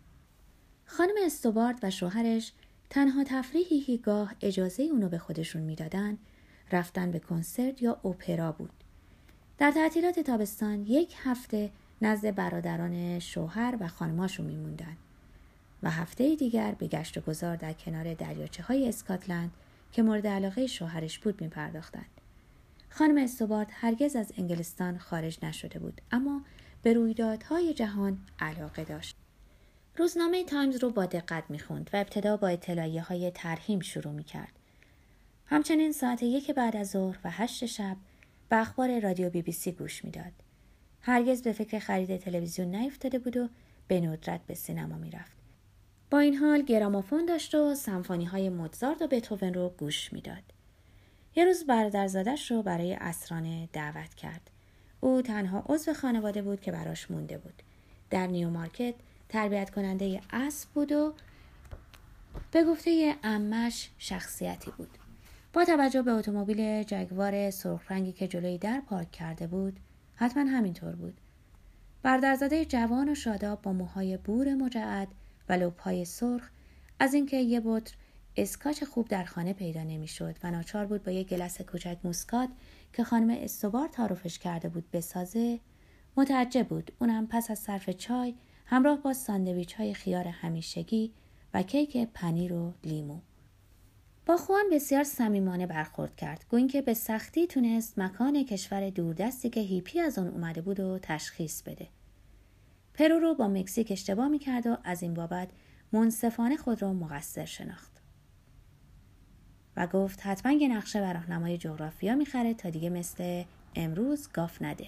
خانم 0.87 1.15
استوبارد 1.25 1.79
و 1.83 1.91
شوهرش 1.91 2.53
تنها 2.91 3.25
تفریحی 3.25 3.81
که 3.81 3.97
گاه 3.97 4.35
اجازه 4.41 4.83
اونو 4.83 5.09
به 5.09 5.19
خودشون 5.19 5.63
می‌دادن 5.63 6.19
رفتن 6.73 7.11
به 7.11 7.19
کنسرت 7.19 7.83
یا 7.83 7.93
اپرا 7.93 8.53
بود. 8.53 8.85
در 9.59 9.71
تعطیلات 9.71 10.21
تابستان 10.21 10.87
یک 10.87 11.15
هفته 11.25 11.71
نزد 12.03 12.35
برادران 12.35 13.19
شوهر 13.19 13.77
و 13.81 13.89
خانماشون 13.89 14.47
میموندن 14.47 14.97
و 15.83 15.91
هفته 15.91 16.35
دیگر 16.35 16.73
به 16.73 16.87
گشت 16.87 17.19
و 17.19 17.21
گذار 17.21 17.57
در 17.57 17.73
کنار 17.73 18.15
دریاچه 18.15 18.63
های 18.63 18.89
اسکاتلند 18.89 19.51
که 19.95 20.03
مورد 20.03 20.27
علاقه 20.27 20.67
شوهرش 20.67 21.19
بود 21.19 21.41
می 21.41 21.49
پرداختن. 21.49 22.05
خانم 22.89 23.25
استوبارد 23.25 23.69
هرگز 23.71 24.17
از 24.17 24.33
انگلستان 24.39 24.99
خارج 24.99 25.39
نشده 25.43 25.79
بود 25.79 26.01
اما 26.11 26.43
به 26.83 26.93
رویدادهای 26.93 27.75
جهان 27.75 28.19
علاقه 28.39 28.85
داشت. 28.85 29.17
روزنامه 29.97 30.45
تایمز 30.45 30.77
رو 30.77 30.91
با 30.91 31.07
دقت 31.07 31.45
می‌خوند 31.49 31.91
و 31.93 31.97
ابتدا 31.97 32.37
با 32.37 32.49
اطلاعیه 32.49 33.03
های 33.03 33.31
ترهیم 33.31 33.81
شروع 33.81 34.13
می‌کرد. 34.13 34.53
همچنین 35.47 35.93
ساعت 35.93 36.23
یک 36.23 36.51
بعد 36.51 36.77
از 36.77 36.91
ظهر 36.91 37.19
و 37.25 37.31
هشت 37.31 37.67
شب 37.67 37.97
به 38.49 38.57
اخبار 38.57 39.01
رادیو 39.01 39.31
بی 39.31 39.43
بی 39.43 39.53
سی 39.53 39.73
گوش 39.73 40.05
می‌داد. 40.05 40.33
هرگز 41.01 41.43
به 41.43 41.53
فکر 41.53 41.79
خرید 41.79 42.17
تلویزیون 42.17 42.75
نیفتاده 42.75 43.19
بود 43.19 43.37
و 43.37 43.49
به 43.89 44.01
ندرت 44.01 44.41
به 44.47 44.55
سینما 44.55 44.99
می‌رفت. 44.99 45.44
با 46.15 46.21
این 46.21 46.37
حال 46.37 46.63
گرامافون 46.63 47.27
داشت 47.27 47.55
و 47.55 47.75
سمفونی 47.75 48.25
های 48.25 48.49
موزارت 48.49 49.03
و 49.03 49.07
بتوون 49.07 49.55
رو 49.55 49.75
گوش 49.79 50.13
می‌داد. 50.13 50.43
یه 51.37 51.45
روز 51.45 51.67
برادرزادش 51.67 52.51
رو 52.51 52.63
برای 52.63 52.95
عصرانه 52.95 53.69
دعوت 53.73 54.15
کرد. 54.15 54.51
او 55.01 55.23
تنها 55.23 55.65
عضو 55.69 55.95
خانواده 55.95 56.43
بود 56.43 56.61
که 56.61 56.73
براش 56.73 57.11
مونده 57.11 57.39
بود. 57.39 57.63
در 58.11 58.27
نیو 58.27 58.51
مارکت 58.51 58.95
تربیت 59.29 59.71
کننده 59.71 60.21
اسب 60.31 60.69
بود 60.69 60.93
و 60.93 61.15
به 62.51 62.65
گفته 62.65 63.15
عمه‌اش 63.23 63.91
شخصیتی 63.99 64.71
بود. 64.71 64.91
با 65.53 65.65
توجه 65.65 66.03
به 66.03 66.13
اتومبیل 66.13 66.83
جگوار 66.83 67.51
سرخ 67.51 67.93
رنگی 67.93 68.13
که 68.13 68.29
جلوی 68.29 68.59
در 68.59 68.81
پارک 68.81 69.13
کرده 69.13 69.47
بود، 69.47 69.81
حتما 70.15 70.51
همینطور 70.51 70.93
بود. 70.93 71.21
برادرزاده 72.03 72.65
جوان 72.65 73.09
و 73.09 73.15
شاداب 73.15 73.63
با 73.63 73.73
موهای 73.73 74.17
بور 74.17 74.55
مجعد 74.55 75.09
و 75.49 75.53
لبهای 75.53 76.05
سرخ 76.05 76.51
از 76.99 77.15
اینکه 77.15 77.37
یه 77.37 77.61
بطر 77.65 77.95
اسکاچ 78.37 78.85
خوب 78.85 79.09
در 79.09 79.25
خانه 79.25 79.53
پیدا 79.53 79.83
نمی‌شد 79.83 80.37
و 80.43 80.51
ناچار 80.51 80.87
بود 80.87 81.03
با 81.03 81.13
یک 81.13 81.29
گیلاس 81.29 81.61
کوچک 81.61 81.99
موسکات 82.05 82.49
که 82.93 83.05
خانم 83.05 83.31
استوبار 83.31 83.89
تعارفش 83.89 84.39
کرده 84.39 84.69
بود 84.69 84.91
بسازه 84.91 85.61
متعجب 86.17 86.69
بود. 86.69 86.93
اونم 87.01 87.27
پس 87.27 87.51
از 87.51 87.59
صرف 87.59 87.91
چای 87.91 88.35
همراه 88.67 89.03
با 89.03 89.13
ساندویچ 89.13 89.75
های 89.75 89.95
خیار 89.95 90.29
همیشگی 90.29 91.13
و 91.55 91.63
کیک 91.63 91.97
پنیر 92.15 92.53
و 92.53 92.75
لیمو. 92.85 93.19
با 94.27 94.37
خوان 94.37 94.65
بسیار 94.73 95.05
صمیمانه 95.05 95.67
برخورد 95.67 96.17
کرد. 96.17 96.45
گوین 96.51 96.69
که 96.69 96.83
به 96.83 96.95
سختی 96.95 97.47
تونست 97.47 97.99
مکان 97.99 98.45
کشور 98.45 98.91
دوردستی 98.91 99.51
که 99.51 99.61
هیپی 99.61 100.01
از 100.01 100.19
آن 100.19 100.29
اومده 100.29 100.61
بود 100.61 100.81
رو 100.81 100.99
تشخیص 101.03 101.63
بده. 101.63 101.89
پرو 102.95 103.19
رو 103.19 103.35
با 103.35 103.49
مکزیک 103.49 103.93
اشتباه 103.93 104.29
می‌کرد 104.29 104.67
و 104.67 104.77
از 104.85 105.03
این 105.03 105.15
بابت 105.15 105.49
منصفانه 105.93 106.57
خود 106.57 106.83
را 106.83 106.93
مقصر 106.93 107.45
شناخت. 107.45 107.93
و 109.77 109.87
گفت 109.87 110.27
حتما 110.27 110.53
یه 110.53 110.69
نقشه 110.69 111.01
و 111.01 111.13
راهنمای 111.13 111.59
جغرافیا 111.59 112.15
می‌خره 112.15 112.55
تا 112.55 112.71
دیگه 112.71 112.91
مثل 112.91 113.45
امروز 113.75 114.29
گاف 114.33 114.63
نده. 114.63 114.87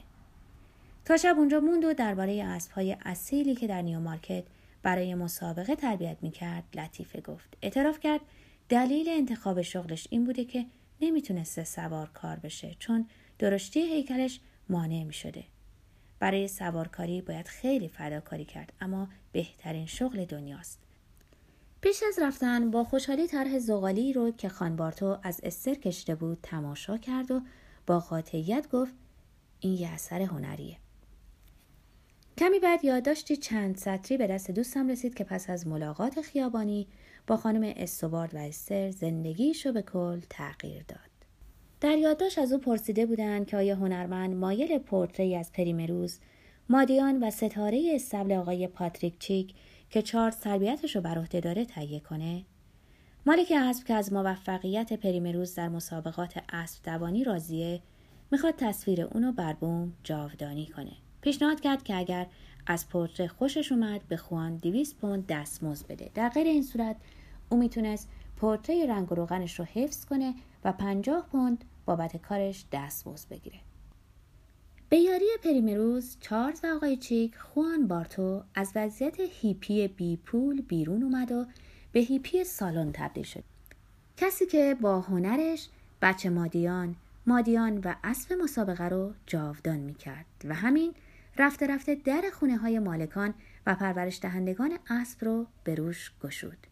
تا 1.04 1.16
شب 1.16 1.34
اونجا 1.38 1.60
موند 1.60 1.84
و 1.84 1.94
درباره 1.94 2.44
اسبهای 2.44 2.96
اصیلی 3.04 3.54
که 3.54 3.66
در 3.66 3.82
نیو 3.82 4.00
مارکت 4.00 4.44
برای 4.82 5.14
مسابقه 5.14 5.76
تربیت 5.76 6.16
می‌کرد 6.22 6.64
لطیفه 6.74 7.20
گفت. 7.20 7.56
اعتراف 7.62 8.00
کرد 8.00 8.20
دلیل 8.68 9.08
انتخاب 9.08 9.62
شغلش 9.62 10.06
این 10.10 10.24
بوده 10.24 10.44
که 10.44 10.66
نمی‌تونسته 11.00 11.64
سوار 11.64 12.10
کار 12.14 12.36
بشه 12.36 12.76
چون 12.78 13.08
درشتی 13.38 13.80
هیکلش 13.80 14.40
مانع 14.68 15.04
می‌شده. 15.04 15.44
برای 16.18 16.48
سوارکاری 16.48 17.22
باید 17.22 17.48
خیلی 17.48 17.88
فداکاری 17.88 18.44
کرد 18.44 18.72
اما 18.80 19.08
بهترین 19.32 19.86
شغل 19.86 20.24
دنیاست 20.24 20.80
پیش 21.80 22.02
از 22.08 22.18
رفتن 22.18 22.70
با 22.70 22.84
خوشحالی 22.84 23.26
طرح 23.26 23.58
زغالی 23.58 24.12
رو 24.12 24.30
که 24.30 24.48
خانبارتو 24.48 25.18
از 25.22 25.40
استر 25.42 25.74
کشته 25.74 26.14
بود 26.14 26.38
تماشا 26.42 26.98
کرد 26.98 27.30
و 27.30 27.40
با 27.86 28.00
قاطعیت 28.00 28.68
گفت 28.70 28.94
این 29.60 29.72
یه 29.72 29.88
اثر 29.88 30.22
هنریه 30.22 30.76
کمی 32.38 32.58
بعد 32.60 32.84
یادداشتی 32.84 33.36
چند 33.36 33.76
سطری 33.76 34.16
به 34.16 34.26
دست 34.26 34.50
دوستم 34.50 34.88
رسید 34.88 35.14
که 35.14 35.24
پس 35.24 35.50
از 35.50 35.66
ملاقات 35.66 36.20
خیابانی 36.20 36.88
با 37.26 37.36
خانم 37.36 37.72
استوبارد 37.76 38.34
و 38.34 38.38
استر 38.38 38.90
زندگیشو 38.90 39.72
به 39.72 39.82
کل 39.82 40.20
تغییر 40.30 40.84
داد. 40.88 41.05
در 41.86 41.98
یادداشت 41.98 42.38
از 42.38 42.52
او 42.52 42.58
پرسیده 42.58 43.06
بودند 43.06 43.46
که 43.46 43.56
آیا 43.56 43.76
هنرمند 43.76 44.36
مایل 44.36 44.78
پورتری 44.78 45.36
از 45.36 45.52
پریمروز 45.52 46.18
مادیان 46.68 47.22
و 47.22 47.30
ستاره 47.30 47.92
استبل 47.94 48.32
آقای 48.32 48.66
پاتریک 48.68 49.18
چیک 49.18 49.54
که 49.90 50.02
چارت 50.02 50.40
تربیتش 50.40 50.96
رو 50.96 51.02
بر 51.02 51.18
عهده 51.18 51.40
داره 51.40 51.64
تهیه 51.64 52.00
کنه؟ 52.00 52.44
مالک 53.26 53.52
اسب 53.56 53.84
که 53.84 53.94
از 53.94 54.12
موفقیت 54.12 54.92
پریمروز 54.92 55.54
در 55.54 55.68
مسابقات 55.68 56.34
اسب 56.48 56.84
دوانی 56.84 57.24
راضیه 57.24 57.82
می‌خواد 58.30 58.54
تصویر 58.56 59.02
اونو 59.02 59.32
بر 59.32 59.52
بوم 59.52 59.92
جاودانی 60.04 60.66
کنه. 60.66 60.92
پیشنهاد 61.20 61.60
کرد 61.60 61.82
که 61.82 61.96
اگر 61.96 62.26
از 62.66 62.88
پورتره 62.88 63.28
خوشش 63.28 63.72
اومد 63.72 64.00
به 64.08 64.16
خوان 64.16 64.56
200 64.56 64.96
پوند 64.96 65.26
دستمزد 65.26 65.86
بده. 65.86 66.10
در 66.14 66.28
غیر 66.28 66.46
این 66.46 66.62
صورت 66.62 66.96
او 67.48 67.58
می‌تونست 67.58 68.08
پورتره 68.36 68.86
رنگ 68.86 69.12
و 69.12 69.14
روغنش 69.14 69.58
رو 69.58 69.64
حفظ 69.64 70.04
کنه 70.04 70.34
و 70.64 70.72
50 70.72 71.26
پوند 71.32 71.64
بابت 71.86 72.16
کارش 72.16 72.64
دستمزد 72.72 73.28
بگیره 73.28 73.58
به 74.88 74.96
یاری 74.96 75.26
پریمروز 75.44 76.16
چارلز 76.20 76.60
و 76.64 76.66
آقای 76.76 76.96
چیک 76.96 77.36
خوان 77.36 77.88
بارتو 77.88 78.42
از 78.54 78.72
وضعیت 78.74 79.16
هیپی 79.20 79.88
بی 79.88 80.16
پول 80.16 80.60
بیرون 80.60 81.02
اومد 81.02 81.32
و 81.32 81.46
به 81.92 82.00
هیپی 82.00 82.44
سالن 82.44 82.92
تبدیل 82.92 83.24
شد 83.24 83.44
کسی 84.16 84.46
که 84.46 84.76
با 84.80 85.00
هنرش 85.00 85.68
بچه 86.02 86.30
مادیان 86.30 86.96
مادیان 87.26 87.78
و 87.78 87.94
اسب 88.04 88.32
مسابقه 88.32 88.84
رو 88.84 89.12
جاودان 89.26 89.76
می 89.76 89.94
کرد 89.94 90.26
و 90.44 90.54
همین 90.54 90.94
رفته 91.38 91.66
رفته 91.66 91.94
در 91.94 92.22
خونه 92.32 92.56
های 92.56 92.78
مالکان 92.78 93.34
و 93.66 93.74
پرورش 93.74 94.20
دهندگان 94.22 94.78
اسب 94.90 95.24
رو 95.24 95.46
به 95.64 95.74
روش 95.74 96.12
گشود. 96.22 96.66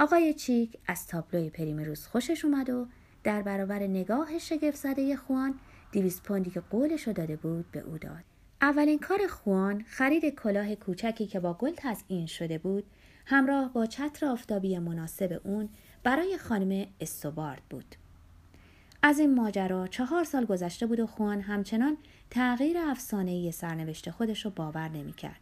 آقای 0.00 0.34
چیک 0.34 0.78
از 0.86 1.06
تابلوی 1.06 1.50
پریمروز 1.50 2.06
خوشش 2.06 2.44
اومد 2.44 2.70
و 2.70 2.86
در 3.26 3.42
برابر 3.42 3.78
نگاه 3.78 4.38
شگفت 4.38 4.76
زده 4.76 5.16
خوان 5.16 5.54
دیویس 5.92 6.20
پوندی 6.22 6.50
که 6.50 6.60
قولش 6.60 7.08
داده 7.08 7.36
بود 7.36 7.70
به 7.72 7.80
او 7.80 7.98
داد. 7.98 8.24
اولین 8.62 8.98
کار 8.98 9.26
خوان 9.26 9.84
خرید 9.86 10.34
کلاه 10.34 10.74
کوچکی 10.74 11.26
که 11.26 11.40
با 11.40 11.54
گل 11.54 11.72
تزئین 11.76 12.26
شده 12.26 12.58
بود 12.58 12.84
همراه 13.26 13.72
با 13.72 13.86
چتر 13.86 14.26
آفتابی 14.26 14.78
مناسب 14.78 15.40
اون 15.44 15.68
برای 16.02 16.38
خانم 16.38 16.86
استوبارد 17.00 17.62
بود. 17.70 17.94
از 19.02 19.18
این 19.18 19.34
ماجرا 19.34 19.86
چهار 19.86 20.24
سال 20.24 20.44
گذشته 20.44 20.86
بود 20.86 21.00
و 21.00 21.06
خوان 21.06 21.40
همچنان 21.40 21.96
تغییر 22.30 22.78
افسانه‌ای 22.78 23.52
سرنوشت 23.52 24.10
خودش 24.10 24.44
رو 24.44 24.50
باور 24.50 24.88
نمی‌کرد. 24.88 25.40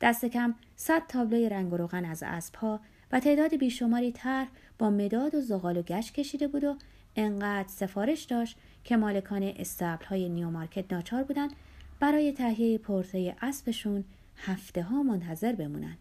دست 0.00 0.24
کم 0.24 0.54
صد 0.76 1.02
تابلوی 1.08 1.48
رنگ 1.48 1.72
و 1.72 1.76
روغن 1.76 2.04
از 2.04 2.22
اسبها 2.22 2.80
و 3.12 3.20
تعداد 3.20 3.56
بیشماری 3.56 4.12
طرح 4.12 4.48
با 4.78 4.90
مداد 4.90 5.34
و 5.34 5.40
زغال 5.40 5.76
و 5.76 5.82
گشت 5.82 6.14
کشیده 6.14 6.48
بود 6.48 6.64
و 6.64 6.76
انقدر 7.18 7.68
سفارش 7.68 8.22
داشت 8.22 8.56
که 8.84 8.96
مالکان 8.96 9.42
استبل 9.42 10.04
های 10.04 10.28
نیو 10.28 10.50
مارکت 10.50 10.92
ناچار 10.92 11.22
بودند 11.22 11.52
برای 12.00 12.32
تهیه 12.32 12.78
پرته 12.78 13.36
اسبشون 13.42 14.04
هفته 14.36 14.82
ها 14.82 15.02
منتظر 15.02 15.52
بمونند. 15.52 15.98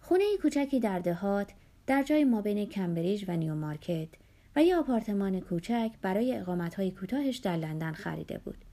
خونه 0.00 0.24
کوچکی 0.42 0.80
در 0.80 0.98
دهات 0.98 1.52
در 1.86 2.02
جای 2.02 2.24
مابین 2.24 2.66
کمبریج 2.66 3.24
و 3.28 3.36
نیو 3.36 3.54
مارکت 3.54 4.08
و 4.56 4.62
یه 4.62 4.76
آپارتمان 4.76 5.40
کوچک 5.40 5.90
برای 6.02 6.36
اقامت 6.38 6.74
های 6.74 6.90
کوتاهش 6.90 7.36
در 7.36 7.56
لندن 7.56 7.92
خریده 7.92 8.38
بود. 8.38 8.64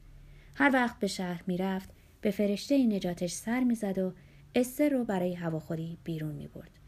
هر 0.56 0.70
وقت 0.74 1.00
به 1.00 1.08
شهر 1.08 1.44
می‌رفت 1.48 1.90
به 2.22 2.32
فرشته 2.32 2.86
نجاتش 2.86 3.32
سر 3.32 3.64
می‌زد 3.64 3.98
و 3.98 4.14
استر 4.56 4.90
رو 4.90 5.04
برای 5.04 5.34
هواخوری 5.34 5.98
بیرون 6.04 6.36
می 6.36 6.48
برد. 6.48 6.79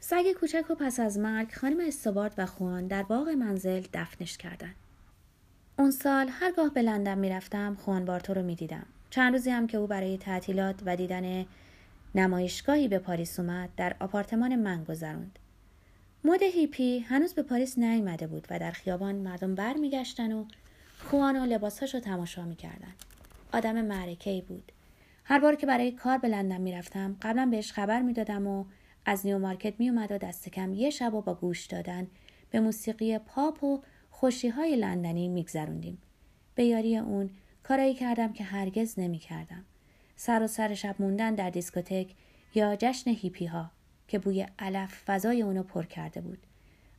سگ 0.00 0.32
کوچک 0.32 0.70
و 0.70 0.74
پس 0.74 1.00
از 1.00 1.18
مرگ 1.18 1.52
خانم 1.52 1.80
استوارد 1.86 2.34
و 2.38 2.46
خوان 2.46 2.86
در 2.86 3.02
باغ 3.02 3.28
منزل 3.28 3.82
دفنش 3.92 4.36
کردند. 4.36 4.74
اون 5.78 5.90
سال 5.90 6.28
هرگاه 6.30 6.74
به 6.74 6.82
لندن 6.82 7.18
می‌رفتم 7.18 7.74
خوان 7.74 8.04
بارتو 8.04 8.34
رو 8.34 8.42
می‌دیدم. 8.42 8.86
چند 9.10 9.32
روزی 9.32 9.50
هم 9.50 9.66
که 9.66 9.78
او 9.78 9.86
برای 9.86 10.18
تعطیلات 10.18 10.82
و 10.86 10.96
دیدن 10.96 11.46
نمایشگاهی 12.14 12.88
به 12.88 12.98
پاریس 12.98 13.40
اومد 13.40 13.68
در 13.76 13.96
آپارتمان 14.00 14.56
من 14.56 14.84
گذروند. 14.84 15.38
مد 16.24 16.42
هیپی 16.42 16.98
هنوز 16.98 17.34
به 17.34 17.42
پاریس 17.42 17.78
نیامده 17.78 18.26
بود 18.26 18.46
و 18.50 18.58
در 18.58 18.70
خیابان 18.70 19.14
مردم 19.14 19.54
برمیگشتن 19.54 20.32
و 20.32 20.44
خوان 20.98 21.42
و 21.42 21.46
لباساش 21.46 21.94
رو 21.94 22.00
تماشا 22.00 22.44
می‌کردن. 22.44 22.94
آدم 23.52 23.84
معرکه 23.84 24.44
بود. 24.48 24.72
هر 25.24 25.38
بار 25.38 25.54
که 25.54 25.66
برای 25.66 25.92
کار 25.92 26.18
به 26.18 26.28
لندن 26.28 26.60
می‌رفتم 26.60 27.16
قبلا 27.22 27.46
بهش 27.46 27.72
خبر 27.72 28.02
می‌دادم 28.02 28.46
و 28.46 28.64
از 29.08 29.26
نیو 29.26 29.38
مارکت 29.38 29.74
می 29.78 29.88
اومد 29.90 30.12
و 30.12 30.18
دست 30.18 30.48
کم 30.48 30.74
یه 30.74 30.90
شب 30.90 31.14
و 31.14 31.22
با 31.22 31.34
گوش 31.34 31.66
دادن 31.66 32.06
به 32.50 32.60
موسیقی 32.60 33.18
پاپ 33.18 33.64
و 33.64 33.82
خوشی 34.10 34.48
های 34.48 34.76
لندنی 34.76 35.28
میگذروندیم. 35.28 35.98
به 36.54 36.64
یاری 36.64 36.96
اون 36.96 37.30
کارایی 37.62 37.94
کردم 37.94 38.32
که 38.32 38.44
هرگز 38.44 38.98
نمی 38.98 39.18
کردم. 39.18 39.64
سراسر 40.16 40.74
شب 40.74 40.96
موندن 40.98 41.34
در 41.34 41.50
دیسکوتک 41.50 42.14
یا 42.54 42.76
جشن 42.76 43.10
هیپی 43.10 43.46
ها 43.46 43.70
که 44.08 44.18
بوی 44.18 44.46
علف 44.58 45.02
فضای 45.06 45.42
اونو 45.42 45.62
پر 45.62 45.82
کرده 45.82 46.20
بود 46.20 46.38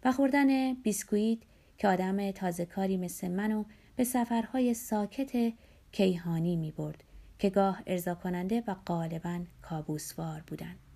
و 0.06 0.12
خوردن 0.12 0.74
بیسکویت 0.74 1.40
که 1.78 1.88
آدم 1.88 2.32
تازه 2.32 2.66
کاری 2.66 2.98
مثل 2.98 3.32
منو 3.32 3.64
به 3.96 4.04
سفرهای 4.04 4.74
ساکت 4.74 5.54
کیهانی 5.92 6.56
می 6.56 6.72
برد 6.72 7.04
که 7.40 7.50
گاه 7.50 7.84
ارضا 7.88 8.16
کننده 8.16 8.64
و 8.68 8.76
غالبا 8.86 9.40
کابوسوار 9.62 10.44
بودند. 10.48 10.87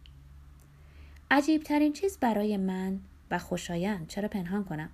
عجیب 1.33 1.63
ترین 1.63 1.93
چیز 1.93 2.17
برای 2.17 2.57
من 2.57 2.99
و 3.31 3.37
خوشایند 3.37 4.07
چرا 4.07 4.27
پنهان 4.27 4.63
کنم؟ 4.63 4.89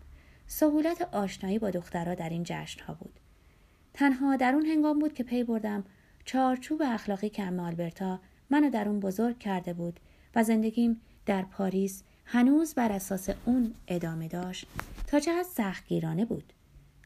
سهولت 0.48 1.02
آشنایی 1.02 1.60
با 1.60 1.70
دخترها 1.70 2.16
در 2.16 2.30
این 2.30 2.44
جشن 2.46 2.84
ها 2.84 2.94
بود. 2.94 3.20
تنها 3.94 4.36
در 4.36 4.54
اون 4.54 4.66
هنگام 4.66 5.00
بود 5.00 5.14
که 5.14 5.24
پی 5.24 5.44
بردم 5.44 5.84
چارچوب 6.26 6.82
اخلاقی 6.86 7.30
که 7.30 7.44
ام 7.44 7.60
آلبرتا 7.60 8.20
منو 8.50 8.70
در 8.70 8.88
اون 8.88 9.00
بزرگ 9.00 9.40
کرده 9.40 9.74
بود 9.74 10.00
و 10.36 10.44
زندگیم 10.44 11.02
در 11.26 11.42
پاریس 11.42 12.04
هنوز 12.26 12.74
بر 12.74 12.92
اساس 12.92 13.30
اون 13.46 13.74
ادامه 13.88 14.28
داشت 14.28 14.68
تا 15.08 15.18
از 15.40 15.48
سختگیرانه 15.48 16.26
بود. 16.26 16.54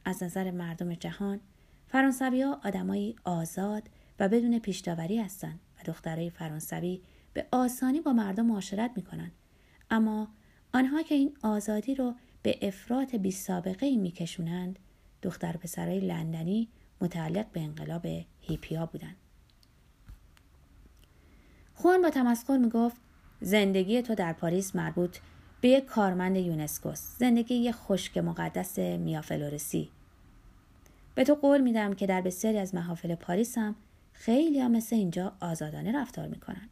از 0.06 0.24
نظر 0.24 0.52
مردم 0.52 0.94
جهان 0.94 1.40
فرانسوی 1.88 2.42
ها 2.42 2.62
آدمایی 2.64 3.16
آزاد 3.24 3.84
و 4.20 4.30
بدون 4.30 4.60
پیشداوری 4.60 5.20
هستند 5.20 5.60
و 5.80 5.92
دخترای 5.92 6.30
فرانسوی 6.30 7.02
به 7.34 7.46
آسانی 7.52 8.02
با 8.02 8.14
مردم 8.14 8.46
معاشرت 8.46 8.92
می‌کنن 8.96 9.32
اما 9.90 10.28
آنها 10.74 11.02
که 11.02 11.16
این 11.16 11.38
آزادی 11.44 11.96
رو 11.96 12.16
به 12.44 12.60
افراط 12.62 13.16
بی 13.16 13.32
سابقه 13.32 13.86
ای 13.86 13.98
میکشونند 13.98 14.80
دختر 15.22 15.58
پسرای 15.58 16.00
لندنی 16.00 16.68
متعلق 17.02 17.52
به 17.52 17.62
انقلاب 17.62 18.08
هیپیا 18.42 18.86
بودند. 18.86 19.16
خوان 21.74 22.02
با 22.02 22.10
تمسخر 22.10 22.58
می‌گفت 22.58 22.98
زندگی 23.42 24.02
تو 24.02 24.16
در 24.16 24.34
پاریس 24.34 24.76
مربوط 24.76 25.18
به 25.62 25.70
یک 25.70 25.86
کارمند 25.86 26.38
یونسکوس 26.38 27.18
زندگی 27.20 27.56
یک 27.56 27.76
خشک 27.76 28.18
مقدس 28.18 28.80
میافلورسی. 28.80 29.90
به 31.16 31.24
تو 31.24 31.36
قول 31.36 31.62
میدم 31.62 31.94
که 31.94 32.08
در 32.08 32.22
بسیاری 32.22 32.58
از 32.58 32.76
محافل 32.76 33.16
پاریس 33.16 33.58
هم 33.58 33.76
خیلی 34.14 34.60
هم 34.60 34.72
مثل 34.72 34.96
اینجا 34.96 35.34
آزادانه 35.40 36.02
رفتار 36.02 36.28
می‌کنن. 36.28 36.70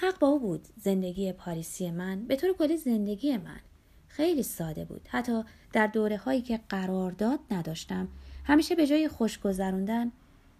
حق 0.00 0.18
با 0.18 0.28
او 0.28 0.38
بود. 0.38 0.68
زندگی 0.76 1.32
پاریسی 1.32 1.90
من 1.90 2.24
به 2.24 2.36
طور 2.36 2.52
کلی 2.52 2.76
زندگی 2.76 3.36
من 3.36 3.60
خیلی 4.08 4.42
ساده 4.42 4.84
بود. 4.84 5.08
حتی 5.08 5.42
در 5.72 5.86
دوره 5.86 6.16
هایی 6.16 6.42
که 6.42 6.60
قرارداد 6.68 7.40
نداشتم 7.50 8.08
همیشه 8.44 8.74
به 8.74 8.86
جای 8.86 9.08
خوش 9.08 9.38
گذروندن 9.38 10.12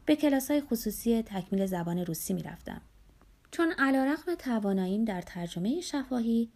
به 0.06 0.16
کلاس 0.16 0.50
های 0.50 0.60
خصوصی 0.60 1.22
تکمیل 1.22 1.66
زبان 1.66 1.98
روسی 1.98 2.34
می‌رفتم. 2.34 2.80
چون 3.50 3.72
علا 3.78 4.04
رقم 4.04 4.34
تواناییم 4.34 5.04
در 5.04 5.22
ترجمه 5.22 5.80
شفاهی 5.80 6.50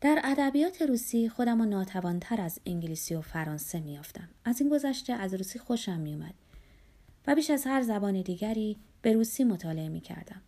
در 0.00 0.20
ادبیات 0.24 0.82
روسی 0.82 1.28
خودم 1.28 1.60
و 1.60 1.64
ناتوانتر 1.64 2.40
از 2.40 2.60
انگلیسی 2.66 3.14
و 3.14 3.20
فرانسه 3.20 3.80
میافتم 3.80 4.28
از 4.44 4.60
این 4.60 4.70
گذشته 4.70 5.12
از 5.12 5.34
روسی 5.34 5.58
خوشم 5.58 6.00
میومد 6.00 6.34
و 7.26 7.34
بیش 7.34 7.50
از 7.50 7.66
هر 7.66 7.82
زبان 7.82 8.22
دیگری 8.22 8.76
به 9.02 9.12
روسی 9.12 9.44
مطالعه 9.44 9.88
می 9.88 10.00
کردم. 10.00 10.42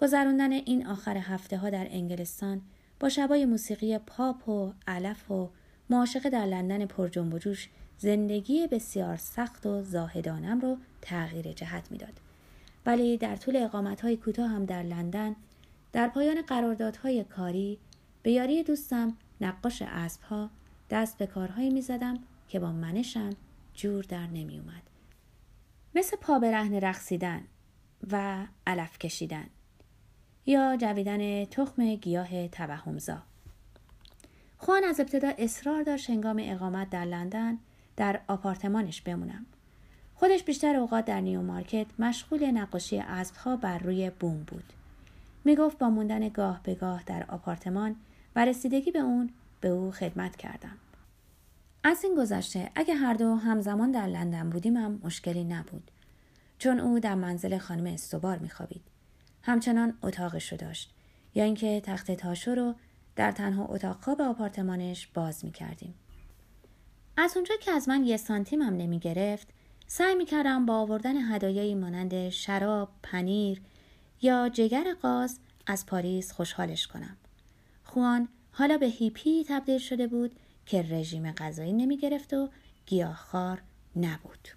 گذراندن 0.00 0.52
این 0.52 0.86
آخر 0.86 1.16
هفته 1.16 1.58
ها 1.58 1.70
در 1.70 1.86
انگلستان 1.90 2.62
با 3.00 3.08
شبای 3.08 3.44
موسیقی 3.44 3.98
پاپ 3.98 4.48
و 4.48 4.72
علف 4.86 5.30
و 5.30 5.50
معاشقه 5.90 6.30
در 6.30 6.46
لندن 6.46 6.86
پر 6.86 7.08
جنب 7.08 7.34
و 7.34 7.38
جوش 7.38 7.68
زندگی 7.98 8.66
بسیار 8.66 9.16
سخت 9.16 9.66
و 9.66 9.82
زاهدانم 9.82 10.60
رو 10.60 10.78
تغییر 11.02 11.52
جهت 11.52 11.90
می‌داد. 11.90 12.20
ولی 12.86 13.16
در 13.16 13.36
طول 13.36 13.56
اقامت 13.56 14.00
های 14.00 14.16
کوتاه 14.16 14.50
هم 14.50 14.64
در 14.64 14.82
لندن 14.82 15.36
در 15.92 16.08
پایان 16.08 16.42
قراردادهای 16.42 17.24
کاری 17.24 17.78
به 18.22 18.32
یاری 18.32 18.62
دوستم 18.62 19.16
نقاش 19.40 19.82
اسب 19.82 20.22
ها 20.22 20.50
دست 20.90 21.18
به 21.18 21.26
کارهایی 21.26 21.70
می 21.70 21.82
زدم 21.82 22.18
که 22.48 22.60
با 22.60 22.72
منشم 22.72 23.30
جور 23.74 24.04
در 24.04 24.26
نمی 24.26 24.58
اومد. 24.58 24.82
مثل 25.94 26.16
پا 26.16 26.38
برهن 26.38 26.74
رقصیدن 26.74 27.44
و 28.10 28.46
علف 28.66 28.98
کشیدن 28.98 29.46
یا 30.46 30.76
جویدن 30.76 31.44
تخم 31.44 31.94
گیاه 31.94 32.48
توهمزا. 32.48 33.22
خوان 34.58 34.84
از 34.84 35.00
ابتدا 35.00 35.32
اصرار 35.38 35.82
داشت 35.82 36.10
هنگام 36.10 36.36
اقامت 36.40 36.90
در 36.90 37.04
لندن 37.04 37.58
در 37.96 38.20
آپارتمانش 38.28 39.02
بمونم. 39.02 39.46
خودش 40.14 40.42
بیشتر 40.42 40.76
اوقات 40.76 41.04
در 41.04 41.20
نیو 41.20 41.42
مارکت 41.42 41.86
مشغول 41.98 42.50
نقاشی 42.50 42.98
اسبها 42.98 43.56
بر 43.56 43.78
روی 43.78 44.10
بوم 44.10 44.44
بود. 44.46 44.64
می 45.44 45.56
گفت 45.56 45.78
با 45.78 45.90
موندن 45.90 46.28
گاه 46.28 46.60
به 46.62 46.74
گاه 46.74 47.02
در 47.06 47.24
آپارتمان 47.28 47.96
و 48.36 48.44
رسیدگی 48.44 48.90
به 48.90 48.98
اون 48.98 49.30
به 49.60 49.68
او 49.68 49.90
خدمت 49.90 50.36
کردم. 50.36 50.76
از 51.84 52.04
این 52.04 52.14
گذشته 52.14 52.70
اگه 52.74 52.94
هر 52.94 53.14
دو 53.14 53.34
همزمان 53.34 53.90
در 53.90 54.06
لندن 54.06 54.50
بودیم 54.50 54.76
هم 54.76 55.00
مشکلی 55.04 55.44
نبود. 55.44 55.90
چون 56.58 56.80
او 56.80 57.00
در 57.00 57.14
منزل 57.14 57.58
خانم 57.58 57.86
استوبار 57.86 58.38
میخوابید. 58.38 58.93
همچنان 59.46 59.98
اتاقش 60.02 60.52
رو 60.52 60.58
داشت 60.58 60.94
یا 61.34 61.44
اینکه 61.44 61.80
تخت 61.80 62.10
تاشو 62.12 62.54
رو 62.54 62.74
در 63.16 63.32
تنها 63.32 63.64
اتاق 63.64 64.04
خواب 64.04 64.20
آپارتمانش 64.20 65.06
باز 65.06 65.44
می‌کردیم 65.44 65.94
از 67.16 67.36
اونجا 67.36 67.54
که 67.60 67.70
از 67.70 67.88
من 67.88 68.04
یه 68.04 68.16
سانتیم 68.16 68.62
هم 68.62 68.76
نمی 68.76 68.98
گرفت 68.98 69.48
سعی 69.86 70.14
می 70.14 70.24
کردم 70.24 70.66
با 70.66 70.78
آوردن 70.78 71.16
هدایایی 71.16 71.74
مانند 71.74 72.28
شراب، 72.28 72.88
پنیر 73.02 73.62
یا 74.22 74.48
جگر 74.48 74.94
قاز 75.02 75.38
از 75.66 75.86
پاریس 75.86 76.32
خوشحالش 76.32 76.86
کنم. 76.86 77.16
خوان 77.84 78.28
حالا 78.52 78.78
به 78.78 78.86
هیپی 78.86 79.44
تبدیل 79.48 79.78
شده 79.78 80.06
بود 80.06 80.36
که 80.66 80.82
رژیم 80.82 81.32
غذایی 81.32 81.72
نمی 81.72 81.96
گرفت 81.96 82.34
و 82.34 82.48
گیاهخوار 82.86 83.62
نبود. 83.96 84.48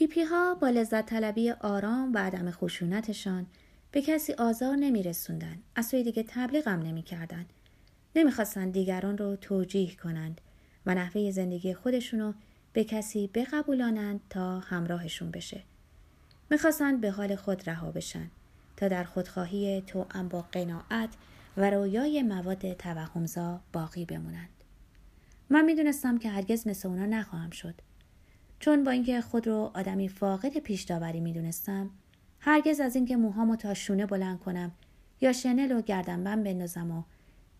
هیپی 0.00 0.22
ها 0.22 0.54
با 0.54 0.68
لذت 0.68 1.06
طلبی 1.06 1.50
آرام 1.50 2.12
و 2.14 2.18
عدم 2.18 2.50
خشونتشان 2.50 3.46
به 3.92 4.02
کسی 4.02 4.32
آزار 4.32 4.76
نمی 4.76 5.02
رسوندن. 5.02 5.58
از 5.74 5.86
سوی 5.86 6.02
دیگه 6.02 6.24
تبلیغم 6.28 6.78
نمی 6.82 7.02
کردن. 7.02 7.46
نمی 8.16 8.30
خواستن 8.30 8.70
دیگران 8.70 9.18
رو 9.18 9.36
توجیه 9.36 9.96
کنند 9.96 10.40
و 10.86 10.94
نحوه 10.94 11.30
زندگی 11.30 11.74
خودشونو 11.74 12.32
به 12.72 12.84
کسی 12.84 13.30
بقبولانند 13.34 14.20
تا 14.30 14.58
همراهشون 14.58 15.30
بشه. 15.30 15.62
می‌خواستند 16.50 17.00
به 17.00 17.10
حال 17.10 17.36
خود 17.36 17.70
رها 17.70 17.90
بشن 17.90 18.30
تا 18.76 18.88
در 18.88 19.04
خودخواهی 19.04 19.80
تو 19.86 20.06
با 20.30 20.44
قناعت 20.52 21.10
و 21.56 21.70
رویای 21.70 22.22
مواد 22.22 22.72
توهمزا 22.72 23.60
باقی 23.72 24.04
بمونند. 24.04 24.48
من 25.50 25.64
می‌دونستم 25.64 26.18
که 26.18 26.30
هرگز 26.30 26.66
مثل 26.66 26.88
اونا 26.88 27.06
نخواهم 27.06 27.50
شد. 27.50 27.74
چون 28.60 28.84
با 28.84 28.90
اینکه 28.90 29.20
خود 29.20 29.46
رو 29.46 29.70
آدمی 29.74 30.08
فاقد 30.08 30.58
پیش 30.58 30.82
داوری 30.82 31.20
می‌دونستم 31.20 31.90
هرگز 32.40 32.80
از 32.80 32.96
اینکه 32.96 33.16
موهامو 33.16 33.56
تا 33.56 33.74
شونه 33.74 34.06
بلند 34.06 34.40
کنم 34.40 34.72
یا 35.20 35.32
شنل 35.32 35.72
و 35.72 35.82
گردنبند 35.82 36.44
بندازم 36.44 36.90
و 36.90 37.02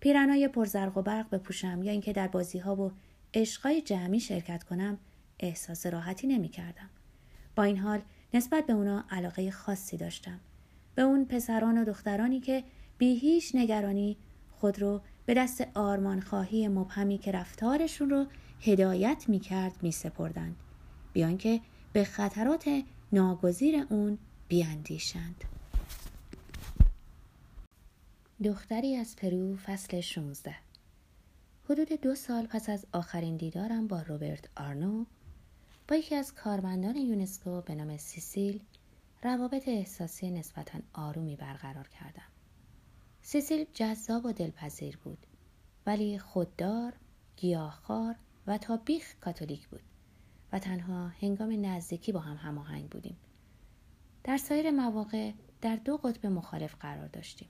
پیرنای 0.00 0.48
پرزرق 0.48 0.98
و 0.98 1.02
برق 1.02 1.30
بپوشم 1.30 1.82
یا 1.82 1.92
اینکه 1.92 2.12
در 2.12 2.28
بازی 2.28 2.58
ها 2.58 2.76
و 2.76 2.92
عشقای 3.34 3.82
جمعی 3.82 4.20
شرکت 4.20 4.64
کنم 4.64 4.98
احساس 5.40 5.86
راحتی 5.86 6.26
نمی 6.26 6.48
کردم. 6.48 6.90
با 7.56 7.62
این 7.62 7.78
حال 7.78 8.00
نسبت 8.34 8.66
به 8.66 8.72
اونا 8.72 9.04
علاقه 9.10 9.50
خاصی 9.50 9.96
داشتم. 9.96 10.40
به 10.94 11.02
اون 11.02 11.24
پسران 11.24 11.78
و 11.78 11.84
دخترانی 11.84 12.40
که 12.40 12.64
بی 12.98 13.14
هیچ 13.14 13.50
نگرانی 13.54 14.16
خود 14.50 14.82
رو 14.82 15.00
به 15.26 15.34
دست 15.34 15.66
آرمان 15.74 16.20
خواهی 16.20 16.68
مبهمی 16.68 17.18
که 17.18 17.32
رفتارشون 17.32 18.10
رو 18.10 18.26
هدایت 18.60 19.24
می 19.28 19.40
کرد 19.40 19.76
می 19.82 19.92
سپردند. 19.92 20.56
بیان 21.18 21.38
که 21.38 21.60
به 21.92 22.04
خطرات 22.04 22.82
ناگزیر 23.12 23.86
اون 23.90 24.18
بیاندیشند. 24.48 25.44
دختری 28.44 28.96
از 28.96 29.16
پرو 29.16 29.56
فصل 29.56 30.00
16 30.00 30.54
حدود 31.64 31.92
دو 31.92 32.14
سال 32.14 32.46
پس 32.46 32.68
از 32.68 32.86
آخرین 32.92 33.36
دیدارم 33.36 33.86
با 33.86 34.02
روبرت 34.02 34.48
آرنو 34.56 35.04
با 35.88 35.96
یکی 35.96 36.14
از 36.14 36.34
کارمندان 36.34 36.96
یونسکو 36.96 37.60
به 37.60 37.74
نام 37.74 37.96
سیسیل 37.96 38.60
روابط 39.22 39.68
احساسی 39.68 40.30
نسبتا 40.30 40.78
آرومی 40.92 41.36
برقرار 41.36 41.88
کردم. 41.88 42.28
سیسیل 43.22 43.66
جذاب 43.74 44.24
و 44.24 44.32
دلپذیر 44.32 44.96
بود 44.96 45.26
ولی 45.86 46.18
خوددار، 46.18 46.92
گیاهخوار 47.36 48.14
و 48.46 48.58
تا 48.58 48.76
بیخ 48.76 49.14
کاتولیک 49.20 49.68
بود 49.68 49.82
و 50.52 50.58
تنها 50.58 51.08
هنگام 51.08 51.66
نزدیکی 51.66 52.12
با 52.12 52.20
هم 52.20 52.36
هماهنگ 52.36 52.88
بودیم. 52.88 53.16
در 54.24 54.36
سایر 54.36 54.70
مواقع 54.70 55.32
در 55.60 55.76
دو 55.76 55.96
قطب 55.96 56.26
مخالف 56.26 56.74
قرار 56.80 57.06
داشتیم. 57.06 57.48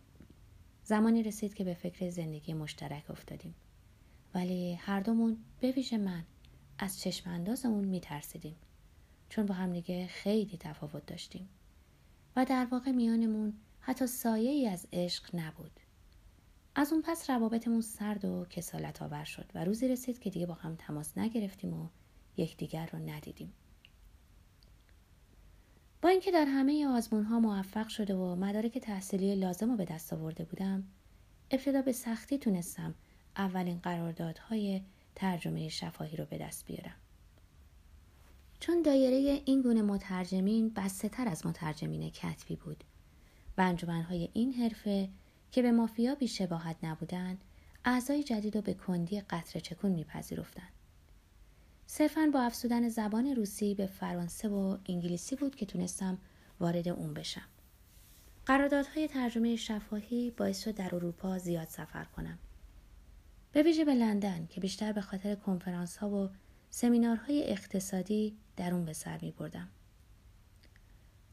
زمانی 0.85 1.23
رسید 1.23 1.55
که 1.55 1.65
به 1.65 1.75
فکر 1.75 2.11
زندگی 2.11 2.55
مشترک 2.55 3.11
افتادیم. 3.11 3.55
ولی 4.35 4.75
هر 4.75 5.01
دومون 5.01 5.37
به 5.61 5.70
ویژه 5.70 5.99
من 5.99 6.25
از 6.79 7.01
چشم 7.01 7.31
اندازمون 7.31 7.85
میترسیدیم 7.85 8.57
چون 9.29 9.47
با 9.47 9.55
همدیگه 9.55 10.07
خیلی 10.07 10.57
تفاوت 10.57 11.07
داشتیم 11.07 11.49
و 12.37 12.45
در 12.45 12.65
واقع 12.70 12.91
میانمون 12.91 13.53
حتی 13.81 14.07
سایه 14.07 14.51
ای 14.51 14.69
از 14.69 14.87
عشق 14.93 15.35
نبود 15.35 15.81
از 16.75 16.93
اون 16.93 17.03
پس 17.03 17.31
روابطمون 17.31 17.81
سرد 17.81 18.25
و 18.25 18.47
کسالت 18.51 19.03
آور 19.03 19.25
شد 19.25 19.51
و 19.55 19.65
روزی 19.65 19.89
رسید 19.89 20.19
که 20.19 20.31
دیگه 20.31 20.47
با 20.47 20.55
هم 20.55 20.77
تماس 20.77 21.19
نگرفتیم 21.19 21.75
و 21.75 21.89
یکدیگر 22.39 22.86
رو 22.93 22.98
ندیدیم. 22.98 23.52
با 26.02 26.09
اینکه 26.09 26.31
در 26.31 26.44
همه 26.44 26.86
آزمون 26.86 27.24
ها 27.24 27.40
موفق 27.40 27.89
شده 27.89 28.15
و 28.15 28.35
مدارک 28.35 28.78
تحصیلی 28.78 29.35
لازم 29.35 29.70
رو 29.70 29.77
به 29.77 29.85
دست 29.85 30.12
آورده 30.12 30.44
بودم 30.44 30.85
ابتدا 31.51 31.82
به 31.82 31.93
سختی 31.93 32.39
تونستم 32.39 32.94
اولین 33.36 33.78
قراردادهای 33.78 34.82
ترجمه 35.15 35.69
شفاهی 35.69 36.16
رو 36.16 36.24
به 36.24 36.39
دست 36.39 36.66
بیارم. 36.66 36.97
چون 38.60 38.82
دایره 38.82 39.43
این 39.44 39.62
گونه 39.62 39.82
مترجمین 39.82 40.69
بسته 40.69 41.09
تر 41.09 41.28
از 41.28 41.47
مترجمین 41.47 42.10
کتبی 42.10 42.56
بود. 42.56 42.85
و 43.59 43.60
انجمنهای 43.60 44.28
این 44.32 44.52
حرفه 44.52 45.09
که 45.52 45.62
به 45.62 45.73
مافیا 45.73 46.15
بیشباهت 46.15 46.77
نبودند 46.82 47.44
اعضای 47.85 48.23
جدید 48.23 48.56
رو 48.56 48.62
به 48.62 48.74
کندی 48.74 49.20
قطر 49.20 49.60
چکون 49.60 49.90
میپذیرفتند. 49.90 50.77
صرفا 51.90 52.31
با 52.32 52.40
افزودن 52.40 52.89
زبان 52.89 53.27
روسی 53.27 53.74
به 53.74 53.86
فرانسه 53.86 54.48
و 54.48 54.78
انگلیسی 54.89 55.36
بود 55.36 55.56
که 55.56 55.66
تونستم 55.66 56.19
وارد 56.60 56.89
اون 56.89 57.15
بشم. 57.15 57.48
قراردادهای 58.47 59.09
ترجمه 59.09 59.56
شفاهی 59.56 60.31
باعث 60.31 60.65
شد 60.65 60.74
در 60.74 60.94
اروپا 60.94 61.39
زیاد 61.39 61.69
سفر 61.69 62.05
کنم. 62.05 62.39
به 63.52 63.62
ویژه 63.62 63.85
به 63.85 63.94
لندن 63.94 64.47
که 64.47 64.60
بیشتر 64.60 64.93
به 64.93 65.01
خاطر 65.01 65.35
کنفرانس 65.35 65.97
ها 65.97 66.10
و 66.10 66.31
سمینارهای 66.70 67.51
اقتصادی 67.51 68.36
در 68.56 68.74
اون 68.74 68.85
به 68.85 68.93
سر 68.93 69.19
می 69.23 69.32
بردم. 69.32 69.69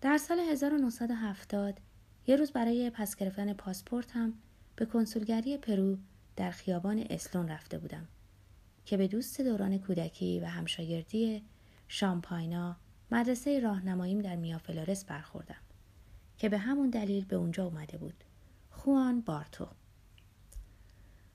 در 0.02 0.18
سال 0.18 0.40
1970 0.40 1.80
یه 2.28 2.36
روز 2.36 2.52
برای 2.52 2.90
پس 2.90 3.16
گرفتن 3.16 3.54
پاسپورتم 3.54 4.34
به 4.76 4.86
کنسولگری 4.86 5.58
پرو 5.58 5.98
در 6.36 6.52
خیابان 6.52 7.06
اسلون 7.10 7.48
رفته 7.48 7.78
بودم. 7.78 8.08
که 8.86 8.98
به 8.98 9.08
دوست 9.08 9.42
دوران 9.42 9.78
کودکی 9.78 10.40
و 10.40 10.46
همشاگردی 10.46 11.44
شامپاینا 11.88 12.76
مدرسه 13.12 13.60
راهنماییم 13.60 14.22
در 14.22 14.36
میافلورس 14.36 15.06
برخوردم 15.06 15.56
که 16.38 16.50
به 16.50 16.58
همون 16.58 16.90
دلیل 16.90 17.26
به 17.26 17.36
اونجا 17.36 17.66
اومده 17.66 17.98
بود. 17.98 18.24
خوان 18.70 19.22
بارتو. 19.22 19.68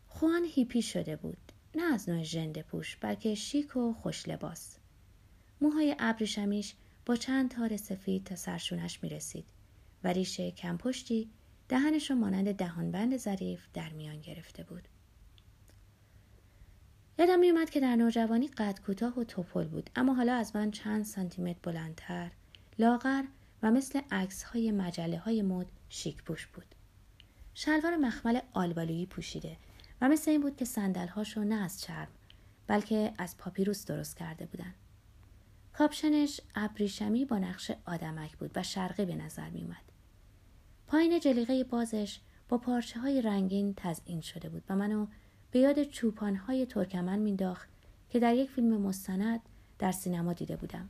خوان 0.06 0.44
هیپی 0.44 0.82
شده 0.82 1.16
بود. 1.16 1.52
نه 1.74 1.82
از 1.82 2.08
نوع 2.08 2.22
ژنده 2.22 2.62
پوش 2.62 2.96
بلکه 2.96 3.34
شیک 3.34 3.76
و 3.76 3.92
خوش 3.92 4.28
لباس. 4.28 4.76
موهای 5.60 5.96
ابریشمیش 5.98 6.74
با 7.06 7.16
چند 7.16 7.50
تار 7.50 7.76
سفید 7.76 8.24
تا 8.24 8.36
سرشونش 8.36 9.02
می 9.02 9.08
رسید 9.08 9.44
و 10.04 10.08
ریشه 10.08 10.50
کمپشتی 10.50 11.30
دهنش 11.68 12.10
مانند 12.10 12.52
دهانبند 12.52 13.16
ظریف 13.16 13.66
در 13.74 13.92
میان 13.92 14.20
گرفته 14.20 14.62
بود. 14.62 14.88
یادم 17.20 17.38
میومد 17.38 17.70
که 17.70 17.80
در 17.80 17.96
نوجوانی 17.96 18.48
قد 18.48 18.80
کوتاه 18.86 19.18
و 19.18 19.24
توپل 19.24 19.64
بود 19.64 19.90
اما 19.96 20.14
حالا 20.14 20.34
از 20.34 20.56
من 20.56 20.70
چند 20.70 21.04
سانتیمتر 21.04 21.58
بلندتر 21.62 22.30
لاغر 22.78 23.24
و 23.62 23.70
مثل 23.70 24.00
عکس 24.10 24.42
های 24.42 24.72
مجله 24.72 25.18
های 25.18 25.42
مد 25.42 25.66
شیک 25.88 26.22
پوش 26.22 26.46
بود 26.46 26.74
شلوار 27.54 27.96
مخمل 27.96 28.40
آلبالویی 28.52 29.06
پوشیده 29.06 29.56
و 30.00 30.08
مثل 30.08 30.30
این 30.30 30.40
بود 30.40 30.56
که 30.56 30.64
سندلهاشو 30.64 31.44
نه 31.44 31.54
از 31.54 31.80
چرم 31.80 32.08
بلکه 32.66 33.12
از 33.18 33.36
پاپیروس 33.36 33.86
درست 33.86 34.16
کرده 34.16 34.46
بودن. 34.46 34.74
کاپشنش 35.72 36.40
ابریشمی 36.54 37.24
با 37.24 37.38
نقش 37.38 37.70
آدمک 37.86 38.36
بود 38.36 38.50
و 38.54 38.62
شرقی 38.62 39.04
به 39.04 39.14
نظر 39.14 39.50
می 39.50 39.62
اومد. 39.62 39.82
پایین 40.86 41.20
جلیقه 41.20 41.64
بازش 41.64 42.20
با 42.48 42.58
پارچه 42.58 43.00
های 43.00 43.22
رنگین 43.22 43.74
تزئین 43.76 44.20
شده 44.20 44.48
بود 44.48 44.62
و 44.68 44.76
منو 44.76 45.06
به 45.50 45.58
یاد 45.58 45.84
چوپان 45.84 46.36
های 46.36 46.66
ترکمن 46.66 47.18
مینداخت 47.18 47.68
که 48.10 48.20
در 48.20 48.34
یک 48.34 48.50
فیلم 48.50 48.80
مستند 48.80 49.40
در 49.78 49.92
سینما 49.92 50.32
دیده 50.32 50.56
بودم. 50.56 50.88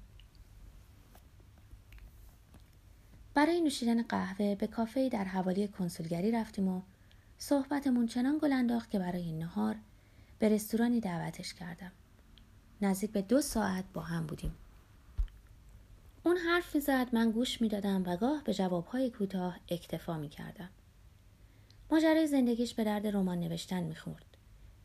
برای 3.35 3.61
نوشیدن 3.61 4.03
قهوه 4.03 4.55
به 4.55 4.67
کافه 4.67 5.09
در 5.09 5.25
حوالی 5.25 5.69
کنسولگری 5.69 6.31
رفتیم 6.31 6.69
و 6.69 6.83
صحبتمون 7.39 8.07
چنان 8.07 8.39
گل 8.43 8.53
انداخت 8.53 8.91
که 8.91 8.99
برای 8.99 9.33
نهار 9.33 9.77
به 10.39 10.49
رستورانی 10.49 11.01
دعوتش 11.01 11.55
کردم. 11.55 11.93
نزدیک 12.83 13.11
به 13.11 13.23
دو 13.23 13.41
ساعت 13.41 13.85
با 13.95 14.01
هم 14.01 14.27
بودیم. 14.27 14.55
اون 16.25 16.37
حرف 16.37 16.79
زد 16.79 17.09
من 17.13 17.31
گوش 17.31 17.61
می‌دادم 17.61 18.03
و 18.07 18.17
گاه 18.17 18.45
به 18.45 18.55
جوابهای 18.55 19.11
کوتاه 19.11 19.59
اکتفا 19.69 20.17
می 20.17 20.29
کردم. 20.29 20.69
ماجرای 21.91 22.27
زندگیش 22.27 22.75
به 22.75 22.85
درد 22.85 23.07
رمان 23.07 23.41
نوشتن 23.41 23.83
می‌خورد. 23.83 24.30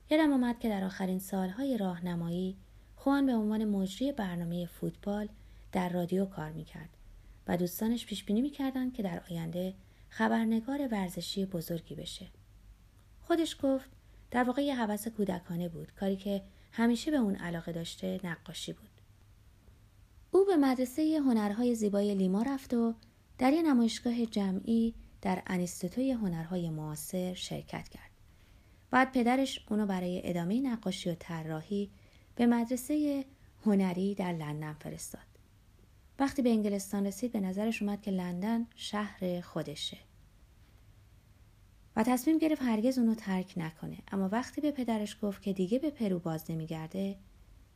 یادم 0.10 0.34
آمد 0.34 0.60
که 0.60 0.70
در 0.70 0.84
آخرین 0.84 1.20
سالهای 1.20 1.78
راهنمایی 1.78 2.58
خوان 2.96 3.26
به 3.26 3.36
عنوان 3.36 3.66
مجری 3.66 4.12
برنامه 4.12 4.66
فوتبال 4.66 5.30
در 5.72 5.90
رادیو 5.90 6.26
کار 6.26 6.52
می‌کرد 6.52 6.90
و 7.48 7.58
دوستانش 7.58 8.06
پیش 8.06 8.24
بینی 8.24 8.42
می‌کردند 8.42 8.94
که 8.94 9.04
در 9.04 9.22
آینده 9.32 9.74
خبرنگار 10.10 10.88
ورزشی 10.92 11.46
بزرگی 11.46 11.96
بشه. 11.96 12.28
خودش 13.22 13.58
گفت 13.64 13.90
در 14.32 14.44
واقع 14.44 14.62
یه 14.62 14.76
حوث 14.76 15.08
کودکانه 15.08 15.70
بود 15.70 15.92
کاری 16.00 16.16
که 16.16 16.42
همیشه 16.72 17.12
به 17.12 17.18
اون 17.18 17.36
علاقه 17.36 17.72
داشته 17.72 18.20
نقاشی 18.24 18.74
بود 18.74 18.90
او 20.32 20.46
به 20.46 20.56
مدرسه 20.56 21.20
هنرهای 21.26 21.76
زیبای 21.76 22.16
لیما 22.16 22.42
رفت 22.42 22.74
و 22.74 22.94
در 23.38 23.54
یه 23.54 23.62
نمایشگاه 23.62 24.26
جمعی 24.26 24.94
در 25.22 25.44
انیستوتوی 25.48 26.12
هنرهای 26.12 26.70
معاصر 26.70 27.34
شرکت 27.34 27.90
کرد 27.90 28.05
بعد 28.92 29.12
پدرش 29.12 29.66
اونو 29.70 29.86
برای 29.86 30.22
ادامه 30.24 30.62
نقاشی 30.62 31.10
و 31.10 31.16
طراحی 31.20 31.92
به 32.36 32.46
مدرسه 32.46 33.26
هنری 33.66 34.16
در 34.16 34.34
لندن 34.34 34.74
فرستاد. 34.74 35.22
وقتی 36.20 36.42
به 36.42 36.50
انگلستان 36.50 37.06
رسید 37.06 37.32
به 37.32 37.40
نظرش 37.40 37.82
اومد 37.82 38.02
که 38.02 38.12
لندن 38.12 38.68
شهر 38.76 39.42
خودشه. 39.42 39.98
و 41.96 42.04
تصمیم 42.04 42.38
گرفت 42.38 42.62
هرگز 42.62 42.98
اونو 42.98 43.16
ترک 43.16 43.54
نکنه. 43.58 43.98
اما 44.12 44.30
وقتی 44.30 44.62
به 44.62 44.72
پدرش 44.72 45.18
گفت 45.22 45.42
که 45.42 45.54
دیگه 45.54 45.80
به 45.80 45.90
پرو 45.90 46.20
باز 46.20 46.52
نمیگرده 46.52 47.18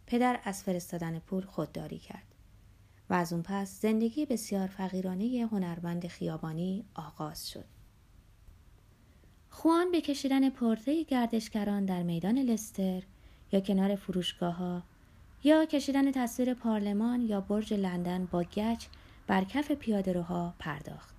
پدر 0.06 0.40
از 0.44 0.64
فرستادن 0.64 1.20
پول 1.20 1.46
خودداری 1.46 1.98
کرد. 2.00 2.36
و 3.10 3.14
از 3.14 3.34
اون 3.34 3.42
پس 3.42 3.82
زندگی 3.82 4.26
بسیار 4.26 4.68
فقیرانه 4.68 5.48
هنرمند 5.52 6.08
خیابانی 6.08 6.86
آغاز 6.96 7.50
شد. 7.50 7.79
خوان 9.50 9.92
به 9.92 10.02
کشیدن 10.02 10.50
پرده 10.50 11.04
گردشگران 11.04 11.86
در 11.86 12.04
میدان 12.04 12.38
لستر 12.38 13.04
یا 13.52 13.60
کنار 13.60 13.96
فروشگاه 13.96 14.56
ها 14.56 14.84
یا 15.44 15.66
کشیدن 15.66 16.12
تصویر 16.12 16.54
پارلمان 16.54 17.22
یا 17.22 17.42
برج 17.42 17.74
لندن 17.74 18.26
با 18.26 18.44
گچ 18.44 18.86
بر 19.28 19.44
کف 19.44 19.72
پیاده 19.72 20.26
پرداخت. 20.60 21.16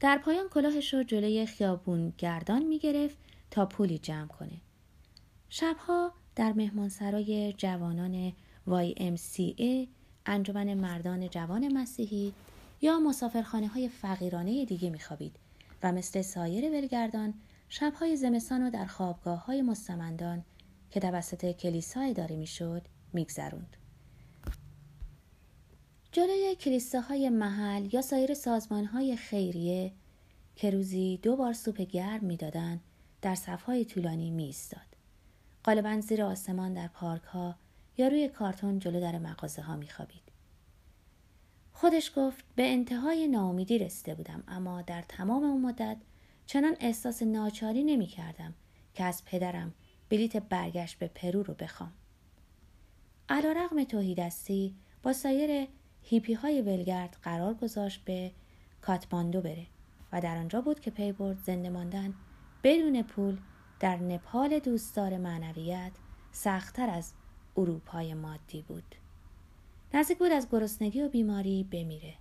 در 0.00 0.18
پایان 0.18 0.48
کلاهش 0.48 0.94
رو 0.94 1.02
جلوی 1.02 1.46
خیابون 1.46 2.12
گردان 2.18 2.62
می 2.62 2.78
گرفت 2.78 3.16
تا 3.50 3.66
پولی 3.66 3.98
جمع 3.98 4.26
کنه. 4.26 4.60
شبها 5.48 6.12
در 6.36 6.52
مهمانسرای 6.52 7.52
جوانان 7.52 8.32
YMCA 8.68 9.88
انجمن 10.26 10.74
مردان 10.74 11.28
جوان 11.28 11.72
مسیحی 11.72 12.32
یا 12.80 13.00
مسافرخانه 13.00 13.68
های 13.68 13.88
فقیرانه 13.88 14.64
دیگه 14.64 14.90
میخوابید 14.90 15.36
و 15.82 15.92
مثل 15.92 16.22
سایر 16.22 16.70
ولگردان 16.70 17.34
شبهای 17.68 18.16
زمستان 18.16 18.66
و 18.66 18.70
در 18.70 18.86
خوابگاه 18.86 19.44
های 19.44 19.62
مستمندان 19.62 20.44
که 20.90 21.00
توسط 21.00 21.52
کلیسا 21.52 22.00
اداره 22.00 22.36
می‌شد 22.36 22.82
میگذروند. 23.12 23.76
جلوی 26.12 26.56
کلیساهای 26.60 27.28
محل 27.28 27.94
یا 27.94 28.02
سایر 28.02 28.34
سازمانهای 28.34 29.16
خیریه 29.16 29.92
که 30.56 30.70
روزی 30.70 31.20
دو 31.22 31.36
بار 31.36 31.52
سوپ 31.52 31.80
گرم 31.80 32.24
می‌دادند 32.24 32.80
در 33.22 33.34
صفهای 33.34 33.84
طولانی 33.84 34.30
میایستاد 34.30 34.96
غالبا 35.64 36.00
زیر 36.00 36.22
آسمان 36.22 36.74
در 36.74 36.88
پارک 36.88 37.22
ها 37.22 37.54
یا 37.98 38.08
روی 38.08 38.28
کارتون 38.28 38.78
جلو 38.78 39.00
در 39.00 39.18
مغازه 39.18 39.62
ها 39.62 39.76
میخوابید 39.76 40.31
خودش 41.82 42.12
گفت 42.16 42.44
به 42.56 42.72
انتهای 42.72 43.28
ناامیدی 43.28 43.78
رسیده 43.78 44.14
بودم 44.14 44.42
اما 44.48 44.82
در 44.82 45.02
تمام 45.02 45.44
اون 45.44 45.60
مدت 45.60 45.96
چنان 46.46 46.76
احساس 46.80 47.22
ناچاری 47.22 47.84
نمی 47.84 48.06
کردم 48.06 48.54
که 48.94 49.04
از 49.04 49.24
پدرم 49.24 49.74
بلیت 50.08 50.36
برگشت 50.36 50.98
به 50.98 51.08
پرو 51.08 51.42
رو 51.42 51.54
بخوام. 51.54 51.92
علی 53.28 53.52
رغم 53.52 53.84
تهیدستی 53.84 54.74
با 55.02 55.12
سایر 55.12 55.68
هیپی 56.02 56.34
های 56.34 56.62
ولگرد 56.62 57.16
قرار 57.22 57.54
گذاشت 57.54 58.04
به 58.04 58.32
کاتماندو 58.80 59.40
بره 59.40 59.66
و 60.12 60.20
در 60.20 60.36
آنجا 60.36 60.60
بود 60.60 60.80
که 60.80 60.90
پی 60.90 61.12
برد 61.12 61.38
زنده 61.38 61.70
ماندن 61.70 62.14
بدون 62.64 63.02
پول 63.02 63.36
در 63.80 63.96
نپال 63.96 64.58
دوستدار 64.58 65.18
معنویت 65.18 65.92
سختتر 66.32 66.90
از 66.90 67.12
اروپای 67.56 68.14
مادی 68.14 68.62
بود. 68.62 69.01
نزدیک 69.94 70.18
بود 70.18 70.32
از 70.32 70.48
گرسنگی 70.52 71.02
و 71.02 71.08
بیماری 71.08 71.64
بمیره. 71.64 72.14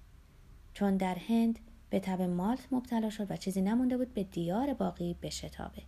چون 0.73 0.97
در 0.97 1.15
هند 1.15 1.59
به 1.89 1.99
تب 1.99 2.21
مالت 2.21 2.67
مبتلا 2.71 3.09
شد 3.09 3.31
و 3.31 3.37
چیزی 3.37 3.61
نمونده 3.61 3.97
بود 3.97 4.13
به 4.13 4.23
دیار 4.23 4.73
باقی 4.73 5.15
بشتابه 5.21 5.81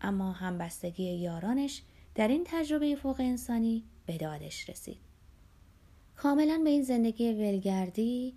اما 0.00 0.32
همبستگی 0.32 1.12
یارانش 1.12 1.82
در 2.14 2.28
این 2.28 2.44
تجربه 2.46 2.96
فوق 2.96 3.20
انسانی 3.20 3.84
به 4.06 4.16
دادش 4.16 4.70
رسید. 4.70 4.98
کاملا 6.16 6.60
به 6.64 6.70
این 6.70 6.82
زندگی 6.82 7.32
ولگردی 7.32 8.34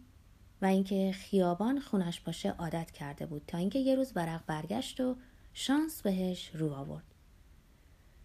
و 0.61 0.65
اینکه 0.65 1.11
خیابان 1.11 1.79
خونش 1.79 2.19
باشه 2.19 2.51
عادت 2.51 2.91
کرده 2.91 3.25
بود 3.25 3.41
تا 3.47 3.57
اینکه 3.57 3.79
یه 3.79 3.95
روز 3.95 4.13
برق 4.13 4.45
برگشت 4.45 5.01
و 5.01 5.15
شانس 5.53 6.01
بهش 6.01 6.51
رو 6.53 6.73
آورد. 6.73 7.05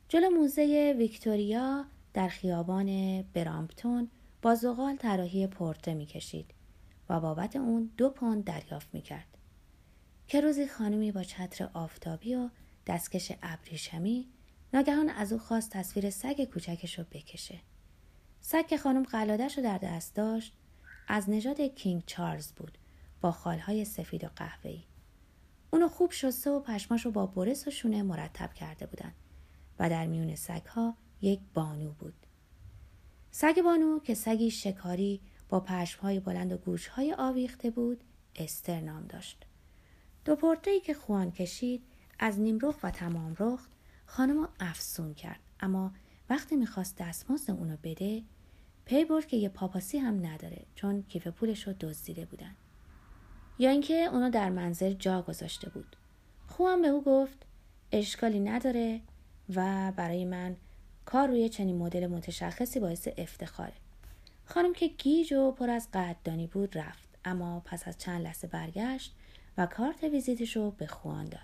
جلو 0.09 0.31
موزه 0.31 0.95
ویکتوریا 0.99 1.85
در 2.15 2.29
خیابان 2.29 3.23
برامپتون 3.23 4.09
با 4.43 4.55
زغال 4.55 4.97
طراحی 4.97 5.47
پورتره 5.47 5.95
می‌کشید 5.95 6.55
و 7.09 7.21
بابت 7.21 7.57
اون 7.57 7.91
دو 7.97 8.11
پوند 8.11 8.45
دریافت 8.45 8.89
می‌کرد. 8.93 9.39
که 10.27 10.41
روزی 10.41 10.67
خانمی 10.67 11.13
با 11.13 11.23
چتر 11.23 11.71
آفتابی 11.75 12.35
و 12.35 12.49
دستکش 12.87 13.33
ابریشمی 13.43 14.29
ناگهان 14.75 15.09
از 15.09 15.33
او 15.33 15.39
خواست 15.39 15.71
تصویر 15.71 16.11
سگ 16.11 16.45
کوچکش 16.45 16.99
رو 16.99 17.05
بکشه. 17.11 17.61
سگ 18.41 18.67
که 18.67 18.79
خانم 18.79 19.03
قلادش 19.03 19.59
رو 19.59 19.65
در 19.65 19.79
دست 19.79 20.15
داشت 20.15 20.53
از 21.09 21.31
نژاد 21.31 21.61
کینگ 21.61 22.03
چارلز 22.07 22.53
بود 22.53 22.79
با 23.21 23.33
خالهای 23.33 23.85
سفید 23.85 24.25
و 24.25 24.29
قهوه‌ای. 24.37 24.83
اونو 25.71 25.89
خوب 25.89 26.13
شسته 26.13 26.51
و 26.51 26.61
پشماش 26.61 27.05
رو 27.05 27.11
با 27.11 27.27
برس 27.27 27.69
و 27.69 27.71
شونه 27.71 28.03
مرتب 28.03 28.53
کرده 28.53 28.87
بودن 28.87 29.13
و 29.79 29.91
در 29.91 30.07
میون 30.07 30.35
سگها 30.35 30.97
یک 31.21 31.41
بانو 31.55 31.93
بود. 31.93 32.22
سگ 33.35 33.63
بانو 33.65 33.99
که 33.99 34.15
سگی 34.15 34.51
شکاری 34.51 35.21
با 35.49 35.61
پشمهای 35.61 36.21
بلند 36.21 36.53
و 36.53 36.57
گوشهای 36.57 37.15
آویخته 37.19 37.71
بود 37.71 38.05
استر 38.37 38.81
نام 38.81 39.07
داشت. 39.07 39.47
دو 40.25 40.37
پورتری 40.37 40.81
که 40.81 40.95
خوان 40.95 41.31
کشید 41.31 41.83
از 42.19 42.41
نیمرخ 42.41 42.77
و 42.83 42.91
تمام 42.91 43.37
رخت 43.39 43.71
خانم 44.07 44.49
افسون 44.61 45.15
کرد. 45.15 45.41
اما 45.61 45.93
وقتی 46.31 46.57
می‌خواست 46.57 46.97
دستمزد 46.97 47.51
اونو 47.51 47.77
بده 47.83 48.23
پی 48.85 49.05
برد 49.05 49.27
که 49.27 49.37
یه 49.37 49.49
پاپاسی 49.49 49.99
هم 49.99 50.27
نداره 50.27 50.63
چون 50.75 51.03
کیف 51.03 51.27
پولش 51.27 51.67
رو 51.67 51.73
دزدیده 51.81 52.25
بودن. 52.25 52.57
یا 53.59 53.71
اینکه 53.71 53.95
اونو 53.95 54.31
در 54.31 54.51
منزل 54.51 54.93
جا 54.93 55.23
گذاشته 55.23 55.71
بود. 55.71 55.97
خوان 56.47 56.83
به 56.83 56.89
او 56.89 57.03
گفت 57.03 57.47
اشکالی 57.93 58.41
نداره 58.41 59.01
و 59.55 59.93
برای 59.97 60.25
من 60.25 60.57
کار 61.13 61.29
روی 61.29 61.49
چنین 61.49 61.77
مدل 61.77 62.07
متشخصی 62.07 62.81
باعث 62.81 63.09
افتخاره. 63.17 63.73
خانم 64.45 64.73
که 64.73 64.89
گیج 64.89 65.33
و 65.33 65.53
پر 65.53 65.71
از 65.71 65.89
قدردانی 65.93 66.47
بود 66.47 66.79
رفت 66.79 67.09
اما 67.25 67.63
پس 67.65 67.89
از 67.89 67.99
چند 67.99 68.23
لحظه 68.23 68.47
برگشت 68.47 69.15
و 69.59 69.67
کارت 69.67 70.03
ویزیتش 70.03 70.57
رو 70.57 70.71
به 70.71 70.87
خوان 70.87 71.25
داد. 71.25 71.41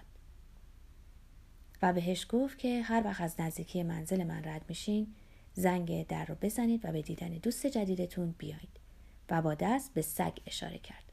و 1.82 1.93
بهش 1.93 2.27
گفت 2.28 2.59
که 2.59 2.82
هر 2.82 3.03
وقت 3.05 3.20
از 3.20 3.40
نزدیکی 3.40 3.82
منزل 3.82 4.24
من 4.24 4.45
رد 4.45 4.65
میشین 4.69 5.15
زنگ 5.55 6.07
در 6.07 6.24
رو 6.24 6.35
بزنید 6.43 6.85
و 6.85 6.93
به 6.93 7.03
دیدن 7.03 7.28
دوست 7.28 7.66
جدیدتون 7.66 8.35
بیایید 8.39 8.81
و 9.31 9.43
با 9.43 9.55
دست 9.55 9.95
به 9.95 10.03
سگ 10.03 10.39
اشاره 10.47 10.78
کرد. 10.78 11.05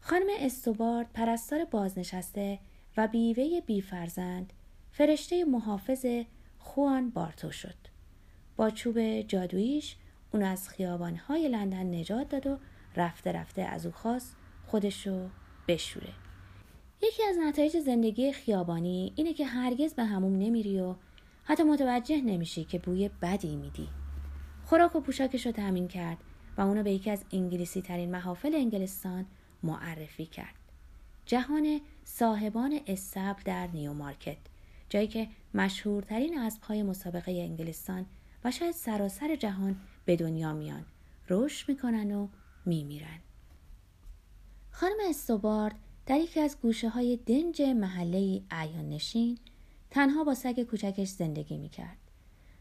خانم 0.00 0.26
استوبارد 0.38 1.12
پرستار 1.12 1.64
بازنشسته 1.64 2.58
و 2.96 3.08
بیوه 3.08 3.60
بیفرزند 3.60 4.52
فرشته 4.92 5.44
محافظ 5.44 6.06
خوان 6.64 7.10
بارتو 7.10 7.50
شد. 7.50 7.74
با 8.56 8.70
چوب 8.70 9.20
جادویش 9.20 9.96
اون 10.32 10.42
از 10.42 10.68
خیابانهای 10.68 11.48
لندن 11.48 11.94
نجات 11.94 12.28
داد 12.28 12.46
و 12.46 12.58
رفته 12.96 13.32
رفته 13.32 13.62
از 13.62 13.86
او 13.86 13.92
خواست 13.92 14.36
خودشو 14.66 15.28
بشوره. 15.68 16.12
یکی 17.02 17.22
از 17.24 17.36
نتایج 17.38 17.78
زندگی 17.78 18.32
خیابانی 18.32 19.12
اینه 19.16 19.32
که 19.32 19.46
هرگز 19.46 19.94
به 19.94 20.04
هموم 20.04 20.38
نمیری 20.38 20.80
و 20.80 20.94
حتی 21.44 21.62
متوجه 21.62 22.20
نمیشی 22.20 22.64
که 22.64 22.78
بوی 22.78 23.10
بدی 23.22 23.56
میدی. 23.56 23.88
خوراک 24.64 24.96
و 24.96 25.00
پوشاکش 25.00 25.46
رو 25.46 25.52
تامین 25.52 25.88
کرد 25.88 26.18
و 26.56 26.60
اونو 26.60 26.82
به 26.82 26.90
یکی 26.90 27.10
از 27.10 27.24
انگلیسی 27.32 27.82
ترین 27.82 28.10
محافل 28.10 28.54
انگلستان 28.54 29.26
معرفی 29.62 30.26
کرد. 30.26 30.54
جهان 31.26 31.80
صاحبان 32.04 32.80
استبل 32.86 33.42
در 33.44 33.66
نیو 33.66 33.92
مارکت 33.92 34.36
جایی 34.88 35.06
که 35.08 35.28
مشهورترین 35.54 36.38
اسبهای 36.38 36.82
مسابقه 36.82 37.32
انگلستان 37.32 38.06
و 38.44 38.50
شاید 38.50 38.74
سراسر 38.74 39.36
جهان 39.36 39.76
به 40.04 40.16
دنیا 40.16 40.52
میان 40.52 40.84
رشد 41.30 41.68
می‌کنن 41.68 42.12
و 42.12 42.28
میمیرن 42.66 43.18
خانم 44.70 44.96
استوبارد 45.08 45.74
در 46.06 46.16
یکی 46.16 46.40
از 46.40 46.56
گوشه 46.62 46.88
های 46.88 47.16
دنج 47.16 47.62
محله 47.62 48.42
ایان 48.62 48.88
نشین 48.88 49.38
تنها 49.90 50.24
با 50.24 50.34
سگ 50.34 50.62
کوچکش 50.62 51.08
زندگی 51.08 51.56
می‌کرد. 51.56 51.96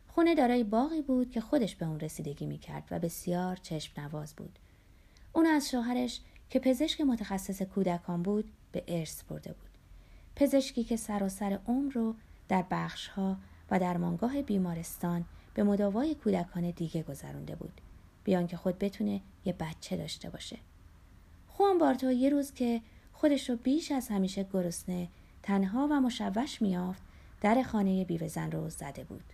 خونه 0.08 0.36
دارای 0.36 0.64
باقی 0.64 1.02
بود 1.02 1.32
که 1.32 1.42
خودش 1.42 1.76
به 1.76 1.86
اون 1.86 2.00
رسیدگی 2.00 2.46
می‌کرد 2.46 2.88
و 2.92 3.00
بسیار 3.00 3.56
چشم 3.56 4.02
نواز 4.02 4.36
بود. 4.36 4.60
اون 5.34 5.46
از 5.46 5.70
شوهرش 5.70 6.22
که 6.50 6.60
پزشک 6.60 7.02
متخصص 7.02 7.62
کودکان 7.62 8.24
بود 8.24 8.52
به 8.72 8.84
ارث 8.88 9.24
برده 9.24 9.54
بود. 9.54 9.70
پزشکی 10.36 10.84
که 10.84 10.96
سراسر 10.96 11.60
عمر 11.68 11.92
رو 11.94 12.16
در 12.54 12.66
بخشها 12.72 13.38
و 13.72 13.80
در 13.80 13.98
مانگاه 13.98 14.42
بیمارستان 14.42 15.26
به 15.54 15.64
مداوای 15.64 16.16
کودکان 16.16 16.72
دیگه 16.72 17.04
گذرونده 17.04 17.56
بود. 17.56 17.82
بیان 18.24 18.48
که 18.48 18.58
خود 18.58 18.80
بتونه 18.80 19.22
یه 19.46 19.54
بچه 19.54 19.98
داشته 19.98 20.30
باشه. 20.30 20.58
خوان 21.48 21.78
بارتو 21.78 22.12
یه 22.12 22.30
روز 22.30 22.54
که 22.54 22.82
خودش 23.14 23.50
رو 23.50 23.56
بیش 23.56 23.92
از 23.92 24.08
همیشه 24.08 24.46
گرسنه 24.54 25.08
تنها 25.44 25.88
و 25.92 26.02
مشوش 26.02 26.62
میافت 26.62 27.02
در 27.42 27.64
خانه 27.64 28.06
بیوه 28.06 28.28
زن 28.28 28.52
رو 28.52 28.70
زده 28.70 29.04
بود. 29.04 29.34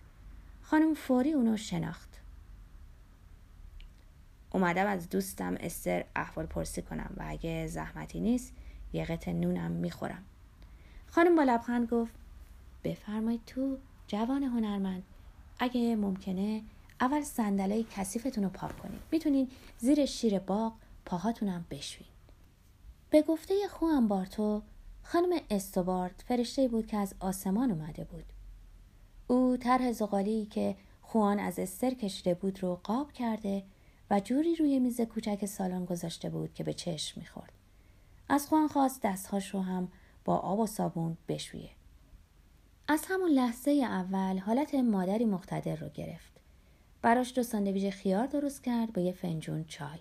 خانم 0.62 0.94
فوری 0.94 1.32
اونو 1.32 1.56
شناخت. 1.56 2.20
اومدم 4.52 4.86
از 4.86 5.08
دوستم 5.08 5.56
استر 5.60 6.04
احوال 6.16 6.46
پرسی 6.46 6.82
کنم 6.82 7.10
و 7.16 7.24
اگه 7.26 7.66
زحمتی 7.66 8.20
نیست 8.20 8.52
یه 8.92 9.04
قطع 9.04 9.32
نونم 9.32 9.70
می‌خورم. 9.70 10.22
خانم 11.06 11.36
با 11.36 11.42
لبخند 11.42 11.88
گفت 11.88 12.19
بفرمایید 12.84 13.40
تو 13.46 13.78
جوان 14.06 14.42
هنرمند 14.42 15.02
اگه 15.58 15.96
ممکنه 15.96 16.62
اول 17.00 17.22
صندله 17.22 17.82
کثیفتون 17.82 18.44
رو 18.44 18.50
پاک 18.50 18.78
کنید. 18.78 19.00
می‌تونین 19.12 19.48
زیر 19.78 20.06
شیر 20.06 20.38
باغ 20.38 20.72
پاهاتونم 21.06 21.66
بشوین. 21.70 22.08
به 23.10 23.22
گفته 23.22 23.54
خوان 23.70 24.08
بارتو 24.08 24.62
خانم 25.02 25.40
استوارد 25.50 26.24
فرشته 26.28 26.68
بود 26.68 26.86
که 26.86 26.96
از 26.96 27.14
آسمان 27.20 27.70
اومده 27.70 28.04
بود. 28.04 28.24
او 29.26 29.56
طرح 29.56 29.92
زغالی 29.92 30.46
که 30.46 30.76
خوان 31.02 31.38
از 31.38 31.58
استر 31.58 31.90
کشیده 31.90 32.34
بود 32.34 32.62
رو 32.62 32.80
قاب 32.84 33.12
کرده 33.12 33.64
و 34.10 34.20
جوری 34.20 34.56
روی 34.56 34.78
میز 34.78 35.00
کوچک 35.00 35.46
سالن 35.46 35.84
گذاشته 35.84 36.30
بود 36.30 36.54
که 36.54 36.64
به 36.64 36.72
چشم 36.72 37.20
می‌خورد. 37.20 37.52
از 38.28 38.46
خوان 38.46 38.68
خواست 38.68 39.00
دستهاش 39.02 39.54
رو 39.54 39.60
هم 39.60 39.88
با 40.24 40.36
آب 40.36 40.58
و 40.58 40.66
صابون 40.66 41.16
بشویه. 41.28 41.70
از 42.92 43.04
همون 43.08 43.30
لحظه 43.30 43.70
اول 43.70 44.38
حالت 44.38 44.74
مادری 44.74 45.24
مقتدر 45.24 45.76
رو 45.76 45.88
گرفت. 45.88 46.32
براش 47.02 47.34
دو 47.34 47.42
ساندویژ 47.42 47.86
خیار 47.86 48.26
درست 48.26 48.64
کرد 48.64 48.92
با 48.92 49.02
یه 49.02 49.12
فنجون 49.12 49.64
چای. 49.64 49.98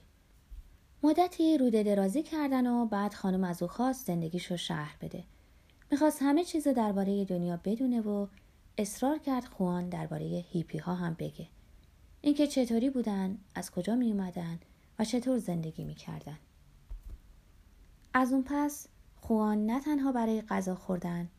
مدتی 1.04 1.58
روده 1.58 1.84
درازی 1.84 2.24
کردن 2.24 2.68
و 2.68 2.86
بعد 2.86 3.14
خانم 3.14 3.44
از 3.44 3.62
او 3.62 3.68
خواست 3.68 4.08
زندگیشو 4.08 4.58
شهر 4.58 4.96
بده. 5.02 5.24
می‌خواست 5.92 6.22
همه 6.22 6.44
چیز 6.44 6.68
درباره 6.68 7.26
دنیا 7.26 7.60
بدونه 7.64 8.02
و 8.02 8.28
اصرار 8.78 9.18
کرد 9.18 9.46
خوان 9.46 9.90
درباره 9.90 10.26
هیپی 10.26 10.78
ها 10.78 10.96
هم 10.96 11.14
بگه. 11.14 11.48
اینکه 12.22 12.48
چطوری 12.48 12.90
بودن 12.90 13.38
از 13.56 13.72
کجا 13.72 13.96
می 13.96 14.12
اومدن 14.12 14.60
و 15.00 15.06
چطور 15.06 15.38
زندگی 15.38 15.84
می‌کردن. 15.84 16.38
از 18.14 18.34
اون 18.34 18.44
پس 18.44 18.88
خوان 19.22 19.66
نه 19.66 19.80
تنها 19.80 20.12
برای 20.12 20.42
غذا 20.42 20.76
خوردن 20.76 21.30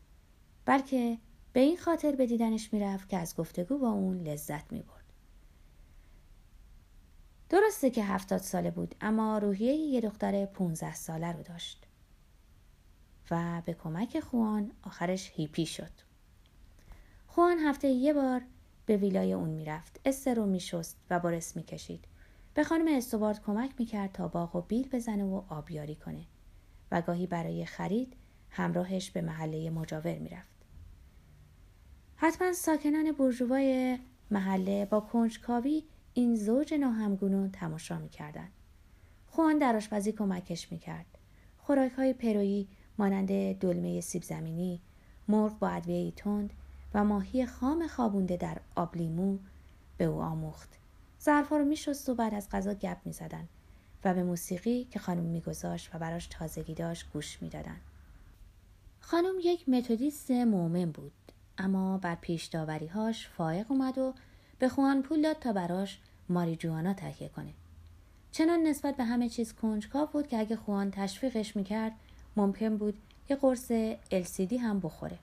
بلکه 0.65 1.17
به 1.53 1.59
این 1.59 1.77
خاطر 1.77 2.15
به 2.15 2.25
دیدنش 2.25 2.73
می‌رفت 2.73 3.09
که 3.09 3.17
از 3.17 3.35
گفتگو 3.35 3.77
با 3.77 3.89
اون 3.89 4.23
لذت 4.23 4.71
می‌برد. 4.71 5.13
درسته 7.49 7.89
که 7.89 8.03
هفتاد 8.03 8.41
ساله 8.41 8.71
بود 8.71 8.95
اما 9.01 9.37
روحیه 9.37 9.73
یه 9.73 10.01
دختر 10.01 10.45
پونزه 10.45 10.93
ساله 10.93 11.31
رو 11.31 11.43
داشت. 11.43 11.87
و 13.31 13.61
به 13.65 13.73
کمک 13.73 14.19
خوان 14.19 14.71
آخرش 14.83 15.31
هیپی 15.35 15.65
شد. 15.65 15.91
خوان 17.27 17.57
هفته 17.59 17.87
یه 17.87 18.13
بار 18.13 18.41
به 18.85 18.97
ویلای 18.97 19.33
اون 19.33 19.49
می‌رفت. 19.49 19.99
استر 20.05 20.33
رو 20.33 20.45
میشست 20.45 20.97
و 21.09 21.19
بارس 21.19 21.55
می‌کشید. 21.55 22.05
به 22.53 22.63
خانم 22.63 22.97
استوارد 22.97 23.43
کمک 23.43 23.71
می‌کرد 23.77 24.11
تا 24.11 24.27
باغ 24.27 24.55
و 24.55 24.61
بیل 24.61 24.89
بزنه 24.89 25.23
و 25.23 25.41
آبیاری 25.49 25.95
کنه 25.95 26.25
و 26.91 27.01
گاهی 27.01 27.27
برای 27.27 27.65
خرید 27.65 28.13
همراهش 28.49 29.11
به 29.11 29.21
محله 29.21 29.69
مجاور 29.69 30.17
می‌رفت. 30.17 30.50
حتما 32.23 32.53
ساکنان 32.53 33.11
برجوهای 33.11 33.99
محله 34.31 34.85
با 34.85 34.99
کنجکاوی 34.99 35.83
این 36.13 36.35
زوج 36.35 36.73
ناهمگونو 36.73 37.47
تماشا 37.47 37.97
می‌کردن 37.97 38.47
خوان 39.27 39.57
در 39.57 39.75
آشپزی 39.75 40.11
کمکش 40.11 40.71
می‌کرد. 40.71 41.05
خوراک 41.57 41.91
های 41.91 42.13
پرویی 42.13 42.67
مانند 42.97 43.53
دلمه 43.53 44.01
سیب 44.01 44.23
زمینی 44.23 44.81
مرغ 45.27 45.59
با 45.59 45.67
ادویه 45.67 46.11
تند 46.11 46.53
و 46.93 47.03
ماهی 47.03 47.45
خام 47.45 47.87
خوابونده 47.87 48.37
در 48.37 48.57
آبلیمو 48.75 49.37
به 49.97 50.05
او 50.05 50.21
آموخت. 50.21 50.69
ظرفها 51.21 51.57
رو 51.57 51.65
میشست 51.65 52.09
و 52.09 52.15
بعد 52.15 52.33
از 52.33 52.49
غذا 52.49 52.73
گپ 52.73 52.97
می‌زدن 53.05 53.47
و 54.03 54.13
به 54.13 54.23
موسیقی 54.23 54.83
که 54.83 54.99
خانم 54.99 55.23
میگذاشت 55.23 55.95
و 55.95 55.99
براش 55.99 56.27
تازگی 56.27 56.73
داشت 56.73 57.11
گوش 57.13 57.41
می‌دادن 57.41 57.77
خانم 58.99 59.33
یک 59.43 59.69
متودیست 59.69 60.31
مؤمن 60.31 60.91
بود. 60.91 61.11
اما 61.57 61.97
بر 61.97 62.15
پیش 62.15 62.45
داوریهاش 62.45 63.27
فائق 63.27 63.71
اومد 63.71 63.97
و 63.97 64.13
به 64.59 64.69
خوان 64.69 65.01
پول 65.01 65.21
داد 65.21 65.39
تا 65.39 65.53
براش 65.53 65.99
ماری 66.29 66.55
جوانا 66.55 66.93
تهیه 66.93 67.29
کنه 67.29 67.53
چنان 68.31 68.59
نسبت 68.59 68.97
به 68.97 69.03
همه 69.03 69.29
چیز 69.29 69.53
کنجکاو 69.53 70.05
بود 70.05 70.27
که 70.27 70.37
اگه 70.37 70.55
خوان 70.55 70.91
تشویقش 70.91 71.55
می‌کرد 71.55 71.91
ممکن 72.35 72.77
بود 72.77 72.97
یه 73.29 73.35
قرص 73.35 73.71
LCD 74.11 74.53
هم 74.53 74.79
بخوره 74.79 75.17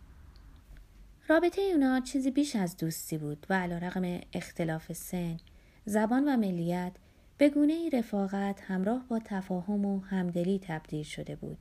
رابطه 1.28 1.62
اونا 1.62 2.00
چیزی 2.00 2.30
بیش 2.30 2.56
از 2.56 2.76
دوستی 2.76 3.18
بود 3.18 3.46
و 3.50 3.54
علا 3.54 3.78
رقم 3.78 4.20
اختلاف 4.32 4.92
سن، 4.92 5.36
زبان 5.84 6.28
و 6.28 6.36
ملیت 6.36 6.92
به 7.38 7.48
گونه 7.48 7.90
رفاقت 7.92 8.60
همراه 8.60 9.04
با 9.08 9.20
تفاهم 9.24 9.84
و 9.84 10.00
همدلی 10.00 10.60
تبدیل 10.62 11.02
شده 11.02 11.36
بود. 11.36 11.58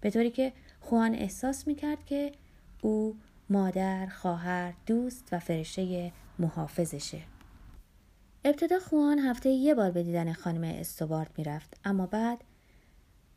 به 0.00 0.10
طوری 0.10 0.30
که 0.30 0.52
خوان 0.80 1.14
احساس 1.14 1.66
می‌کرد 1.66 2.04
که 2.06 2.32
او 2.82 3.16
مادر، 3.50 4.06
خواهر، 4.06 4.74
دوست 4.86 5.28
و 5.32 5.38
فرشته 5.38 6.12
محافظشه. 6.38 7.22
ابتدا 8.44 8.78
خوان 8.78 9.18
هفته 9.18 9.48
یه 9.48 9.74
بار 9.74 9.90
به 9.90 10.02
دیدن 10.02 10.32
خانم 10.32 10.64
استوارد 10.64 11.30
می‌رفت 11.38 11.76
اما 11.84 12.06
بعد 12.06 12.44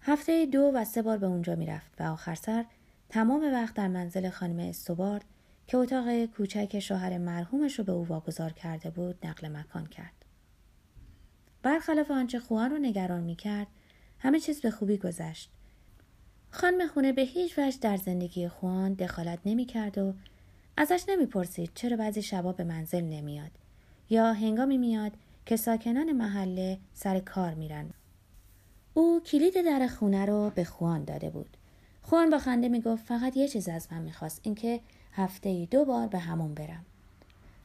هفته 0.01 0.45
دو 0.45 0.71
و 0.75 0.85
سه 0.85 1.01
بار 1.01 1.17
به 1.17 1.25
اونجا 1.25 1.55
می‌رفت 1.55 1.91
و 1.99 2.03
آخر 2.03 2.35
سر 2.35 2.65
تمام 3.09 3.53
وقت 3.53 3.73
در 3.75 3.87
منزل 3.87 4.29
خانم 4.29 4.59
استوارد 4.59 5.25
که 5.67 5.77
اتاق 5.77 6.25
کوچک 6.25 6.79
شوهر 6.79 7.17
مرحومش 7.17 7.79
رو 7.79 7.85
به 7.85 7.91
او 7.91 8.07
واگذار 8.07 8.53
کرده 8.53 8.89
بود 8.89 9.25
نقل 9.25 9.47
مکان 9.47 9.85
کرد. 9.85 10.25
برخلاف 11.63 12.11
آنچه 12.11 12.39
خوان 12.39 12.71
رو 12.71 12.77
نگران 12.77 13.23
می 13.23 13.35
کرد 13.35 13.67
همه 14.19 14.39
چیز 14.39 14.61
به 14.61 14.71
خوبی 14.71 14.97
گذشت. 14.97 15.51
خانم 16.59 16.87
خونه 16.87 17.11
به 17.11 17.21
هیچ 17.21 17.59
وجه 17.59 17.77
در 17.81 17.97
زندگی 17.97 18.47
خوان 18.47 18.93
دخالت 18.93 19.39
نمی 19.45 19.65
کرد 19.65 19.97
و 19.97 20.13
ازش 20.77 21.03
نمی‌پرسید 21.07 21.71
چرا 21.75 21.97
بعضی 21.97 22.21
شبا 22.21 22.51
به 22.51 22.63
منزل 22.63 23.01
نمیاد 23.01 23.51
یا 24.09 24.33
هنگامی 24.33 24.77
میاد 24.77 25.11
که 25.45 25.55
ساکنان 25.55 26.11
محله 26.11 26.77
سر 26.93 27.19
کار 27.19 27.53
میرن. 27.53 27.89
او 28.93 29.21
کلید 29.25 29.65
در 29.65 29.87
خونه 29.87 30.25
رو 30.25 30.51
به 30.55 30.63
خوان 30.63 31.03
داده 31.03 31.29
بود. 31.29 31.57
خوان 32.03 32.29
با 32.29 32.39
خنده 32.39 32.69
می‌گفت 32.69 33.05
فقط 33.05 33.37
یه 33.37 33.47
چیز 33.47 33.69
از 33.69 33.87
من 33.91 34.01
می‌خواست 34.01 34.39
اینکه 34.43 34.79
هفته 35.13 35.67
دو 35.71 35.85
بار 35.85 36.07
به 36.07 36.17
همون 36.17 36.53
برم. 36.53 36.85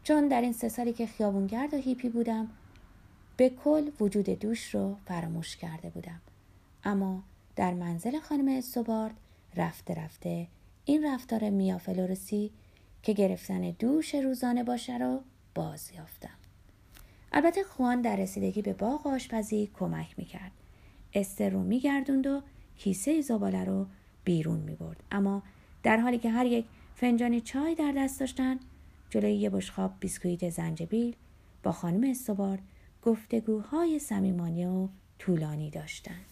چون 0.03 0.29
در 0.29 0.41
این 0.41 0.53
سه 0.53 0.69
سالی 0.69 0.93
که 0.93 1.07
خیابونگرد 1.07 1.75
و 1.75 1.77
هیپی 1.77 2.09
بودم 2.09 2.49
به 3.37 3.49
کل 3.49 3.91
وجود 4.01 4.29
دوش 4.29 4.75
رو 4.75 4.97
فراموش 5.07 5.57
کرده 5.57 5.91
بودم. 5.91 6.21
اما 6.85 7.23
در 7.57 7.75
منزل 7.75 8.21
خانم 8.21 8.49
استوبارد 8.49 9.15
رفته 9.57 9.95
رفته 9.95 10.47
این 10.85 11.05
رفتار 11.07 11.51
میافلورسی 11.51 12.51
که 13.03 13.13
گرفتن 13.13 13.71
دوش 13.71 14.15
روزانه 14.15 14.65
باشه 14.65 14.99
رو 14.99 15.21
باز 15.55 15.91
یافتم. 15.97 16.37
البته 17.33 17.63
خوان 17.63 18.01
در 18.01 18.17
رسیدگی 18.17 18.63
به 18.63 18.73
باغ 18.73 19.07
آشپزی 19.07 19.71
کمک 19.75 20.19
می‌کرد. 20.19 20.53
استر 21.15 21.51
رو 21.51 21.63
میگردوند 21.63 22.27
و 22.27 22.43
کیسه 22.77 23.21
زباله 23.21 23.65
رو 23.65 23.87
بیرون 24.25 24.61
می‌برد. 24.61 25.03
اما 25.13 25.43
در 25.83 25.97
حالی 25.97 26.19
که 26.19 26.31
هر 26.31 26.47
یک 26.47 26.65
فنجانی 26.95 27.41
چای 27.41 27.75
در 27.75 27.93
دست 27.97 28.21
داشتن 28.21 28.61
جلوی 29.11 29.35
یه 29.35 29.51
بشخاب 29.51 29.93
بیسکویت 30.01 30.51
زنجبیل 30.51 31.17
با 31.63 31.73
خانم 31.73 32.11
استوارد 32.11 32.63
گفتگوهای 33.03 33.99
صمیمانه 33.99 34.69
و 34.69 34.89
طولانی 35.19 35.71
داشتند 35.71 36.32